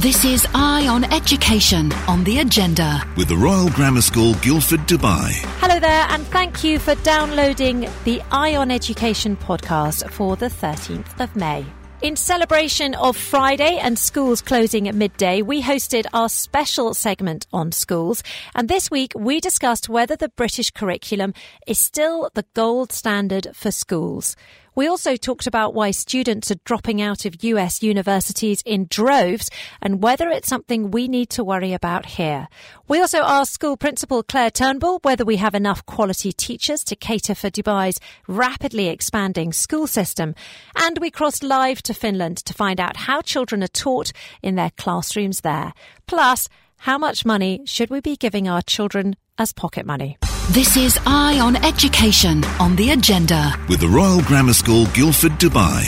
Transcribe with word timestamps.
This 0.00 0.26
is 0.26 0.46
Eye 0.54 0.88
on 0.88 1.04
Education 1.04 1.90
on 2.06 2.22
the 2.22 2.40
agenda. 2.40 3.02
with 3.16 3.28
the 3.28 3.36
Royal 3.36 3.70
Grammar 3.70 4.02
School, 4.02 4.34
Guildford, 4.42 4.80
Dubai. 4.80 5.32
Hello 5.62 5.80
there, 5.80 6.04
and 6.10 6.26
thank 6.26 6.62
you 6.62 6.78
for 6.78 6.94
downloading 6.96 7.88
the 8.04 8.20
Eye 8.30 8.56
on 8.56 8.70
Education 8.70 9.38
podcast 9.38 10.10
for 10.10 10.36
the 10.36 10.48
13th 10.50 11.18
of 11.18 11.34
May. 11.34 11.64
In 12.02 12.14
celebration 12.14 12.94
of 12.96 13.16
Friday 13.16 13.78
and 13.78 13.98
schools 13.98 14.42
closing 14.42 14.86
at 14.86 14.94
midday, 14.94 15.40
we 15.40 15.62
hosted 15.62 16.04
our 16.12 16.28
special 16.28 16.92
segment 16.92 17.46
on 17.54 17.72
schools. 17.72 18.22
And 18.54 18.68
this 18.68 18.90
week 18.90 19.12
we 19.16 19.40
discussed 19.40 19.88
whether 19.88 20.14
the 20.14 20.28
British 20.28 20.70
curriculum 20.72 21.32
is 21.66 21.78
still 21.78 22.28
the 22.34 22.44
gold 22.52 22.92
standard 22.92 23.48
for 23.54 23.70
schools. 23.70 24.36
We 24.76 24.88
also 24.88 25.16
talked 25.16 25.46
about 25.46 25.72
why 25.72 25.90
students 25.90 26.50
are 26.50 26.60
dropping 26.66 27.00
out 27.00 27.24
of 27.24 27.42
US 27.42 27.82
universities 27.82 28.62
in 28.66 28.88
droves 28.90 29.48
and 29.80 30.02
whether 30.02 30.28
it's 30.28 30.48
something 30.48 30.90
we 30.90 31.08
need 31.08 31.30
to 31.30 31.42
worry 31.42 31.72
about 31.72 32.04
here. 32.04 32.46
We 32.86 33.00
also 33.00 33.22
asked 33.22 33.54
school 33.54 33.78
principal 33.78 34.22
Claire 34.22 34.50
Turnbull 34.50 34.98
whether 35.00 35.24
we 35.24 35.36
have 35.36 35.54
enough 35.54 35.86
quality 35.86 36.30
teachers 36.30 36.84
to 36.84 36.94
cater 36.94 37.34
for 37.34 37.48
Dubai's 37.48 37.98
rapidly 38.28 38.88
expanding 38.88 39.54
school 39.54 39.86
system. 39.86 40.34
And 40.76 40.98
we 40.98 41.10
crossed 41.10 41.42
live 41.42 41.80
to 41.84 41.94
Finland 41.94 42.36
to 42.44 42.52
find 42.52 42.78
out 42.78 42.98
how 42.98 43.22
children 43.22 43.62
are 43.62 43.68
taught 43.68 44.12
in 44.42 44.56
their 44.56 44.72
classrooms 44.76 45.40
there. 45.40 45.72
Plus, 46.06 46.50
how 46.76 46.98
much 46.98 47.24
money 47.24 47.62
should 47.64 47.88
we 47.88 48.02
be 48.02 48.14
giving 48.14 48.46
our 48.46 48.60
children 48.60 49.16
as 49.38 49.54
pocket 49.54 49.86
money? 49.86 50.18
This 50.50 50.76
is 50.76 50.96
Eye 51.04 51.40
on 51.40 51.56
Education 51.56 52.44
on 52.60 52.76
the 52.76 52.90
agenda. 52.90 53.52
With 53.68 53.80
the 53.80 53.88
Royal 53.88 54.22
Grammar 54.22 54.52
School, 54.52 54.86
Guildford, 54.94 55.32
Dubai. 55.32 55.84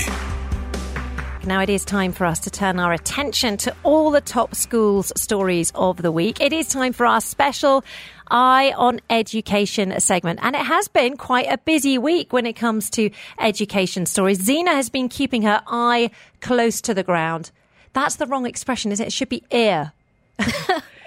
Now 1.46 1.62
it 1.62 1.70
is 1.70 1.84
time 1.84 2.10
for 2.10 2.26
us 2.26 2.40
to 2.40 2.50
turn 2.50 2.80
our 2.80 2.92
attention 2.92 3.56
to 3.58 3.74
all 3.84 4.10
the 4.10 4.20
top 4.20 4.56
schools 4.56 5.12
stories 5.14 5.70
of 5.76 6.02
the 6.02 6.10
week. 6.10 6.40
It 6.40 6.52
is 6.52 6.66
time 6.66 6.92
for 6.92 7.06
our 7.06 7.20
special 7.20 7.84
Eye 8.32 8.74
on 8.76 9.00
Education 9.08 10.00
segment. 10.00 10.40
And 10.42 10.56
it 10.56 10.66
has 10.66 10.88
been 10.88 11.16
quite 11.16 11.46
a 11.46 11.58
busy 11.58 11.96
week 11.96 12.32
when 12.32 12.44
it 12.44 12.54
comes 12.54 12.90
to 12.90 13.10
education 13.38 14.06
stories. 14.06 14.42
Zena 14.42 14.72
has 14.72 14.90
been 14.90 15.08
keeping 15.08 15.42
her 15.42 15.62
eye 15.68 16.10
close 16.40 16.80
to 16.80 16.94
the 16.94 17.04
ground. 17.04 17.52
That's 17.92 18.16
the 18.16 18.26
wrong 18.26 18.44
expression, 18.44 18.90
is 18.90 18.98
it? 18.98 19.06
It 19.06 19.12
should 19.12 19.28
be 19.28 19.44
ear. 19.52 19.92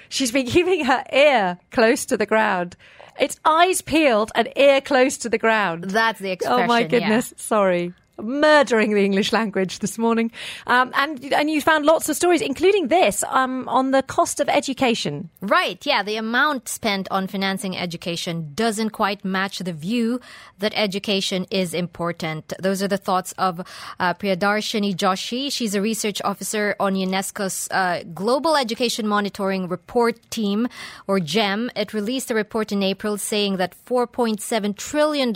She's 0.07 0.31
been 0.31 0.47
keeping 0.47 0.85
her 0.85 1.03
ear 1.11 1.59
close 1.71 2.05
to 2.05 2.15
the 2.15 2.25
ground. 2.25 2.77
It's 3.19 3.39
eyes 3.45 3.81
peeled 3.81 4.31
and 4.35 4.51
ear 4.55 4.81
close 4.81 5.17
to 5.19 5.29
the 5.29 5.37
ground. 5.37 5.85
That's 5.85 6.19
the 6.19 6.31
expression. 6.31 6.63
Oh 6.63 6.67
my 6.67 6.81
yeah. 6.81 6.87
goodness! 6.87 7.33
Sorry, 7.37 7.93
murdering 8.21 8.93
the 8.93 9.03
English 9.03 9.31
language 9.31 9.79
this 9.79 9.97
morning. 9.97 10.31
Um, 10.67 10.91
and 10.95 11.33
and 11.33 11.49
you 11.49 11.61
found 11.61 11.85
lots 11.85 12.09
of 12.09 12.15
stories, 12.15 12.41
including 12.41 12.87
this 12.87 13.23
um, 13.29 13.67
on 13.67 13.91
the 13.91 14.03
cost 14.03 14.39
of 14.39 14.49
education. 14.49 15.29
Right, 15.41 15.83
yeah, 15.85 16.03
the 16.03 16.15
amount 16.15 16.69
spent 16.69 17.07
on 17.11 17.27
financing 17.27 17.77
education 17.77 18.51
doesn't 18.53 18.91
quite 18.91 19.25
match 19.25 19.59
the 19.59 19.73
view 19.73 20.19
that 20.59 20.73
education 20.75 21.45
is 21.49 21.73
important. 21.73 22.53
Those 22.59 22.81
are 22.83 22.87
the 22.87 22.97
thoughts 22.97 23.33
of 23.37 23.59
uh, 23.99 24.13
Priyadarshini 24.13 24.95
Joshi. 24.95 25.51
She's 25.51 25.75
a 25.75 25.81
research 25.81 26.21
officer 26.23 26.75
on 26.79 26.93
UNESCO's 26.93 27.67
uh, 27.71 28.03
Global 28.13 28.55
Education 28.55 29.07
Monitoring 29.07 29.67
Report 29.67 30.19
Team, 30.29 30.67
or 31.07 31.19
GEM. 31.19 31.71
It 31.75 31.93
released 31.93 32.31
a 32.31 32.35
report 32.35 32.71
in 32.71 32.83
April 32.83 33.17
saying 33.17 33.57
that 33.57 33.75
$4.7 33.85 34.75
trillion 34.77 35.33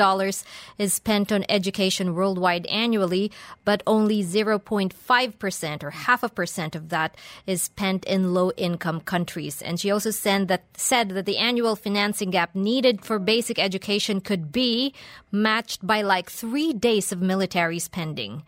is 0.78 0.94
spent 0.94 1.32
on 1.32 1.46
education 1.50 2.16
worldwide 2.16 2.66
annually, 2.76 3.32
but 3.64 3.82
only 3.88 4.22
0.5% 4.22 5.84
or 5.84 5.92
half 5.92 6.22
a 6.24 6.30
percent 6.30 6.76
of 6.76 6.90
that 6.90 7.16
is 7.48 7.62
spent 7.62 8.04
in 8.06 8.34
low 8.34 8.52
income 8.58 9.00
countries. 9.00 9.62
And 9.62 9.80
she 9.80 9.90
also 9.90 10.12
said 10.12 10.48
that, 10.50 10.64
said 10.76 11.10
that 11.10 11.26
the 11.26 11.38
annual 11.38 11.76
financing 11.76 12.32
gap 12.32 12.54
needed 12.54 13.06
for 13.06 13.18
basic 13.20 13.58
education 13.58 14.20
could 14.20 14.52
be 14.52 14.94
matched 15.32 15.86
by 15.86 16.02
like 16.02 16.30
three 16.30 16.74
days 16.74 17.12
of 17.12 17.22
military 17.22 17.80
spending. 17.80 18.44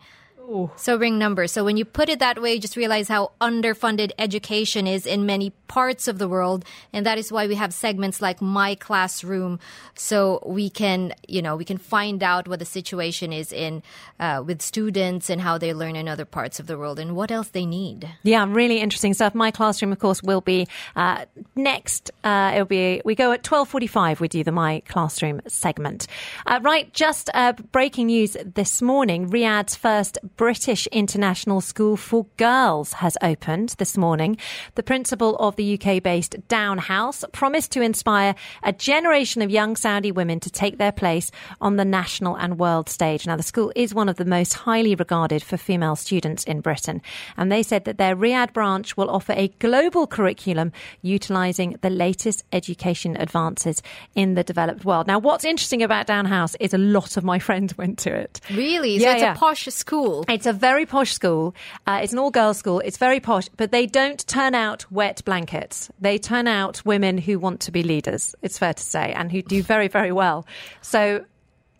Sobering 0.76 1.18
numbers. 1.18 1.52
So 1.52 1.64
when 1.64 1.76
you 1.76 1.84
put 1.84 2.08
it 2.08 2.20
that 2.20 2.40
way, 2.40 2.54
you 2.54 2.60
just 2.60 2.76
realize 2.76 3.08
how 3.08 3.32
underfunded 3.40 4.12
education 4.18 4.86
is 4.86 5.04
in 5.04 5.26
many 5.26 5.50
parts 5.68 6.08
of 6.08 6.18
the 6.18 6.26
world. 6.26 6.64
And 6.92 7.04
that 7.04 7.18
is 7.18 7.30
why 7.30 7.46
we 7.46 7.54
have 7.56 7.74
segments 7.74 8.22
like 8.22 8.40
My 8.40 8.74
Classroom. 8.74 9.60
So 9.94 10.42
we 10.46 10.70
can, 10.70 11.12
you 11.26 11.42
know, 11.42 11.56
we 11.56 11.66
can 11.66 11.76
find 11.76 12.22
out 12.22 12.48
what 12.48 12.60
the 12.60 12.64
situation 12.64 13.32
is 13.32 13.52
in, 13.52 13.82
uh, 14.18 14.42
with 14.46 14.62
students 14.62 15.28
and 15.28 15.42
how 15.42 15.58
they 15.58 15.74
learn 15.74 15.96
in 15.96 16.08
other 16.08 16.24
parts 16.24 16.58
of 16.58 16.66
the 16.66 16.78
world 16.78 16.98
and 16.98 17.14
what 17.14 17.30
else 17.30 17.48
they 17.48 17.66
need. 17.66 18.08
Yeah, 18.22 18.46
really 18.48 18.80
interesting 18.80 19.12
stuff. 19.12 19.34
My 19.34 19.50
classroom, 19.50 19.92
of 19.92 19.98
course, 19.98 20.22
will 20.22 20.40
be 20.40 20.66
uh, 20.96 21.26
next. 21.54 22.10
Uh, 22.24 22.52
it'll 22.54 22.64
be 22.64 23.02
we 23.04 23.14
go 23.14 23.32
at 23.32 23.42
twelve 23.42 23.68
forty-five. 23.68 24.20
We 24.20 24.28
do 24.28 24.42
the 24.42 24.52
My 24.52 24.80
Classroom 24.88 25.42
segment. 25.46 26.06
Uh, 26.46 26.60
right, 26.62 26.90
just 26.94 27.28
uh, 27.34 27.52
breaking 27.52 28.06
news 28.06 28.36
this 28.44 28.80
morning: 28.80 29.28
Riyadh's 29.28 29.76
first 29.76 30.16
British 30.38 30.86
International 30.92 31.60
School 31.60 31.96
for 31.96 32.24
Girls 32.36 32.92
has 32.92 33.16
opened 33.22 33.70
this 33.78 33.98
morning. 33.98 34.38
The 34.76 34.84
principal 34.84 35.34
of 35.36 35.56
the 35.56 35.74
UK-based 35.74 36.46
Downe 36.46 36.78
House 36.78 37.24
promised 37.32 37.72
to 37.72 37.82
inspire 37.82 38.36
a 38.62 38.72
generation 38.72 39.42
of 39.42 39.50
young 39.50 39.74
Saudi 39.74 40.12
women 40.12 40.38
to 40.38 40.48
take 40.48 40.78
their 40.78 40.92
place 40.92 41.32
on 41.60 41.74
the 41.74 41.84
national 41.84 42.36
and 42.36 42.56
world 42.56 42.88
stage. 42.88 43.26
Now, 43.26 43.34
the 43.34 43.42
school 43.42 43.72
is 43.74 43.92
one 43.92 44.08
of 44.08 44.14
the 44.14 44.24
most 44.24 44.54
highly 44.54 44.94
regarded 44.94 45.42
for 45.42 45.56
female 45.56 45.96
students 45.96 46.44
in 46.44 46.60
Britain, 46.60 47.02
and 47.36 47.50
they 47.50 47.64
said 47.64 47.84
that 47.86 47.98
their 47.98 48.14
Riyadh 48.14 48.52
branch 48.52 48.96
will 48.96 49.10
offer 49.10 49.32
a 49.32 49.48
global 49.58 50.06
curriculum 50.06 50.70
utilising 51.02 51.76
the 51.80 51.90
latest 51.90 52.44
education 52.52 53.16
advances 53.16 53.82
in 54.14 54.34
the 54.34 54.44
developed 54.44 54.84
world. 54.84 55.08
Now, 55.08 55.18
what's 55.18 55.44
interesting 55.44 55.82
about 55.82 56.06
Downe 56.06 56.26
House 56.26 56.54
is 56.60 56.72
a 56.72 56.78
lot 56.78 57.16
of 57.16 57.24
my 57.24 57.38
friends 57.48 57.76
went 57.76 57.98
to 57.98 58.14
it. 58.14 58.40
Really? 58.52 59.00
So 59.00 59.04
Yeah, 59.04 59.14
it's 59.14 59.22
yeah. 59.22 59.34
a 59.34 59.36
posh 59.36 59.64
school. 59.64 60.24
It's 60.28 60.46
a 60.46 60.52
very 60.52 60.84
posh 60.84 61.12
school. 61.12 61.54
Uh, 61.86 62.00
it's 62.02 62.12
an 62.12 62.18
all 62.18 62.30
girls 62.30 62.58
school. 62.58 62.80
It's 62.80 62.98
very 62.98 63.18
posh, 63.18 63.48
but 63.56 63.72
they 63.72 63.86
don't 63.86 64.24
turn 64.26 64.54
out 64.54 64.84
wet 64.92 65.22
blankets. 65.24 65.90
They 66.00 66.18
turn 66.18 66.46
out 66.46 66.84
women 66.84 67.16
who 67.16 67.38
want 67.38 67.60
to 67.60 67.72
be 67.72 67.82
leaders, 67.82 68.34
it's 68.42 68.58
fair 68.58 68.74
to 68.74 68.82
say, 68.82 69.12
and 69.12 69.32
who 69.32 69.40
do 69.40 69.62
very, 69.74 69.88
very 69.88 70.12
well. 70.12 70.46
So 70.82 71.24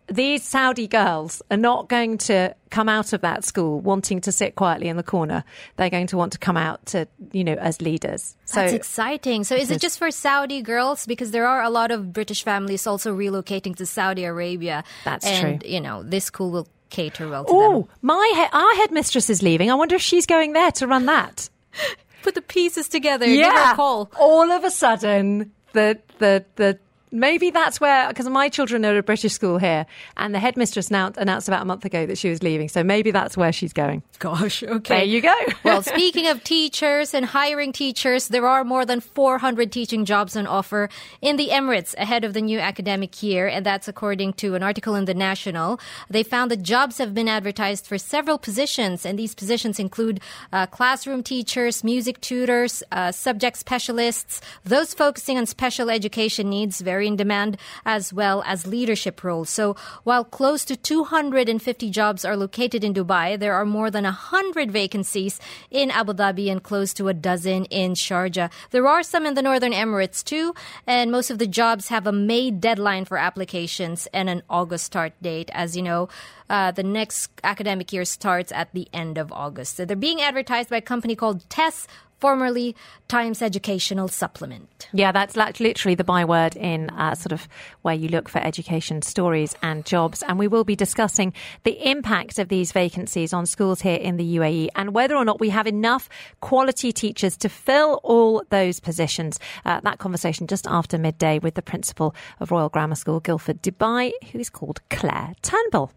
these 0.07 0.43
Saudi 0.43 0.87
girls 0.87 1.43
are 1.51 1.57
not 1.57 1.87
going 1.87 2.17
to 2.17 2.55
come 2.71 2.89
out 2.89 3.13
of 3.13 3.21
that 3.21 3.43
school 3.43 3.79
wanting 3.79 4.21
to 4.21 4.31
sit 4.31 4.55
quietly 4.55 4.87
in 4.87 4.97
the 4.97 5.03
corner. 5.03 5.43
They're 5.75 5.91
going 5.91 6.07
to 6.07 6.17
want 6.17 6.33
to 6.33 6.39
come 6.39 6.57
out 6.57 6.83
to, 6.87 7.07
you 7.31 7.43
know, 7.43 7.53
as 7.53 7.81
leaders. 7.81 8.35
So 8.45 8.61
That's 8.61 8.73
exciting. 8.73 9.43
So 9.43 9.55
is 9.55 9.69
it 9.69 9.79
just 9.79 9.99
for 9.99 10.09
Saudi 10.09 10.63
girls? 10.63 11.05
Because 11.05 11.29
there 11.29 11.47
are 11.47 11.61
a 11.61 11.69
lot 11.69 11.91
of 11.91 12.11
British 12.11 12.43
families 12.43 12.87
also 12.87 13.15
relocating 13.15 13.75
to 13.75 13.85
Saudi 13.85 14.23
Arabia. 14.23 14.83
That's 15.05 15.25
and, 15.25 15.61
true. 15.61 15.69
you 15.69 15.79
know, 15.79 16.01
this 16.01 16.25
school 16.25 16.49
will 16.49 16.67
cater 16.89 17.27
well 17.27 17.45
to 17.45 17.51
them. 17.51 17.59
Oh, 17.61 17.87
my 18.01 18.31
he- 18.35 18.57
our 18.57 18.75
headmistress 18.75 19.29
is 19.29 19.41
leaving. 19.41 19.69
I 19.71 19.75
wonder 19.75 19.95
if 19.95 20.01
she's 20.01 20.25
going 20.25 20.53
there 20.53 20.71
to 20.73 20.87
run 20.87 21.05
that. 21.05 21.49
Put 22.23 22.35
the 22.35 22.41
pieces 22.41 22.87
together. 22.89 23.25
Give 23.25 23.45
her 23.51 23.71
a 23.71 23.75
call. 23.75 24.11
All 24.19 24.51
of 24.51 24.63
a 24.63 24.71
sudden, 24.71 25.51
the 25.73 25.99
the 26.17 26.45
the 26.55 26.79
maybe 27.11 27.49
that's 27.51 27.79
where 27.79 28.07
because 28.07 28.27
my 28.27 28.49
children 28.49 28.85
are 28.85 28.91
at 28.91 28.97
a 28.97 29.03
British 29.03 29.33
school 29.33 29.57
here, 29.57 29.85
and 30.17 30.33
the 30.33 30.39
headmistress 30.39 30.91
now 30.91 31.11
announced 31.17 31.47
about 31.47 31.61
a 31.61 31.65
month 31.65 31.85
ago 31.85 32.05
that 32.05 32.17
she 32.17 32.29
was 32.29 32.43
leaving. 32.43 32.69
So 32.69 32.83
maybe 32.83 33.11
that's 33.11 33.37
where 33.37 33.51
she's 33.51 33.73
going. 33.73 34.03
Gosh, 34.19 34.63
okay. 34.63 34.97
There 34.97 35.05
you 35.05 35.21
go. 35.21 35.35
well, 35.63 35.81
speaking 35.81 36.27
of 36.27 36.43
teachers 36.43 37.13
and 37.13 37.25
hiring 37.25 37.71
teachers, 37.71 38.27
there 38.27 38.47
are 38.47 38.63
more 38.63 38.85
than 38.85 38.99
400 38.99 39.71
teaching 39.71 40.05
jobs 40.05 40.35
on 40.35 40.47
offer 40.47 40.89
in 41.21 41.37
the 41.37 41.49
Emirates 41.49 41.95
ahead 41.97 42.23
of 42.23 42.33
the 42.33 42.41
new 42.41 42.59
academic 42.59 43.23
year, 43.23 43.47
and 43.47 43.65
that's 43.65 43.87
according 43.87 44.33
to 44.33 44.55
an 44.55 44.63
article 44.63 44.95
in 44.95 45.05
The 45.05 45.13
National. 45.13 45.79
They 46.09 46.23
found 46.23 46.51
that 46.51 46.63
jobs 46.63 46.97
have 46.97 47.13
been 47.13 47.27
advertised 47.27 47.87
for 47.87 47.97
several 47.97 48.37
positions, 48.37 49.05
and 49.05 49.17
these 49.17 49.35
positions 49.35 49.79
include 49.79 50.19
uh, 50.51 50.65
classroom 50.67 51.23
teachers, 51.23 51.83
music 51.83 52.19
tutors, 52.21 52.83
uh, 52.91 53.11
subject 53.11 53.57
specialists, 53.57 54.41
those 54.63 54.93
focusing 54.93 55.37
on 55.37 55.45
special 55.45 55.89
education 55.89 56.49
needs, 56.49 56.81
very 56.81 56.98
in 57.01 57.15
demand, 57.15 57.57
as 57.85 58.13
well 58.13 58.43
as 58.45 58.67
leadership 58.67 59.23
roles. 59.23 59.49
So 59.49 59.75
while 60.03 60.23
close 60.23 60.65
to 60.65 60.75
250 60.75 61.89
jobs 61.89 62.25
are 62.25 62.37
located 62.37 62.83
in 62.83 62.93
Dubai, 62.93 63.39
there 63.39 63.53
are 63.53 63.65
more 63.65 63.91
than 63.91 64.03
100 64.03 64.71
vacancies 64.71 65.39
in 65.71 65.91
Abu 65.91 66.13
Dhabi 66.13 66.51
and 66.51 66.61
close 66.61 66.93
to 66.93 67.07
a 67.07 67.13
dozen 67.13 67.65
in 67.65 67.93
Sharjah. 67.93 68.51
There 68.71 68.87
are 68.87 69.03
some 69.03 69.25
in 69.25 69.33
the 69.33 69.41
Northern 69.41 69.73
Emirates 69.73 70.23
too, 70.23 70.53
and 70.87 71.11
most 71.11 71.29
of 71.29 71.39
the 71.39 71.47
jobs 71.47 71.89
have 71.89 72.07
a 72.07 72.11
May 72.11 72.51
deadline 72.51 73.05
for 73.05 73.17
applications 73.17 74.07
and 74.13 74.29
an 74.29 74.43
August 74.49 74.85
start 74.85 75.13
date. 75.21 75.49
As 75.53 75.75
you 75.75 75.81
know, 75.81 76.09
uh, 76.49 76.71
the 76.71 76.83
next 76.83 77.31
academic 77.43 77.93
year 77.93 78.05
starts 78.05 78.51
at 78.51 78.71
the 78.73 78.87
end 78.93 79.17
of 79.17 79.31
August. 79.31 79.75
So 79.75 79.85
they're 79.85 79.95
being 79.95 80.21
advertised 80.21 80.69
by 80.69 80.77
a 80.77 80.81
company 80.81 81.15
called 81.15 81.47
Tes 81.49 81.87
formerly 82.19 82.75
Times 83.07 83.41
Educational 83.41 84.07
Supplement. 84.07 84.89
Yeah, 84.93 85.11
that's 85.11 85.35
literally 85.59 85.95
the 85.95 86.03
byword 86.03 86.55
in 86.55 86.89
uh, 86.91 87.15
sort 87.15 87.31
of 87.31 87.47
where 87.81 87.95
you 87.95 88.09
look 88.09 88.29
for 88.29 88.39
education 88.39 89.01
stories 89.01 89.55
and 89.61 89.85
jobs. 89.85 90.23
And 90.23 90.37
we 90.37 90.47
will 90.47 90.63
be 90.63 90.75
discussing 90.75 91.33
the 91.63 91.89
impact 91.89 92.39
of 92.39 92.49
these 92.49 92.71
vacancies 92.71 93.33
on 93.33 93.45
schools 93.45 93.81
here 93.81 93.95
in 93.95 94.17
the 94.17 94.37
UAE 94.37 94.69
and 94.75 94.93
whether 94.93 95.15
or 95.15 95.25
not 95.25 95.39
we 95.39 95.49
have 95.49 95.67
enough 95.67 96.09
quality 96.41 96.91
teachers 96.91 97.37
to 97.37 97.49
fill 97.49 97.99
all 98.03 98.43
those 98.49 98.79
positions. 98.79 99.39
Uh, 99.65 99.79
that 99.81 99.99
conversation 99.99 100.47
just 100.47 100.67
after 100.67 100.97
midday 100.97 101.39
with 101.39 101.55
the 101.55 101.61
principal 101.61 102.15
of 102.39 102.51
Royal 102.51 102.69
Grammar 102.69 102.95
School, 102.95 103.19
Guildford, 103.19 103.61
Dubai, 103.61 104.11
who 104.31 104.39
is 104.39 104.49
called 104.49 104.81
Claire 104.89 105.33
Turnbull. 105.41 105.91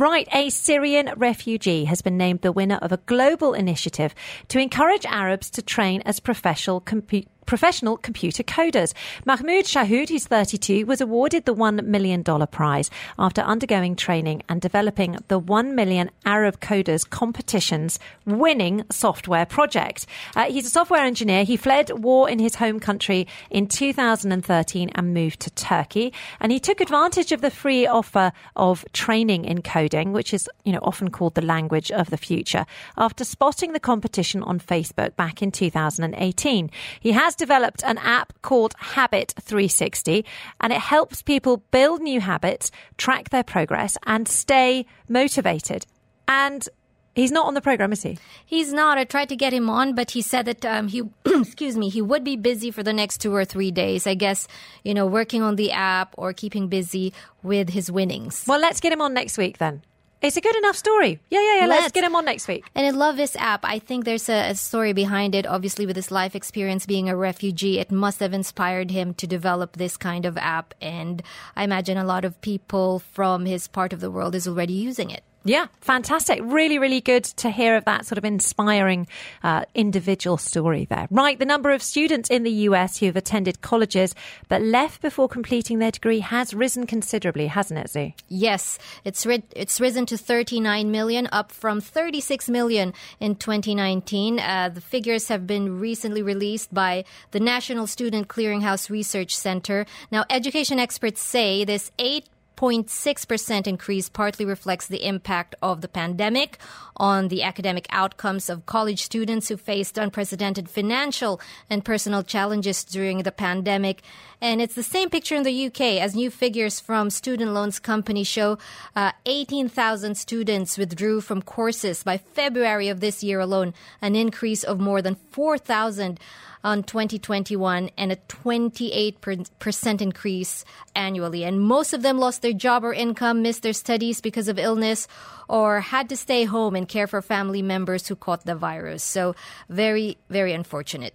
Right, 0.00 0.26
a 0.32 0.48
Syrian 0.48 1.10
refugee 1.18 1.84
has 1.84 2.00
been 2.00 2.16
named 2.16 2.40
the 2.40 2.52
winner 2.52 2.78
of 2.80 2.90
a 2.90 2.96
global 2.96 3.52
initiative 3.52 4.14
to 4.48 4.58
encourage 4.58 5.04
Arabs 5.04 5.50
to 5.50 5.60
train 5.60 6.00
as 6.06 6.20
professional 6.20 6.80
compu- 6.80 7.26
professional 7.46 7.96
computer 7.96 8.42
coders. 8.42 8.94
Mahmoud 9.24 9.64
Shahoud, 9.64 10.08
who's 10.08 10.26
32, 10.26 10.86
was 10.86 11.00
awarded 11.00 11.44
the 11.44 11.54
$1 11.54 11.84
million 11.84 12.22
prize 12.22 12.90
after 13.18 13.40
undergoing 13.42 13.96
training 13.96 14.42
and 14.48 14.60
developing 14.60 15.18
the 15.28 15.38
1 15.38 15.74
million 15.74 16.10
Arab 16.24 16.60
coders 16.60 17.08
competitions 17.08 17.98
winning 18.26 18.84
software 18.90 19.46
project. 19.46 20.06
Uh, 20.36 20.44
he's 20.44 20.66
a 20.66 20.70
software 20.70 21.02
engineer. 21.02 21.44
He 21.44 21.56
fled 21.56 21.90
war 21.90 22.28
in 22.28 22.38
his 22.38 22.56
home 22.56 22.80
country 22.80 23.26
in 23.50 23.66
2013 23.66 24.90
and 24.94 25.14
moved 25.14 25.40
to 25.40 25.50
Turkey. 25.50 26.12
And 26.40 26.52
he 26.52 26.60
took 26.60 26.80
advantage 26.80 27.32
of 27.32 27.40
the 27.40 27.50
free 27.50 27.86
offer 27.86 28.32
of 28.56 28.84
training 28.92 29.44
in 29.44 29.62
coding, 29.62 30.12
which 30.12 30.32
is, 30.32 30.48
you 30.64 30.72
know, 30.72 30.80
often 30.82 31.10
called 31.10 31.34
the 31.34 31.42
language 31.42 31.90
of 31.90 32.10
the 32.10 32.16
future, 32.16 32.66
after 32.96 33.24
spotting 33.24 33.72
the 33.72 33.80
competition 33.80 34.42
on 34.42 34.60
Facebook 34.60 35.16
back 35.16 35.42
in 35.42 35.50
2018. 35.50 36.70
He 37.00 37.12
has 37.12 37.29
developed 37.34 37.82
an 37.84 37.98
app 37.98 38.32
called 38.42 38.74
Habit 38.78 39.34
360 39.40 40.24
and 40.60 40.72
it 40.72 40.80
helps 40.80 41.22
people 41.22 41.58
build 41.70 42.00
new 42.00 42.20
habits, 42.20 42.70
track 42.96 43.30
their 43.30 43.44
progress 43.44 43.96
and 44.06 44.26
stay 44.28 44.86
motivated. 45.08 45.86
And 46.28 46.68
He's 47.14 47.32
not 47.32 47.46
on 47.46 47.54
the 47.54 47.60
program, 47.60 47.92
is 47.92 48.02
he? 48.02 48.18
He's 48.46 48.72
not. 48.72 48.96
I 48.96 49.04
tried 49.04 49.30
to 49.30 49.36
get 49.36 49.52
him 49.52 49.68
on, 49.68 49.94
but 49.94 50.12
he 50.12 50.22
said 50.22 50.46
that 50.46 50.64
um, 50.64 50.86
he, 50.86 51.02
excuse 51.26 51.76
me, 51.76 51.88
he 51.88 52.00
would 52.00 52.22
be 52.22 52.36
busy 52.36 52.70
for 52.70 52.84
the 52.84 52.92
next 52.92 53.18
two 53.18 53.34
or 53.34 53.44
three 53.44 53.72
days. 53.72 54.06
I 54.06 54.14
guess 54.14 54.46
you 54.84 54.94
know, 54.94 55.06
working 55.06 55.42
on 55.42 55.56
the 55.56 55.72
app 55.72 56.14
or 56.16 56.32
keeping 56.32 56.68
busy 56.68 57.12
with 57.42 57.70
his 57.70 57.90
winnings. 57.90 58.44
Well, 58.46 58.60
let's 58.60 58.80
get 58.80 58.92
him 58.92 59.00
on 59.00 59.12
next 59.12 59.38
week 59.38 59.58
then. 59.58 59.82
It's 60.22 60.36
a 60.36 60.42
good 60.42 60.56
enough 60.56 60.76
story. 60.76 61.18
Yeah, 61.30 61.40
yeah, 61.40 61.60
yeah. 61.60 61.66
Let's, 61.66 61.82
let's, 61.82 61.92
get 61.92 62.04
him 62.04 62.14
on 62.14 62.26
next 62.26 62.46
week. 62.46 62.66
And 62.74 62.86
I 62.86 62.90
love 62.90 63.16
this 63.16 63.34
app. 63.36 63.64
I 63.64 63.78
think 63.78 64.04
there's 64.04 64.28
a, 64.28 64.50
a, 64.50 64.54
story 64.54 64.92
behind 64.92 65.34
it. 65.34 65.46
Obviously, 65.46 65.86
with 65.86 65.96
his 65.96 66.10
life 66.10 66.36
experience 66.36 66.84
being 66.84 67.08
a 67.08 67.16
refugee, 67.16 67.78
it 67.78 67.90
must 67.90 68.20
have 68.20 68.34
inspired 68.34 68.90
him 68.90 69.14
to 69.14 69.26
develop 69.26 69.76
this 69.76 69.96
kind 69.96 70.26
of 70.26 70.36
app. 70.36 70.74
And 70.82 71.22
I 71.56 71.64
imagine 71.64 71.96
a 71.96 72.04
lot 72.04 72.26
of 72.26 72.38
people 72.42 72.98
from 72.98 73.46
his 73.46 73.66
part 73.66 73.94
of 73.94 74.00
the 74.00 74.10
world 74.10 74.34
is 74.34 74.46
already 74.46 74.74
using 74.74 75.10
it. 75.10 75.24
Yeah, 75.44 75.66
fantastic. 75.80 76.40
Really, 76.42 76.78
really 76.78 77.00
good 77.00 77.24
to 77.24 77.50
hear 77.50 77.76
of 77.76 77.86
that 77.86 78.04
sort 78.04 78.18
of 78.18 78.24
inspiring 78.26 79.06
uh, 79.42 79.64
individual 79.74 80.36
story 80.36 80.84
there. 80.84 81.08
Right, 81.10 81.38
the 81.38 81.46
number 81.46 81.70
of 81.70 81.82
students 81.82 82.28
in 82.28 82.42
the 82.42 82.50
US 82.68 82.98
who 82.98 83.06
have 83.06 83.16
attended 83.16 83.62
colleges 83.62 84.14
but 84.48 84.60
left 84.60 85.00
before 85.00 85.28
completing 85.28 85.78
their 85.78 85.90
degree 85.90 86.20
has 86.20 86.52
risen 86.52 86.86
considerably, 86.86 87.46
hasn't 87.46 87.80
it, 87.80 87.88
Zoo? 87.90 88.12
Yes, 88.28 88.78
it's 89.04 89.24
ri- 89.24 89.42
it's 89.56 89.80
risen 89.80 90.04
to 90.06 90.18
39 90.18 90.90
million, 90.90 91.28
up 91.32 91.52
from 91.52 91.80
36 91.80 92.50
million 92.50 92.92
in 93.18 93.34
2019. 93.34 94.38
Uh, 94.38 94.68
the 94.68 94.80
figures 94.80 95.28
have 95.28 95.46
been 95.46 95.80
recently 95.80 96.22
released 96.22 96.72
by 96.74 97.04
the 97.30 97.40
National 97.40 97.86
Student 97.86 98.28
Clearinghouse 98.28 98.90
Research 98.90 99.34
Center. 99.34 99.86
Now, 100.12 100.24
education 100.28 100.78
experts 100.78 101.22
say 101.22 101.64
this 101.64 101.90
8 101.98 102.26
0.6% 102.60 103.66
increase 103.66 104.10
partly 104.10 104.44
reflects 104.44 104.86
the 104.86 105.06
impact 105.06 105.54
of 105.62 105.80
the 105.80 105.88
pandemic 105.88 106.58
on 106.98 107.28
the 107.28 107.42
academic 107.42 107.86
outcomes 107.88 108.50
of 108.50 108.66
college 108.66 109.02
students 109.02 109.48
who 109.48 109.56
faced 109.56 109.96
unprecedented 109.96 110.68
financial 110.68 111.40
and 111.70 111.86
personal 111.86 112.22
challenges 112.22 112.84
during 112.84 113.22
the 113.22 113.32
pandemic. 113.32 114.02
And 114.42 114.60
it's 114.60 114.74
the 114.74 114.82
same 114.82 115.08
picture 115.08 115.34
in 115.34 115.42
the 115.42 115.66
UK 115.66 116.02
as 116.02 116.14
new 116.14 116.30
figures 116.30 116.80
from 116.80 117.08
Student 117.08 117.52
Loans 117.52 117.78
Company 117.78 118.24
show 118.24 118.58
uh, 118.94 119.12
18,000 119.24 120.14
students 120.14 120.76
withdrew 120.76 121.22
from 121.22 121.40
courses 121.40 122.02
by 122.02 122.18
February 122.18 122.88
of 122.88 123.00
this 123.00 123.24
year 123.24 123.40
alone, 123.40 123.72
an 124.02 124.14
increase 124.14 124.64
of 124.64 124.78
more 124.78 125.00
than 125.00 125.14
4,000 125.30 126.20
on 126.62 126.82
2021 126.82 127.90
and 127.96 128.12
a 128.12 128.16
28% 128.16 130.00
increase 130.00 130.64
annually. 130.94 131.44
And 131.44 131.60
most 131.60 131.92
of 131.92 132.02
them 132.02 132.18
lost 132.18 132.42
their 132.42 132.52
job 132.52 132.84
or 132.84 132.92
income, 132.92 133.42
missed 133.42 133.62
their 133.62 133.72
studies 133.72 134.20
because 134.20 134.48
of 134.48 134.58
illness, 134.58 135.08
or 135.48 135.80
had 135.80 136.08
to 136.10 136.16
stay 136.16 136.44
home 136.44 136.76
and 136.76 136.88
care 136.88 137.06
for 137.06 137.22
family 137.22 137.62
members 137.62 138.06
who 138.08 138.16
caught 138.16 138.44
the 138.44 138.54
virus. 138.54 139.02
So 139.02 139.34
very, 139.68 140.18
very 140.28 140.52
unfortunate. 140.52 141.14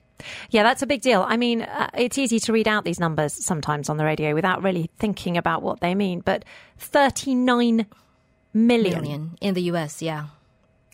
Yeah, 0.50 0.64
that's 0.64 0.82
a 0.82 0.88
big 0.88 1.02
deal. 1.02 1.26
I 1.28 1.38
mean, 1.38 1.62
uh, 1.62 1.90
it's 1.94 2.18
easy 2.18 2.40
to 2.40 2.54
read 2.54 2.68
out 2.68 2.86
these 2.86 3.00
numbers 3.00 3.34
sometimes 3.34 3.90
on 3.90 3.98
the 3.98 4.06
radio 4.06 4.34
without 4.34 4.64
really 4.64 4.90
thinking 4.98 5.38
about 5.38 5.62
what 5.62 5.82
they 5.82 5.94
mean, 5.94 6.22
but 6.22 6.46
39 6.78 7.86
million. 8.54 9.02
million 9.02 9.38
in 9.42 9.54
the 9.54 9.64
US, 9.64 10.02
yeah. 10.02 10.28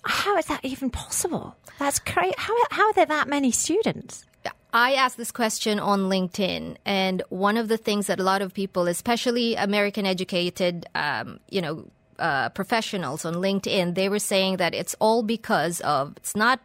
How 0.04 0.36
is 0.38 0.48
that 0.48 0.66
even 0.66 0.90
possible? 0.90 1.56
That's 1.78 2.00
crazy. 2.00 2.34
How, 2.38 2.56
how 2.72 2.88
are 2.88 2.94
there 2.94 3.06
that 3.06 3.28
many 3.28 3.52
students? 3.52 4.26
I 4.74 4.94
asked 4.94 5.18
this 5.18 5.32
question 5.32 5.80
on 5.80 6.02
LinkedIn, 6.10 6.78
and 6.86 7.24
one 7.30 7.58
of 7.58 7.68
the 7.68 7.78
things 7.78 8.08
that 8.08 8.20
a 8.20 8.24
lot 8.24 8.42
of 8.42 8.54
people, 8.54 8.88
especially 8.88 9.56
American 9.56 10.06
educated, 10.06 10.86
um, 10.96 11.40
you 11.50 11.62
know, 11.62 11.88
uh, 12.20 12.50
professionals 12.50 13.26
on 13.26 13.36
LinkedIn, 13.36 13.96
they 13.96 14.08
were 14.08 14.20
saying 14.20 14.58
that 14.58 14.74
it's 14.74 14.96
all 15.00 15.24
because 15.24 15.82
of 15.82 16.16
it's 16.18 16.36
not 16.36 16.60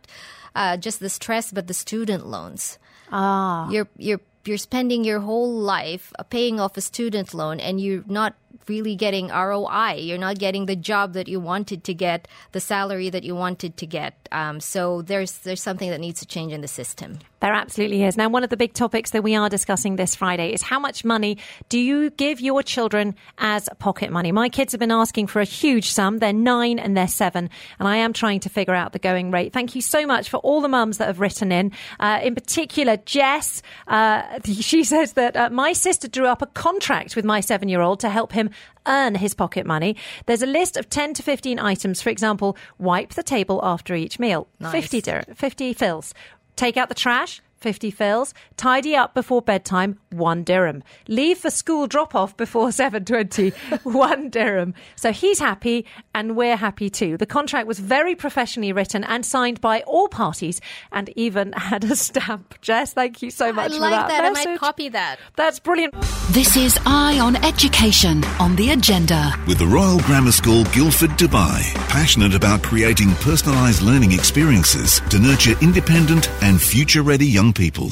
uh, 0.55 0.77
just 0.77 1.01
the 1.01 1.09
stress, 1.09 1.51
but 1.51 1.67
the 1.67 1.75
student 1.75 2.27
loans. 2.27 2.79
Ah, 3.11 3.69
you're 3.71 3.89
you're 3.97 4.21
you're 4.45 4.59
spending 4.59 5.03
your 5.05 5.21
whole 5.21 5.53
life 5.53 6.13
uh, 6.19 6.23
paying 6.23 6.61
off 6.61 6.77
a 6.77 6.81
student 6.81 7.35
loan, 7.35 7.59
and 7.59 7.81
you're 7.81 8.05
not 8.07 8.35
really 8.69 8.97
getting 8.97 9.29
ROI. 9.29 9.95
You're 10.01 10.19
not 10.19 10.39
getting 10.39 10.67
the 10.67 10.77
job 10.77 11.15
that 11.15 11.29
you 11.29 11.41
wanted 11.41 11.85
to 11.85 11.95
get, 11.95 12.29
the 12.53 12.61
salary 12.61 13.11
that 13.11 13.25
you 13.25 13.35
wanted 13.35 13.77
to 13.79 13.87
get. 13.87 14.15
Um, 14.33 14.61
so 14.61 15.03
there's 15.03 15.39
there's 15.39 15.63
something 15.63 15.91
that 15.91 16.01
needs 16.01 16.21
to 16.21 16.27
change 16.27 16.53
in 16.53 16.61
the 16.61 16.69
system. 16.69 17.19
There 17.41 17.53
absolutely 17.53 18.03
is. 18.03 18.17
Now, 18.17 18.31
one 18.31 18.45
of 18.45 18.51
the 18.51 18.57
big 18.57 18.73
topics 18.73 19.11
that 19.11 19.23
we 19.23 19.37
are 19.37 19.51
discussing 19.51 19.97
this 19.97 20.15
Friday 20.17 20.55
is 20.55 20.63
how 20.63 20.81
much 20.81 21.05
money 21.05 21.37
do 21.69 21.79
you 21.79 22.11
give 22.11 22.41
your 22.41 22.63
children 22.63 23.15
as 23.37 23.69
pocket 23.79 24.11
money? 24.11 24.33
My 24.33 24.49
kids 24.49 24.73
have 24.73 24.81
been 24.81 24.91
asking 24.91 25.27
for 25.27 25.41
a 25.41 25.45
huge 25.45 25.91
sum. 25.91 26.19
They're 26.19 26.33
nine 26.33 26.79
and 26.79 26.97
they're 26.97 27.07
seven, 27.07 27.51
and 27.79 27.87
I 27.87 27.97
am 27.99 28.15
trying 28.15 28.41
to 28.41 28.49
figure 28.49 28.75
out 28.75 28.93
the 28.93 28.99
going 28.99 29.31
rate. 29.31 29.53
Thank 29.53 29.75
you 29.75 29.83
so 29.83 30.07
much 30.07 30.31
for 30.31 30.39
all 30.39 30.63
the 30.63 30.69
mums 30.69 30.97
that 30.97 31.09
have 31.09 31.21
written 31.21 31.53
in. 31.53 31.73
Uh, 32.01 32.21
in 32.23 32.35
particular, 32.35 32.97
Jess, 32.97 33.63
uh, 33.87 34.41
she 34.45 34.83
says 34.83 35.13
that 35.13 35.37
uh, 35.37 35.51
my 35.51 35.75
sister 35.75 36.09
drew 36.09 36.27
up 36.27 36.41
a 36.41 36.47
contract 36.47 37.17
with 37.17 37.25
my 37.25 37.41
seven 37.41 37.69
year 37.69 37.83
old 37.83 38.01
to 38.01 38.09
help 38.09 38.33
him 38.33 38.46
earn 38.87 39.15
his 39.17 39.35
pocket 39.35 39.67
money. 39.67 39.97
There's 40.27 40.43
a 40.43 40.47
list 40.47 40.77
of 40.77 40.89
10 40.89 41.15
to 41.15 41.23
15 41.23 41.59
items. 41.59 42.03
For 42.03 42.11
example, 42.11 42.57
wipe 42.79 43.15
the 43.15 43.23
table 43.23 43.61
after 43.63 43.95
each 43.95 44.19
meal. 44.19 44.49
Nice. 44.61 44.73
50, 44.73 45.01
dir- 45.01 45.25
50 45.35 45.73
fils. 45.73 46.15
Take 46.57 46.77
out 46.77 46.89
the 46.89 46.95
trash. 46.95 47.41
50 47.59 47.91
fils. 47.91 48.35
Tidy 48.57 48.95
up 48.95 49.15
before 49.15 49.43
bedtime, 49.43 49.99
1 50.13 50.45
dirham. 50.45 50.83
Leave 51.09 51.39
for 51.39 51.51
school 51.51 51.87
drop 51.87 52.15
off 52.15 52.37
before 52.37 52.69
7.20, 52.83 53.53
1 53.85 54.31
dirham. 54.31 54.75
So 54.97 55.13
he's 55.13 55.39
happy 55.39 55.87
and 56.15 56.37
we're 56.37 56.57
happy 56.57 56.91
too. 56.91 57.17
The 57.17 57.27
contract 57.27 57.67
was 57.67 57.79
very 57.79 58.15
professionally 58.15 58.73
written 58.73 59.05
and 59.05 59.25
signed 59.25 59.61
by 59.61 59.81
all 59.83 60.09
parties 60.09 60.61
and 60.93 61.11
even 61.17 61.53
had 61.57 61.85
a 61.85 61.97
stamp. 61.97 62.61
Jess, 62.61 62.93
thank 62.93 63.23
you 63.23 63.31
so 63.31 63.53
much 63.53 63.73
I 63.73 63.75
for 63.75 63.81
like 63.81 63.91
that. 63.93 64.09
that. 64.09 64.25
I 64.25 64.31
message. 64.31 64.47
might 64.47 64.59
copy 64.61 64.89
that. 64.91 65.19
That's 65.37 65.59
brilliant. 65.59 65.95
This 66.31 66.57
is 66.57 66.79
Eye 66.87 67.19
on 67.21 67.37
Education 67.45 68.25
on 68.41 68.57
the 68.57 68.71
agenda. 68.71 69.33
With 69.47 69.59
the 69.59 69.67
Royal 69.67 69.99
Grammar 70.01 70.33
School 70.33 70.65
Guildford, 70.67 71.11
Dubai. 71.11 71.63
Passionate 71.89 72.35
about 72.35 72.63
creating 72.63 73.09
personalised 73.25 73.83
learning 73.83 74.13
experiences 74.13 75.01
to 75.11 75.19
nurture 75.19 75.55
independent 75.63 76.31
and 76.43 76.61
future 76.61 77.03
ready 77.03 77.27
young 77.27 77.46
people. 77.53 77.91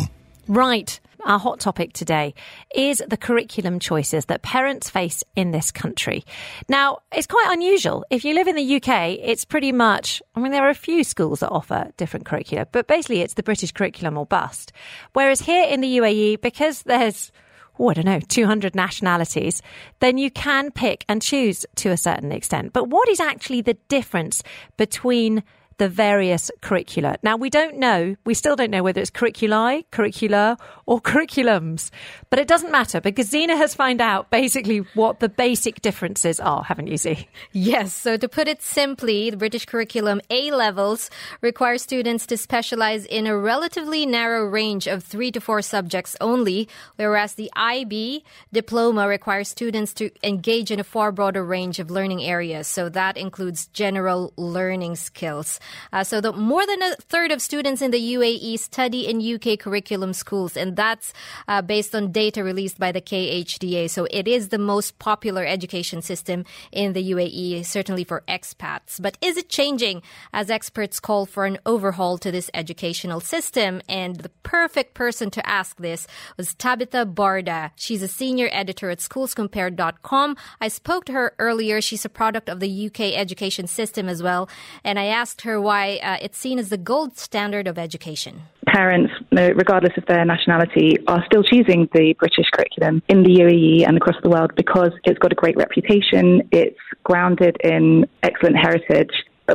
Right. 0.48 1.00
Our 1.24 1.38
hot 1.38 1.58
topic 1.58 1.94
today 1.94 2.34
is 2.74 3.02
the 3.08 3.16
curriculum 3.16 3.78
choices 3.78 4.26
that 4.26 4.42
parents 4.42 4.90
face 4.90 5.24
in 5.34 5.52
this 5.52 5.70
country. 5.70 6.24
Now, 6.68 6.98
it's 7.12 7.26
quite 7.26 7.48
unusual. 7.50 8.04
If 8.10 8.26
you 8.26 8.34
live 8.34 8.46
in 8.46 8.56
the 8.56 8.76
UK, 8.76 9.16
it's 9.22 9.46
pretty 9.46 9.72
much, 9.72 10.22
I 10.34 10.40
mean, 10.40 10.52
there 10.52 10.66
are 10.66 10.70
a 10.70 10.74
few 10.74 11.02
schools 11.02 11.40
that 11.40 11.48
offer 11.48 11.90
different 11.96 12.26
curricula, 12.26 12.66
but 12.72 12.86
basically 12.86 13.22
it's 13.22 13.34
the 13.34 13.42
British 13.42 13.72
curriculum 13.72 14.18
or 14.18 14.26
bust. 14.26 14.72
Whereas 15.14 15.40
here 15.40 15.66
in 15.66 15.80
the 15.80 15.96
UAE, 15.96 16.42
because 16.42 16.82
there's 16.82 17.32
oh, 17.78 17.88
I 17.88 17.94
don't 17.94 18.04
know, 18.04 18.20
200 18.20 18.74
nationalities, 18.74 19.62
then 20.00 20.18
you 20.18 20.30
can 20.30 20.70
pick 20.70 21.04
and 21.08 21.20
choose 21.20 21.66
to 21.76 21.90
a 21.90 21.96
certain 21.96 22.32
extent. 22.32 22.72
But 22.72 22.88
what 22.88 23.08
is 23.08 23.18
actually 23.18 23.62
the 23.62 23.74
difference 23.88 24.42
between 24.76 25.42
the 25.78 25.88
various 25.88 26.50
curricula. 26.60 27.16
Now, 27.22 27.36
we 27.36 27.50
don't 27.50 27.78
know, 27.78 28.16
we 28.24 28.34
still 28.34 28.56
don't 28.56 28.70
know 28.70 28.82
whether 28.82 29.00
it's 29.00 29.10
curriculi, 29.10 29.84
curricula, 29.90 30.56
or 30.86 31.00
curriculums, 31.00 31.90
but 32.30 32.38
it 32.38 32.46
doesn't 32.46 32.70
matter 32.70 33.00
because 33.00 33.28
Zena 33.28 33.56
has 33.56 33.74
found 33.74 34.00
out 34.00 34.30
basically 34.30 34.78
what 34.94 35.20
the 35.20 35.28
basic 35.28 35.82
differences 35.82 36.38
are, 36.40 36.62
haven't 36.62 36.86
you, 36.86 36.96
Z? 36.96 37.28
Yes. 37.52 37.92
So, 37.92 38.16
to 38.16 38.28
put 38.28 38.48
it 38.48 38.62
simply, 38.62 39.30
the 39.30 39.36
British 39.36 39.66
curriculum 39.66 40.20
A 40.30 40.50
levels 40.50 41.10
requires 41.40 41.82
students 41.82 42.26
to 42.26 42.36
specialize 42.36 43.04
in 43.04 43.26
a 43.26 43.36
relatively 43.36 44.06
narrow 44.06 44.44
range 44.44 44.86
of 44.86 45.02
three 45.02 45.30
to 45.32 45.40
four 45.40 45.62
subjects 45.62 46.16
only, 46.20 46.68
whereas 46.96 47.34
the 47.34 47.50
IB 47.56 48.24
diploma 48.52 49.08
requires 49.08 49.48
students 49.48 49.92
to 49.94 50.10
engage 50.22 50.70
in 50.70 50.80
a 50.80 50.84
far 50.84 51.12
broader 51.12 51.44
range 51.44 51.78
of 51.78 51.90
learning 51.90 52.22
areas. 52.22 52.66
So, 52.68 52.88
that 52.90 53.16
includes 53.16 53.66
general 53.68 54.32
learning 54.36 54.96
skills. 54.96 55.60
Uh, 55.92 56.04
so, 56.04 56.20
the, 56.20 56.32
more 56.32 56.66
than 56.66 56.82
a 56.82 56.96
third 56.96 57.32
of 57.32 57.40
students 57.42 57.82
in 57.82 57.90
the 57.90 58.14
UAE 58.14 58.58
study 58.58 59.06
in 59.06 59.20
UK 59.20 59.58
curriculum 59.58 60.12
schools, 60.12 60.56
and 60.56 60.76
that's 60.76 61.12
uh, 61.48 61.62
based 61.62 61.94
on 61.94 62.12
data 62.12 62.42
released 62.42 62.78
by 62.78 62.92
the 62.92 63.00
KHDA. 63.00 63.90
So, 63.90 64.06
it 64.10 64.28
is 64.28 64.48
the 64.48 64.58
most 64.58 64.98
popular 64.98 65.44
education 65.44 66.02
system 66.02 66.44
in 66.72 66.92
the 66.92 67.10
UAE, 67.12 67.64
certainly 67.64 68.04
for 68.04 68.22
expats. 68.28 69.00
But 69.00 69.18
is 69.20 69.36
it 69.36 69.48
changing 69.48 70.02
as 70.32 70.50
experts 70.50 71.00
call 71.00 71.26
for 71.26 71.44
an 71.44 71.58
overhaul 71.66 72.18
to 72.18 72.30
this 72.30 72.50
educational 72.54 73.20
system? 73.20 73.80
And 73.88 74.16
the 74.16 74.30
perfect 74.42 74.94
person 74.94 75.30
to 75.30 75.48
ask 75.48 75.76
this 75.76 76.06
was 76.36 76.54
Tabitha 76.54 77.06
Barda. 77.06 77.70
She's 77.76 78.02
a 78.02 78.08
senior 78.08 78.48
editor 78.52 78.90
at 78.90 78.98
schoolscompared.com. 78.98 80.36
I 80.60 80.68
spoke 80.68 81.04
to 81.06 81.12
her 81.12 81.34
earlier. 81.38 81.80
She's 81.80 82.04
a 82.04 82.08
product 82.08 82.48
of 82.48 82.60
the 82.60 82.86
UK 82.86 83.00
education 83.14 83.66
system 83.66 84.08
as 84.08 84.22
well. 84.22 84.48
And 84.82 84.98
I 84.98 85.06
asked 85.06 85.42
her 85.42 85.53
why 85.60 85.96
uh, 85.96 86.18
it's 86.20 86.38
seen 86.38 86.58
as 86.58 86.68
the 86.68 86.78
gold 86.78 87.16
standard 87.16 87.66
of 87.66 87.78
education. 87.78 88.42
Parents, 88.66 89.12
regardless 89.30 89.92
of 89.96 90.06
their 90.06 90.24
nationality, 90.24 90.96
are 91.06 91.24
still 91.26 91.42
choosing 91.42 91.88
the 91.92 92.14
British 92.18 92.46
curriculum 92.52 93.02
in 93.08 93.22
the 93.22 93.30
UAE 93.40 93.86
and 93.86 93.96
across 93.96 94.16
the 94.22 94.30
world 94.30 94.52
because 94.56 94.90
it's 95.04 95.18
got 95.18 95.32
a 95.32 95.36
great 95.36 95.56
reputation, 95.56 96.48
it's 96.50 96.78
grounded 97.04 97.56
in 97.62 98.06
excellent 98.22 98.56
heritage, 98.56 99.12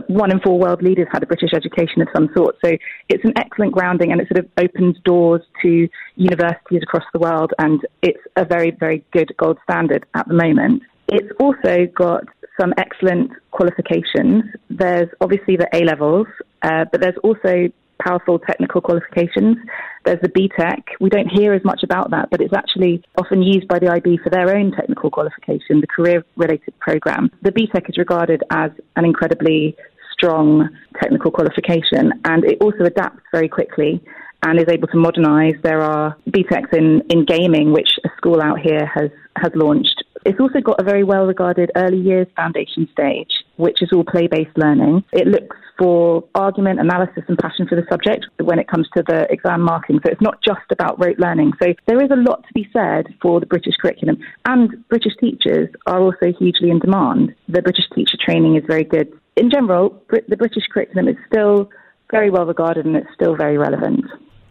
one 0.08 0.32
in 0.32 0.40
four 0.40 0.60
world 0.60 0.82
leaders 0.82 1.08
had 1.12 1.24
a 1.24 1.26
British 1.26 1.52
education 1.54 2.02
of 2.02 2.08
some 2.16 2.30
sort. 2.36 2.56
So 2.64 2.72
it's 3.10 3.24
an 3.24 3.34
excellent 3.36 3.74
grounding 3.74 4.12
and 4.12 4.22
it 4.22 4.28
sort 4.28 4.46
of 4.46 4.52
opens 4.58 4.98
doors 5.04 5.42
to 5.64 5.88
universities 6.16 6.82
across 6.84 7.04
the 7.14 7.20
world 7.20 7.54
and 7.58 7.82
it's 8.02 8.20
a 8.36 8.46
very, 8.46 8.72
very 8.72 9.04
good 9.12 9.34
gold 9.38 9.58
standard 9.64 10.06
at 10.14 10.28
the 10.28 10.34
moment. 10.34 10.84
It's 11.08 11.30
also 11.40 11.88
got 11.96 12.26
some 12.60 12.74
excellent 12.78 13.32
qualifications. 13.52 14.44
There's 14.70 15.10
obviously 15.22 15.56
the 15.56 15.68
A 15.74 15.84
levels, 15.84 16.28
uh, 16.62 16.86
but 16.92 17.02
there's 17.02 17.18
also 17.24 17.70
powerful 18.02 18.40
technical 18.40 18.82
qualifications. 18.82 19.58
There's 20.06 20.22
the 20.22 20.30
BTEC. 20.30 20.84
We 21.00 21.10
don't 21.10 21.28
hear 21.28 21.54
as 21.54 21.64
much 21.64 21.82
about 21.84 22.12
that, 22.12 22.30
but 22.32 22.42
it's 22.42 22.54
actually 22.54 23.04
often 23.18 23.42
used 23.44 23.68
by 23.68 23.80
the 23.80 23.92
IB 23.92 24.20
for 24.24 24.30
their 24.30 24.56
own 24.56 24.72
technical 24.72 25.12
qualification, 25.12 25.82
the 25.82 25.88
career 25.88 26.24
related 26.36 26.78
program. 26.80 27.30
The 27.42 27.52
BTEC 27.52 27.90
is 27.90 27.98
regarded 27.98 28.42
as 28.52 28.72
an 28.96 29.06
incredibly 29.06 29.76
strong 30.14 30.70
technical 31.02 31.32
qualification 31.32 32.12
and 32.26 32.44
it 32.44 32.58
also 32.62 32.84
adapts 32.84 33.22
very 33.32 33.48
quickly 33.48 34.02
and 34.44 34.60
is 34.60 34.68
able 34.70 34.88
to 34.88 34.98
modernize. 34.98 35.56
There 35.64 35.82
are 35.82 36.16
BTECs 36.30 36.74
in, 36.74 37.02
in 37.10 37.26
gaming, 37.26 37.74
which 37.74 37.90
a 38.06 38.10
school 38.18 38.42
out 38.42 38.60
here 38.60 38.86
has, 38.86 39.10
has 39.36 39.52
launched. 39.56 40.04
It's 40.30 40.40
also 40.40 40.60
got 40.60 40.80
a 40.80 40.84
very 40.84 41.04
well 41.04 41.26
regarded 41.26 41.72
early 41.76 41.98
years 41.98 42.28
foundation 42.36 42.88
stage, 42.92 43.32
which 43.58 43.82
is 43.82 43.90
all 43.92 44.04
play 44.04 44.28
based 44.28 44.56
learning. 44.56 45.04
It 45.12 45.26
looks 45.26 45.58
for 45.76 46.24
argument, 46.36 46.80
analysis, 46.80 47.24
and 47.28 47.36
passion 47.36 47.68
for 47.68 47.76
the 47.76 47.88
subject 47.90 48.28
when 48.40 48.60
it 48.60 48.68
comes 48.68 48.88
to 48.96 49.04
the 49.08 49.26
exam 49.32 49.62
marking. 49.62 50.00
So 50.06 50.12
it's 50.12 50.22
not 50.22 50.38
just 50.44 50.70
about 50.72 51.04
rote 51.04 51.18
learning. 51.18 51.54
So 51.60 51.74
there 51.88 52.00
is 52.04 52.12
a 52.12 52.16
lot 52.16 52.44
to 52.48 52.54
be 52.54 52.70
said 52.72 53.08
for 53.20 53.40
the 53.40 53.48
British 53.48 53.74
curriculum. 53.82 54.18
And 54.46 54.88
British 54.88 55.14
teachers 55.20 55.70
are 55.88 56.00
also 56.00 56.32
hugely 56.38 56.70
in 56.70 56.78
demand. 56.78 57.34
The 57.48 57.64
British 57.64 57.86
teacher 57.96 58.18
training 58.24 58.56
is 58.56 58.64
very 58.68 58.84
good. 58.84 59.12
In 59.36 59.50
general, 59.50 60.00
the 60.12 60.38
British 60.38 60.68
curriculum 60.72 61.08
is 61.08 61.18
still 61.26 61.72
very 62.12 62.30
well 62.30 62.46
regarded 62.46 62.86
and 62.86 62.96
it's 62.96 63.10
still 63.16 63.36
very 63.36 63.58
relevant. 63.58 64.06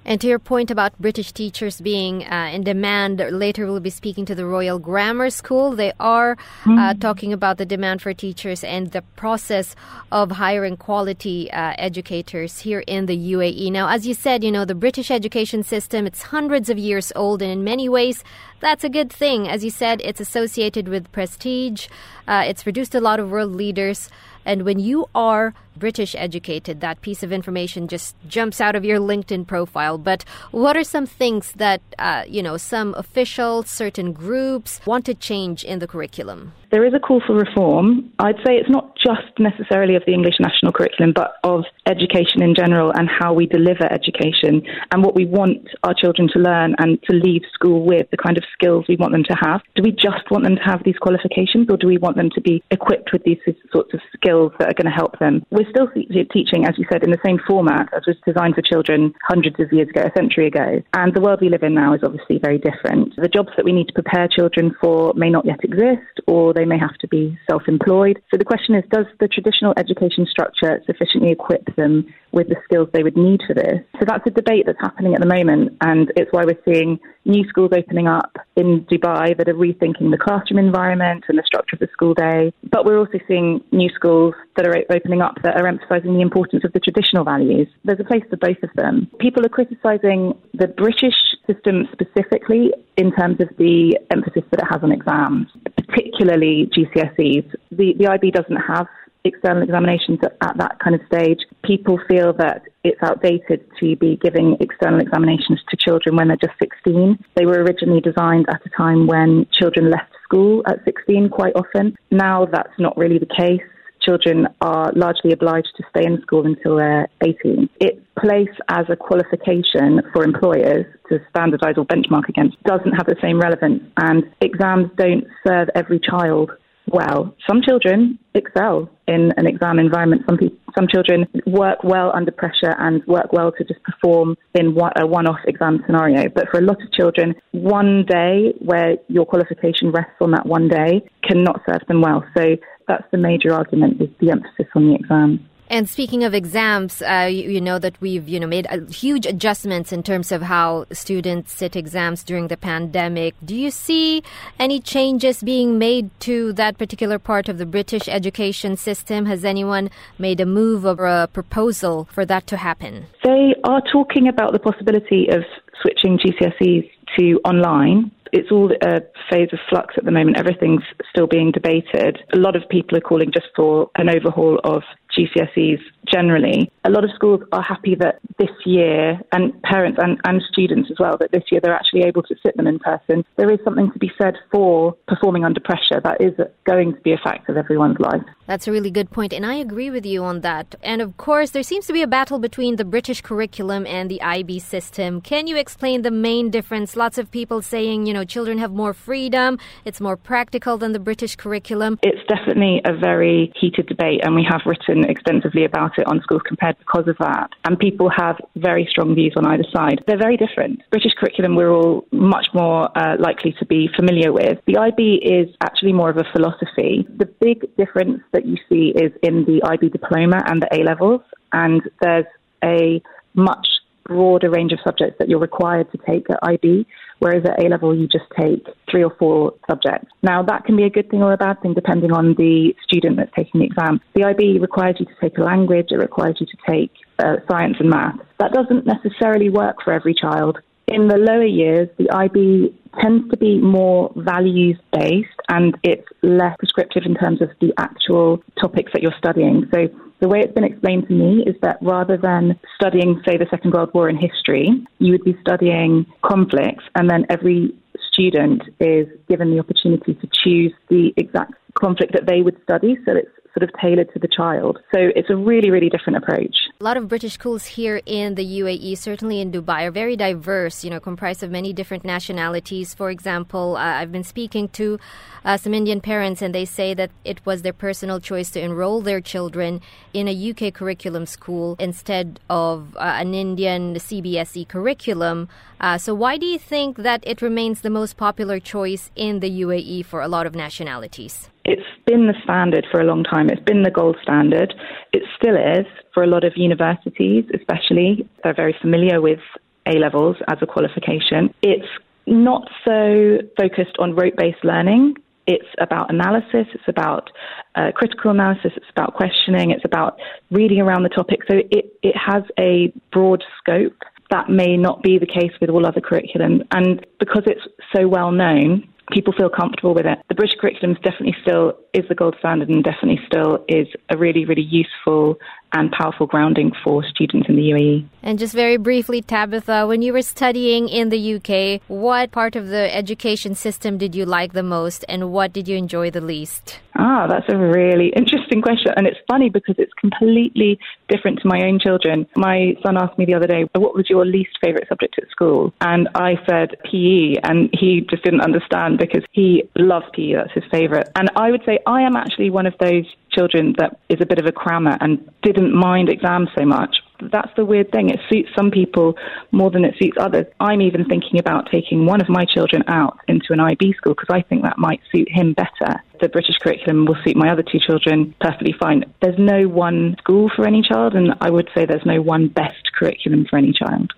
And 0.08 0.18
to 0.22 0.26
your 0.26 0.38
point 0.38 0.70
about 0.70 0.98
British 0.98 1.32
teachers 1.32 1.82
being 1.82 2.24
uh, 2.24 2.48
in 2.50 2.64
demand, 2.64 3.18
later 3.30 3.66
we'll 3.66 3.78
be 3.78 3.90
speaking 3.90 4.24
to 4.24 4.34
the 4.34 4.46
Royal 4.46 4.78
Grammar 4.78 5.28
School. 5.28 5.72
They 5.72 5.92
are 6.00 6.34
mm. 6.64 6.78
uh, 6.78 6.94
hmm. 6.94 6.98
talking 6.98 7.30
about 7.34 7.58
the 7.58 7.66
demand 7.66 8.00
for 8.00 8.14
teachers 8.14 8.64
and 8.64 8.90
the 8.92 9.02
process 9.16 9.76
of 10.10 10.30
hiring 10.30 10.78
quality 10.78 11.50
uh, 11.52 11.74
educators 11.76 12.60
here 12.60 12.82
in 12.86 13.04
the 13.04 13.18
UAE. 13.34 13.70
Now, 13.70 13.90
as 13.90 14.06
you 14.06 14.14
said, 14.14 14.42
you 14.42 14.50
know, 14.50 14.64
the 14.64 14.74
British 14.74 15.10
education 15.10 15.62
system, 15.62 16.06
it's 16.06 16.22
hundreds 16.22 16.70
of 16.70 16.78
years 16.78 17.12
old, 17.14 17.42
and 17.42 17.52
in 17.52 17.62
many 17.62 17.86
ways, 17.86 18.24
that's 18.60 18.84
a 18.84 18.88
good 18.88 19.12
thing. 19.12 19.46
As 19.46 19.62
you 19.62 19.70
said, 19.70 20.00
it's 20.02 20.22
associated 20.22 20.88
with 20.88 21.12
prestige. 21.12 21.86
Uh, 22.26 22.44
it's 22.46 22.62
produced 22.62 22.94
a 22.94 23.00
lot 23.00 23.20
of 23.20 23.30
world 23.30 23.54
leaders. 23.54 24.08
And 24.46 24.62
when 24.62 24.78
you 24.78 25.04
are 25.14 25.52
British 25.78 26.14
educated, 26.14 26.80
that 26.80 27.00
piece 27.00 27.22
of 27.22 27.32
information 27.32 27.88
just 27.88 28.16
jumps 28.26 28.60
out 28.60 28.74
of 28.74 28.84
your 28.84 28.98
LinkedIn 28.98 29.46
profile. 29.46 29.98
But 29.98 30.24
what 30.50 30.76
are 30.76 30.84
some 30.84 31.06
things 31.06 31.52
that, 31.52 31.80
uh, 31.98 32.24
you 32.26 32.42
know, 32.42 32.56
some 32.56 32.94
officials, 32.94 33.70
certain 33.70 34.12
groups 34.12 34.80
want 34.86 35.04
to 35.06 35.14
change 35.14 35.64
in 35.64 35.78
the 35.78 35.86
curriculum? 35.86 36.52
There 36.70 36.84
is 36.84 36.92
a 36.92 36.98
call 36.98 37.22
for 37.26 37.34
reform. 37.34 38.12
I'd 38.18 38.36
say 38.44 38.56
it's 38.60 38.68
not 38.68 38.94
just 38.96 39.32
necessarily 39.38 39.96
of 39.96 40.02
the 40.06 40.12
English 40.12 40.34
national 40.38 40.72
curriculum, 40.72 41.12
but 41.14 41.36
of 41.42 41.64
education 41.86 42.42
in 42.42 42.54
general 42.54 42.92
and 42.94 43.08
how 43.08 43.32
we 43.32 43.46
deliver 43.46 43.90
education 43.90 44.60
and 44.92 45.02
what 45.02 45.14
we 45.14 45.24
want 45.24 45.66
our 45.82 45.94
children 45.94 46.28
to 46.34 46.38
learn 46.38 46.74
and 46.78 47.02
to 47.08 47.16
leave 47.16 47.40
school 47.54 47.86
with, 47.86 48.10
the 48.10 48.18
kind 48.18 48.36
of 48.36 48.44
skills 48.52 48.84
we 48.86 48.96
want 48.96 49.12
them 49.12 49.24
to 49.24 49.36
have. 49.40 49.62
Do 49.76 49.82
we 49.82 49.92
just 49.92 50.30
want 50.30 50.44
them 50.44 50.56
to 50.56 50.62
have 50.62 50.82
these 50.84 50.98
qualifications 51.00 51.68
or 51.70 51.78
do 51.78 51.86
we 51.86 51.96
want 51.96 52.16
them 52.16 52.28
to 52.34 52.40
be 52.40 52.62
equipped 52.70 53.12
with 53.12 53.22
these 53.24 53.38
sorts 53.72 53.94
of 53.94 54.00
skills 54.12 54.52
that 54.58 54.68
are 54.68 54.76
going 54.76 54.92
to 54.92 54.96
help 54.96 55.18
them? 55.18 55.46
We're 55.50 55.67
still 55.70 55.88
teaching, 56.32 56.66
as 56.66 56.76
you 56.78 56.84
said, 56.90 57.02
in 57.02 57.10
the 57.10 57.18
same 57.24 57.38
format 57.46 57.88
as 57.94 58.06
was 58.06 58.16
designed 58.26 58.54
for 58.54 58.62
children 58.62 59.14
hundreds 59.22 59.58
of 59.60 59.72
years 59.72 59.88
ago, 59.88 60.02
a 60.02 60.12
century 60.18 60.46
ago. 60.46 60.82
And 60.94 61.14
the 61.14 61.20
world 61.20 61.40
we 61.40 61.48
live 61.48 61.62
in 61.62 61.74
now 61.74 61.94
is 61.94 62.00
obviously 62.02 62.38
very 62.38 62.58
different. 62.58 63.14
The 63.16 63.28
jobs 63.28 63.50
that 63.56 63.64
we 63.64 63.72
need 63.72 63.88
to 63.88 63.94
prepare 63.94 64.28
children 64.28 64.74
for 64.80 65.12
may 65.14 65.30
not 65.30 65.44
yet 65.44 65.64
exist 65.64 66.20
or 66.26 66.52
they 66.52 66.64
may 66.64 66.78
have 66.78 66.96
to 67.00 67.08
be 67.08 67.38
self 67.50 67.62
employed. 67.68 68.20
So 68.30 68.36
the 68.36 68.44
question 68.44 68.74
is 68.74 68.84
does 68.90 69.06
the 69.20 69.28
traditional 69.28 69.74
education 69.76 70.26
structure 70.30 70.80
sufficiently 70.86 71.32
equip 71.32 71.74
them 71.76 72.06
with 72.32 72.48
the 72.48 72.56
skills 72.64 72.88
they 72.92 73.02
would 73.02 73.16
need 73.16 73.40
for 73.46 73.54
this? 73.54 73.80
So 73.98 74.04
that's 74.06 74.26
a 74.26 74.30
debate 74.30 74.64
that's 74.66 74.80
happening 74.80 75.14
at 75.14 75.20
the 75.20 75.26
moment, 75.26 75.76
and 75.80 76.12
it's 76.16 76.32
why 76.32 76.44
we're 76.44 76.60
seeing 76.64 76.98
new 77.24 77.46
schools 77.48 77.70
opening 77.76 78.08
up 78.08 78.36
in 78.56 78.86
Dubai 78.90 79.36
that 79.36 79.48
are 79.48 79.54
rethinking 79.54 80.10
the 80.10 80.18
classroom 80.18 80.58
environment 80.58 81.24
and 81.28 81.38
the 81.38 81.42
structure 81.44 81.76
of 81.76 81.80
the 81.80 81.88
school 81.92 82.14
day. 82.14 82.52
But 82.70 82.84
we're 82.84 82.98
also 82.98 83.18
seeing 83.28 83.62
new 83.70 83.90
schools 83.94 84.34
that 84.56 84.66
are 84.66 84.74
opening 84.90 85.20
up 85.20 85.36
that 85.42 85.57
are 85.58 85.66
emphasising 85.66 86.14
the 86.14 86.20
importance 86.20 86.64
of 86.64 86.72
the 86.72 86.80
traditional 86.80 87.24
values. 87.24 87.68
There's 87.84 88.00
a 88.00 88.04
place 88.04 88.24
for 88.30 88.36
both 88.36 88.62
of 88.62 88.70
them. 88.76 89.10
People 89.18 89.44
are 89.44 89.48
criticising 89.48 90.34
the 90.54 90.68
British 90.68 91.14
system 91.46 91.88
specifically 91.92 92.72
in 92.96 93.12
terms 93.12 93.40
of 93.40 93.48
the 93.58 93.98
emphasis 94.10 94.44
that 94.50 94.60
it 94.60 94.66
has 94.70 94.82
on 94.82 94.92
exams, 94.92 95.48
particularly 95.76 96.70
GCSEs. 96.76 97.54
The, 97.70 97.94
the 97.98 98.08
IB 98.08 98.30
doesn't 98.30 98.56
have 98.56 98.86
external 99.24 99.62
examinations 99.62 100.18
at, 100.22 100.36
at, 100.40 100.56
that 100.58 100.78
kind 100.78 100.94
of 100.94 101.00
stage. 101.06 101.38
People 101.64 101.98
feel 102.08 102.32
that 102.34 102.62
it's 102.84 103.02
outdated 103.02 103.64
to 103.80 103.96
be 103.96 104.16
giving 104.22 104.56
external 104.60 105.00
examinations 105.00 105.60
to 105.68 105.76
children 105.76 106.16
when 106.16 106.28
they're 106.28 106.36
just 106.36 106.58
16. 106.60 107.18
They 107.36 107.46
were 107.46 107.62
originally 107.62 108.00
designed 108.00 108.46
at 108.48 108.62
a 108.64 108.70
time 108.76 109.06
when 109.06 109.46
children 109.52 109.90
left 109.90 110.12
school 110.22 110.62
at 110.66 110.84
16 110.84 111.30
quite 111.30 111.54
often. 111.54 111.96
Now 112.10 112.46
that's 112.46 112.72
not 112.78 112.96
really 112.96 113.18
the 113.18 113.26
case 113.26 113.62
children 114.08 114.46
are 114.60 114.90
largely 114.94 115.32
obliged 115.32 115.68
to 115.76 115.82
stay 115.90 116.06
in 116.06 116.20
school 116.22 116.46
until 116.46 116.76
they're 116.76 117.08
18. 117.26 117.68
Its 117.80 118.00
place 118.18 118.54
as 118.68 118.86
a 118.88 118.96
qualification 118.96 120.00
for 120.12 120.24
employers 120.24 120.86
to 121.08 121.18
standardise 121.34 121.76
or 121.76 121.84
benchmark 121.84 122.28
against 122.28 122.56
doesn't 122.64 122.92
have 122.92 123.06
the 123.06 123.16
same 123.22 123.38
relevance, 123.38 123.82
and 123.98 124.24
exams 124.40 124.90
don't 124.96 125.24
serve 125.46 125.68
every 125.74 126.00
child 126.00 126.50
well. 126.86 127.34
Some 127.46 127.60
children 127.62 128.18
excel 128.34 128.90
in 129.06 129.32
an 129.36 129.46
exam 129.46 129.78
environment. 129.78 130.22
Some 130.28 130.38
some 130.78 130.86
children 130.86 131.26
work 131.46 131.82
well 131.82 132.12
under 132.14 132.30
pressure 132.30 132.74
and 132.78 133.04
work 133.06 133.32
well 133.32 133.50
to 133.52 133.64
just 133.64 133.82
perform 133.82 134.36
in 134.54 134.76
a 134.96 135.06
one-off 135.06 135.40
exam 135.46 135.82
scenario. 135.86 136.28
But 136.28 136.48
for 136.50 136.60
a 136.60 136.62
lot 136.62 136.80
of 136.80 136.92
children, 136.92 137.34
one 137.52 138.04
day 138.08 138.54
where 138.60 138.96
your 139.08 139.26
qualification 139.26 139.90
rests 139.90 140.14
on 140.20 140.30
that 140.32 140.46
one 140.46 140.68
day 140.68 141.02
cannot 141.28 141.62
serve 141.68 141.82
them 141.88 142.00
well. 142.00 142.24
So 142.36 142.56
that's 142.88 143.04
the 143.10 143.18
major 143.18 143.52
argument 143.52 144.00
is 144.00 144.08
the 144.20 144.30
emphasis 144.30 144.66
on 144.74 144.88
the 144.88 144.94
exams. 144.94 145.40
And 145.70 145.88
speaking 145.88 146.24
of 146.24 146.32
exams, 146.32 147.02
uh, 147.02 147.28
you, 147.30 147.50
you, 147.50 147.60
know 147.60 147.78
that 147.78 148.00
we've 148.00 148.26
you 148.26 148.40
know 148.40 148.46
made 148.46 148.66
huge 148.90 149.26
adjustments 149.26 149.92
in 149.92 150.02
terms 150.02 150.32
of 150.32 150.40
how 150.40 150.86
students 150.92 151.52
sit 151.52 151.76
exams 151.76 152.22
during 152.24 152.48
the 152.48 152.56
pandemic. 152.56 153.34
Do 153.44 153.54
you 153.54 153.70
see 153.70 154.22
any 154.58 154.80
changes 154.80 155.42
being 155.42 155.78
made 155.78 156.10
to 156.20 156.54
that 156.54 156.78
particular 156.78 157.18
part 157.18 157.50
of 157.50 157.58
the 157.58 157.66
British 157.66 158.08
education 158.08 158.78
system? 158.78 159.26
Has 159.26 159.44
anyone 159.44 159.90
made 160.18 160.40
a 160.40 160.46
move 160.46 160.86
or 160.86 161.04
a 161.04 161.26
proposal 161.26 162.08
for 162.12 162.24
that 162.24 162.46
to 162.46 162.56
happen? 162.56 163.06
They 163.22 163.54
are 163.64 163.82
talking 163.92 164.26
about 164.26 164.52
the 164.52 164.58
possibility 164.58 165.28
of 165.28 165.42
switching 165.82 166.18
GCSEs 166.18 166.90
to 167.18 167.40
online 167.44 168.10
it's 168.32 168.50
all 168.50 168.70
a 168.82 169.00
phase 169.30 169.48
of 169.52 169.58
flux 169.68 169.94
at 169.96 170.04
the 170.04 170.10
moment. 170.10 170.36
Everything's 170.36 170.82
still 171.10 171.26
being 171.26 171.50
debated. 171.52 172.18
A 172.32 172.38
lot 172.38 172.56
of 172.56 172.68
people 172.68 172.96
are 172.96 173.02
calling 173.02 173.30
just 173.32 173.48
for 173.54 173.90
an 173.96 174.08
overhaul 174.08 174.60
of 174.64 174.82
GCSEs 175.16 175.80
generally. 176.12 176.70
A 176.84 176.90
lot 176.90 177.04
of 177.04 177.10
schools 177.14 177.40
are 177.52 177.62
happy 177.62 177.94
that 177.96 178.18
this 178.38 178.50
year, 178.64 179.20
and 179.32 179.60
parents 179.62 179.98
and, 180.02 180.18
and 180.24 180.42
students 180.50 180.90
as 180.90 180.96
well, 180.98 181.16
that 181.18 181.32
this 181.32 181.42
year 181.50 181.60
they're 181.62 181.74
actually 181.74 182.02
able 182.02 182.22
to 182.22 182.34
sit 182.44 182.56
them 182.56 182.66
in 182.66 182.78
person. 182.78 183.24
There 183.36 183.50
is 183.50 183.58
something 183.64 183.90
to 183.92 183.98
be 183.98 184.10
said 184.20 184.34
for 184.50 184.94
performing 185.06 185.44
under 185.44 185.60
pressure. 185.60 186.00
That 186.02 186.20
is 186.20 186.32
going 186.64 186.94
to 186.94 187.00
be 187.00 187.12
a 187.12 187.18
fact 187.18 187.48
of 187.48 187.56
everyone's 187.56 187.98
life. 187.98 188.22
That's 188.46 188.66
a 188.66 188.72
really 188.72 188.90
good 188.90 189.10
point, 189.10 189.32
and 189.34 189.44
I 189.44 189.54
agree 189.54 189.90
with 189.90 190.06
you 190.06 190.24
on 190.24 190.40
that. 190.40 190.74
And 190.82 191.02
of 191.02 191.16
course, 191.18 191.50
there 191.50 191.62
seems 191.62 191.86
to 191.88 191.92
be 191.92 192.02
a 192.02 192.06
battle 192.06 192.38
between 192.38 192.76
the 192.76 192.84
British 192.84 193.20
curriculum 193.20 193.86
and 193.86 194.10
the 194.10 194.22
IB 194.22 194.58
system. 194.60 195.20
Can 195.20 195.46
you 195.46 195.56
explain 195.56 196.02
the 196.02 196.10
main 196.10 196.50
difference? 196.50 196.96
Lots 196.96 197.18
of 197.18 197.30
people 197.30 197.60
saying, 197.60 198.06
you 198.06 198.14
know, 198.14 198.24
children 198.24 198.56
have 198.58 198.72
more 198.72 198.94
freedom, 198.94 199.58
it's 199.84 200.00
more 200.00 200.16
practical 200.16 200.78
than 200.78 200.92
the 200.92 200.98
British 200.98 201.36
curriculum. 201.36 201.98
It's 202.02 202.26
definitely 202.26 202.80
a 202.86 202.96
very 202.96 203.52
heated 203.60 203.86
debate, 203.86 204.20
and 204.24 204.34
we 204.34 204.46
have 204.48 204.62
written 204.64 204.97
extensively 205.04 205.64
about 205.64 205.98
it 205.98 206.06
on 206.06 206.20
Schools 206.22 206.42
Compared 206.46 206.78
because 206.78 207.08
of 207.08 207.16
that. 207.18 207.50
And 207.64 207.78
people 207.78 208.10
have 208.16 208.36
very 208.56 208.86
strong 208.90 209.14
views 209.14 209.34
on 209.36 209.46
either 209.46 209.64
side. 209.74 210.02
They're 210.06 210.18
very 210.18 210.36
different. 210.36 210.82
British 210.90 211.12
curriculum, 211.18 211.54
we're 211.56 211.70
all 211.70 212.06
much 212.12 212.46
more 212.54 212.90
uh, 212.96 213.16
likely 213.18 213.54
to 213.58 213.66
be 213.66 213.88
familiar 213.94 214.32
with. 214.32 214.58
The 214.66 214.78
IB 214.78 215.20
is 215.24 215.54
actually 215.60 215.92
more 215.92 216.10
of 216.10 216.16
a 216.16 216.24
philosophy. 216.32 217.06
The 217.16 217.26
big 217.26 217.74
difference 217.76 218.20
that 218.32 218.46
you 218.46 218.56
see 218.68 218.92
is 218.94 219.12
in 219.22 219.44
the 219.44 219.62
IB 219.64 219.90
diploma 219.90 220.42
and 220.46 220.62
the 220.62 220.68
A 220.72 220.84
levels, 220.84 221.22
and 221.52 221.82
there's 222.00 222.26
a 222.64 223.02
much 223.34 223.66
broader 224.04 224.50
range 224.50 224.72
of 224.72 224.80
subjects 224.82 225.16
that 225.18 225.28
you're 225.28 225.38
required 225.38 225.90
to 225.92 225.98
take 226.08 226.28
at 226.30 226.38
IB, 226.42 226.86
whereas 227.18 227.44
at 227.44 227.62
A 227.62 227.68
level 227.68 227.96
you 227.96 228.06
just 228.06 228.24
take 228.38 228.66
three 228.90 229.02
or 229.02 229.14
four 229.18 229.54
subjects. 229.68 230.08
Now 230.22 230.42
that 230.42 230.64
can 230.64 230.76
be 230.76 230.84
a 230.84 230.90
good 230.90 231.10
thing 231.10 231.22
or 231.22 231.32
a 231.32 231.36
bad 231.36 231.60
thing 231.60 231.74
depending 231.74 232.12
on 232.12 232.34
the 232.34 232.74
student 232.82 233.16
that's 233.16 233.32
taking 233.34 233.60
the 233.60 233.66
exam. 233.66 234.00
The 234.14 234.24
IB 234.24 234.58
requires 234.58 234.96
you 234.98 235.06
to 235.06 235.12
take 235.20 235.38
a 235.38 235.42
language, 235.42 235.88
it 235.90 235.96
requires 235.96 236.36
you 236.40 236.46
to 236.46 236.56
take 236.68 236.92
uh, 237.18 237.36
science 237.50 237.76
and 237.80 237.90
math. 237.90 238.16
That 238.38 238.52
doesn't 238.52 238.86
necessarily 238.86 239.50
work 239.50 239.76
for 239.82 239.92
every 239.92 240.14
child. 240.14 240.58
In 240.86 241.08
the 241.08 241.18
lower 241.18 241.44
years, 241.44 241.88
the 241.98 242.10
IB 242.10 242.74
tends 243.00 243.30
to 243.30 243.36
be 243.36 243.58
more 243.58 244.10
values 244.16 244.78
based 244.92 245.28
and 245.48 245.76
it's 245.82 246.06
less 246.22 246.56
prescriptive 246.58 247.02
in 247.04 247.14
terms 247.14 247.42
of 247.42 247.50
the 247.60 247.72
actual 247.78 248.42
topics 248.60 248.92
that 248.92 249.02
you're 249.02 249.14
studying. 249.18 249.68
So 249.72 249.88
the 250.20 250.28
way 250.28 250.40
it's 250.40 250.54
been 250.54 250.64
explained 250.64 251.06
to 251.08 251.14
me 251.14 251.44
is 251.46 251.54
that 251.62 251.78
rather 251.80 252.16
than 252.16 252.58
studying, 252.74 253.22
say, 253.26 253.36
the 253.36 253.46
Second 253.50 253.72
World 253.72 253.90
War 253.94 254.08
in 254.08 254.16
history, 254.16 254.68
you 254.98 255.12
would 255.12 255.24
be 255.24 255.36
studying 255.40 256.06
conflicts 256.22 256.84
and 256.94 257.08
then 257.08 257.24
every 257.30 257.72
student 258.12 258.62
is 258.80 259.06
given 259.28 259.50
the 259.50 259.60
opportunity 259.60 260.14
to 260.14 260.28
choose 260.32 260.72
the 260.88 261.12
exact 261.16 261.54
conflict 261.74 262.12
that 262.12 262.26
they 262.26 262.42
would 262.42 262.60
study. 262.62 262.98
So 263.04 263.12
it's 263.16 263.30
sort 263.58 263.68
of 263.68 263.80
tailored 263.80 264.12
to 264.12 264.18
the 264.18 264.28
child. 264.28 264.78
So 264.94 265.00
it's 265.16 265.30
a 265.30 265.36
really, 265.36 265.70
really 265.70 265.88
different 265.88 266.16
approach. 266.16 266.56
A 266.80 266.84
lot 266.84 266.96
of 266.96 267.08
British 267.08 267.34
schools 267.34 267.64
here 267.66 268.00
in 268.06 268.36
the 268.36 268.44
UAE, 268.60 268.96
certainly 268.98 269.40
in 269.40 269.50
Dubai, 269.50 269.82
are 269.86 269.90
very 269.90 270.16
diverse, 270.16 270.84
you 270.84 270.90
know, 270.90 271.00
comprised 271.00 271.42
of 271.42 271.50
many 271.50 271.72
different 271.72 272.04
nationalities. 272.04 272.94
For 272.94 273.10
example, 273.10 273.76
uh, 273.76 273.80
I've 273.80 274.12
been 274.12 274.24
speaking 274.24 274.68
to 274.80 274.98
uh, 275.44 275.56
some 275.56 275.74
Indian 275.74 276.00
parents, 276.00 276.40
and 276.42 276.54
they 276.54 276.64
say 276.64 276.94
that 276.94 277.10
it 277.24 277.44
was 277.44 277.62
their 277.62 277.72
personal 277.72 278.20
choice 278.20 278.50
to 278.50 278.60
enroll 278.60 279.00
their 279.00 279.20
children 279.20 279.80
in 280.12 280.28
a 280.28 280.50
UK 280.50 280.72
curriculum 280.72 281.26
school 281.26 281.76
instead 281.78 282.38
of 282.48 282.96
uh, 282.96 283.00
an 283.22 283.34
Indian 283.34 283.94
CBSE 283.94 284.68
curriculum. 284.68 285.48
Uh, 285.80 285.98
so, 285.98 286.14
why 286.14 286.36
do 286.38 286.46
you 286.46 286.58
think 286.58 286.98
that 286.98 287.20
it 287.26 287.42
remains 287.42 287.80
the 287.80 287.90
most 287.90 288.16
popular 288.16 288.58
choice 288.60 289.10
in 289.16 289.40
the 289.40 289.50
UAE 289.62 290.04
for 290.04 290.20
a 290.20 290.28
lot 290.28 290.46
of 290.46 290.54
nationalities? 290.54 291.48
It's 291.68 291.82
been 292.06 292.26
the 292.26 292.34
standard 292.44 292.86
for 292.90 292.98
a 292.98 293.04
long 293.04 293.24
time. 293.24 293.50
It's 293.50 293.62
been 293.62 293.82
the 293.82 293.90
gold 293.90 294.16
standard. 294.22 294.72
It 295.12 295.22
still 295.36 295.54
is 295.54 295.84
for 296.14 296.22
a 296.22 296.26
lot 296.26 296.42
of 296.42 296.54
universities, 296.56 297.44
especially. 297.54 298.26
They're 298.42 298.54
very 298.54 298.74
familiar 298.80 299.20
with 299.20 299.40
A 299.84 299.98
levels 299.98 300.36
as 300.48 300.56
a 300.62 300.66
qualification. 300.66 301.52
It's 301.60 301.86
not 302.26 302.70
so 302.86 303.40
focused 303.60 303.96
on 303.98 304.16
rote 304.16 304.34
based 304.34 304.64
learning. 304.64 305.16
It's 305.46 305.68
about 305.78 306.10
analysis, 306.10 306.66
it's 306.72 306.88
about 306.88 307.30
uh, 307.74 307.90
critical 307.94 308.30
analysis, 308.30 308.72
it's 308.76 308.90
about 308.90 309.14
questioning, 309.14 309.70
it's 309.70 309.84
about 309.84 310.18
reading 310.50 310.80
around 310.80 311.02
the 311.02 311.08
topic. 311.10 311.40
So 311.50 311.58
it, 311.70 311.96
it 312.02 312.14
has 312.16 312.44
a 312.58 312.92
broad 313.12 313.44
scope. 313.58 313.96
That 314.30 314.48
may 314.48 314.76
not 314.76 315.02
be 315.02 315.18
the 315.18 315.26
case 315.26 315.52
with 315.60 315.68
all 315.68 315.86
other 315.86 316.00
curriculum. 316.00 316.64
And 316.70 317.04
because 317.18 317.44
it's 317.46 317.66
so 317.94 318.08
well 318.08 318.30
known, 318.30 318.88
people 319.10 319.32
feel 319.36 319.50
comfortable 319.50 319.94
with 319.94 320.06
it. 320.06 320.18
The 320.28 320.34
British 320.34 320.56
curriculum 320.60 320.92
is 320.92 321.02
definitely 321.02 321.36
still 321.42 321.78
is 321.94 322.04
the 322.08 322.14
gold 322.14 322.36
standard 322.38 322.68
and 322.68 322.84
definitely 322.84 323.20
still 323.26 323.64
is 323.68 323.88
a 324.10 324.16
really, 324.16 324.44
really 324.44 324.62
useful 324.62 325.38
and 325.72 325.90
powerful 325.92 326.26
grounding 326.26 326.72
for 326.82 327.04
students 327.04 327.48
in 327.48 327.56
the 327.56 327.70
UAE. 327.70 328.06
And 328.22 328.38
just 328.38 328.54
very 328.54 328.76
briefly, 328.76 329.20
Tabitha, 329.20 329.86
when 329.86 330.00
you 330.02 330.12
were 330.12 330.22
studying 330.22 330.88
in 330.88 331.10
the 331.10 331.34
UK, 331.34 331.82
what 331.88 332.30
part 332.30 332.56
of 332.56 332.68
the 332.68 332.94
education 332.94 333.54
system 333.54 333.98
did 333.98 334.14
you 334.14 334.24
like 334.24 334.52
the 334.52 334.62
most 334.62 335.04
and 335.08 335.30
what 335.30 335.52
did 335.52 335.68
you 335.68 335.76
enjoy 335.76 336.10
the 336.10 336.20
least? 336.20 336.80
Ah, 336.96 337.26
that's 337.28 337.46
a 337.48 337.56
really 337.56 338.08
interesting 338.08 338.27
question. 338.62 338.92
And 338.96 339.06
it's 339.06 339.18
funny 339.30 339.50
because 339.50 339.76
it's 339.78 339.92
completely 339.94 340.78
different 341.08 341.40
to 341.40 341.48
my 341.48 341.60
own 341.64 341.78
children. 341.78 342.26
My 342.36 342.74
son 342.84 342.96
asked 342.96 343.18
me 343.18 343.24
the 343.24 343.34
other 343.34 343.46
day, 343.46 343.66
what 343.74 343.94
was 343.94 344.08
your 344.08 344.24
least 344.24 344.58
favourite 344.62 344.88
subject 344.88 345.18
at 345.18 345.28
school? 345.30 345.72
And 345.80 346.08
I 346.14 346.34
said 346.48 346.76
PE, 346.84 347.34
and 347.44 347.70
he 347.72 348.06
just 348.08 348.22
didn't 348.24 348.40
understand 348.40 348.98
because 348.98 349.24
he 349.32 349.68
loves 349.76 350.06
PE, 350.14 350.34
that's 350.34 350.52
his 350.52 350.64
favourite. 350.70 351.08
And 351.16 351.30
I 351.36 351.50
would 351.50 351.62
say 351.64 351.78
I 351.86 352.02
am 352.02 352.16
actually 352.16 352.50
one 352.50 352.66
of 352.66 352.74
those 352.80 353.04
children 353.30 353.74
that 353.78 353.98
is 354.08 354.18
a 354.20 354.26
bit 354.26 354.38
of 354.38 354.46
a 354.46 354.52
crammer 354.52 354.96
and 355.00 355.28
didn't 355.42 355.72
mind 355.72 356.08
exams 356.08 356.48
so 356.56 356.64
much. 356.64 356.96
That's 357.20 357.50
the 357.56 357.64
weird 357.64 357.90
thing. 357.90 358.10
It 358.10 358.20
suits 358.30 358.48
some 358.56 358.70
people 358.70 359.14
more 359.50 359.70
than 359.70 359.84
it 359.84 359.94
suits 359.98 360.16
others. 360.20 360.46
I'm 360.60 360.80
even 360.80 361.04
thinking 361.04 361.38
about 361.38 361.68
taking 361.70 362.06
one 362.06 362.20
of 362.20 362.28
my 362.28 362.44
children 362.44 362.84
out 362.88 363.18
into 363.28 363.46
an 363.50 363.60
IB 363.60 363.94
school 363.96 364.14
because 364.14 364.30
I 364.30 364.42
think 364.42 364.62
that 364.62 364.78
might 364.78 365.00
suit 365.12 365.28
him 365.30 365.54
better. 365.54 366.02
The 366.20 366.28
British 366.28 366.56
curriculum 366.62 367.06
will 367.06 367.16
suit 367.24 367.36
my 367.36 367.50
other 367.50 367.62
two 367.62 367.78
children 367.78 368.34
perfectly 368.40 368.74
fine. 368.80 369.04
There's 369.22 369.38
no 369.38 369.68
one 369.68 370.16
school 370.18 370.50
for 370.54 370.66
any 370.66 370.82
child, 370.82 371.14
and 371.14 371.34
I 371.40 371.50
would 371.50 371.68
say 371.74 371.86
there's 371.86 372.06
no 372.06 372.20
one 372.20 372.48
best 372.48 372.92
curriculum 372.98 373.46
for 373.48 373.56
any 373.56 373.72
child. 373.72 374.12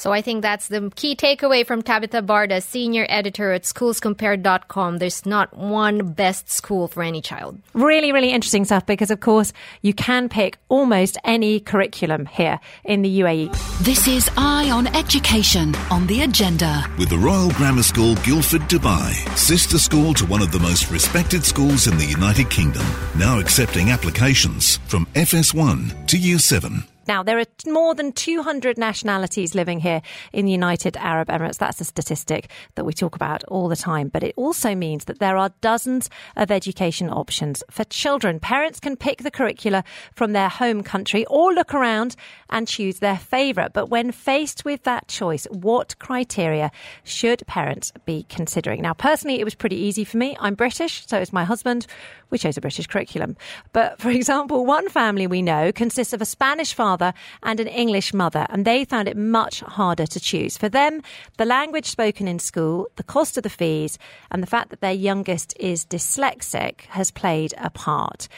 So 0.00 0.14
I 0.14 0.22
think 0.22 0.40
that's 0.40 0.68
the 0.68 0.90
key 0.96 1.14
takeaway 1.14 1.66
from 1.66 1.82
Tabitha 1.82 2.22
Barda, 2.22 2.62
senior 2.62 3.04
editor 3.10 3.52
at 3.52 3.64
schoolscompared.com. 3.64 4.96
There's 4.96 5.26
not 5.26 5.54
one 5.54 6.12
best 6.12 6.50
school 6.50 6.88
for 6.88 7.02
any 7.02 7.20
child. 7.20 7.60
Really, 7.74 8.10
really 8.10 8.32
interesting 8.32 8.64
stuff 8.64 8.86
because, 8.86 9.10
of 9.10 9.20
course, 9.20 9.52
you 9.82 9.92
can 9.92 10.30
pick 10.30 10.56
almost 10.70 11.18
any 11.22 11.60
curriculum 11.60 12.24
here 12.24 12.60
in 12.82 13.02
the 13.02 13.20
UAE. 13.20 13.52
This 13.84 14.08
is 14.08 14.30
Eye 14.38 14.70
on 14.70 14.86
Education 14.96 15.74
on 15.90 16.06
the 16.06 16.22
agenda. 16.22 16.82
With 16.98 17.10
the 17.10 17.18
Royal 17.18 17.50
Grammar 17.50 17.82
School 17.82 18.14
Guildford, 18.24 18.62
Dubai, 18.72 19.12
sister 19.36 19.76
school 19.76 20.14
to 20.14 20.24
one 20.24 20.40
of 20.40 20.50
the 20.50 20.60
most 20.60 20.90
respected 20.90 21.44
schools 21.44 21.86
in 21.86 21.98
the 21.98 22.06
United 22.06 22.48
Kingdom, 22.48 22.86
now 23.18 23.38
accepting 23.38 23.90
applications 23.90 24.78
from 24.86 25.04
FS1 25.14 26.06
to 26.06 26.16
Year 26.16 26.38
7. 26.38 26.89
Now, 27.10 27.24
there 27.24 27.40
are 27.40 27.46
more 27.66 27.96
than 27.96 28.12
200 28.12 28.78
nationalities 28.78 29.52
living 29.52 29.80
here 29.80 30.00
in 30.32 30.44
the 30.44 30.52
United 30.52 30.96
Arab 30.96 31.26
Emirates. 31.26 31.58
That's 31.58 31.80
a 31.80 31.84
statistic 31.84 32.48
that 32.76 32.84
we 32.84 32.92
talk 32.92 33.16
about 33.16 33.42
all 33.48 33.66
the 33.66 33.74
time. 33.74 34.06
But 34.06 34.22
it 34.22 34.32
also 34.36 34.76
means 34.76 35.06
that 35.06 35.18
there 35.18 35.36
are 35.36 35.50
dozens 35.60 36.08
of 36.36 36.52
education 36.52 37.10
options 37.10 37.64
for 37.68 37.82
children. 37.82 38.38
Parents 38.38 38.78
can 38.78 38.94
pick 38.94 39.24
the 39.24 39.30
curricula 39.32 39.82
from 40.14 40.34
their 40.34 40.48
home 40.48 40.84
country 40.84 41.26
or 41.26 41.52
look 41.52 41.74
around 41.74 42.14
and 42.48 42.68
choose 42.68 43.00
their 43.00 43.18
favourite. 43.18 43.72
But 43.72 43.90
when 43.90 44.12
faced 44.12 44.64
with 44.64 44.84
that 44.84 45.08
choice, 45.08 45.48
what 45.50 45.98
criteria 45.98 46.70
should 47.02 47.44
parents 47.48 47.92
be 48.06 48.24
considering? 48.28 48.82
Now, 48.82 48.94
personally, 48.94 49.40
it 49.40 49.44
was 49.44 49.56
pretty 49.56 49.74
easy 49.74 50.04
for 50.04 50.16
me. 50.16 50.36
I'm 50.38 50.54
British, 50.54 51.08
so 51.08 51.18
is 51.18 51.32
my 51.32 51.42
husband. 51.42 51.88
We 52.30 52.38
chose 52.38 52.56
a 52.56 52.60
British 52.60 52.86
curriculum. 52.86 53.36
But 53.72 54.00
for 54.00 54.10
example, 54.20 54.64
one 54.64 54.88
family 54.88 55.26
we 55.26 55.42
know 55.42 55.72
consists 55.72 56.12
of 56.12 56.22
a 56.22 56.24
Spanish 56.24 56.72
father 56.72 56.99
father 57.00 57.18
and 57.42 57.60
an 57.60 57.66
English 57.66 58.12
mother, 58.12 58.46
and 58.50 58.64
they 58.64 58.84
found 58.84 59.08
it 59.08 59.16
much 59.16 59.60
harder 59.60 60.06
to 60.06 60.20
choose. 60.20 60.56
For 60.58 60.68
them, 60.68 61.02
the 61.38 61.44
language 61.44 61.86
spoken 61.86 62.28
in 62.28 62.38
school, 62.38 62.88
the 62.96 63.02
cost 63.02 63.36
of 63.36 63.42
the 63.42 63.50
fees, 63.50 63.98
and 64.30 64.42
the 64.42 64.46
fact 64.46 64.70
that 64.70 64.80
their 64.80 64.92
youngest 64.92 65.54
is 65.58 65.86
dyslexic 65.86 66.82
has 66.90 67.10
played 67.10 67.54
a 67.58 67.70
part. 67.70 68.28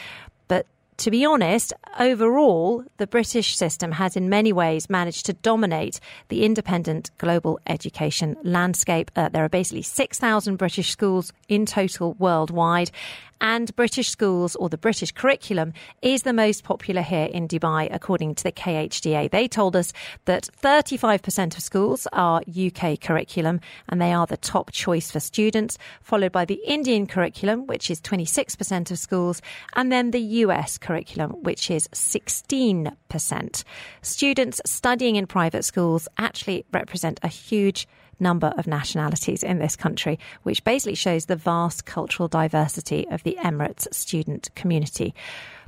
But 0.49 0.67
to 0.99 1.11
be 1.11 1.25
honest, 1.25 1.73
overall, 1.99 2.85
the 2.99 3.07
British 3.07 3.57
system 3.57 3.93
has 3.93 4.17
in 4.17 4.29
many 4.29 4.53
ways 4.53 4.89
managed 4.89 5.27
to 5.27 5.33
dominate 5.33 5.99
the 6.29 6.45
independent 6.45 7.11
global 7.19 7.59
education 7.67 8.37
landscape. 8.45 9.11
Uh, 9.17 9.29
there 9.29 9.45
are 9.45 9.49
basically 9.49 9.83
6,000 9.83 10.57
British 10.57 10.91
schools 10.91 11.33
in 11.49 11.67
total 11.67 12.15
worldwide 12.19 12.91
and 13.43 13.75
British 13.75 14.09
schools 14.09 14.55
or 14.57 14.69
the 14.69 14.79
British 14.79 15.11
curriculum 15.11 15.73
is 16.01 16.23
the 16.23 16.33
most 16.33 16.63
popular 16.63 17.03
here 17.03 17.27
in 17.27 17.49
Dubai, 17.49 17.89
according 17.91 18.37
to 18.37 18.45
the 18.45 18.53
KHDA. 18.53 19.31
They 19.31 19.49
told 19.49 19.75
us 19.75 19.93
that 20.25 20.49
35% 20.63 21.57
of 21.57 21.63
schools 21.63 22.07
are 22.13 22.41
UK 22.49 23.01
curriculum 23.01 23.61
and 23.89 24.01
they 24.01 24.13
are 24.13 24.27
the 24.27 24.37
top 24.37 24.71
choice 24.71 25.11
for 25.11 25.19
students, 25.19 25.77
followed 26.01 26.31
by 26.31 26.45
the 26.45 26.63
Indian 26.65 27.07
curriculum, 27.07 27.67
which 27.67 27.91
is 27.91 28.01
26% 28.01 28.93
of 28.93 28.99
schools, 28.99 29.43
and 29.75 29.91
then 29.91 30.13
the 30.13 30.21
US 30.21 30.79
curriculum, 30.79 31.33
which 31.43 31.69
is 31.71 31.89
16%. 31.89 33.65
Students 34.03 34.61
studying 34.65 35.17
in 35.17 35.27
private 35.27 35.65
schools 35.65 36.07
actually 36.17 36.65
represent 36.73 37.19
a 37.25 37.29
huge 37.29 37.89
number 38.21 38.53
of 38.57 38.67
nationalities 38.67 39.43
in 39.43 39.59
this 39.59 39.77
country, 39.77 40.19
which 40.43 40.65
basically 40.65 40.95
shows 40.95 41.27
the 41.27 41.37
vast 41.37 41.85
cultural 41.87 42.29
diversity 42.29 43.07
of 43.11 43.23
the 43.23 43.37
Emirates 43.43 43.93
student 43.93 44.51
community. 44.55 45.15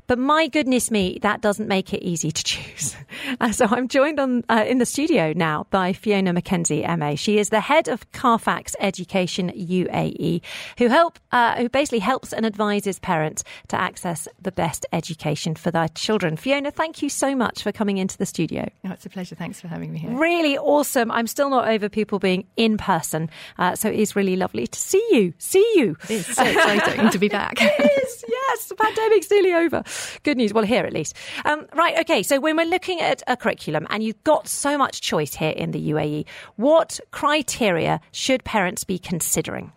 But 0.06 0.18
my 0.18 0.48
goodness 0.48 0.90
me, 0.90 1.18
that 1.22 1.40
doesn't 1.40 1.68
make 1.68 1.94
it 1.94 2.02
easy 2.02 2.30
to 2.30 2.44
choose. 2.44 2.96
Uh, 3.40 3.50
so 3.52 3.66
I'm 3.70 3.88
joined 3.88 4.20
on 4.20 4.44
uh, 4.48 4.64
in 4.66 4.78
the 4.78 4.86
studio 4.86 5.32
now 5.34 5.66
by 5.70 5.92
Fiona 5.92 6.34
McKenzie, 6.34 6.84
MA. 6.98 7.14
She 7.14 7.38
is 7.38 7.48
the 7.48 7.60
head 7.60 7.88
of 7.88 8.10
Carfax 8.12 8.76
Education 8.80 9.50
UAE, 9.50 10.42
who 10.78 10.88
help 10.88 11.18
uh, 11.32 11.56
who 11.56 11.68
basically 11.68 12.00
helps 12.00 12.32
and 12.32 12.44
advises 12.44 12.98
parents 12.98 13.42
to 13.68 13.80
access 13.80 14.28
the 14.42 14.52
best 14.52 14.84
education 14.92 15.54
for 15.54 15.70
their 15.70 15.88
children. 15.88 16.36
Fiona, 16.36 16.70
thank 16.70 17.02
you 17.02 17.08
so 17.08 17.34
much 17.34 17.62
for 17.62 17.72
coming 17.72 17.98
into 17.98 18.18
the 18.18 18.26
studio. 18.26 18.68
Oh, 18.84 18.90
it's 18.90 19.06
a 19.06 19.10
pleasure. 19.10 19.36
Thanks 19.36 19.60
for 19.60 19.68
having 19.68 19.92
me 19.92 20.00
here. 20.00 20.10
Really 20.10 20.58
awesome. 20.58 21.10
I'm 21.10 21.26
still 21.26 21.50
not 21.50 21.68
over 21.68 21.88
people 21.88 22.18
being 22.18 22.46
in 22.56 22.76
person, 22.76 23.30
uh, 23.58 23.74
so 23.74 23.88
it 23.88 23.98
is 23.98 24.14
really 24.14 24.36
lovely 24.36 24.66
to 24.66 24.78
see 24.78 25.04
you. 25.12 25.32
See 25.38 25.72
you. 25.76 25.96
It 26.04 26.10
is 26.10 26.26
so 26.26 26.44
exciting 26.44 27.10
to 27.10 27.18
be 27.18 27.28
back. 27.28 27.58
Yes, 28.48 28.66
the 28.66 28.74
pandemic's 28.74 29.30
nearly 29.30 29.52
over. 29.52 29.82
Good 30.22 30.36
news. 30.36 30.52
Well, 30.52 30.64
here 30.64 30.84
at 30.84 30.92
least. 30.92 31.16
Um, 31.44 31.66
right. 31.74 31.98
Okay. 32.00 32.22
So 32.22 32.40
when 32.40 32.56
we're 32.56 32.66
looking 32.66 33.00
at 33.00 33.22
a 33.26 33.36
curriculum 33.36 33.86
and 33.90 34.02
you've 34.02 34.22
got 34.24 34.48
so 34.48 34.76
much 34.76 35.00
choice 35.00 35.34
here 35.34 35.50
in 35.50 35.70
the 35.70 35.90
UAE, 35.90 36.26
what 36.56 37.00
criteria 37.10 38.00
should 38.12 38.44
parents 38.44 38.84
be 38.84 38.98
considering? 38.98 39.72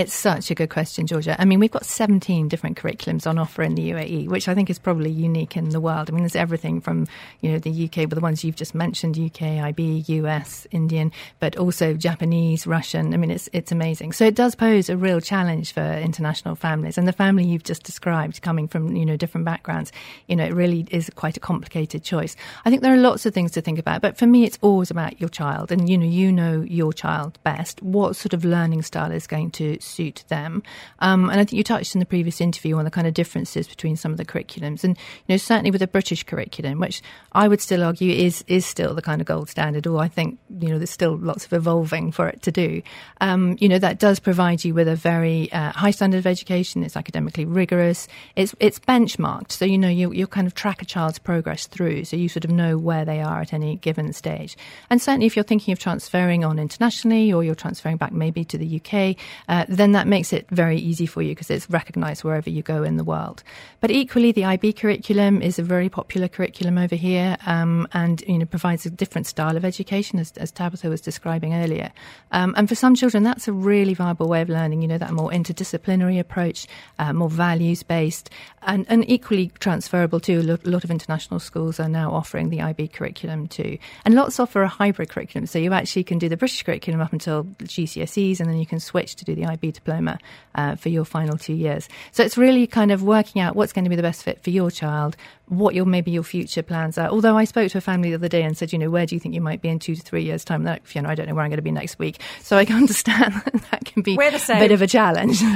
It's 0.00 0.14
such 0.14 0.50
a 0.50 0.54
good 0.54 0.70
question, 0.70 1.06
Georgia. 1.06 1.38
I 1.38 1.44
mean, 1.44 1.60
we've 1.60 1.70
got 1.70 1.84
17 1.84 2.48
different 2.48 2.78
curriculums 2.78 3.26
on 3.26 3.36
offer 3.36 3.62
in 3.62 3.74
the 3.74 3.90
UAE, 3.90 4.28
which 4.28 4.48
I 4.48 4.54
think 4.54 4.70
is 4.70 4.78
probably 4.78 5.10
unique 5.10 5.58
in 5.58 5.68
the 5.68 5.80
world. 5.80 6.08
I 6.08 6.14
mean, 6.14 6.22
there's 6.22 6.34
everything 6.34 6.80
from, 6.80 7.06
you 7.42 7.52
know, 7.52 7.58
the 7.58 7.84
UK, 7.84 8.08
but 8.08 8.14
the 8.14 8.22
ones 8.22 8.42
you've 8.42 8.56
just 8.56 8.74
mentioned, 8.74 9.18
UK, 9.18 9.42
IB, 9.42 10.04
US, 10.06 10.66
Indian, 10.70 11.12
but 11.38 11.54
also 11.58 11.92
Japanese, 11.92 12.66
Russian. 12.66 13.12
I 13.12 13.18
mean, 13.18 13.30
it's, 13.30 13.50
it's 13.52 13.72
amazing. 13.72 14.12
So 14.12 14.24
it 14.24 14.34
does 14.34 14.54
pose 14.54 14.88
a 14.88 14.96
real 14.96 15.20
challenge 15.20 15.74
for 15.74 15.82
international 15.82 16.54
families. 16.54 16.96
And 16.96 17.06
the 17.06 17.12
family 17.12 17.44
you've 17.44 17.64
just 17.64 17.82
described 17.82 18.40
coming 18.40 18.68
from, 18.68 18.96
you 18.96 19.04
know, 19.04 19.18
different 19.18 19.44
backgrounds, 19.44 19.92
you 20.28 20.36
know, 20.36 20.46
it 20.46 20.54
really 20.54 20.86
is 20.90 21.10
quite 21.14 21.36
a 21.36 21.40
complicated 21.40 22.02
choice. 22.02 22.36
I 22.64 22.70
think 22.70 22.80
there 22.80 22.94
are 22.94 22.96
lots 22.96 23.26
of 23.26 23.34
things 23.34 23.50
to 23.52 23.60
think 23.60 23.78
about, 23.78 24.00
but 24.00 24.16
for 24.16 24.26
me, 24.26 24.44
it's 24.44 24.58
always 24.62 24.90
about 24.90 25.20
your 25.20 25.28
child. 25.28 25.70
And, 25.70 25.90
you 25.90 25.98
know, 25.98 26.06
you 26.06 26.32
know 26.32 26.62
your 26.62 26.94
child 26.94 27.38
best. 27.42 27.82
What 27.82 28.16
sort 28.16 28.32
of 28.32 28.46
learning 28.46 28.80
style 28.80 29.12
is 29.12 29.26
going 29.26 29.50
to 29.50 29.78
suit 29.90 30.24
them. 30.28 30.62
Um, 31.00 31.28
and 31.30 31.40
I 31.40 31.44
think 31.44 31.52
you 31.52 31.64
touched 31.64 31.94
in 31.94 31.98
the 31.98 32.06
previous 32.06 32.40
interview 32.40 32.76
on 32.76 32.84
the 32.84 32.90
kind 32.90 33.06
of 33.06 33.14
differences 33.14 33.68
between 33.68 33.96
some 33.96 34.12
of 34.12 34.18
the 34.18 34.24
curriculums, 34.24 34.84
and 34.84 34.96
you 34.96 35.34
know 35.34 35.36
certainly 35.36 35.70
with 35.70 35.80
the 35.80 35.86
British 35.86 36.22
curriculum, 36.22 36.80
which 36.80 37.02
I 37.32 37.48
would 37.48 37.60
still 37.60 37.84
argue 37.84 38.12
is 38.12 38.44
is 38.46 38.64
still 38.64 38.94
the 38.94 39.02
kind 39.02 39.20
of 39.20 39.26
gold 39.26 39.48
standard. 39.48 39.86
Or 39.86 40.00
I 40.00 40.08
think 40.08 40.38
you 40.60 40.68
know 40.68 40.78
there's 40.78 40.90
still 40.90 41.16
lots 41.16 41.44
of 41.44 41.52
evolving 41.52 42.12
for 42.12 42.28
it 42.28 42.42
to 42.42 42.52
do. 42.52 42.82
Um, 43.20 43.56
you 43.60 43.68
know 43.68 43.78
that 43.78 43.98
does 43.98 44.18
provide 44.20 44.64
you 44.64 44.74
with 44.74 44.88
a 44.88 44.96
very 44.96 45.50
uh, 45.52 45.72
high 45.72 45.90
standard 45.90 46.18
of 46.18 46.26
education. 46.26 46.82
It's 46.82 46.96
academically 46.96 47.44
rigorous. 47.44 48.08
It's 48.36 48.54
it's 48.60 48.78
benchmarked, 48.78 49.52
so 49.52 49.64
you 49.64 49.78
know 49.78 49.88
you 49.88 50.12
you 50.12 50.26
kind 50.26 50.46
of 50.46 50.54
track 50.54 50.82
a 50.82 50.84
child's 50.84 51.18
progress 51.18 51.66
through, 51.66 52.04
so 52.04 52.16
you 52.16 52.28
sort 52.28 52.44
of 52.44 52.50
know 52.50 52.78
where 52.78 53.04
they 53.04 53.20
are 53.20 53.40
at 53.40 53.52
any 53.52 53.76
given 53.76 54.12
stage. 54.12 54.56
And 54.88 55.02
certainly 55.02 55.26
if 55.26 55.36
you're 55.36 55.44
thinking 55.44 55.72
of 55.72 55.78
transferring 55.78 56.44
on 56.44 56.58
internationally, 56.58 57.32
or 57.32 57.42
you're 57.42 57.54
transferring 57.54 57.96
back 57.96 58.12
maybe 58.12 58.44
to 58.44 58.58
the 58.58 58.80
UK. 58.80 59.16
Uh, 59.48 59.64
then 59.70 59.92
that 59.92 60.08
makes 60.08 60.32
it 60.32 60.48
very 60.50 60.76
easy 60.76 61.06
for 61.06 61.22
you 61.22 61.30
because 61.30 61.48
it's 61.48 61.70
recognized 61.70 62.24
wherever 62.24 62.50
you 62.50 62.60
go 62.60 62.82
in 62.82 62.96
the 62.96 63.04
world. 63.04 63.44
But 63.78 63.92
equally, 63.92 64.32
the 64.32 64.44
IB 64.44 64.72
curriculum 64.72 65.40
is 65.40 65.60
a 65.60 65.62
very 65.62 65.88
popular 65.88 66.26
curriculum 66.26 66.76
over 66.76 66.96
here 66.96 67.36
um, 67.46 67.86
and 67.92 68.20
you 68.26 68.36
know 68.36 68.46
provides 68.46 68.84
a 68.84 68.90
different 68.90 69.28
style 69.28 69.56
of 69.56 69.64
education, 69.64 70.18
as, 70.18 70.32
as 70.32 70.50
Tabitha 70.50 70.88
was 70.88 71.00
describing 71.00 71.54
earlier. 71.54 71.92
Um, 72.32 72.52
and 72.56 72.68
for 72.68 72.74
some 72.74 72.96
children, 72.96 73.22
that's 73.22 73.46
a 73.46 73.52
really 73.52 73.94
viable 73.94 74.28
way 74.28 74.42
of 74.42 74.48
learning, 74.48 74.82
you 74.82 74.88
know, 74.88 74.98
that 74.98 75.12
more 75.12 75.30
interdisciplinary 75.30 76.18
approach, 76.18 76.66
uh, 76.98 77.12
more 77.12 77.30
values 77.30 77.84
based, 77.84 78.28
and, 78.62 78.84
and 78.88 79.08
equally 79.08 79.52
transferable 79.60 80.18
too. 80.18 80.40
A 80.40 80.68
lot 80.68 80.82
of 80.82 80.90
international 80.90 81.38
schools 81.38 81.78
are 81.78 81.88
now 81.88 82.12
offering 82.12 82.50
the 82.50 82.60
IB 82.60 82.88
curriculum 82.88 83.46
too. 83.46 83.78
And 84.04 84.16
lots 84.16 84.40
offer 84.40 84.62
a 84.62 84.68
hybrid 84.68 85.10
curriculum. 85.10 85.46
So 85.46 85.60
you 85.60 85.72
actually 85.72 86.04
can 86.04 86.18
do 86.18 86.28
the 86.28 86.36
British 86.36 86.64
curriculum 86.64 87.00
up 87.00 87.12
until 87.12 87.44
GCSEs 87.44 88.40
and 88.40 88.48
then 88.48 88.58
you 88.58 88.66
can 88.66 88.80
switch 88.80 89.14
to 89.16 89.24
do 89.24 89.36
the 89.36 89.46
IB 89.46 89.59
diploma 89.68 90.18
uh, 90.54 90.76
for 90.76 90.88
your 90.88 91.04
final 91.04 91.36
two 91.36 91.52
years. 91.52 91.88
So 92.12 92.22
it's 92.22 92.38
really 92.38 92.66
kind 92.66 92.90
of 92.90 93.02
working 93.02 93.42
out 93.42 93.56
what's 93.56 93.72
going 93.72 93.84
to 93.84 93.90
be 93.90 93.96
the 93.96 94.02
best 94.02 94.22
fit 94.22 94.42
for 94.42 94.50
your 94.50 94.70
child, 94.70 95.16
what 95.50 95.74
your 95.74 95.84
maybe 95.84 96.10
your 96.10 96.22
future 96.22 96.62
plans 96.62 96.96
are. 96.96 97.08
Although 97.08 97.36
I 97.36 97.44
spoke 97.44 97.70
to 97.72 97.78
a 97.78 97.80
family 97.80 98.10
the 98.10 98.14
other 98.14 98.28
day 98.28 98.42
and 98.42 98.56
said, 98.56 98.72
you 98.72 98.78
know, 98.78 98.88
where 98.88 99.04
do 99.04 99.14
you 99.14 99.20
think 99.20 99.34
you 99.34 99.40
might 99.40 99.60
be 99.60 99.68
in 99.68 99.78
two 99.78 99.94
to 99.94 100.02
three 100.02 100.22
years' 100.22 100.44
time? 100.44 100.64
Like, 100.64 100.94
you 100.94 101.02
know, 101.02 101.08
I 101.08 101.14
don't 101.14 101.28
know 101.28 101.34
where 101.34 101.44
I'm 101.44 101.50
going 101.50 101.58
to 101.58 101.62
be 101.62 101.72
next 101.72 101.98
week. 101.98 102.20
So 102.40 102.56
I 102.56 102.64
can 102.64 102.76
understand 102.84 103.34
that, 103.34 103.62
that 103.70 103.84
can 103.84 104.02
be 104.02 104.14
a 104.14 104.18
bit 104.18 104.72
of 104.72 104.82
a 104.82 104.86
challenge. 104.86 105.40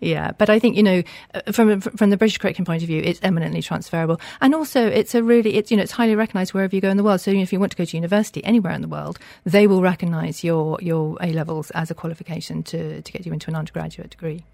Yeah, 0.00 0.32
but 0.32 0.50
I 0.50 0.58
think 0.58 0.76
you 0.76 0.82
know, 0.82 1.02
uh, 1.34 1.52
from 1.52 1.80
from 1.80 2.10
the 2.10 2.16
British 2.16 2.38
curriculum 2.38 2.66
point 2.66 2.82
of 2.82 2.88
view, 2.88 3.00
it's 3.02 3.20
eminently 3.22 3.62
transferable, 3.62 4.20
and 4.40 4.54
also 4.54 4.86
it's 4.86 5.14
a 5.14 5.22
really 5.22 5.54
it's 5.54 5.70
you 5.70 5.76
know 5.76 5.82
it's 5.82 5.92
highly 5.92 6.16
recognised 6.16 6.52
wherever 6.52 6.74
you 6.74 6.80
go 6.80 6.90
in 6.90 6.96
the 6.96 7.04
world. 7.04 7.20
So 7.20 7.30
if 7.30 7.52
you 7.52 7.60
want 7.60 7.72
to 7.72 7.76
go 7.76 7.84
to 7.84 7.96
university 7.96 8.44
anywhere 8.44 8.72
in 8.72 8.82
the 8.82 8.88
world, 8.88 9.18
they 9.44 9.66
will 9.66 9.82
recognise 9.82 10.44
your 10.44 10.78
your 10.80 11.16
A 11.20 11.32
levels 11.32 11.70
as 11.72 11.90
a 11.90 11.94
qualification 11.94 12.62
to 12.64 13.02
to 13.02 13.12
get 13.12 13.26
you 13.26 13.32
into 13.32 13.50
an 13.50 13.56
undergraduate 13.56 14.10
degree. 14.10 14.44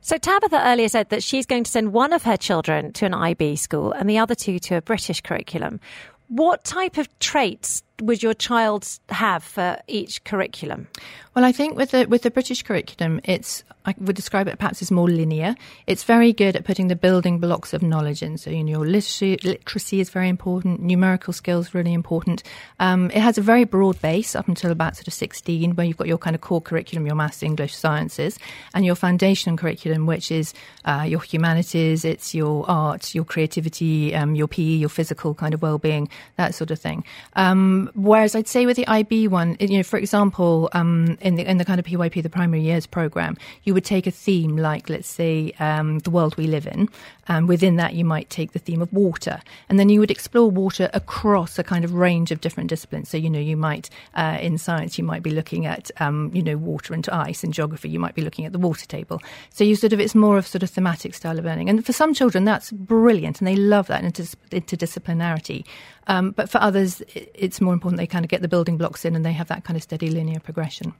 So 0.00 0.16
Tabitha 0.16 0.60
earlier 0.64 0.88
said 0.88 1.10
that 1.10 1.22
she's 1.22 1.46
going 1.46 1.64
to 1.64 1.70
send 1.70 1.92
one 1.92 2.12
of 2.12 2.22
her 2.24 2.36
children 2.36 2.92
to 2.94 3.06
an 3.06 3.14
IB 3.14 3.56
school 3.56 3.92
and 3.92 4.09
the 4.10 4.18
other 4.18 4.34
two 4.34 4.58
to 4.58 4.76
a 4.76 4.82
British 4.82 5.20
curriculum. 5.20 5.80
What 6.28 6.64
type 6.64 6.98
of 6.98 7.08
traits 7.18 7.82
would 8.00 8.22
your 8.22 8.34
child 8.34 8.86
have 9.08 9.42
for 9.42 9.78
each 9.86 10.24
curriculum? 10.24 10.88
Well, 11.34 11.44
I 11.44 11.52
think 11.52 11.76
with 11.76 11.92
the 11.92 12.06
with 12.06 12.22
the 12.22 12.30
British 12.30 12.62
curriculum, 12.62 13.20
it's 13.24 13.64
I 13.86 13.94
would 13.98 14.16
describe 14.16 14.46
it 14.46 14.58
perhaps 14.58 14.82
as 14.82 14.90
more 14.90 15.08
linear. 15.08 15.54
It's 15.86 16.04
very 16.04 16.32
good 16.32 16.54
at 16.54 16.64
putting 16.64 16.88
the 16.88 16.96
building 16.96 17.38
blocks 17.38 17.72
of 17.72 17.82
knowledge 17.82 18.22
in. 18.22 18.36
So, 18.36 18.50
you 18.50 18.62
know, 18.62 18.70
your 18.70 18.86
literacy, 18.86 19.38
literacy 19.42 20.00
is 20.00 20.10
very 20.10 20.28
important, 20.28 20.80
numerical 20.80 21.32
skills 21.32 21.72
really 21.72 21.94
important. 21.94 22.42
Um, 22.78 23.10
it 23.10 23.20
has 23.20 23.38
a 23.38 23.42
very 23.42 23.64
broad 23.64 24.00
base 24.02 24.36
up 24.36 24.48
until 24.48 24.70
about 24.70 24.96
sort 24.96 25.08
of 25.08 25.14
16, 25.14 25.76
where 25.76 25.86
you've 25.86 25.96
got 25.96 26.08
your 26.08 26.18
kind 26.18 26.36
of 26.36 26.42
core 26.42 26.60
curriculum, 26.60 27.06
your 27.06 27.14
maths, 27.14 27.42
English, 27.42 27.74
sciences, 27.74 28.38
and 28.74 28.84
your 28.84 28.94
foundation 28.94 29.56
curriculum, 29.56 30.04
which 30.04 30.30
is 30.30 30.52
uh, 30.84 31.04
your 31.08 31.20
humanities, 31.20 32.04
it's 32.04 32.34
your 32.34 32.68
art, 32.68 33.14
your 33.14 33.24
creativity, 33.24 34.14
um, 34.14 34.34
your 34.34 34.46
PE, 34.46 34.62
your 34.62 34.90
physical 34.90 35.34
kind 35.34 35.54
of 35.54 35.62
well-being, 35.62 36.08
that 36.36 36.54
sort 36.54 36.70
of 36.70 36.78
thing. 36.78 37.02
Um, 37.34 37.89
whereas 37.94 38.34
I'd 38.34 38.48
say 38.48 38.66
with 38.66 38.76
the 38.76 38.86
IB 38.86 39.28
one, 39.28 39.56
you 39.60 39.78
know, 39.78 39.82
for 39.82 39.98
example, 39.98 40.68
um, 40.72 41.18
in 41.20 41.36
the 41.36 41.48
in 41.48 41.58
the 41.58 41.64
kind 41.64 41.78
of 41.78 41.86
PYP, 41.86 42.22
the 42.22 42.30
primary 42.30 42.62
years 42.62 42.86
program, 42.86 43.36
you 43.64 43.74
would 43.74 43.84
take 43.84 44.06
a 44.06 44.10
theme 44.10 44.56
like, 44.56 44.88
let's 44.88 45.08
say, 45.08 45.52
um, 45.58 45.98
the 46.00 46.10
world 46.10 46.36
we 46.36 46.46
live 46.46 46.66
in, 46.66 46.88
and 47.30 47.48
within 47.48 47.76
that 47.76 47.94
you 47.94 48.04
might 48.04 48.28
take 48.28 48.52
the 48.52 48.58
theme 48.58 48.82
of 48.82 48.92
water, 48.92 49.40
and 49.68 49.78
then 49.78 49.88
you 49.88 50.00
would 50.00 50.10
explore 50.10 50.50
water 50.50 50.90
across 50.92 51.58
a 51.58 51.62
kind 51.62 51.84
of 51.84 51.94
range 51.94 52.32
of 52.32 52.40
different 52.40 52.68
disciplines. 52.68 53.08
So 53.08 53.16
you 53.16 53.30
know, 53.30 53.38
you 53.38 53.56
might 53.56 53.88
uh, 54.14 54.38
in 54.40 54.58
science 54.58 54.98
you 54.98 55.04
might 55.04 55.22
be 55.22 55.30
looking 55.30 55.64
at 55.64 55.92
um, 56.00 56.32
you 56.34 56.42
know 56.42 56.56
water 56.56 56.92
and 56.92 57.08
ice. 57.08 57.44
In 57.44 57.52
geography, 57.52 57.88
you 57.88 58.00
might 58.00 58.16
be 58.16 58.22
looking 58.22 58.46
at 58.46 58.52
the 58.52 58.58
water 58.58 58.84
table. 58.84 59.22
So 59.50 59.62
you 59.62 59.76
sort 59.76 59.92
of 59.92 60.00
it's 60.00 60.14
more 60.14 60.36
of 60.36 60.46
sort 60.46 60.64
of 60.64 60.70
thematic 60.70 61.14
style 61.14 61.38
of 61.38 61.44
learning, 61.44 61.70
and 61.70 61.86
for 61.86 61.92
some 61.92 62.12
children 62.12 62.44
that's 62.44 62.72
brilliant, 62.72 63.40
and 63.40 63.46
they 63.46 63.56
love 63.56 63.86
that 63.86 64.02
interdisciplinarity. 64.02 65.64
Um, 66.08 66.32
but 66.32 66.50
for 66.50 66.58
others, 66.58 67.02
it's 67.14 67.60
more 67.60 67.72
important 67.72 67.98
they 67.98 68.06
kind 68.06 68.24
of 68.24 68.28
get 68.28 68.42
the 68.42 68.48
building 68.48 68.76
blocks 68.76 69.04
in 69.04 69.14
and 69.14 69.24
they 69.24 69.32
have 69.32 69.46
that 69.46 69.62
kind 69.62 69.76
of 69.76 69.82
steady 69.84 70.10
linear 70.10 70.40
progression. 70.40 70.92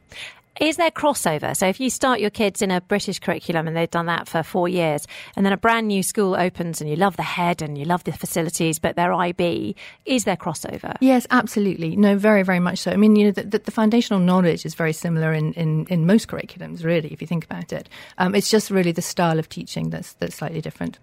is 0.60 0.76
there 0.76 0.90
crossover? 0.90 1.56
So 1.56 1.66
if 1.66 1.80
you 1.80 1.88
start 1.90 2.20
your 2.20 2.30
kids 2.30 2.60
in 2.60 2.70
a 2.70 2.80
British 2.82 3.18
curriculum 3.18 3.66
and 3.66 3.76
they've 3.76 3.90
done 3.90 4.06
that 4.06 4.28
for 4.28 4.42
four 4.42 4.68
years, 4.68 5.06
and 5.34 5.44
then 5.44 5.52
a 5.52 5.56
brand 5.56 5.88
new 5.88 6.02
school 6.02 6.19
opens 6.36 6.80
and 6.80 6.88
you 6.88 6.96
love 6.96 7.16
the 7.16 7.22
head 7.22 7.62
and 7.62 7.76
you 7.76 7.84
love 7.84 8.04
the 8.04 8.12
facilities, 8.12 8.78
but 8.78 8.96
they're 8.96 9.12
IB, 9.12 9.76
is 10.04 10.24
there 10.24 10.36
crossover? 10.36 10.96
Yes, 11.00 11.26
absolutely. 11.30 11.96
No, 11.96 12.16
very, 12.16 12.42
very 12.42 12.60
much 12.60 12.78
so. 12.78 12.90
I 12.90 12.96
mean, 12.96 13.16
you 13.16 13.26
know, 13.26 13.30
the, 13.32 13.44
the, 13.44 13.58
the 13.58 13.70
foundational 13.70 14.20
knowledge 14.20 14.64
is 14.64 14.74
very 14.74 14.92
similar 14.92 15.32
in, 15.32 15.52
in, 15.54 15.86
in 15.86 16.06
most 16.06 16.28
curriculums, 16.28 16.84
really, 16.84 17.12
if 17.12 17.20
you 17.20 17.26
think 17.26 17.44
about 17.44 17.72
it. 17.72 17.88
Um, 18.18 18.34
it's 18.34 18.50
just 18.50 18.70
really 18.70 18.92
the 18.92 19.02
style 19.02 19.38
of 19.38 19.48
teaching 19.48 19.90
that's, 19.90 20.14
that's 20.14 20.36
slightly 20.36 20.60
different. 20.60 20.98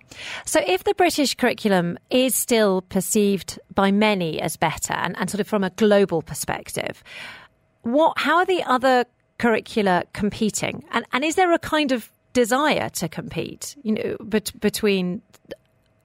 So 0.45 0.61
if 0.65 0.83
the 0.83 0.93
British 0.93 1.35
curriculum 1.35 1.97
is 2.09 2.35
still 2.35 2.81
perceived 2.83 3.59
by 3.73 3.91
many 3.91 4.41
as 4.41 4.57
better 4.57 4.93
and, 4.93 5.17
and 5.17 5.29
sort 5.29 5.41
of 5.41 5.47
from 5.47 5.63
a 5.63 5.69
global 5.71 6.21
perspective, 6.21 7.03
what, 7.83 8.17
how 8.17 8.37
are 8.37 8.45
the 8.45 8.63
other 8.63 9.05
curricula 9.37 10.03
competing? 10.13 10.83
And, 10.91 11.05
and 11.13 11.23
is 11.23 11.35
there 11.35 11.53
a 11.53 11.59
kind 11.59 11.91
of 11.91 12.11
desire 12.37 12.89
to 12.89 13.09
compete, 13.09 13.75
you 13.81 13.93
know, 13.93 14.15
bet, 14.19 14.51
between 14.59 15.23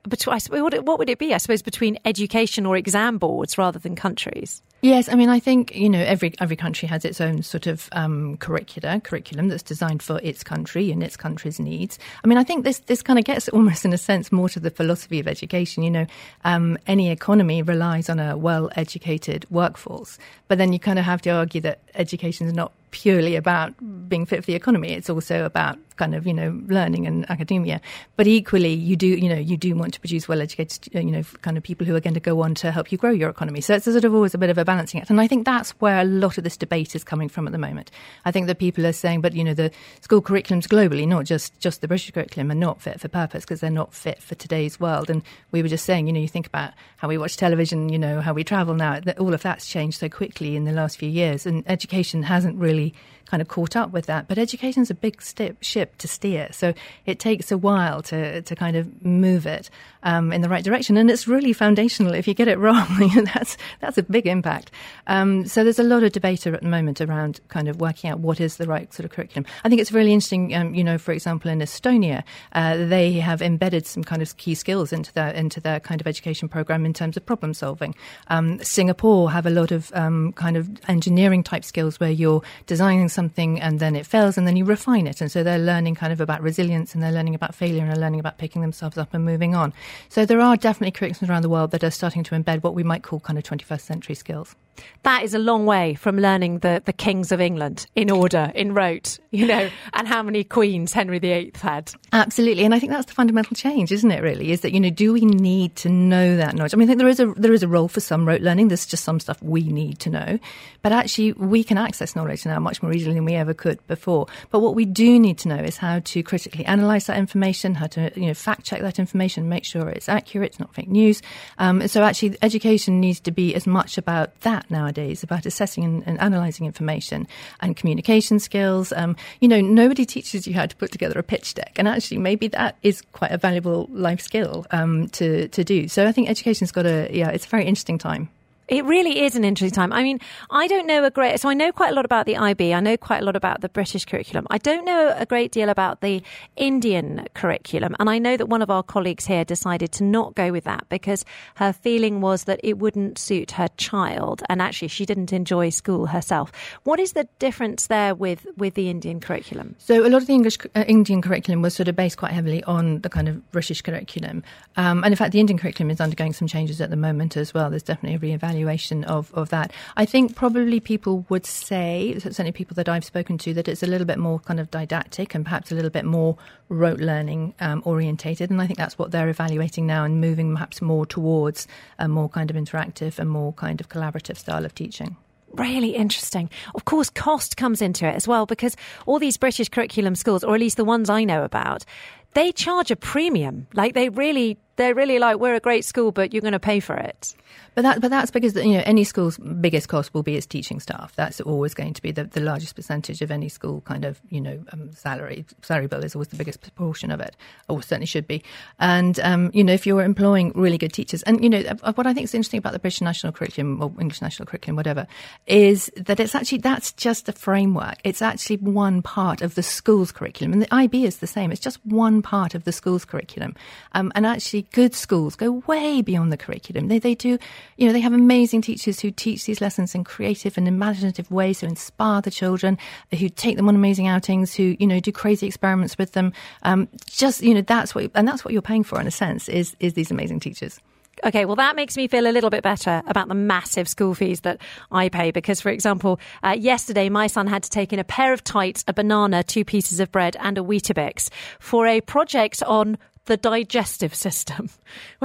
between, 0.09 0.39
what, 0.49 0.85
what 0.85 0.99
would 0.99 1.11
it 1.11 1.19
be? 1.19 1.35
I 1.35 1.37
suppose 1.37 1.61
between 1.61 1.99
education 2.07 2.65
or 2.65 2.75
exam 2.75 3.19
boards 3.19 3.59
rather 3.59 3.79
than 3.79 3.95
countries. 3.95 4.63
Yes, 4.81 5.09
I 5.09 5.15
mean, 5.15 5.29
I 5.29 5.39
think 5.39 5.77
you 5.77 5.91
know 5.91 6.01
every 6.01 6.33
every 6.41 6.57
country 6.57 6.89
has 6.89 7.05
its 7.05 7.21
own 7.21 7.43
sort 7.43 7.67
of 7.67 7.89
um, 7.93 8.37
curricula 8.39 9.01
curriculum 9.01 9.49
that's 9.49 9.63
designed 9.63 10.03
for 10.03 10.19
its 10.25 10.43
country 10.43 10.91
and 10.91 11.03
its 11.05 11.17
country's 11.17 11.61
needs. 11.61 11.99
I 12.25 12.27
mean, 12.27 12.39
I 12.39 12.45
think 12.45 12.65
this 12.65 12.81
this 12.81 13.03
kind 13.03 13.19
of 13.19 13.25
gets 13.27 13.49
almost 13.51 13.85
in 13.85 13.93
a 13.93 13.99
sense 13.99 14.33
more 14.33 14.49
to 14.49 14.59
the 14.59 14.71
philosophy 14.71 15.21
of 15.21 15.29
education. 15.29 15.85
You 15.85 15.91
know, 15.91 16.07
um, 16.45 16.79
any 16.87 17.11
economy 17.11 17.63
relies 17.63 18.09
on 18.09 18.19
a 18.19 18.37
well 18.37 18.71
educated 18.75 19.47
workforce, 19.51 20.19
but 20.49 20.59
then 20.59 20.73
you 20.73 20.81
kind 20.81 20.99
of 20.99 21.05
have 21.05 21.23
to 21.23 21.31
argue 21.31 21.61
that 21.61 21.79
education 21.95 22.49
is 22.49 22.55
not 22.55 22.73
purely 22.93 23.35
about 23.35 23.75
being 24.09 24.25
fit 24.25 24.41
for 24.41 24.47
the 24.47 24.55
economy. 24.55 24.93
It's 24.93 25.11
also 25.11 25.45
about 25.45 25.79
kind 25.97 26.15
of 26.15 26.27
you 26.27 26.35
know 26.35 26.61
learning 26.67 27.07
and 27.07 27.29
academia. 27.31 27.81
But 28.17 28.27
equally, 28.27 28.73
you 28.73 28.97
do 28.97 29.07
you 29.07 29.29
know 29.29 29.39
you 29.39 29.57
do 29.57 29.75
want 29.75 29.95
to 29.95 30.01
produce 30.01 30.29
well-educated 30.29 30.89
you 30.95 31.11
know 31.11 31.23
kind 31.43 31.57
of 31.57 31.63
people 31.63 31.87
who 31.87 31.95
are 31.95 32.01
going 32.01 32.15
to 32.15 32.21
go 32.21 32.43
on 32.43 32.55
to 32.57 32.71
help 32.71 32.93
you 32.93 32.99
grow 32.99 33.11
your 33.11 33.31
economy. 33.31 33.61
So 33.61 33.75
it's 33.75 33.85
sort 33.85 34.05
of 34.05 34.15
always 34.15 34.35
a 34.35 34.39
bit 34.39 34.51
of 34.51 34.59
a 34.59 34.65
balancing 34.65 35.01
act. 35.01 35.11
And 35.11 35.21
I 35.21 35.27
think 35.27 35.45
that's 35.45 35.71
where 35.81 36.01
a 36.01 36.05
lot 36.05 36.39
of 36.39 36.45
this 36.45 36.57
debate 36.57 36.95
is 36.95 37.05
coming 37.05 37.29
from 37.29 37.47
at 37.47 37.53
the 37.53 37.59
moment. 37.59 37.91
I 38.25 38.31
think 38.31 38.47
that 38.47 38.59
people 38.59 38.87
are 38.87 38.93
saying, 38.93 39.21
but 39.21 39.35
you 39.35 39.45
know 39.45 39.55
the 39.55 39.71
school 40.01 40.23
curriculums 40.23 40.67
globally, 40.67 41.07
not 41.07 41.25
just 41.25 41.59
just 41.61 41.81
the 41.81 41.89
British 41.89 42.11
curriculum, 42.11 42.51
are 42.51 42.57
not 42.57 42.83
fit 42.83 43.01
for 43.01 43.09
purpose 43.09 43.45
because 43.45 43.61
they're 43.61 43.71
not 43.71 43.95
fit 43.95 44.23
for 44.23 44.35
today's 44.35 44.79
world. 44.79 45.09
And 45.11 45.23
we 45.51 45.63
were 45.63 45.69
just 45.69 45.85
saying, 45.85 46.07
you 46.07 46.13
know, 46.13 46.21
you 46.21 46.29
think 46.29 46.47
about 46.47 46.73
how 46.97 47.09
we 47.09 47.19
watch 47.19 47.37
television, 47.37 47.89
you 47.89 47.99
know, 47.99 48.21
how 48.21 48.33
we 48.33 48.45
travel 48.45 48.75
now. 48.75 49.01
All 49.19 49.35
of 49.35 49.43
that's 49.43 49.67
changed 49.67 50.01
so 50.01 50.09
quickly 50.09 50.57
in 50.57 50.65
the 50.65 50.73
last 50.73 50.99
few 50.99 51.09
years, 51.09 51.47
and 51.47 51.65
education 51.67 52.23
hasn't 52.23 52.59
really 52.59 52.82
kind 53.27 53.41
of 53.41 53.49
caught 53.49 53.77
up 53.77 53.93
with 53.93 54.07
that. 54.07 54.29
But 54.29 54.39
education 54.39 54.83
is 54.83 54.91
a 54.91 54.95
big 54.95 55.23
step, 55.23 55.57
ship 55.63 55.97
to 55.99 56.09
steer, 56.09 56.49
so 56.53 56.75
it 57.07 57.19
takes 57.19 57.51
a 57.51 57.59
while 57.59 58.03
to 58.03 58.43
to 58.43 58.55
kind 58.57 58.77
of 58.77 59.05
move 59.05 59.47
it 59.47 59.71
um, 60.03 60.33
in 60.33 60.41
the 60.41 60.49
right 60.49 60.65
direction. 60.65 60.97
And 60.97 61.11
it's 61.11 61.29
really 61.29 61.53
foundational. 61.53 62.15
If 62.15 62.27
you 62.27 62.35
get 62.35 62.49
it 62.49 62.59
wrong, 62.59 62.87
that's 63.35 63.57
that's 63.81 63.99
a 63.99 64.03
big 64.03 64.27
impact. 64.27 64.71
Um, 65.07 65.47
so 65.47 65.65
there's 65.65 65.79
a 65.79 65.85
lot 65.85 66.03
of 66.03 66.13
debate 66.13 66.47
at 66.47 66.61
the 66.61 66.69
moment 66.69 67.01
around 67.01 67.41
kind 67.49 67.69
of 67.69 67.81
working 67.81 68.11
out 68.11 68.21
what 68.21 68.41
is 68.41 68.57
the 68.57 68.67
right 68.67 68.93
sort 68.93 69.05
of 69.05 69.13
curriculum. 69.13 69.47
I 69.65 69.69
think 69.69 69.81
it's 69.81 69.93
really 69.93 70.13
interesting. 70.13 70.55
Um, 70.55 70.75
you 70.75 70.85
know, 70.85 70.99
for 70.99 71.13
example, 71.13 71.51
in 71.51 71.61
Estonia, 71.61 72.23
uh, 72.53 72.77
they 72.77 73.13
have 73.15 73.43
embedded 73.43 73.87
some 73.87 74.05
kind 74.05 74.23
of 74.23 74.37
key 74.37 74.55
skills 74.55 74.93
into 74.93 75.13
their 75.13 75.31
into 75.31 75.61
their 75.61 75.81
kind 75.81 76.01
of 76.01 76.07
education 76.07 76.49
program 76.49 76.85
in 76.85 76.93
terms 76.93 77.17
of 77.17 77.25
problem 77.25 77.55
solving. 77.55 77.95
Um, 78.29 78.63
Singapore 78.63 79.31
have 79.31 79.47
a 79.47 79.51
lot 79.51 79.71
of 79.71 79.93
um, 79.95 80.33
kind 80.33 80.57
of 80.57 80.69
engineering 80.89 81.43
type 81.43 81.65
skills 81.65 82.01
where 82.01 82.11
you're 82.11 82.43
designing 82.67 83.09
something 83.09 83.61
and 83.61 83.81
then 83.81 83.97
it 83.97 84.07
fails 84.07 84.37
and 84.39 84.47
then 84.47 84.57
you 84.57 84.65
refine 84.65 85.07
it. 85.07 85.21
And 85.21 85.31
so 85.31 85.43
they're 85.43 85.59
learning 85.59 85.95
kind 85.95 86.13
of 86.13 86.21
about 86.21 86.43
resilience 86.43 86.95
and 86.95 87.03
they're 87.03 87.13
learning 87.13 87.35
about 87.35 87.55
failure 87.55 87.83
and 87.83 87.91
they're 87.91 88.01
learning 88.01 88.21
about 88.21 88.39
picking 88.39 88.63
themselves 88.63 88.99
up 88.99 89.15
and 89.15 89.25
moving 89.25 89.55
on. 89.55 89.73
So 90.09 90.25
there 90.25 90.41
are 90.41 90.57
definitely 90.57 90.93
curriculums 90.93 91.29
around 91.29 91.43
the 91.43 91.49
world 91.49 91.71
that 91.71 91.85
are 91.85 91.91
starting 91.91 92.23
to 92.25 92.35
embed 92.35 92.63
what 92.63 92.75
we 92.75 92.83
might 92.83 93.03
call 93.03 93.21
kind 93.21 93.39
of 93.39 93.45
21st 93.45 93.81
century 93.81 94.15
skills. 94.15 94.55
That 95.03 95.25
is 95.25 95.35
a 95.35 95.39
long 95.39 95.67
way 95.67 95.95
from 95.95 96.19
learning 96.19 96.61
the, 96.61 96.81
the 96.85 96.93
kings 96.93 97.33
of 97.33 97.41
England 97.41 97.87
in 97.97 98.11
order, 98.11 98.53
in 98.55 98.73
rote, 98.73 99.19
you 99.33 99.47
know, 99.47 99.69
and 99.95 100.07
how 100.07 100.23
many 100.23 100.45
queens 100.45 100.93
Henry 100.93 101.19
VIII 101.19 101.53
had. 101.61 101.93
Absolutely, 102.13 102.65
and 102.65 102.75
I 102.75 102.79
think 102.79 102.93
that's 102.93 103.07
the 103.07 103.15
fundamental 103.15 103.57
change, 103.57 103.91
isn't 103.91 104.11
it? 104.11 104.23
Really, 104.23 104.53
is 104.53 104.61
that 104.61 104.73
you 104.73 104.81
know, 104.81 104.91
do 104.91 105.13
we 105.13 105.23
need 105.23 105.75
to 105.77 105.89
know 105.89 106.37
that 106.37 106.55
knowledge? 106.55 106.73
I 106.73 106.77
mean, 106.77 106.89
I 106.89 106.91
think 106.91 106.99
there 106.99 107.09
is 107.09 107.19
a 107.19 107.33
there 107.37 107.53
is 107.53 107.63
a 107.63 107.69
role 107.69 107.89
for 107.89 108.01
some 108.01 108.27
rote 108.27 108.43
learning. 108.43 108.69
There's 108.69 108.87
just 108.87 109.05
some 109.05 109.19
stuff 109.19 109.43
we 109.43 109.63
need 109.65 109.99
to 110.01 110.11
know, 110.11 110.39
but 110.83 110.93
actually, 110.93 111.33
we 111.33 111.65
can 111.65 111.79
access 111.79 112.15
knowledge 112.15 112.47
now 112.47 112.61
much 112.61 112.83
more 112.83 112.93
easily 112.93 113.15
than 113.15 113.25
we 113.25 113.35
ever 113.35 113.55
could 113.55 113.85
before. 113.89 114.27
But 114.51 114.61
what 114.61 114.75
we 114.75 114.85
do 114.85 115.19
need 115.19 115.39
to 115.39 115.49
know 115.49 115.57
is 115.57 115.77
how 115.77 116.01
to 116.01 116.23
critically 116.23 116.65
analyze 116.65 117.07
that 117.07 117.19
information, 117.19 117.75
how 117.75 117.87
to 117.89 118.13
you 118.15 118.27
know 118.27 118.35
fact 118.35 118.65
check 118.65 118.83
that 118.83 118.99
information, 118.99 119.49
make 119.49 119.65
sure 119.65 119.89
it's 119.89 120.09
accurate, 120.09 120.53
it's 120.53 120.61
not 120.61 120.75
fake 120.75 120.89
news. 120.89 121.23
Um, 121.59 121.89
so 121.89 122.03
actually, 122.03 122.37
education 122.43 123.01
needs 123.01 123.19
to 123.21 123.33
be 123.33 123.55
as 123.55 123.67
much 123.67 123.99
about 123.99 124.39
that 124.41 124.62
nowadays 124.71 125.23
about 125.23 125.47
assessing 125.47 125.85
and, 125.85 126.03
and 126.07 126.19
analysing 126.21 126.67
information 126.67 127.27
and 127.61 127.77
communication 127.77 128.39
skills. 128.39 128.93
Um, 128.93 129.17
you 129.41 129.49
know, 129.49 129.61
nobody 129.61 130.05
teaches 130.05 130.47
you 130.47 130.55
how 130.55 130.67
to 130.67 130.77
put 130.77 130.93
together 130.93 131.19
a 131.19 131.23
pitch 131.23 131.55
deck, 131.55 131.73
and 131.77 131.89
actually, 131.89 132.19
maybe 132.19 132.49
that 132.49 132.77
is 132.83 133.03
quite 133.13 133.31
a 133.31 133.39
valuable 133.39 133.89
life 133.91 134.21
skill 134.21 134.67
um, 134.71 135.09
to 135.11 135.49
to 135.49 135.65
do. 135.65 135.89
So 135.89 136.07
I 136.07 136.13
think 136.13 136.29
education's 136.29 136.73
got 136.73 136.87
a 136.87 137.09
yeah, 137.13 137.31
it's 137.31 137.47
a 137.47 137.49
very 137.49 137.65
interesting 137.65 137.99
time. 137.99 138.29
It 138.73 138.87
really 138.87 139.21
is 139.21 139.37
an 139.37 139.45
interesting 139.45 139.77
time. 139.77 139.93
I 139.93 140.03
mean, 140.03 140.19
I 140.49 140.67
don't 140.67 140.87
know 140.87 141.05
a 141.05 141.11
great, 141.11 141.39
so 141.39 141.51
I 141.51 141.53
know 141.53 141.73
quite 141.73 141.93
a 141.93 141.95
lot 141.95 142.07
about 142.07 142.25
the 142.25 142.39
IB. 142.39 142.73
I 142.73 142.81
know 142.81 142.97
quite 142.97 143.21
a 143.21 143.25
lot 143.27 143.37
about 143.37 143.61
the 143.61 143.69
British 143.69 144.07
curriculum. 144.07 144.47
I 144.49 144.57
don't 144.57 144.87
know 144.87 145.15
a 145.15 145.27
great 145.27 145.53
deal 145.53 145.69
about 145.69 146.01
the 146.01 146.23
Indian 146.57 147.27
curriculum. 147.35 147.95
And 148.01 148.09
I 148.09 148.19
know 148.19 148.35
that 148.39 148.47
one 148.47 148.63
of 148.63 148.71
our 148.71 148.83
colleagues 148.83 149.27
here 149.27 149.45
decided 149.45 149.93
to 149.93 150.05
not 150.05 150.35
go 150.37 150.51
with 150.53 150.65
that 150.65 150.89
because 150.89 151.27
her 151.57 151.75
feeling 151.75 152.23
was 152.23 152.45
that 152.45 152.61
it 152.63 152.79
wouldn't 152.79 153.19
suit 153.19 153.51
her 153.51 153.69
child. 153.77 154.43
And 154.49 154.63
actually, 154.63 154.89
she 154.89 155.05
didn't 155.05 155.35
enjoy 155.35 155.69
school 155.69 156.07
herself. 156.07 156.51
What 156.85 156.99
is 156.99 157.13
the 157.13 157.29
difference 157.41 157.89
there 157.89 158.15
with, 158.15 158.47
with 158.57 158.73
the 158.73 158.89
Indian 158.89 159.21
curriculum? 159.21 159.77
So 159.81 160.07
a 160.07 160.09
lot 160.09 160.23
of 160.23 160.27
the 160.27 160.33
English, 160.33 160.57
uh, 160.75 160.85
Indian 160.89 161.21
curriculum 161.21 161.61
was 161.61 161.75
sort 161.75 161.89
of 161.89 161.97
based 161.97 162.17
quite 162.17 162.33
heavily 162.33 162.65
on 162.65 163.03
the 163.03 163.11
kind 163.11 163.29
of 163.29 163.51
British 163.51 163.83
curriculum. 163.83 164.43
Um, 164.79 165.05
and 165.05 165.13
in 165.13 165.17
fact, 165.17 165.33
the 165.33 165.41
Indian 165.41 165.59
curriculum 165.59 165.91
is 165.91 166.01
undergoing 166.01 166.33
some 166.33 166.49
changes 166.49 166.81
at 166.81 166.89
the 166.89 166.97
moment 166.97 167.37
as 167.37 167.53
well. 167.53 167.69
There's 167.69 167.83
definitely 167.83 168.17
a 168.17 168.19
re-evaluation 168.19 168.62
evaluation 168.63 169.05
of, 169.05 169.33
of 169.35 169.49
that. 169.51 169.73
I 169.97 170.05
think 170.05 170.35
probably 170.35 170.81
people 170.81 171.27
would 171.29 171.47
say, 171.47 172.19
certainly 172.19 172.53
people 172.53 172.75
that 172.77 172.89
I've 172.89 173.05
spoken 173.05 173.39
to, 173.39 173.55
that 173.55 173.69
it's 173.69 173.83
a 173.83 173.87
little 173.87 174.07
bit 174.07 174.19
more 174.19 174.39
kind 174.41 174.61
of 174.61 174.71
didactic 174.71 175.35
and 175.35 175.45
perhaps 175.45 175.73
a 175.73 175.75
little 175.75 175.91
bit 175.91 176.05
more 176.05 176.37
rote 176.69 177.01
learning 177.01 177.55
um, 177.61 177.83
orientated. 177.85 178.51
And 178.51 178.61
I 178.63 178.67
think 178.67 178.79
that's 178.79 178.99
what 178.99 179.11
they're 179.11 179.29
evaluating 179.29 179.87
now 179.87 180.05
and 180.05 180.21
moving 180.21 180.53
perhaps 180.55 180.81
more 180.81 181.05
towards 181.05 181.67
a 181.99 182.09
more 182.09 182.29
kind 182.29 182.51
of 182.51 182.57
interactive 182.57 183.19
and 183.19 183.29
more 183.29 183.53
kind 183.53 183.81
of 183.81 183.89
collaborative 183.89 184.37
style 184.37 184.65
of 184.65 184.75
teaching 184.75 185.17
really 185.55 185.91
interesting. 185.95 186.49
Of 186.75 186.87
course, 186.87 187.11
cost 187.11 187.59
comes 187.59 187.83
into 187.83 188.07
it 188.07 188.15
as 188.15 188.27
well 188.27 188.47
because 188.47 188.75
all 189.05 189.19
these 189.19 189.37
British 189.37 189.69
curriculum 189.69 190.15
schools, 190.15 190.43
or 190.43 190.55
at 190.55 190.61
least 190.61 190.79
the 190.79 190.85
ones 190.85 191.11
I 191.11 191.25
know 191.25 191.45
about, 191.45 191.85
they 192.33 192.53
charge 192.53 192.91
a 192.91 192.97
premium. 192.97 193.67
Like 193.75 193.93
they 193.93 194.09
really 194.09 194.57
they're 194.77 194.95
really 194.95 195.19
like 195.19 195.39
we're 195.39 195.55
a 195.55 195.61
great 195.61 195.85
school, 195.85 196.13
but 196.13 196.33
you're 196.33 196.43
going 196.43 196.53
to 196.53 196.61
pay 196.61 196.81
for 196.81 196.95
it. 196.95 197.35
But 197.75 197.83
that, 197.83 198.01
but 198.03 198.11
that's 198.11 198.31
because 198.31 198.55
you 198.55 198.75
know 198.75 198.83
any 198.85 199.03
school's 199.03 199.39
biggest 199.39 199.89
cost 199.89 200.13
will 200.13 200.23
be 200.23 200.37
its 200.37 200.47
teaching 200.47 200.79
staff. 200.79 201.15
That's 201.17 201.41
always 201.41 201.73
going 201.73 201.95
to 201.95 202.03
be 202.03 202.11
the, 202.11 202.25
the 202.25 202.41
largest 202.41 202.77
percentage 202.77 203.23
of 203.23 203.31
any 203.31 203.49
school 203.49 203.81
kind 203.83 204.05
of 204.05 204.21
you 204.29 204.41
know 204.41 204.63
um, 204.73 204.93
salary. 204.93 205.47
Salary 205.63 205.87
bill 205.87 206.05
is 206.05 206.15
always 206.15 206.29
the 206.29 206.37
biggest 206.37 206.61
proportion 206.61 207.11
of 207.11 207.21
it, 207.21 207.35
or 207.69 207.83
certainly 207.83 208.07
should 208.07 208.27
be. 208.27 208.43
And 208.79 209.19
um, 209.21 209.51
you 209.55 209.65
know 209.65 209.73
if 209.73 209.87
you're 209.87 210.03
employing 210.03 210.53
really 210.55 210.77
good 210.77 210.93
teachers, 210.93 211.23
and 211.23 211.43
you 211.43 211.49
know 211.49 211.63
what 211.95 212.07
I 212.07 212.13
think 212.13 212.25
is 212.25 212.35
interesting 212.35 212.59
about 212.59 212.75
the 212.75 212.79
British 212.79 213.01
national 213.01 213.33
curriculum 213.33 213.83
or 213.83 213.91
English 213.99 214.21
national 214.21 214.47
curriculum, 214.47 214.77
whatever, 214.77 215.07
is 215.47 215.91
that 215.97 216.21
it's 216.21 216.35
actually 216.35 216.59
that's 216.59 216.93
just 216.93 217.27
a 217.29 217.33
framework. 217.33 217.97
It's 218.05 218.21
actually 218.21 218.59
one 218.59 219.01
part 219.01 219.41
of 219.41 219.55
the 219.55 219.63
school's 219.63 220.13
curriculum, 220.13 220.53
and 220.53 220.61
the 220.61 220.75
IB 220.75 221.07
is 221.07 221.19
the 221.19 221.27
same. 221.27 221.51
It's 221.51 221.61
just 221.61 221.85
one 221.87 222.21
part 222.21 222.55
of 222.55 222.65
the 222.65 222.73
school's 222.73 223.07
curriculum, 223.07 223.55
um, 223.93 224.13
and 224.15 224.27
actually 224.27 224.65
good 224.73 224.95
schools 224.95 225.37
go 225.37 225.63
way 225.67 226.03
beyond 226.03 226.33
the 226.33 226.37
curriculum. 226.37 226.89
They, 226.89 226.99
they 226.99 227.15
do, 227.15 227.39
you 227.77 227.87
know, 227.87 227.93
they 227.93 228.01
have 228.01 228.13
amazing 228.13 228.63
teachers 228.63 229.01
who 229.01 229.11
teach 229.11 229.45
these 229.45 229.61
lessons 229.61 229.95
in 229.95 230.05
creative 230.05 230.59
and 230.59 230.67
imaginative 230.67 231.31
ways 231.31 231.61
to 231.61 231.67
inspire 231.67 232.21
the 232.21 232.31
children, 232.31 232.79
who 233.17 233.29
take 233.29 233.57
them 233.57 233.69
on 233.69 233.75
amazing 233.75 234.09
outings, 234.09 234.55
who, 234.55 234.77
you 234.79 234.87
know, 234.87 235.01
do 235.01 235.13
crazy 235.13 235.47
experiments 235.47 235.97
with 235.99 236.13
them. 236.13 236.33
Um, 236.63 236.89
just, 237.07 237.43
you 237.43 237.55
know, 237.55 237.63
that's 237.63 237.95
what, 237.95 238.11
and 238.15 238.27
that's 238.27 238.45
what 238.45 238.53
you're 238.53 238.63
paying 238.63 238.85
for 238.85 239.01
in 239.01 239.07
a 239.07 239.13
sense, 239.13 239.49
is, 239.49 239.77
is 239.79 239.95
these 239.95 240.11
amazing 240.11 240.41
teachers. 240.41 240.81
Okay, 241.25 241.45
well, 241.45 241.57
that 241.57 241.77
makes 241.77 241.97
me 241.97 242.09
feel 242.09 242.27
a 242.27 242.33
little 242.33 242.51
bit 242.51 242.63
better 242.63 243.03
about 243.07 243.29
the 243.29 243.35
massive 243.35 243.87
school 243.87 244.15
fees 244.15 244.41
that 244.41 244.61
I 244.91 245.09
pay. 245.09 245.31
Because, 245.31 245.61
for 245.61 245.69
example, 245.69 246.19
uh, 246.43 246.57
yesterday 246.59 247.11
my 247.11 247.27
son 247.27 247.47
had 247.47 247.63
to 247.65 247.71
take 247.71 247.93
in 247.93 247.99
a 247.99 248.05
pair 248.05 248.33
of 248.33 248.43
tights, 248.43 248.83
a 248.89 248.93
banana, 248.93 249.45
two 249.45 249.65
pieces 249.65 250.01
of 250.01 250.11
bread, 250.11 250.37
and 250.41 250.59
a 250.59 250.63
Weetabix 250.63 251.29
for 251.61 251.87
a 251.87 252.01
project 252.01 252.63
on 252.65 252.97
the 253.27 253.37
digestive 253.37 254.15
system, 254.15 254.69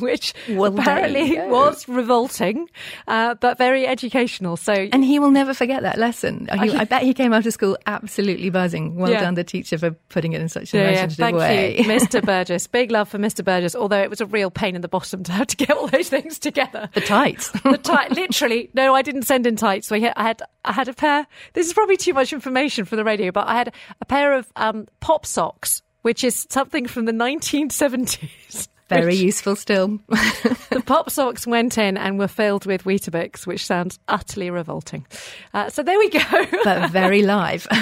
which 0.00 0.34
well, 0.48 0.78
apparently 0.78 1.38
was 1.38 1.86
revolting, 1.86 2.68
uh, 3.06 3.34
but 3.34 3.58
very 3.58 3.86
educational. 3.86 4.56
So, 4.56 4.72
and 4.72 5.04
he 5.04 5.18
will 5.18 5.30
never 5.30 5.52
forget 5.52 5.82
that 5.82 5.98
lesson. 5.98 6.48
He, 6.52 6.70
I 6.74 6.84
bet 6.86 7.02
he 7.02 7.12
came 7.12 7.34
out 7.34 7.44
of 7.44 7.52
school 7.52 7.76
absolutely 7.86 8.48
buzzing. 8.48 8.96
Well 8.96 9.10
yeah. 9.10 9.20
done, 9.20 9.34
the 9.34 9.44
teacher, 9.44 9.76
for 9.76 9.90
putting 10.08 10.32
it 10.32 10.40
in 10.40 10.48
such 10.48 10.72
a 10.72 10.78
yeah, 10.78 10.88
imaginative 10.88 11.18
yeah, 11.18 11.32
way. 11.32 11.78
You, 11.78 11.84
Mr. 11.84 12.24
Burgess. 12.24 12.66
Big 12.66 12.90
love 12.90 13.08
for 13.08 13.18
Mr. 13.18 13.44
Burgess. 13.44 13.74
Although 13.74 14.00
it 14.00 14.10
was 14.10 14.20
a 14.20 14.26
real 14.26 14.50
pain 14.50 14.74
in 14.74 14.80
the 14.80 14.88
bottom 14.88 15.22
to 15.24 15.32
have 15.32 15.48
to 15.48 15.56
get 15.56 15.70
all 15.70 15.86
those 15.86 16.08
things 16.08 16.38
together. 16.38 16.88
The 16.94 17.00
tights. 17.02 17.50
the 17.50 17.78
tight. 17.78 18.12
Literally, 18.12 18.70
no, 18.72 18.94
I 18.94 19.02
didn't 19.02 19.22
send 19.22 19.46
in 19.46 19.56
tights. 19.56 19.88
So 19.88 19.96
I 19.96 20.12
had, 20.16 20.42
I 20.64 20.72
had 20.72 20.88
a 20.88 20.94
pair. 20.94 21.26
This 21.52 21.66
is 21.66 21.72
probably 21.74 21.96
too 21.96 22.14
much 22.14 22.32
information 22.32 22.84
for 22.84 22.96
the 22.96 23.04
radio, 23.04 23.32
but 23.32 23.46
I 23.46 23.54
had 23.54 23.74
a 24.00 24.04
pair 24.04 24.32
of 24.32 24.50
um, 24.56 24.86
pop 25.00 25.26
socks 25.26 25.82
which 26.02 26.24
is 26.24 26.46
something 26.48 26.86
from 26.86 27.04
the 27.04 27.12
1970s. 27.12 28.68
Very 28.88 29.14
useful 29.14 29.54
still. 29.54 29.98
the 30.08 30.82
pop 30.84 31.10
socks 31.10 31.46
went 31.46 31.76
in 31.76 31.96
and 31.96 32.18
were 32.18 32.28
filled 32.28 32.64
with 32.64 32.84
Weetabix, 32.84 33.46
which 33.46 33.64
sounds 33.64 33.98
utterly 34.08 34.50
revolting. 34.50 35.06
Uh, 35.52 35.68
so 35.68 35.82
there 35.82 35.98
we 35.98 36.08
go. 36.08 36.20
but 36.64 36.90
very 36.90 37.22
live. 37.22 37.66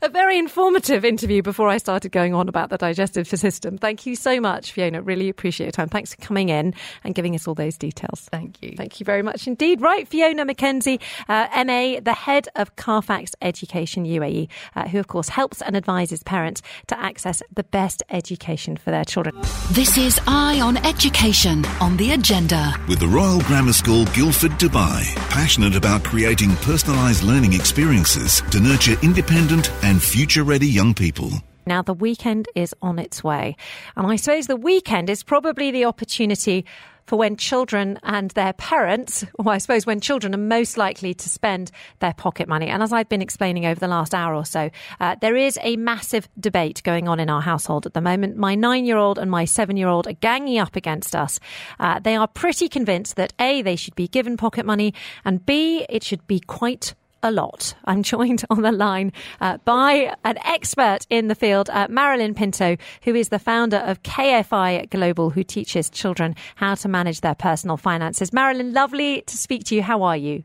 a 0.00 0.08
very 0.08 0.38
informative 0.38 1.04
interview 1.04 1.42
before 1.42 1.68
I 1.68 1.78
started 1.78 2.12
going 2.12 2.34
on 2.34 2.48
about 2.48 2.70
the 2.70 2.78
digestive 2.78 3.26
system. 3.26 3.78
Thank 3.78 4.06
you 4.06 4.14
so 4.14 4.40
much, 4.40 4.72
Fiona. 4.72 5.02
Really 5.02 5.28
appreciate 5.28 5.66
your 5.66 5.72
time. 5.72 5.88
Thanks 5.88 6.14
for 6.14 6.22
coming 6.22 6.48
in 6.50 6.74
and 7.02 7.14
giving 7.14 7.34
us 7.34 7.48
all 7.48 7.54
those 7.54 7.76
details. 7.76 8.28
Thank 8.30 8.62
you. 8.62 8.74
Thank 8.76 9.00
you 9.00 9.04
very 9.04 9.22
much 9.22 9.46
indeed. 9.46 9.80
Right, 9.80 10.06
Fiona 10.06 10.46
McKenzie, 10.46 11.00
uh, 11.28 11.48
MA, 11.64 12.00
the 12.00 12.14
head 12.14 12.48
of 12.54 12.76
Carfax 12.76 13.32
Education 13.42 14.04
UAE, 14.04 14.48
uh, 14.76 14.88
who 14.88 14.98
of 14.98 15.08
course 15.08 15.28
helps 15.28 15.60
and 15.62 15.76
advises 15.76 16.22
parents 16.22 16.62
to 16.86 16.98
access 16.98 17.42
the 17.54 17.64
best 17.64 18.02
education 18.10 18.76
for 18.76 18.90
their 18.90 19.04
children. 19.04 19.34
This 19.70 19.98
is 19.98 20.20
Eye 20.26 20.60
on 20.60 20.76
Education 20.78 21.64
on 21.80 21.96
the 21.96 22.12
agenda. 22.12 22.74
With 22.88 23.00
the 23.00 23.06
Royal 23.06 23.40
Grammar 23.40 23.72
School 23.72 24.04
Guildford, 24.06 24.52
Dubai, 24.52 25.14
passionate 25.28 25.76
about 25.76 26.04
creating 26.04 26.50
personalised 26.50 27.22
learning 27.22 27.52
experiences 27.52 28.40
to 28.50 28.60
nurture 28.60 28.96
independent 29.02 29.70
and 29.82 30.02
future 30.02 30.42
ready 30.42 30.66
young 30.66 30.94
people. 30.94 31.30
Now, 31.66 31.82
the 31.82 31.92
weekend 31.92 32.48
is 32.54 32.74
on 32.80 32.98
its 32.98 33.22
way. 33.22 33.56
And 33.94 34.06
I 34.06 34.16
suppose 34.16 34.46
the 34.46 34.56
weekend 34.56 35.10
is 35.10 35.22
probably 35.22 35.70
the 35.70 35.84
opportunity 35.84 36.64
for 37.08 37.16
when 37.16 37.36
children 37.36 37.98
and 38.02 38.30
their 38.32 38.52
parents, 38.52 39.24
or 39.38 39.50
I 39.50 39.58
suppose 39.58 39.86
when 39.86 39.98
children 39.98 40.34
are 40.34 40.38
most 40.38 40.76
likely 40.76 41.14
to 41.14 41.28
spend 41.28 41.70
their 42.00 42.12
pocket 42.12 42.46
money. 42.48 42.66
And 42.66 42.82
as 42.82 42.92
I've 42.92 43.08
been 43.08 43.22
explaining 43.22 43.64
over 43.64 43.80
the 43.80 43.88
last 43.88 44.14
hour 44.14 44.34
or 44.34 44.44
so, 44.44 44.68
uh, 45.00 45.16
there 45.22 45.34
is 45.34 45.58
a 45.62 45.76
massive 45.76 46.28
debate 46.38 46.82
going 46.84 47.08
on 47.08 47.18
in 47.18 47.30
our 47.30 47.40
household 47.40 47.86
at 47.86 47.94
the 47.94 48.02
moment. 48.02 48.36
My 48.36 48.54
nine 48.54 48.84
year 48.84 48.98
old 48.98 49.18
and 49.18 49.30
my 49.30 49.46
seven 49.46 49.78
year 49.78 49.88
old 49.88 50.06
are 50.06 50.12
ganging 50.12 50.58
up 50.58 50.76
against 50.76 51.16
us. 51.16 51.40
Uh, 51.80 51.98
they 51.98 52.14
are 52.14 52.28
pretty 52.28 52.68
convinced 52.68 53.16
that 53.16 53.32
A, 53.40 53.62
they 53.62 53.76
should 53.76 53.94
be 53.94 54.06
given 54.06 54.36
pocket 54.36 54.66
money, 54.66 54.92
and 55.24 55.44
B, 55.46 55.86
it 55.88 56.04
should 56.04 56.26
be 56.26 56.40
quite 56.40 56.94
a 57.22 57.30
lot. 57.30 57.74
I'm 57.84 58.02
joined 58.14 58.44
on 58.50 58.62
the 58.62 58.72
line 58.72 59.12
uh, 59.40 59.58
by 59.64 60.14
an 60.24 60.38
expert 60.44 61.06
in 61.10 61.28
the 61.28 61.34
field, 61.34 61.70
uh, 61.70 61.86
Marilyn 61.90 62.34
Pinto, 62.34 62.76
who 63.02 63.14
is 63.14 63.28
the 63.28 63.38
founder 63.38 63.78
of 63.78 64.02
KFI 64.02 64.90
Global, 64.90 65.30
who 65.30 65.42
teaches 65.42 65.90
children 65.90 66.34
how 66.56 66.74
to 66.76 66.88
manage 66.88 67.20
their 67.20 67.34
personal 67.34 67.76
finances. 67.76 68.32
Marilyn, 68.32 68.72
lovely 68.72 69.22
to 69.22 69.36
speak 69.36 69.64
to 69.64 69.74
you. 69.74 69.82
How 69.82 70.02
are 70.02 70.16
you? 70.16 70.44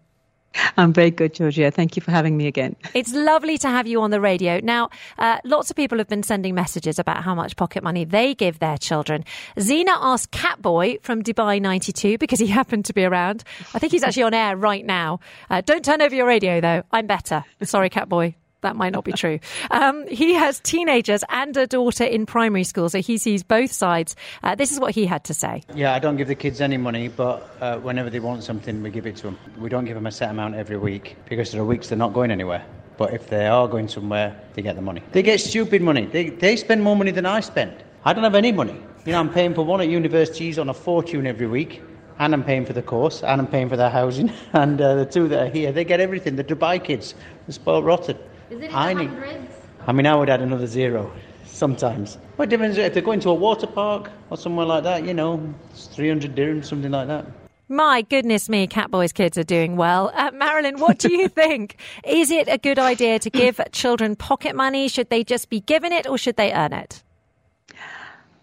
I'm 0.78 0.94
very 0.94 1.12
good, 1.12 1.34
Georgia. 1.34 1.72
Thank 1.72 1.96
you 1.96 2.02
for 2.02 2.12
having 2.12 2.38
me 2.38 2.48
again. 2.48 2.76
It's 2.94 3.14
lovely 3.14 3.58
to 3.60 3.70
have 3.70 3.88
you 3.88 4.02
on 4.02 4.12
the 4.12 4.22
radio. 4.22 4.60
Now, 4.62 4.90
uh, 5.18 5.38
lots 5.44 5.70
of 5.70 5.76
people 5.76 5.98
have 5.98 6.08
been 6.08 6.24
sending 6.24 6.56
messages 6.56 7.00
about 7.00 7.24
how 7.24 7.36
much 7.36 7.56
pocket 7.56 7.84
money 7.84 8.06
they 8.06 8.36
give 8.36 8.60
their 8.60 8.78
children. 8.78 9.24
Zena 9.60 9.94
asked 10.00 10.32
Catboy 10.32 11.02
from 11.02 11.24
Dubai 11.24 11.62
92 11.62 12.18
because 12.18 12.40
he 12.40 12.48
happened 12.60 12.86
to 12.86 12.94
be 12.94 13.04
around. 13.04 13.44
I 13.74 13.80
think 13.80 13.92
he's 13.92 14.04
actually 14.04 14.24
on 14.24 14.34
air 14.34 14.56
right 14.56 14.86
now. 14.86 15.20
Uh, 15.50 15.62
don't 15.62 15.84
turn 15.84 16.02
over 16.02 16.14
your 16.14 16.28
radio, 16.28 16.62
though. 16.62 16.84
I'm 16.92 17.08
better. 17.08 17.44
Sorry, 17.64 17.90
Catboy 17.90 18.36
that 18.64 18.76
might 18.76 18.92
not 18.92 19.06
be 19.06 19.14
true. 19.14 19.40
Um, 19.72 20.08
he 20.08 20.34
has 20.34 20.60
teenagers 20.60 21.24
and 21.30 21.56
a 21.56 21.68
daughter 21.68 22.04
in 22.04 22.26
primary 22.26 22.64
school, 22.64 22.90
so 22.90 23.00
he 23.00 23.18
sees 23.18 23.44
both 23.44 23.72
sides. 23.72 24.16
Uh, 24.42 24.56
this 24.56 24.72
is 24.72 24.80
what 24.80 24.96
he 24.96 25.06
had 25.06 25.24
to 25.26 25.34
say. 25.34 25.64
Yeah, 25.76 25.94
I 25.94 26.00
don't 26.00 26.18
give 26.18 26.28
the 26.28 26.36
kids 26.36 26.60
any 26.60 26.78
money, 26.78 27.08
but 27.08 27.56
uh, 27.62 27.78
whenever 27.78 28.10
they 28.10 28.20
want 28.20 28.44
something, 28.44 28.82
we 28.82 28.90
give 28.90 29.06
it 29.06 29.16
to 29.18 29.24
them. 29.24 29.40
We 29.58 29.70
don't 29.70 29.86
give 29.86 29.96
them 29.96 30.08
a 30.08 30.12
set 30.12 30.30
amount 30.30 30.56
every 30.56 30.78
week 30.78 31.16
because 31.30 31.52
there 31.52 31.62
are 31.62 31.66
weeks 31.66 31.90
they're 31.90 31.98
not 31.98 32.14
going 32.14 32.32
anywhere. 32.32 32.66
But 32.98 33.14
if 33.14 33.30
they 33.30 33.48
are 33.48 33.68
going 33.68 33.88
somewhere, 33.88 34.40
they 34.54 34.62
get 34.62 34.76
the 34.76 34.82
money. 34.82 35.02
They 35.12 35.24
get 35.24 35.40
stupid 35.40 35.82
money. 35.82 36.06
They, 36.06 36.30
they 36.30 36.56
spend 36.56 36.84
more 36.84 36.96
money 36.96 37.12
than 37.12 37.26
I 37.26 37.40
spend. 37.40 37.74
I 38.06 38.14
don't 38.14 38.24
have 38.24 38.36
any 38.36 38.52
money. 38.52 38.80
You 39.06 39.14
know, 39.14 39.20
I'm 39.20 39.34
paying 39.34 39.54
for 39.54 39.64
one 39.64 39.82
at 39.82 39.88
universities 39.88 40.60
on 40.60 40.70
a 40.70 40.74
fortune 40.74 41.26
every 41.26 41.48
week 41.48 41.82
and 42.20 42.34
I'm 42.34 42.44
paying 42.44 42.66
for 42.66 42.74
the 42.74 42.82
course, 42.82 43.24
and 43.24 43.42
I'm 43.42 43.48
paying 43.48 43.70
for 43.70 43.78
their 43.78 43.90
housing, 43.90 44.32
and 44.54 44.80
uh, 44.80 44.96
the 44.96 45.06
two 45.06 45.28
that 45.30 45.48
are 45.48 45.50
here, 45.50 45.72
they 45.72 45.84
get 45.84 46.00
everything. 46.00 46.36
The 46.36 46.44
Dubai 46.44 46.84
kids, 46.84 47.16
they're 47.48 47.54
spoiled 47.54 47.86
rotten. 47.86 48.18
Is 48.50 48.62
it 48.62 48.70
in 48.70 48.76
I 48.76 48.94
the 48.94 49.06
hundreds? 49.06 49.54
I 49.88 49.92
mean, 49.92 50.06
I 50.06 50.16
would 50.16 50.30
add 50.30 50.42
another 50.42 50.68
zero 50.68 51.12
sometimes. 51.46 52.18
What 52.36 52.50
difference 52.50 52.78
if 52.78 52.94
they're 52.94 53.04
going 53.04 53.20
to 53.22 53.30
a 53.30 53.34
water 53.34 53.68
park 53.68 54.12
or 54.30 54.38
somewhere 54.38 54.66
like 54.66 54.84
that? 54.84 55.06
You 55.06 55.14
know, 55.14 55.54
it's 55.72 55.88
300 55.88 56.36
dirhams, 56.36 56.66
something 56.66 56.92
like 56.92 57.08
that. 57.08 57.26
My 57.70 58.02
goodness 58.02 58.50
me, 58.50 58.68
Catboy's 58.68 59.14
kids 59.14 59.38
are 59.38 59.44
doing 59.44 59.78
well. 59.78 60.12
Uh, 60.14 60.32
Marilyn, 60.34 60.80
what 60.80 61.00
do 61.00 61.14
you 61.14 61.28
think? 61.42 61.78
Is 62.06 62.30
it 62.30 62.48
a 62.48 62.58
good 62.58 62.78
idea 62.80 63.20
to 63.20 63.30
give 63.30 63.60
children 63.72 64.16
pocket 64.16 64.56
money? 64.56 64.88
Should 64.88 65.10
they 65.10 65.24
just 65.24 65.50
be 65.50 65.62
given 65.62 65.92
it 65.92 66.08
or 66.08 66.18
should 66.18 66.36
they 66.36 66.52
earn 66.54 66.74
it? 66.74 67.04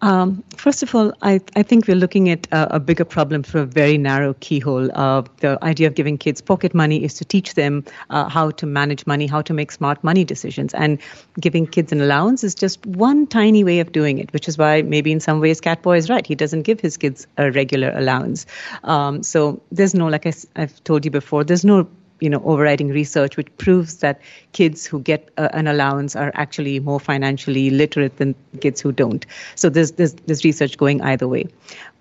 Um, 0.01 0.43
first 0.57 0.81
of 0.81 0.95
all, 0.95 1.13
I, 1.21 1.39
I 1.55 1.63
think 1.63 1.87
we're 1.87 1.95
looking 1.95 2.29
at 2.29 2.47
a, 2.51 2.75
a 2.75 2.79
bigger 2.79 3.05
problem 3.05 3.43
through 3.43 3.61
a 3.61 3.65
very 3.65 3.97
narrow 3.97 4.33
keyhole. 4.39 4.89
Uh, 4.93 5.23
the 5.37 5.63
idea 5.63 5.87
of 5.87 5.95
giving 5.95 6.17
kids 6.17 6.41
pocket 6.41 6.73
money 6.73 7.03
is 7.03 7.13
to 7.15 7.25
teach 7.25 7.53
them 7.53 7.85
uh, 8.09 8.27
how 8.27 8.51
to 8.51 8.65
manage 8.65 9.05
money, 9.05 9.27
how 9.27 9.41
to 9.43 9.53
make 9.53 9.71
smart 9.71 10.03
money 10.03 10.23
decisions. 10.23 10.73
And 10.73 10.99
giving 11.39 11.67
kids 11.67 11.91
an 11.91 12.01
allowance 12.01 12.43
is 12.43 12.55
just 12.55 12.83
one 12.85 13.27
tiny 13.27 13.63
way 13.63 13.79
of 13.79 13.91
doing 13.91 14.17
it, 14.17 14.33
which 14.33 14.47
is 14.47 14.57
why 14.57 14.81
maybe 14.81 15.11
in 15.11 15.19
some 15.19 15.39
ways 15.39 15.61
Catboy 15.61 15.97
is 15.97 16.09
right. 16.09 16.25
He 16.25 16.35
doesn't 16.35 16.63
give 16.63 16.79
his 16.79 16.97
kids 16.97 17.27
a 17.37 17.51
regular 17.51 17.91
allowance. 17.95 18.47
Um, 18.83 19.21
so 19.21 19.61
there's 19.71 19.93
no, 19.93 20.07
like 20.07 20.25
I, 20.25 20.33
I've 20.55 20.83
told 20.83 21.05
you 21.05 21.11
before, 21.11 21.43
there's 21.43 21.65
no 21.65 21.87
you 22.21 22.29
know 22.29 22.41
overriding 22.45 22.89
research 22.89 23.35
which 23.35 23.47
proves 23.57 23.97
that 23.97 24.21
kids 24.53 24.85
who 24.85 24.99
get 25.01 25.29
uh, 25.37 25.49
an 25.53 25.67
allowance 25.67 26.15
are 26.15 26.31
actually 26.35 26.79
more 26.79 26.99
financially 26.99 27.69
literate 27.69 28.17
than 28.17 28.35
kids 28.61 28.79
who 28.79 28.91
don't. 28.91 29.25
So 29.55 29.69
there's 29.69 29.91
there's, 29.93 30.13
there's 30.27 30.45
research 30.45 30.77
going 30.77 31.01
either 31.01 31.27
way. 31.27 31.47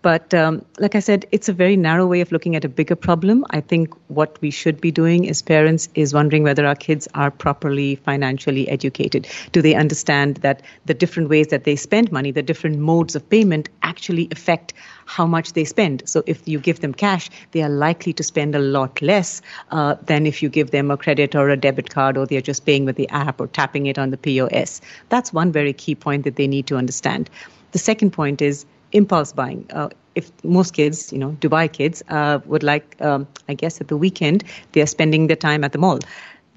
But 0.02 0.32
um, 0.32 0.64
like 0.78 0.94
I 0.94 1.00
said, 1.00 1.26
it's 1.30 1.48
a 1.50 1.52
very 1.52 1.76
narrow 1.76 2.06
way 2.06 2.22
of 2.22 2.32
looking 2.32 2.56
at 2.56 2.64
a 2.64 2.68
bigger 2.68 2.96
problem. 2.96 3.44
I 3.50 3.60
think 3.60 3.92
what 4.08 4.40
we 4.40 4.50
should 4.50 4.80
be 4.80 4.90
doing 4.90 5.28
as 5.28 5.42
parents 5.42 5.90
is 5.94 6.14
wondering 6.14 6.42
whether 6.42 6.66
our 6.66 6.74
kids 6.74 7.06
are 7.14 7.30
properly 7.30 7.96
financially 7.96 8.66
educated. 8.68 9.28
Do 9.52 9.60
they 9.60 9.74
understand 9.74 10.36
that 10.36 10.62
the 10.86 10.94
different 10.94 11.28
ways 11.28 11.48
that 11.48 11.64
they 11.64 11.76
spend 11.76 12.10
money, 12.10 12.30
the 12.30 12.42
different 12.42 12.78
modes 12.78 13.14
of 13.14 13.28
payment 13.28 13.68
actually 13.82 14.28
affect 14.32 14.72
how 15.04 15.26
much 15.26 15.52
they 15.52 15.64
spend? 15.64 16.02
So 16.06 16.22
if 16.26 16.48
you 16.48 16.58
give 16.58 16.80
them 16.80 16.94
cash, 16.94 17.28
they 17.52 17.62
are 17.62 17.68
likely 17.68 18.14
to 18.14 18.22
spend 18.22 18.54
a 18.54 18.58
lot 18.58 19.02
less 19.02 19.42
uh, 19.70 19.96
than 20.06 20.26
if 20.26 20.42
you 20.42 20.48
give 20.48 20.70
them 20.70 20.90
a 20.90 20.96
credit 20.96 21.34
or 21.34 21.50
a 21.50 21.58
debit 21.58 21.90
card 21.90 22.16
or 22.16 22.24
they're 22.24 22.40
just 22.40 22.64
paying 22.64 22.86
with 22.86 22.96
the 22.96 23.08
app 23.10 23.38
or 23.38 23.48
tapping 23.48 23.84
it 23.84 23.98
on 23.98 24.10
the 24.10 24.16
POS. 24.16 24.80
That's 25.10 25.30
one 25.30 25.52
very 25.52 25.74
key 25.74 25.94
point 25.94 26.24
that 26.24 26.36
they 26.36 26.46
need 26.46 26.66
to 26.68 26.76
understand. 26.76 27.28
The 27.72 27.78
second 27.78 28.12
point 28.12 28.40
is 28.40 28.64
impulse 28.92 29.32
buying. 29.32 29.66
Uh, 29.70 29.88
if 30.14 30.30
most 30.44 30.74
kids, 30.74 31.12
you 31.12 31.18
know, 31.18 31.30
Dubai 31.40 31.72
kids, 31.72 32.02
uh, 32.08 32.40
would 32.46 32.62
like, 32.62 32.96
um, 33.00 33.26
I 33.48 33.54
guess, 33.54 33.80
at 33.80 33.88
the 33.88 33.96
weekend, 33.96 34.44
they 34.72 34.80
are 34.80 34.86
spending 34.86 35.28
their 35.28 35.36
time 35.36 35.64
at 35.64 35.72
the 35.72 35.78
mall. 35.78 36.00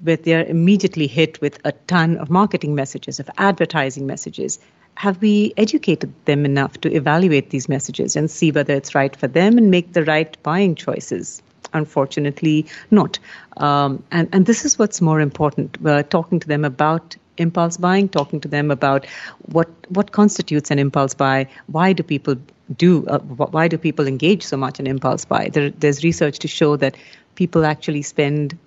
But 0.02 0.24
they 0.24 0.34
are 0.34 0.44
immediately 0.44 1.06
hit 1.06 1.40
with 1.40 1.58
a 1.64 1.72
ton 1.86 2.16
of 2.18 2.30
marketing 2.30 2.74
messages, 2.74 3.20
of 3.20 3.30
advertising 3.38 4.06
messages. 4.06 4.58
Have 4.96 5.20
we 5.22 5.54
educated 5.56 6.12
them 6.24 6.44
enough 6.44 6.80
to 6.82 6.92
evaluate 6.92 7.50
these 7.50 7.68
messages 7.68 8.16
and 8.16 8.30
see 8.30 8.50
whether 8.50 8.74
it's 8.74 8.94
right 8.94 9.14
for 9.14 9.28
them 9.28 9.56
and 9.56 9.70
make 9.70 9.92
the 9.92 10.04
right 10.04 10.36
buying 10.42 10.74
choices? 10.74 11.42
Unfortunately, 11.72 12.66
not. 12.90 13.18
Um, 13.56 14.02
and, 14.10 14.28
and 14.32 14.46
this 14.46 14.64
is 14.64 14.78
what's 14.78 15.00
more 15.00 15.20
important. 15.20 15.80
We're 15.80 16.02
talking 16.02 16.38
to 16.40 16.46
them 16.46 16.64
about 16.64 17.16
impulse 17.38 17.76
buying, 17.76 18.08
talking 18.08 18.40
to 18.40 18.48
them 18.48 18.70
about 18.70 19.06
what 19.52 19.68
what 19.88 20.12
constitutes 20.12 20.70
an 20.70 20.78
impulse 20.78 21.14
buy, 21.14 21.46
why 21.66 21.92
do 21.92 22.02
people 22.02 22.36
do 22.76 23.06
uh, 23.06 23.18
why 23.18 23.68
do 23.68 23.78
people 23.78 24.06
engage 24.06 24.42
so 24.42 24.56
much 24.56 24.80
in 24.80 24.86
impulse 24.86 25.24
buy? 25.24 25.48
There, 25.52 25.70
there's 25.70 26.04
research 26.04 26.38
to 26.40 26.48
show 26.48 26.76
that 26.76 26.96
people 27.34 27.64
actually 27.64 28.02
spend 28.02 28.58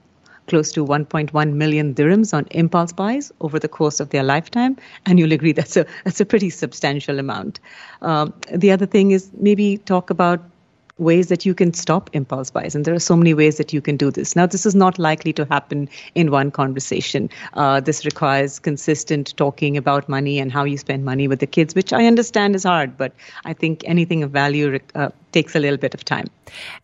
close 0.47 0.71
to 0.71 0.86
1.1 0.86 1.53
million 1.53 1.93
dirhams 1.93 2.34
on 2.34 2.47
impulse 2.51 2.93
buys 2.93 3.32
over 3.41 3.60
the 3.60 3.67
course 3.67 3.99
of 3.99 4.10
their 4.10 4.23
lifetime, 4.23 4.77
and 5.06 5.19
you'll 5.19 5.34
agree 5.34 5.51
that's 5.51 5.77
a 5.77 5.86
that's 6.03 6.21
a 6.21 6.25
pretty 6.25 6.49
substantial 6.49 7.19
amount. 7.19 7.60
Um, 8.01 8.34
the 8.53 8.71
other 8.71 8.86
thing 8.86 9.12
is 9.12 9.30
maybe 9.39 9.77
talk 9.77 10.10
about 10.10 10.41
ways 10.97 11.27
that 11.27 11.45
you 11.45 11.53
can 11.53 11.73
stop 11.73 12.10
impulse 12.13 12.49
buys, 12.49 12.75
and 12.75 12.86
there 12.86 12.93
are 12.93 12.99
so 12.99 13.15
many 13.15 13.33
ways 13.33 13.57
that 13.57 13.73
you 13.73 13.81
can 13.81 13.97
do 13.97 14.12
this. 14.12 14.36
Now, 14.36 14.45
this 14.45 14.65
is 14.65 14.75
not 14.75 14.99
likely 14.99 15.33
to 15.33 15.45
happen 15.45 15.89
in 16.15 16.31
one 16.31 16.51
conversation. 16.51 17.29
Uh, 17.53 17.79
this 17.79 18.05
requires 18.05 18.60
consistent 18.60 19.36
talking 19.38 19.77
about 19.77 20.10
money 20.10 20.39
and 20.39 20.51
how 20.51 20.63
you 20.63 20.77
spend 20.77 21.05
money 21.05 21.27
with 21.27 21.39
the 21.39 21.47
kids, 21.47 21.75
which 21.75 21.93
I 21.93 22.05
understand 22.05 22.55
is 22.55 22.63
hard, 22.63 22.97
but 22.97 23.13
I 23.45 23.53
think 23.53 23.83
anything 23.86 24.23
of 24.23 24.31
value 24.31 24.79
uh, 24.95 25.10
takes 25.31 25.55
a 25.55 25.60
little 25.60 25.77
bit 25.77 25.93
of 25.93 26.03
time. 26.03 26.27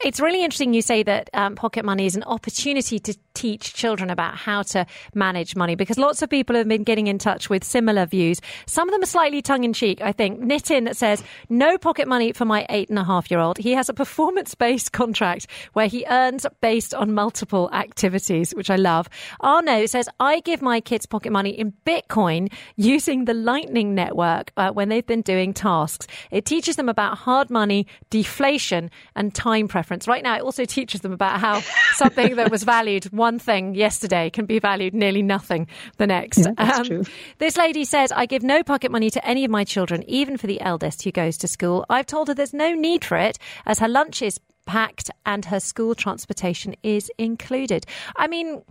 It's 0.04 0.19
really 0.19 0.43
interesting 0.43 0.73
you 0.73 0.82
say 0.82 1.04
that 1.04 1.30
um, 1.34 1.56
pocket 1.56 1.86
money 1.86 2.06
is 2.06 2.15
an 2.15 2.23
opportunity 2.23 2.99
to 2.99 3.17
teach 3.34 3.73
children 3.73 4.10
about 4.10 4.36
how 4.36 4.62
to 4.62 4.86
manage 5.13 5.56
money 5.56 5.76
because 5.76 5.97
lots 5.97 6.21
of 6.21 6.30
people 6.30 6.56
have 6.56 6.67
been 6.67 6.84
getting 6.84 7.08
in 7.08 7.17
touch 7.17 7.49
with 7.49 7.63
similar 7.63 8.06
views. 8.06 8.41
Some 8.65 8.88
of 8.88 8.93
them 8.93 9.02
are 9.02 9.08
slightly 9.08 9.41
tongue 9.41 9.63
in 9.63 9.73
cheek, 9.73 10.02
I 10.02 10.12
think. 10.12 10.39
Nitin 10.39 10.93
says, 10.95 11.24
No 11.49 11.78
pocket 11.78 12.07
money 12.07 12.32
for 12.34 12.45
my 12.45 12.66
eight 12.70 12.89
and 12.89 12.99
a 12.99 13.03
half 13.03 13.32
year 13.32 13.39
old. 13.39 13.57
He 13.57 13.72
has 13.72 13.89
a 13.89 13.93
performance 14.04 14.54
based 14.54 14.91
contract 14.91 15.47
where 15.72 15.88
he 15.88 16.06
earns 16.10 16.45
based 16.60 16.93
on 16.93 17.14
multiple 17.14 17.70
activities, 17.72 18.54
which 18.54 18.70
I 18.70 18.76
love. 18.76 19.08
Arno 19.39 19.86
says, 19.86 20.10
I 20.20 20.41
give 20.41 20.62
my 20.62 20.82
kids 20.82 21.06
pocket 21.06 21.32
money 21.32 21.51
in 21.51 21.72
Bitcoin 21.86 22.51
using 22.76 23.24
the 23.24 23.34
Lightning 23.34 23.95
Network 23.95 24.51
uh, 24.58 24.72
when 24.72 24.89
they've 24.89 25.08
been 25.08 25.22
doing 25.22 25.54
tasks. 25.54 26.06
It 26.32 26.43
teaches 26.43 26.76
them 26.76 26.89
about 26.89 27.18
hard 27.18 27.49
money, 27.49 27.88
deflation, 28.10 28.91
and 29.16 29.34
time 29.34 29.70
preference. 29.70 30.06
Right 30.06 30.22
now, 30.22 30.36
it 30.36 30.41
also 30.41 30.66
teaches 30.66 30.99
them 30.99 31.14
about 31.14 31.39
how 31.39 31.62
something 31.93 32.36
that 32.36 32.51
was 32.51 32.64
valued 32.64 33.06
one 33.06 33.39
thing 33.39 33.74
yesterday 33.74 34.30
can 34.30 34.45
be 34.45 34.60
valued 34.60 34.93
nearly 34.93 35.22
nothing 35.22 35.66
the 35.95 36.08
next. 36.08 36.39
Yeah, 36.39 36.51
that's 36.58 36.80
um, 36.80 36.86
true. 36.86 37.04
This 37.38 37.56
lady 37.56 37.86
says, 37.86 38.12
I 38.12 38.26
give 38.26 38.43
no 38.43 38.64
pocket 38.64 38.91
money 38.91 39.10
to 39.12 39.26
any 39.26 39.45
of 39.45 39.51
my 39.51 39.64
children, 39.64 40.04
even 40.10 40.36
for 40.36 40.47
the 40.47 40.60
eldest 40.60 41.04
who 41.04 41.12
goes 41.14 41.38
to 41.38 41.47
school. 41.47 41.86
I've 41.89 42.06
told 42.06 42.28
her 42.28 42.34
there's 42.34 42.54
no 42.54 42.74
need 42.74 43.06
for 43.06 43.16
it 43.16 43.39
as 43.66 43.80
her 43.80 43.93
lunch 43.94 44.22
is 44.22 44.39
packed 44.66 45.10
and 45.26 45.46
her 45.46 45.60
school 45.60 45.96
transportation 45.96 46.76
is 46.84 47.12
included. 47.18 47.86
I 48.16 48.28
mean, 48.28 48.64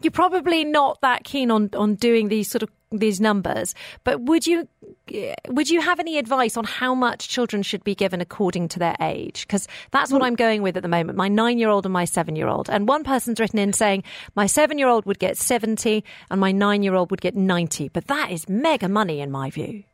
you're 0.00 0.10
probably 0.10 0.64
not 0.64 1.00
that 1.02 1.24
keen 1.24 1.50
on, 1.50 1.70
on 1.74 1.94
doing 1.94 2.28
these 2.28 2.48
sort 2.48 2.62
of 2.62 2.70
these 2.90 3.20
numbers, 3.20 3.74
but 4.02 4.18
would 4.22 4.46
you 4.46 4.66
would 5.48 5.68
you 5.68 5.80
have 5.82 6.00
any 6.00 6.16
advice 6.16 6.56
on 6.56 6.64
how 6.64 6.94
much 6.94 7.28
children 7.28 7.62
should 7.62 7.84
be 7.84 7.94
given 7.94 8.22
according 8.22 8.68
to 8.68 8.78
their 8.78 8.96
age? 9.00 9.46
Because 9.46 9.68
that's 9.90 10.10
what 10.10 10.22
mm. 10.22 10.26
I'm 10.26 10.36
going 10.36 10.62
with 10.62 10.76
at 10.76 10.82
the 10.82 10.88
moment. 10.88 11.18
My 11.18 11.28
nine 11.28 11.58
year 11.58 11.68
old 11.68 11.84
and 11.84 11.92
my 11.92 12.06
seven 12.06 12.34
year 12.34 12.48
old, 12.48 12.70
and 12.70 12.88
one 12.88 13.04
person's 13.04 13.40
written 13.40 13.58
in 13.58 13.74
saying 13.74 14.04
my 14.34 14.46
seven 14.46 14.78
year 14.78 14.88
old 14.88 15.04
would 15.04 15.18
get 15.18 15.36
seventy 15.36 16.02
and 16.30 16.40
my 16.40 16.50
nine 16.50 16.82
year 16.82 16.94
old 16.94 17.10
would 17.10 17.20
get 17.20 17.36
ninety, 17.36 17.88
but 17.88 18.06
that 18.06 18.30
is 18.30 18.48
mega 18.48 18.88
money 18.88 19.20
in 19.20 19.30
my 19.30 19.50
view. 19.50 19.84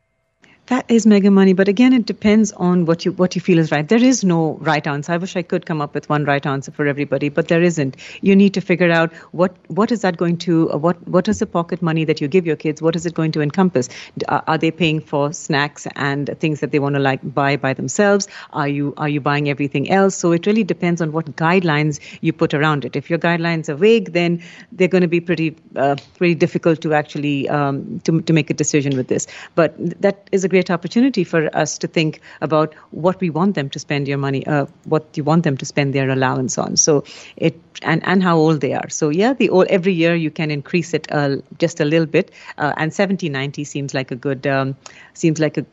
That 0.69 0.87
is 0.89 1.05
mega 1.07 1.31
money, 1.31 1.53
but 1.53 1.69
again, 1.69 1.93
it 1.93 2.07
depends 2.07 2.51
on 2.53 2.87
what 2.87 3.05
you 3.05 3.13
what 3.13 3.35
you 3.35 3.41
feel 3.43 3.59
is 3.59 3.71
right. 3.71 3.87
There 3.87 4.03
is 4.03 4.25
no 4.25 4.55
right 4.63 4.87
answer. 4.87 5.13
I 5.13 5.19
wish 5.19 5.37
I 5.37 5.43
could 5.43 5.67
come 5.67 5.83
up 5.83 5.93
with 5.93 6.09
one 6.09 6.25
right 6.25 6.45
answer 6.47 6.73
for 6.73 6.87
everybody, 6.87 7.29
but 7.29 7.49
there 7.49 7.61
isn't. 7.61 7.99
You 8.23 8.35
need 8.35 8.55
to 8.55 8.63
figure 8.63 8.91
out 8.91 9.13
what 9.33 9.55
what 9.69 9.93
is 9.93 10.01
that 10.01 10.17
going 10.17 10.39
to 10.39 10.73
uh, 10.73 10.79
what 10.79 11.07
what 11.07 11.29
is 11.29 11.41
the 11.41 11.47
pocket 11.47 11.83
money 11.83 12.07
that 12.07 12.23
you 12.23 12.29
give 12.29 12.47
your 12.47 12.57
kids? 12.57 12.81
What 12.81 12.97
is 12.97 13.05
it 13.05 13.13
going 13.13 13.33
to 13.33 13.43
encompass? 13.43 13.91
Are, 14.29 14.43
are 14.47 14.57
they 14.57 14.71
paying 14.71 15.03
for 15.03 15.35
snacks 15.35 15.87
and 15.97 16.35
things 16.41 16.61
that 16.61 16.71
they 16.71 16.79
want 16.79 16.95
to 16.95 17.03
like 17.03 17.21
buy 17.35 17.57
by 17.57 17.75
themselves? 17.75 18.27
Are 18.55 18.67
you 18.67 18.95
are 18.97 19.09
you 19.11 19.21
buying 19.21 19.51
everything 19.51 19.91
else? 19.91 20.17
So 20.17 20.33
it 20.33 20.47
really 20.47 20.65
depends 20.65 21.03
on 21.03 21.13
what 21.13 21.27
guidelines 21.37 22.01
you 22.23 22.33
put 22.33 22.55
around 22.55 22.87
it. 22.87 22.97
If 22.97 23.11
your 23.11 23.19
guidelines 23.19 23.69
are 23.69 23.75
vague, 23.75 24.15
then 24.15 24.43
they're 24.73 24.89
going 24.89 25.03
to 25.03 25.09
be 25.09 25.21
pretty 25.21 25.55
uh, 25.77 25.97
pretty 26.17 26.35
difficult 26.35 26.81
to 26.81 26.95
actually 26.95 27.51
um, 27.51 28.01
to 28.05 28.23
to 28.23 28.33
make 28.33 28.49
a 28.49 28.55
decision 28.55 28.97
with 28.97 29.09
this. 29.09 29.27
But 29.55 29.75
that 30.01 30.27
is 30.33 30.43
a 30.45 30.54
great 30.55 30.71
opportunity 30.71 31.25
for 31.25 31.43
us 31.65 31.79
to 31.79 31.89
think 31.99 32.21
about 32.41 32.75
what 33.05 33.21
we 33.21 33.31
want 33.39 33.55
them 33.57 33.69
to 33.71 33.79
spend 33.85 34.07
your 34.13 34.19
money, 34.19 34.47
uh, 34.47 34.67
what 34.95 35.19
you 35.19 35.25
want 35.25 35.43
them 35.43 35.57
to 35.63 35.67
spend 35.73 35.95
their 35.99 36.11
allowance 36.17 36.59
on. 36.65 36.77
So 36.77 37.03
it 37.37 37.61
and 37.83 38.07
and 38.13 38.23
how 38.23 38.37
old 38.37 38.61
they 38.61 38.73
are. 38.81 38.89
So 38.89 39.11
yeah, 39.21 39.35
the 39.43 39.51
old 39.51 39.67
every 39.79 39.95
year 40.03 40.15
you 40.15 40.31
can 40.31 40.51
increase 40.51 40.95
it 40.95 41.11
uh, 41.21 41.37
just 41.59 41.81
a 41.81 41.85
little 41.85 42.11
bit, 42.19 42.31
uh, 42.59 42.73
and 42.77 42.95
70, 42.95 43.29
90 43.29 43.65
seems 43.65 43.95
like 43.95 44.13
a 44.13 44.21
good 44.29 44.47
um, 44.47 44.77
seems 45.15 45.41
like 45.41 45.59
a 45.59 45.67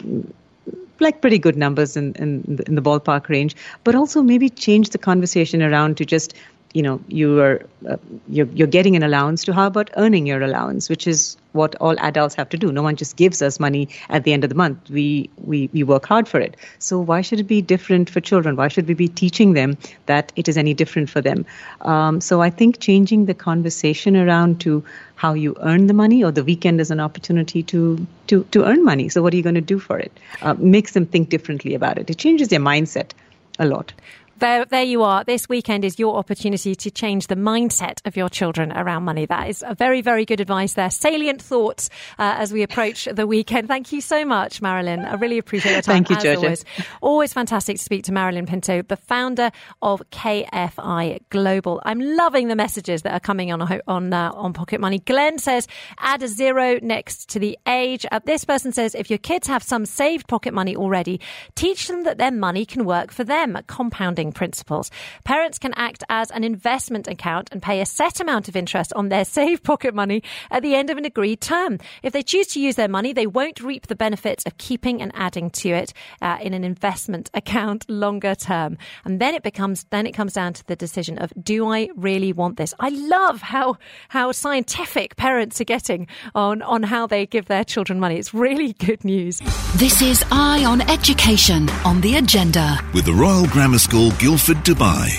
like 1.02 1.20
pretty 1.22 1.40
good 1.40 1.58
numbers 1.58 1.98
in, 1.98 2.14
in, 2.14 2.60
in 2.68 2.76
the 2.76 2.82
ballpark 2.82 3.28
range, 3.28 3.56
but 3.84 3.96
also 3.96 4.22
maybe 4.22 4.50
change 4.50 4.90
the 4.90 5.00
conversation 5.00 5.64
around 5.64 5.98
to 5.98 6.06
just 6.06 6.36
you 6.74 6.82
know 6.82 7.02
you 7.08 7.40
are 7.40 7.66
uh, 7.90 7.98
you're, 8.28 8.48
you're 8.48 8.68
getting 8.68 8.96
an 8.96 9.04
allowance 9.04 9.44
to 9.44 9.54
how 9.54 9.68
about 9.68 9.90
earning 9.98 10.26
your 10.26 10.42
allowance 10.42 10.90
which 10.90 11.08
is 11.08 11.38
what 11.54 11.76
all 11.76 11.96
adults 12.00 12.36
have 12.36 12.50
to 12.50 12.58
do. 12.58 12.72
No 12.72 12.82
one 12.82 12.96
just 12.96 13.16
gives 13.16 13.42
us 13.42 13.60
money 13.60 13.90
at 14.10 14.24
the 14.24 14.34
end 14.34 14.44
of 14.44 14.50
the 14.50 14.56
month. 14.56 14.90
We 14.90 15.30
we 15.38 15.70
we 15.74 15.84
work 15.84 16.06
hard 16.06 16.28
for 16.28 16.40
it. 16.40 16.56
So 16.80 17.00
why 17.00 17.22
should 17.22 17.40
it 17.40 17.48
be 17.48 17.62
different 17.62 18.10
for 18.10 18.22
children? 18.22 18.56
Why 18.56 18.68
should 18.68 18.88
we 18.88 18.94
be 18.94 19.08
teaching 19.08 19.54
them 19.54 19.78
that 20.06 20.32
it 20.36 20.48
is 20.48 20.58
any 20.58 20.74
different 20.74 21.10
for 21.10 21.22
them? 21.22 21.46
Um, 21.82 22.22
so 22.22 22.42
i 22.42 22.50
think 22.50 22.80
changing 22.80 23.26
the 23.26 23.34
conversation 23.34 24.16
around 24.16 24.60
to 24.62 24.84
how 25.16 25.34
you 25.34 25.56
earn 25.62 25.88
the 25.88 25.94
money 25.94 26.24
or 26.24 26.32
the 26.32 26.44
weekend 26.44 26.82
is 26.82 26.92
an 26.92 27.00
opportunity 27.00 27.64
to 27.64 28.08
to 28.28 28.44
to 28.52 28.66
earn 28.66 28.84
money. 28.84 29.10
So 29.10 29.22
what 29.22 29.34
are 29.34 29.38
you 29.38 29.44
going 29.44 29.62
to 29.64 29.70
do 29.74 29.80
for 29.80 30.00
it? 30.00 30.12
Uh, 30.42 30.54
makes 30.78 30.94
them 30.94 31.06
think 31.06 31.30
differently 31.30 31.76
about 31.76 31.98
it. 31.98 32.10
It 32.10 32.18
changes 32.18 32.48
their 32.48 32.60
mindset 32.60 33.12
a 33.60 33.66
lot 33.66 33.94
there, 34.42 34.66
there 34.66 34.84
you 34.84 35.04
are. 35.04 35.24
This 35.24 35.48
weekend 35.48 35.86
is 35.86 36.00
your 36.00 36.18
opportunity 36.18 36.76
to 36.76 36.92
change 36.92 37.28
the 37.28 37.36
mindset 37.36 38.06
of 38.06 38.18
your 38.18 38.28
children 38.28 38.72
around 38.74 39.04
money. 39.04 39.28
That 39.28 39.48
is 39.48 39.64
a 39.66 39.76
very, 39.76 40.02
very 40.02 40.26
good 40.26 40.40
advice 40.40 40.74
there. 40.74 40.90
Salient 40.90 41.42
thoughts 41.42 41.90
uh, 42.18 42.36
as 42.38 42.52
we 42.52 42.64
approach 42.64 43.08
the 43.12 43.28
weekend. 43.28 43.68
Thank 43.68 43.92
you 43.94 44.02
so 44.02 44.26
much, 44.26 44.62
Marilyn. 44.62 45.06
I 45.06 45.14
really 45.14 45.38
appreciate 45.38 45.74
your 45.74 45.82
time. 45.84 46.04
Thank 46.04 46.10
you, 46.10 46.16
Georgia. 46.16 46.46
Always. 46.48 46.66
always 47.02 47.34
fantastic 47.34 47.78
to 47.78 47.84
speak 47.84 48.04
to 48.06 48.12
Marilyn 48.12 48.48
Pinto, 48.48 48.82
the 48.82 48.98
founder 48.98 49.52
of 49.82 50.02
KFI 50.10 51.20
Global. 51.30 51.80
I'm 51.86 52.00
loving 52.00 52.48
the 52.48 52.56
messages 52.56 53.04
that 53.04 53.14
are 53.14 53.20
coming 53.20 53.52
on 53.52 53.62
on 53.88 54.12
uh, 54.12 54.32
on 54.34 54.54
Pocket 54.54 54.82
Money. 54.82 55.00
Glenn 55.00 55.38
says 55.38 55.68
add 56.00 56.24
a 56.24 56.28
zero 56.28 56.80
next 56.82 57.30
to 57.30 57.40
the 57.40 57.60
age. 57.68 58.08
Uh, 58.12 58.20
this 58.26 58.44
person 58.44 58.72
says 58.72 58.96
if 58.96 59.10
your 59.12 59.20
kids 59.20 59.48
have 59.48 59.62
some 59.62 59.86
saved 59.86 60.28
pocket 60.28 60.52
money 60.54 60.76
already, 60.76 61.22
teach 61.54 61.88
them 61.88 62.04
that 62.06 62.18
their 62.18 62.32
money 62.32 62.66
can 62.66 62.86
work 62.86 63.12
for 63.12 63.24
them. 63.24 63.56
Compounding 63.68 64.31
principles. 64.32 64.92
Parents 65.24 65.58
can 65.58 65.74
act 65.76 66.04
as 66.10 66.32
an 66.32 66.44
investment 66.44 67.08
account 67.08 67.50
and 67.52 67.62
pay 67.62 67.82
a 67.82 67.86
set 67.86 68.20
amount 68.20 68.48
of 68.48 68.56
interest 68.56 68.94
on 68.94 69.10
their 69.10 69.26
saved 69.38 69.64
pocket 69.64 69.94
money 69.94 70.24
at 70.50 70.62
the 70.62 70.76
end 70.76 70.90
of 70.90 70.98
an 70.98 71.06
agreed 71.06 71.42
term. 71.42 71.78
If 72.04 72.14
they 72.14 72.24
choose 72.24 72.48
to 72.48 72.60
use 72.60 72.76
their 72.76 72.88
money, 72.88 73.14
they 73.14 73.28
won't 73.28 73.62
reap 73.62 73.88
the 73.88 73.96
benefits 73.96 74.44
of 74.46 74.58
keeping 74.58 75.02
and 75.02 75.12
adding 75.16 75.50
to 75.52 75.70
it 75.70 75.94
uh, 76.22 76.38
in 76.42 76.54
an 76.54 76.64
investment 76.64 77.30
account 77.34 77.90
longer 77.90 78.36
term. 78.36 78.78
And 79.06 79.20
then 79.20 79.36
it 79.36 79.44
becomes, 79.44 79.86
then 79.90 80.08
it 80.08 80.14
comes 80.14 80.34
down 80.34 80.54
to 80.54 80.66
the 80.68 80.76
decision 80.76 81.18
of, 81.18 81.32
do 81.42 81.68
I 81.68 81.90
really 81.96 82.34
want 82.34 82.58
this? 82.58 82.74
I 82.80 82.90
love 82.90 83.42
how, 83.42 83.78
how 84.10 84.32
scientific 84.32 85.16
parents 85.16 85.60
are 85.62 85.66
getting 85.66 86.08
on, 86.36 86.62
on 86.62 86.84
how 86.84 87.08
they 87.08 87.26
give 87.26 87.46
their 87.46 87.64
children 87.64 88.00
money. 88.00 88.18
It's 88.18 88.34
really 88.34 88.74
good 88.80 89.04
news. 89.04 89.40
This 89.76 90.02
is 90.02 90.24
Eye 90.32 90.66
on 90.66 90.82
Education 90.82 91.70
on 91.86 92.02
the 92.02 92.16
agenda. 92.16 92.80
With 92.94 93.06
the 93.06 93.14
Royal 93.14 93.48
Grammar 93.48 93.80
School 93.80 94.12
Guildford, 94.22 94.58
Dubai. 94.58 95.10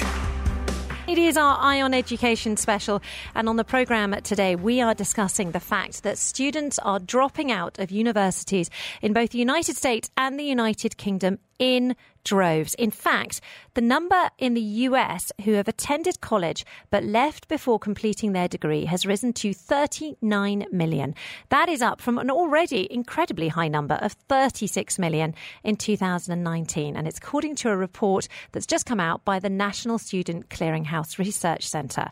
It 1.08 1.18
is 1.18 1.36
our 1.36 1.58
Eye 1.58 1.82
on 1.82 1.92
Education 1.92 2.56
special, 2.56 3.02
and 3.34 3.48
on 3.48 3.56
the 3.56 3.64
programme 3.64 4.14
today, 4.22 4.54
we 4.54 4.80
are 4.80 4.94
discussing 4.94 5.50
the 5.50 5.58
fact 5.58 6.04
that 6.04 6.18
students 6.18 6.78
are 6.78 7.00
dropping 7.00 7.50
out 7.50 7.80
of 7.80 7.90
universities 7.90 8.70
in 9.00 9.12
both 9.12 9.30
the 9.30 9.38
United 9.38 9.76
States 9.76 10.08
and 10.16 10.38
the 10.38 10.44
United 10.44 10.98
Kingdom 10.98 11.40
in 11.62 11.94
droves. 12.24 12.74
In 12.74 12.90
fact, 12.90 13.40
the 13.74 13.80
number 13.80 14.30
in 14.36 14.54
the 14.54 14.60
US 14.60 15.30
who 15.44 15.52
have 15.52 15.68
attended 15.68 16.20
college 16.20 16.66
but 16.90 17.04
left 17.04 17.46
before 17.46 17.78
completing 17.78 18.32
their 18.32 18.48
degree 18.48 18.86
has 18.86 19.06
risen 19.06 19.32
to 19.34 19.54
39 19.54 20.66
million. 20.72 21.14
That 21.50 21.68
is 21.68 21.80
up 21.80 22.00
from 22.00 22.18
an 22.18 22.32
already 22.32 22.92
incredibly 22.92 23.46
high 23.46 23.68
number 23.68 23.94
of 23.94 24.12
36 24.28 24.98
million 24.98 25.36
in 25.62 25.76
2019. 25.76 26.96
And 26.96 27.06
it's 27.06 27.18
according 27.18 27.54
to 27.56 27.70
a 27.70 27.76
report 27.76 28.26
that's 28.50 28.66
just 28.66 28.84
come 28.84 29.00
out 29.00 29.24
by 29.24 29.38
the 29.38 29.50
National 29.50 29.98
Student 29.98 30.48
Clearinghouse 30.48 31.16
Research 31.16 31.68
Centre. 31.68 32.10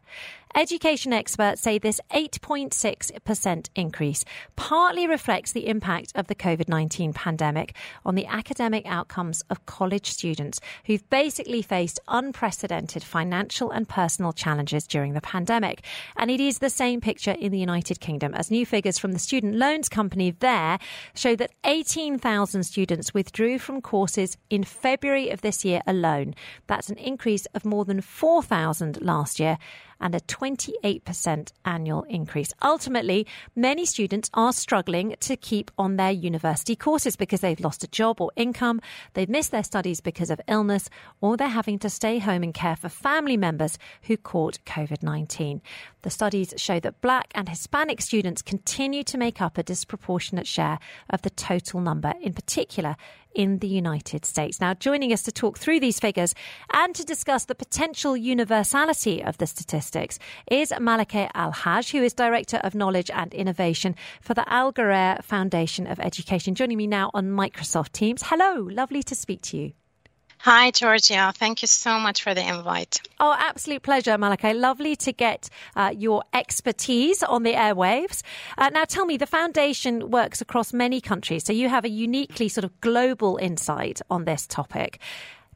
Education 0.57 1.13
experts 1.13 1.63
say 1.63 1.79
this 1.79 2.01
8.6% 2.11 3.69
increase 3.77 4.25
partly 4.57 5.07
reflects 5.07 5.53
the 5.53 5.69
impact 5.69 6.11
of 6.17 6.27
the 6.27 6.35
COVID 6.35 6.69
19 6.69 7.13
pandemic 7.13 7.77
on 8.05 8.17
the 8.17 8.27
academic 8.27 8.85
outcomes 8.85 9.45
of 9.49 9.65
college 9.67 10.11
students 10.11 10.61
who've 10.87 11.09
basically 11.09 11.63
faced 11.63 12.01
unprecedented 12.09 13.05
financial 13.05 13.71
and 13.71 13.89
personal 13.89 14.33
challenges 14.33 14.89
during 14.89 15.13
the 15.13 15.21
pandemic. 15.21 15.85
And 16.17 16.33
it 16.33 16.41
is 16.41 16.59
the 16.59 16.69
same 16.69 17.01
picture 17.01 17.37
in 17.39 17.53
the 17.53 17.59
United 17.59 18.01
Kingdom, 18.01 18.35
as 18.35 18.51
new 18.51 18.67
figures 18.67 18.99
from 18.99 19.13
the 19.13 19.21
student 19.21 19.55
loans 19.55 19.89
company 19.89 20.33
there 20.33 20.81
show 21.15 21.37
that 21.37 21.53
18,000 21.65 22.65
students 22.65 23.15
withdrew 23.15 23.61
from 23.61 23.81
courses 23.81 24.37
in 24.51 24.65
February 24.65 25.31
of 25.31 25.43
this 25.43 25.65
year 25.65 25.81
alone. 25.87 26.35
That's 26.67 26.89
an 26.89 26.99
increase 26.99 27.47
of 27.55 27.65
more 27.65 27.85
than 27.85 28.01
4,000 28.01 29.01
last 29.01 29.39
year 29.39 29.57
and 30.01 30.15
a 30.15 30.21
28% 30.21 31.53
annual 31.65 32.03
increase. 32.05 32.53
Ultimately, 32.63 33.27
many 33.55 33.85
students 33.85 34.31
are 34.35 34.53
struggling 34.53 35.17
to 35.21 35.37
keep 35.37 35.71
on 35.79 35.97
their 35.97 36.11
university 36.11 36.77
courses 36.77 37.17
because 37.17 37.41
they've 37.41 37.61
lost 37.61 37.85
a 37.85 37.89
job 37.89 38.21
or 38.21 38.31
income, 38.37 38.81
they've 39.15 39.29
missed 39.29 39.51
their 39.51 39.65
studies 39.65 40.01
because 40.01 40.31
of 40.31 40.41
illness, 40.49 40.89
or 41.21 41.37
they're 41.37 41.49
having 41.49 41.79
to 41.81 41.91
stay 41.91 42.19
home 42.19 42.43
and 42.43 42.55
care 42.55 42.77
for 42.77 42.89
family 42.89 43.37
members 43.37 43.79
who 44.03 44.17
caught 44.17 44.59
COVID 44.65 45.03
19. 45.03 45.61
The 46.03 46.11
studies 46.11 46.55
show 46.57 46.81
that 46.81 47.01
black 47.01 47.31
and 47.35 47.49
Hispanic 47.49 48.01
students 48.01 48.43
continue 48.43 49.05
to 49.05 49.19
make 49.19 49.41
up 49.41 49.59
a 49.59 49.63
disproportionate 49.63 50.47
share 50.47 50.79
of 51.11 51.23
the 51.23 51.31
total 51.31 51.81
number, 51.81 52.15
in 52.21 52.33
particular 52.33 52.97
in 53.35 53.59
the 53.59 53.69
United 53.69 54.25
States. 54.25 54.61
Now, 54.61 54.75
joining 54.75 55.13
us 55.13 55.23
to 55.23 55.33
talk 55.33 55.59
through 55.59 55.81
these 55.81 56.01
figures 56.01 56.35
and 56.73 56.95
to 56.95 57.05
discuss 57.05 57.45
the 57.45 57.55
potential 57.55 58.17
universality 58.17 59.23
of 59.23 59.39
the 59.39 59.47
statistics 59.47 60.19
is 60.51 60.71
Malakeh 60.73 61.31
Al 61.35 61.53
Haj, 61.53 61.91
who 61.93 62.03
is 62.03 62.13
Director 62.13 62.59
of 62.59 62.75
Knowledge 62.75 63.11
and 63.11 63.33
Innovation 63.35 63.95
for 64.21 64.35
the 64.35 64.51
Al 64.53 64.73
Foundation 65.23 65.87
of 65.87 66.01
Education, 66.01 66.55
joining 66.55 66.79
me 66.79 66.87
now 66.87 67.11
on 67.15 67.27
Microsoft 67.27 67.93
Teams. 67.93 68.23
Hello, 68.25 68.69
lovely 68.71 69.03
to 69.03 69.15
speak 69.15 69.43
to 69.43 69.57
you. 69.57 69.73
Hi, 70.43 70.71
Georgia. 70.71 71.35
Thank 71.37 71.61
you 71.61 71.69
so 71.69 72.01
much 72.01 72.23
for 72.23 72.33
the 72.33 72.41
invite. 72.41 73.03
Oh, 73.21 73.37
absolute 73.39 73.83
pleasure, 73.83 74.17
Malakeh. 74.17 74.59
Lovely 74.59 74.97
to 74.97 75.13
get 75.13 75.51
uh, 75.77 75.93
your 75.95 76.23
expertise 76.33 77.23
on 77.23 77.43
the 77.43 77.53
airwaves. 77.53 78.23
Uh, 78.57 78.71
now, 78.71 78.85
tell 78.85 79.05
me, 79.05 79.19
the 79.19 79.27
foundation 79.27 80.11
works 80.11 80.41
across 80.41 80.73
many 80.73 81.03
countries, 81.03 81.45
so 81.45 81.53
you 81.53 81.69
have 81.69 81.85
a 81.85 81.91
uniquely 81.91 82.49
sort 82.49 82.65
of 82.65 82.81
global 82.81 83.37
insight 83.37 84.01
on 84.09 84.25
this 84.25 84.47
topic. 84.47 84.99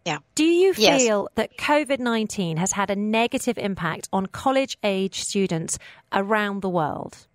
Yeah. 0.05 0.19
Do 0.35 0.45
you 0.45 0.75
feel 0.75 1.29
yes. 1.31 1.35
that 1.37 1.57
COVID 1.57 1.99
19 1.99 2.59
has 2.59 2.73
had 2.73 2.91
a 2.91 2.97
negative 2.97 3.57
impact 3.57 4.11
on 4.13 4.27
college 4.27 4.77
age 4.83 5.23
students 5.23 5.79
around 6.13 6.61
the 6.61 6.69
world? 6.69 7.27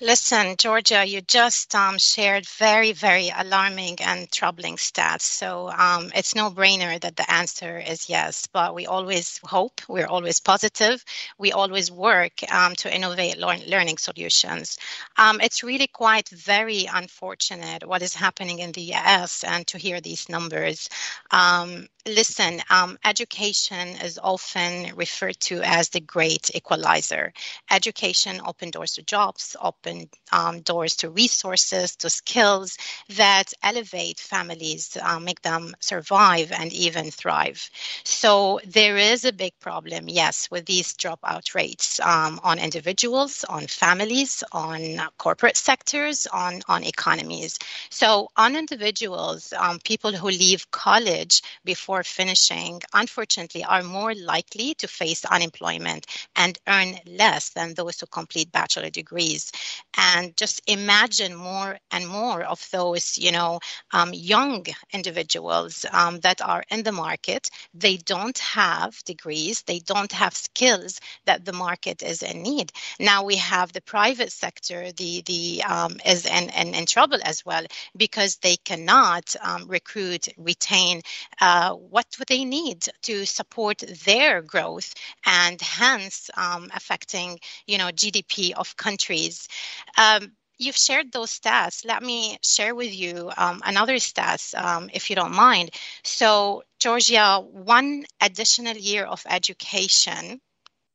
Listen, 0.00 0.54
Georgia, 0.56 1.04
you 1.04 1.22
just 1.22 1.74
um, 1.74 1.98
shared 1.98 2.46
very, 2.46 2.92
very 2.92 3.32
alarming 3.36 3.96
and 4.00 4.30
troubling 4.30 4.76
stats. 4.76 5.22
So 5.22 5.70
um, 5.70 6.12
it's 6.14 6.36
no 6.36 6.50
brainer 6.52 7.00
that 7.00 7.16
the 7.16 7.28
answer 7.28 7.78
is 7.78 8.08
yes. 8.08 8.46
But 8.46 8.76
we 8.76 8.86
always 8.86 9.40
hope, 9.42 9.80
we're 9.88 10.06
always 10.06 10.38
positive, 10.38 11.04
we 11.36 11.50
always 11.50 11.90
work 11.90 12.32
um, 12.52 12.76
to 12.76 12.94
innovate 12.94 13.38
learn- 13.38 13.66
learning 13.66 13.98
solutions. 13.98 14.78
Um, 15.16 15.40
it's 15.40 15.64
really 15.64 15.88
quite 15.88 16.28
very 16.28 16.86
unfortunate 16.86 17.84
what 17.84 18.02
is 18.02 18.14
happening 18.14 18.60
in 18.60 18.70
the 18.70 18.94
US 18.94 19.42
and 19.42 19.66
to 19.66 19.78
hear 19.78 20.00
these 20.00 20.28
numbers. 20.28 20.88
Um, 21.32 21.88
listen, 22.06 22.60
um, 22.70 22.98
education 23.04 23.88
is 23.88 24.18
often 24.22 24.94
referred 24.94 25.40
to 25.40 25.60
as 25.62 25.88
the 25.88 26.00
great 26.00 26.50
equalizer. 26.54 27.32
Education 27.70 28.40
open 28.46 28.70
doors 28.70 28.92
to 28.94 29.02
jobs, 29.02 29.56
open 29.60 29.87
um, 30.32 30.60
doors 30.60 30.96
to 30.96 31.10
resources, 31.10 31.96
to 31.96 32.08
skills 32.10 32.76
that 33.16 33.46
elevate 33.62 34.18
families, 34.18 34.96
uh, 35.00 35.18
make 35.20 35.40
them 35.42 35.74
survive 35.80 36.52
and 36.52 36.72
even 36.72 37.10
thrive. 37.10 37.70
So 38.04 38.60
there 38.66 38.96
is 38.96 39.24
a 39.24 39.32
big 39.32 39.52
problem, 39.60 40.08
yes, 40.08 40.50
with 40.50 40.66
these 40.66 40.94
dropout 40.94 41.54
rates 41.54 42.00
um, 42.00 42.40
on 42.42 42.58
individuals, 42.58 43.44
on 43.44 43.66
families, 43.66 44.42
on 44.52 45.00
corporate 45.18 45.56
sectors, 45.56 46.26
on, 46.26 46.60
on 46.68 46.84
economies. 46.84 47.58
So 47.90 48.28
on 48.36 48.56
individuals, 48.56 49.52
um, 49.52 49.78
people 49.84 50.12
who 50.12 50.28
leave 50.28 50.70
college 50.70 51.42
before 51.64 52.02
finishing, 52.02 52.80
unfortunately, 52.92 53.64
are 53.64 53.82
more 53.82 54.14
likely 54.14 54.74
to 54.74 54.88
face 54.88 55.24
unemployment 55.24 56.06
and 56.36 56.58
earn 56.66 56.98
less 57.06 57.50
than 57.50 57.74
those 57.74 58.00
who 58.00 58.06
complete 58.06 58.50
bachelor 58.52 58.90
degrees. 58.90 59.52
And 59.96 60.36
just 60.36 60.60
imagine 60.66 61.34
more 61.34 61.78
and 61.90 62.06
more 62.08 62.42
of 62.42 62.66
those, 62.72 63.18
you 63.18 63.32
know, 63.32 63.60
um, 63.92 64.12
young 64.14 64.64
individuals 64.92 65.84
um, 65.92 66.20
that 66.20 66.40
are 66.40 66.64
in 66.70 66.82
the 66.82 66.92
market. 66.92 67.48
They 67.74 67.96
don't 67.96 68.38
have 68.38 69.02
degrees, 69.04 69.62
they 69.62 69.80
don't 69.80 70.12
have 70.12 70.34
skills 70.34 71.00
that 71.26 71.44
the 71.44 71.52
market 71.52 72.02
is 72.02 72.22
in 72.22 72.42
need. 72.42 72.72
Now 73.00 73.24
we 73.24 73.36
have 73.36 73.72
the 73.72 73.80
private 73.82 74.32
sector, 74.32 74.92
the 74.92 75.22
the 75.22 75.62
um, 75.64 75.96
is 76.04 76.26
in, 76.26 76.50
in, 76.50 76.74
in 76.74 76.86
trouble 76.86 77.18
as 77.24 77.44
well 77.44 77.64
because 77.96 78.36
they 78.36 78.56
cannot 78.56 79.34
um, 79.42 79.66
recruit, 79.68 80.28
retain 80.36 81.02
uh, 81.40 81.72
what 81.74 82.06
they 82.28 82.44
need 82.44 82.84
to 83.02 83.24
support 83.26 83.78
their 84.04 84.42
growth 84.42 84.94
and 85.26 85.60
hence 85.60 86.30
um, 86.36 86.70
affecting 86.74 87.38
you 87.66 87.78
know 87.78 87.88
gdp 87.88 88.52
of 88.52 88.76
countries 88.76 89.48
um, 89.96 90.32
you've 90.58 90.76
shared 90.76 91.12
those 91.12 91.38
stats. 91.38 91.84
Let 91.86 92.02
me 92.02 92.38
share 92.42 92.74
with 92.74 92.92
you 92.94 93.30
um, 93.36 93.62
another 93.64 93.96
stats 93.96 94.54
um, 94.58 94.90
if 94.92 95.10
you 95.10 95.16
don't 95.16 95.34
mind. 95.34 95.70
So 96.04 96.62
georgia 96.78 97.40
one 97.40 98.04
additional 98.20 98.76
year 98.76 99.04
of 99.04 99.24
education 99.28 100.40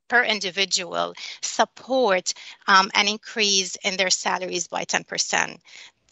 per 0.08 0.24
individual 0.24 1.14
support 1.42 2.34
um, 2.68 2.90
an 2.94 3.08
increase 3.08 3.76
in 3.84 3.98
their 3.98 4.10
salaries 4.10 4.68
by 4.68 4.86
10% 4.86 5.58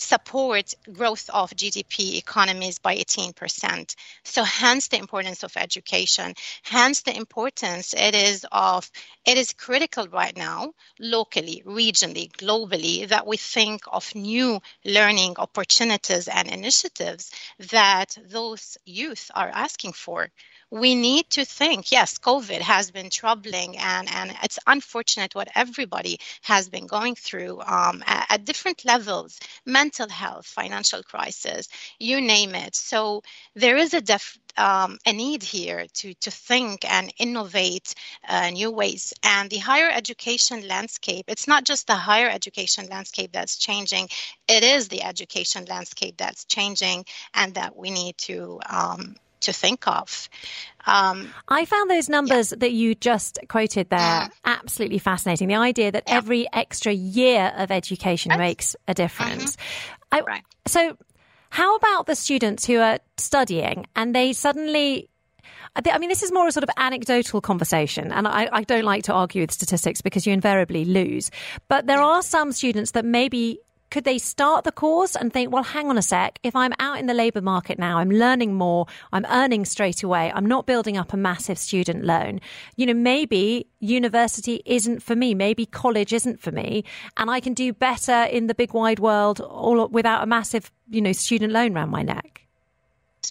support 0.01 0.73
growth 0.91 1.29
of 1.29 1.51
GDP 1.51 2.17
economies 2.17 2.79
by 2.79 2.95
18%. 2.97 3.95
So 4.23 4.43
hence 4.43 4.87
the 4.87 4.97
importance 4.97 5.43
of 5.43 5.55
education, 5.55 6.33
hence 6.63 7.01
the 7.01 7.15
importance 7.15 7.93
it 7.93 8.15
is 8.15 8.45
of 8.51 8.89
it 9.25 9.37
is 9.37 9.53
critical 9.53 10.07
right 10.07 10.35
now 10.35 10.73
locally, 10.99 11.63
regionally, 11.65 12.31
globally 12.31 13.07
that 13.07 13.27
we 13.27 13.37
think 13.37 13.81
of 13.87 14.13
new 14.15 14.59
learning 14.83 15.35
opportunities 15.37 16.27
and 16.27 16.49
initiatives 16.49 17.31
that 17.71 18.17
those 18.27 18.77
youth 18.85 19.29
are 19.35 19.49
asking 19.49 19.93
for 19.93 20.29
we 20.71 20.95
need 20.95 21.29
to 21.29 21.45
think 21.45 21.91
yes 21.91 22.17
covid 22.17 22.61
has 22.61 22.91
been 22.91 23.09
troubling 23.09 23.77
and 23.77 24.07
and 24.13 24.33
it's 24.43 24.59
unfortunate 24.67 25.35
what 25.35 25.49
everybody 25.55 26.17
has 26.41 26.69
been 26.69 26.87
going 26.87 27.15
through 27.15 27.59
um, 27.61 28.03
at, 28.07 28.25
at, 28.29 28.45
different 28.45 28.83
levels 28.85 29.39
mental 29.65 30.09
health 30.09 30.45
financial 30.45 31.03
crisis 31.03 31.67
you 31.99 32.21
name 32.21 32.55
it. 32.55 32.75
So 32.75 33.21
there 33.55 33.77
is 33.77 33.93
a 33.93 34.01
def 34.01 34.37
um, 34.57 34.97
a 35.05 35.13
need 35.13 35.43
here 35.43 35.85
to 35.99 36.13
to 36.15 36.31
think 36.31 36.83
and 36.89 37.13
innovate 37.17 37.93
uh, 38.27 38.49
new 38.49 38.69
ways. 38.71 39.13
And 39.23 39.49
the 39.49 39.57
higher 39.59 39.89
education 39.89 40.67
landscape 40.67 41.25
it's 41.27 41.47
not 41.47 41.63
just 41.63 41.87
the 41.87 41.95
higher 41.95 42.29
education 42.29 42.87
landscape 42.87 43.31
that's 43.31 43.57
changing 43.57 44.09
it 44.47 44.63
is 44.63 44.87
the 44.87 45.03
education 45.03 45.65
landscape 45.65 46.15
that's 46.17 46.45
changing 46.45 47.05
and 47.33 47.53
that 47.55 47.75
we 47.75 47.91
need 47.91 48.17
to 48.17 48.59
um, 48.69 49.15
to 49.41 49.53
think 49.53 49.87
of. 49.87 50.29
Um, 50.85 51.33
I 51.47 51.65
found 51.65 51.91
those 51.91 52.09
numbers 52.09 52.51
yeah. 52.51 52.57
that 52.59 52.71
you 52.71 52.95
just 52.95 53.39
quoted 53.47 53.89
there 53.89 54.29
absolutely 54.45 54.99
fascinating. 54.99 55.47
The 55.47 55.55
idea 55.55 55.91
that 55.91 56.03
yeah. 56.07 56.15
every 56.15 56.47
extra 56.51 56.91
year 56.91 57.53
of 57.55 57.71
education 57.71 58.29
That's, 58.29 58.39
makes 58.39 58.75
a 58.87 58.93
difference. 58.93 59.55
Mm-hmm. 59.55 60.15
I, 60.15 60.21
right. 60.21 60.43
So, 60.67 60.97
how 61.49 61.75
about 61.75 62.05
the 62.05 62.15
students 62.15 62.65
who 62.65 62.79
are 62.79 62.99
studying 63.17 63.85
and 63.95 64.15
they 64.15 64.33
suddenly 64.33 65.09
I 65.75 65.97
mean, 65.99 66.09
this 66.09 66.21
is 66.21 66.33
more 66.33 66.47
a 66.47 66.51
sort 66.51 66.63
of 66.63 66.69
anecdotal 66.75 67.39
conversation, 67.39 68.11
and 68.11 68.27
I, 68.27 68.49
I, 68.51 68.63
don't 68.63 68.83
like 68.83 69.03
to 69.03 69.13
argue 69.13 69.41
with 69.41 69.51
statistics 69.51 70.01
because 70.01 70.27
you 70.27 70.33
invariably 70.33 70.83
lose. 70.83 71.31
But 71.69 71.87
there 71.87 72.01
are 72.01 72.21
some 72.21 72.51
students 72.51 72.91
that 72.91 73.05
maybe 73.05 73.59
could 73.91 74.05
they 74.05 74.17
start 74.17 74.63
the 74.63 74.71
course 74.71 75.15
and 75.15 75.31
think, 75.31 75.51
well, 75.51 75.63
hang 75.63 75.89
on 75.89 75.97
a 75.97 76.01
sec, 76.01 76.39
if 76.41 76.55
I'm 76.55 76.73
out 76.79 76.97
in 76.97 77.05
the 77.05 77.13
labour 77.13 77.41
market 77.41 77.77
now, 77.77 77.97
I'm 77.97 78.09
learning 78.09 78.55
more, 78.55 78.87
I'm 79.11 79.25
earning 79.29 79.65
straight 79.65 80.01
away, 80.01 80.31
I'm 80.33 80.45
not 80.45 80.65
building 80.65 80.97
up 80.97 81.13
a 81.13 81.17
massive 81.17 81.57
student 81.57 82.05
loan. 82.05 82.39
You 82.77 82.85
know, 82.87 82.93
maybe 82.93 83.67
university 83.79 84.63
isn't 84.65 85.03
for 85.03 85.15
me, 85.15 85.35
maybe 85.35 85.65
college 85.65 86.13
isn't 86.13 86.39
for 86.39 86.51
me, 86.51 86.85
and 87.17 87.29
I 87.29 87.41
can 87.41 87.53
do 87.53 87.73
better 87.73 88.23
in 88.23 88.47
the 88.47 88.55
big 88.55 88.73
wide 88.73 88.99
world 88.99 89.41
all 89.41 89.87
without 89.89 90.23
a 90.23 90.25
massive, 90.25 90.71
you 90.89 91.01
know, 91.01 91.11
student 91.11 91.51
loan 91.51 91.75
around 91.75 91.89
my 91.89 92.01
neck. 92.01 92.40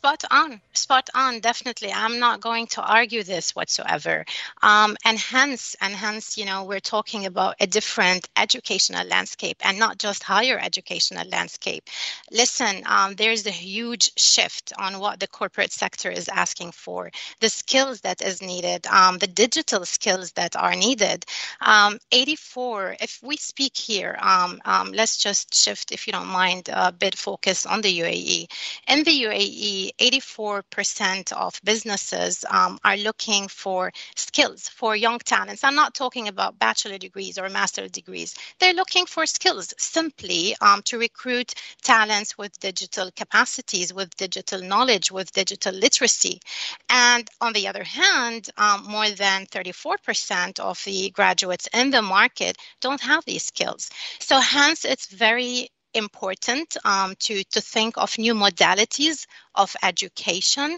Spot 0.00 0.24
on, 0.30 0.62
spot 0.72 1.10
on. 1.14 1.40
Definitely, 1.40 1.92
I'm 1.92 2.20
not 2.20 2.40
going 2.40 2.68
to 2.68 2.82
argue 2.82 3.22
this 3.22 3.54
whatsoever. 3.54 4.24
Um, 4.62 4.96
and 5.04 5.18
hence, 5.18 5.76
and 5.78 5.92
hence, 5.92 6.38
you 6.38 6.46
know, 6.46 6.64
we're 6.64 6.80
talking 6.80 7.26
about 7.26 7.56
a 7.60 7.66
different 7.66 8.26
educational 8.34 9.06
landscape, 9.06 9.58
and 9.62 9.78
not 9.78 9.98
just 9.98 10.22
higher 10.22 10.58
educational 10.58 11.28
landscape. 11.28 11.90
Listen, 12.32 12.82
um, 12.86 13.14
there's 13.14 13.46
a 13.46 13.50
huge 13.50 14.12
shift 14.16 14.72
on 14.78 15.00
what 15.00 15.20
the 15.20 15.28
corporate 15.28 15.70
sector 15.70 16.10
is 16.10 16.30
asking 16.30 16.72
for, 16.72 17.10
the 17.40 17.50
skills 17.50 18.00
that 18.00 18.22
is 18.22 18.40
needed, 18.40 18.86
um, 18.86 19.18
the 19.18 19.26
digital 19.26 19.84
skills 19.84 20.32
that 20.32 20.56
are 20.56 20.76
needed. 20.76 21.26
Um, 21.60 21.98
84. 22.10 22.96
If 23.00 23.20
we 23.22 23.36
speak 23.36 23.76
here, 23.76 24.16
um, 24.18 24.62
um, 24.64 24.92
let's 24.92 25.18
just 25.18 25.54
shift, 25.54 25.92
if 25.92 26.06
you 26.06 26.14
don't 26.14 26.28
mind, 26.28 26.70
a 26.72 26.90
bit 26.90 27.18
focus 27.18 27.66
on 27.66 27.82
the 27.82 28.00
UAE. 28.00 28.46
In 28.88 29.04
the 29.04 29.24
UAE 29.24 29.89
84% 29.98 31.32
of 31.32 31.60
businesses 31.64 32.44
um, 32.50 32.78
are 32.84 32.96
looking 32.96 33.48
for 33.48 33.92
skills 34.16 34.68
for 34.68 34.94
young 34.96 35.18
talents. 35.18 35.64
I'm 35.64 35.74
not 35.74 35.94
talking 35.94 36.28
about 36.28 36.58
bachelor 36.58 36.98
degrees 36.98 37.38
or 37.38 37.48
master 37.48 37.88
degrees. 37.88 38.34
They're 38.58 38.74
looking 38.74 39.06
for 39.06 39.26
skills 39.26 39.74
simply 39.78 40.56
um, 40.60 40.82
to 40.82 40.98
recruit 40.98 41.54
talents 41.82 42.36
with 42.36 42.58
digital 42.60 43.10
capacities, 43.14 43.92
with 43.92 44.16
digital 44.16 44.60
knowledge, 44.62 45.10
with 45.10 45.32
digital 45.32 45.74
literacy. 45.74 46.40
And 46.88 47.28
on 47.40 47.52
the 47.52 47.68
other 47.68 47.84
hand, 47.84 48.48
um, 48.56 48.84
more 48.84 49.10
than 49.10 49.46
34% 49.46 50.60
of 50.60 50.82
the 50.84 51.10
graduates 51.10 51.68
in 51.72 51.90
the 51.90 52.02
market 52.02 52.56
don't 52.80 53.00
have 53.00 53.24
these 53.24 53.44
skills. 53.44 53.90
So, 54.18 54.38
hence, 54.40 54.84
it's 54.84 55.06
very 55.06 55.70
important 55.94 56.76
um, 56.84 57.14
to, 57.20 57.42
to 57.44 57.60
think 57.60 57.96
of 57.96 58.18
new 58.18 58.34
modalities 58.34 59.26
of 59.54 59.74
education 59.82 60.76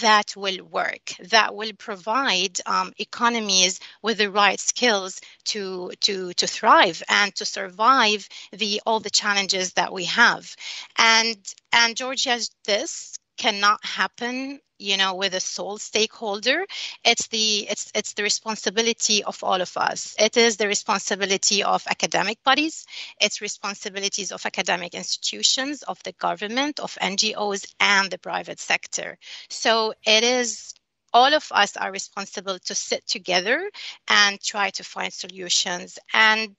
that 0.00 0.34
will 0.36 0.64
work, 0.64 1.12
that 1.30 1.54
will 1.54 1.72
provide 1.78 2.58
um, 2.66 2.92
economies 2.98 3.80
with 4.02 4.18
the 4.18 4.30
right 4.30 4.60
skills 4.60 5.20
to, 5.44 5.90
to, 6.00 6.32
to 6.34 6.46
thrive 6.46 7.02
and 7.08 7.34
to 7.34 7.44
survive 7.44 8.28
the 8.52 8.80
all 8.86 9.00
the 9.00 9.10
challenges 9.10 9.72
that 9.74 9.92
we 9.92 10.04
have. 10.04 10.54
And 10.98 11.36
and 11.72 11.96
Georgia's 11.96 12.50
this 12.64 13.16
cannot 13.36 13.84
happen 13.84 14.60
you 14.78 14.96
know 14.96 15.14
with 15.14 15.34
a 15.34 15.40
sole 15.40 15.78
stakeholder 15.78 16.64
it's 17.04 17.28
the 17.28 17.68
it's 17.68 17.90
it's 17.94 18.14
the 18.14 18.22
responsibility 18.22 19.22
of 19.24 19.42
all 19.42 19.60
of 19.60 19.76
us. 19.76 20.14
It 20.18 20.36
is 20.36 20.56
the 20.56 20.68
responsibility 20.68 21.62
of 21.62 21.84
academic 21.86 22.42
bodies. 22.42 22.86
It's 23.20 23.40
responsibilities 23.40 24.32
of 24.32 24.44
academic 24.46 24.94
institutions 24.94 25.82
of 25.82 26.02
the 26.02 26.12
government 26.12 26.80
of 26.80 26.96
ngos 27.00 27.66
and 27.80 28.10
the 28.10 28.18
private 28.18 28.60
sector. 28.60 29.18
So 29.50 29.94
it 30.06 30.24
is 30.24 30.74
all 31.12 31.32
of 31.32 31.46
us 31.52 31.76
are 31.76 31.92
responsible 31.92 32.58
to 32.58 32.74
sit 32.74 33.06
together 33.06 33.70
and 34.08 34.40
try 34.40 34.70
to 34.70 34.84
find 34.84 35.12
solutions. 35.12 35.98
And 36.12 36.56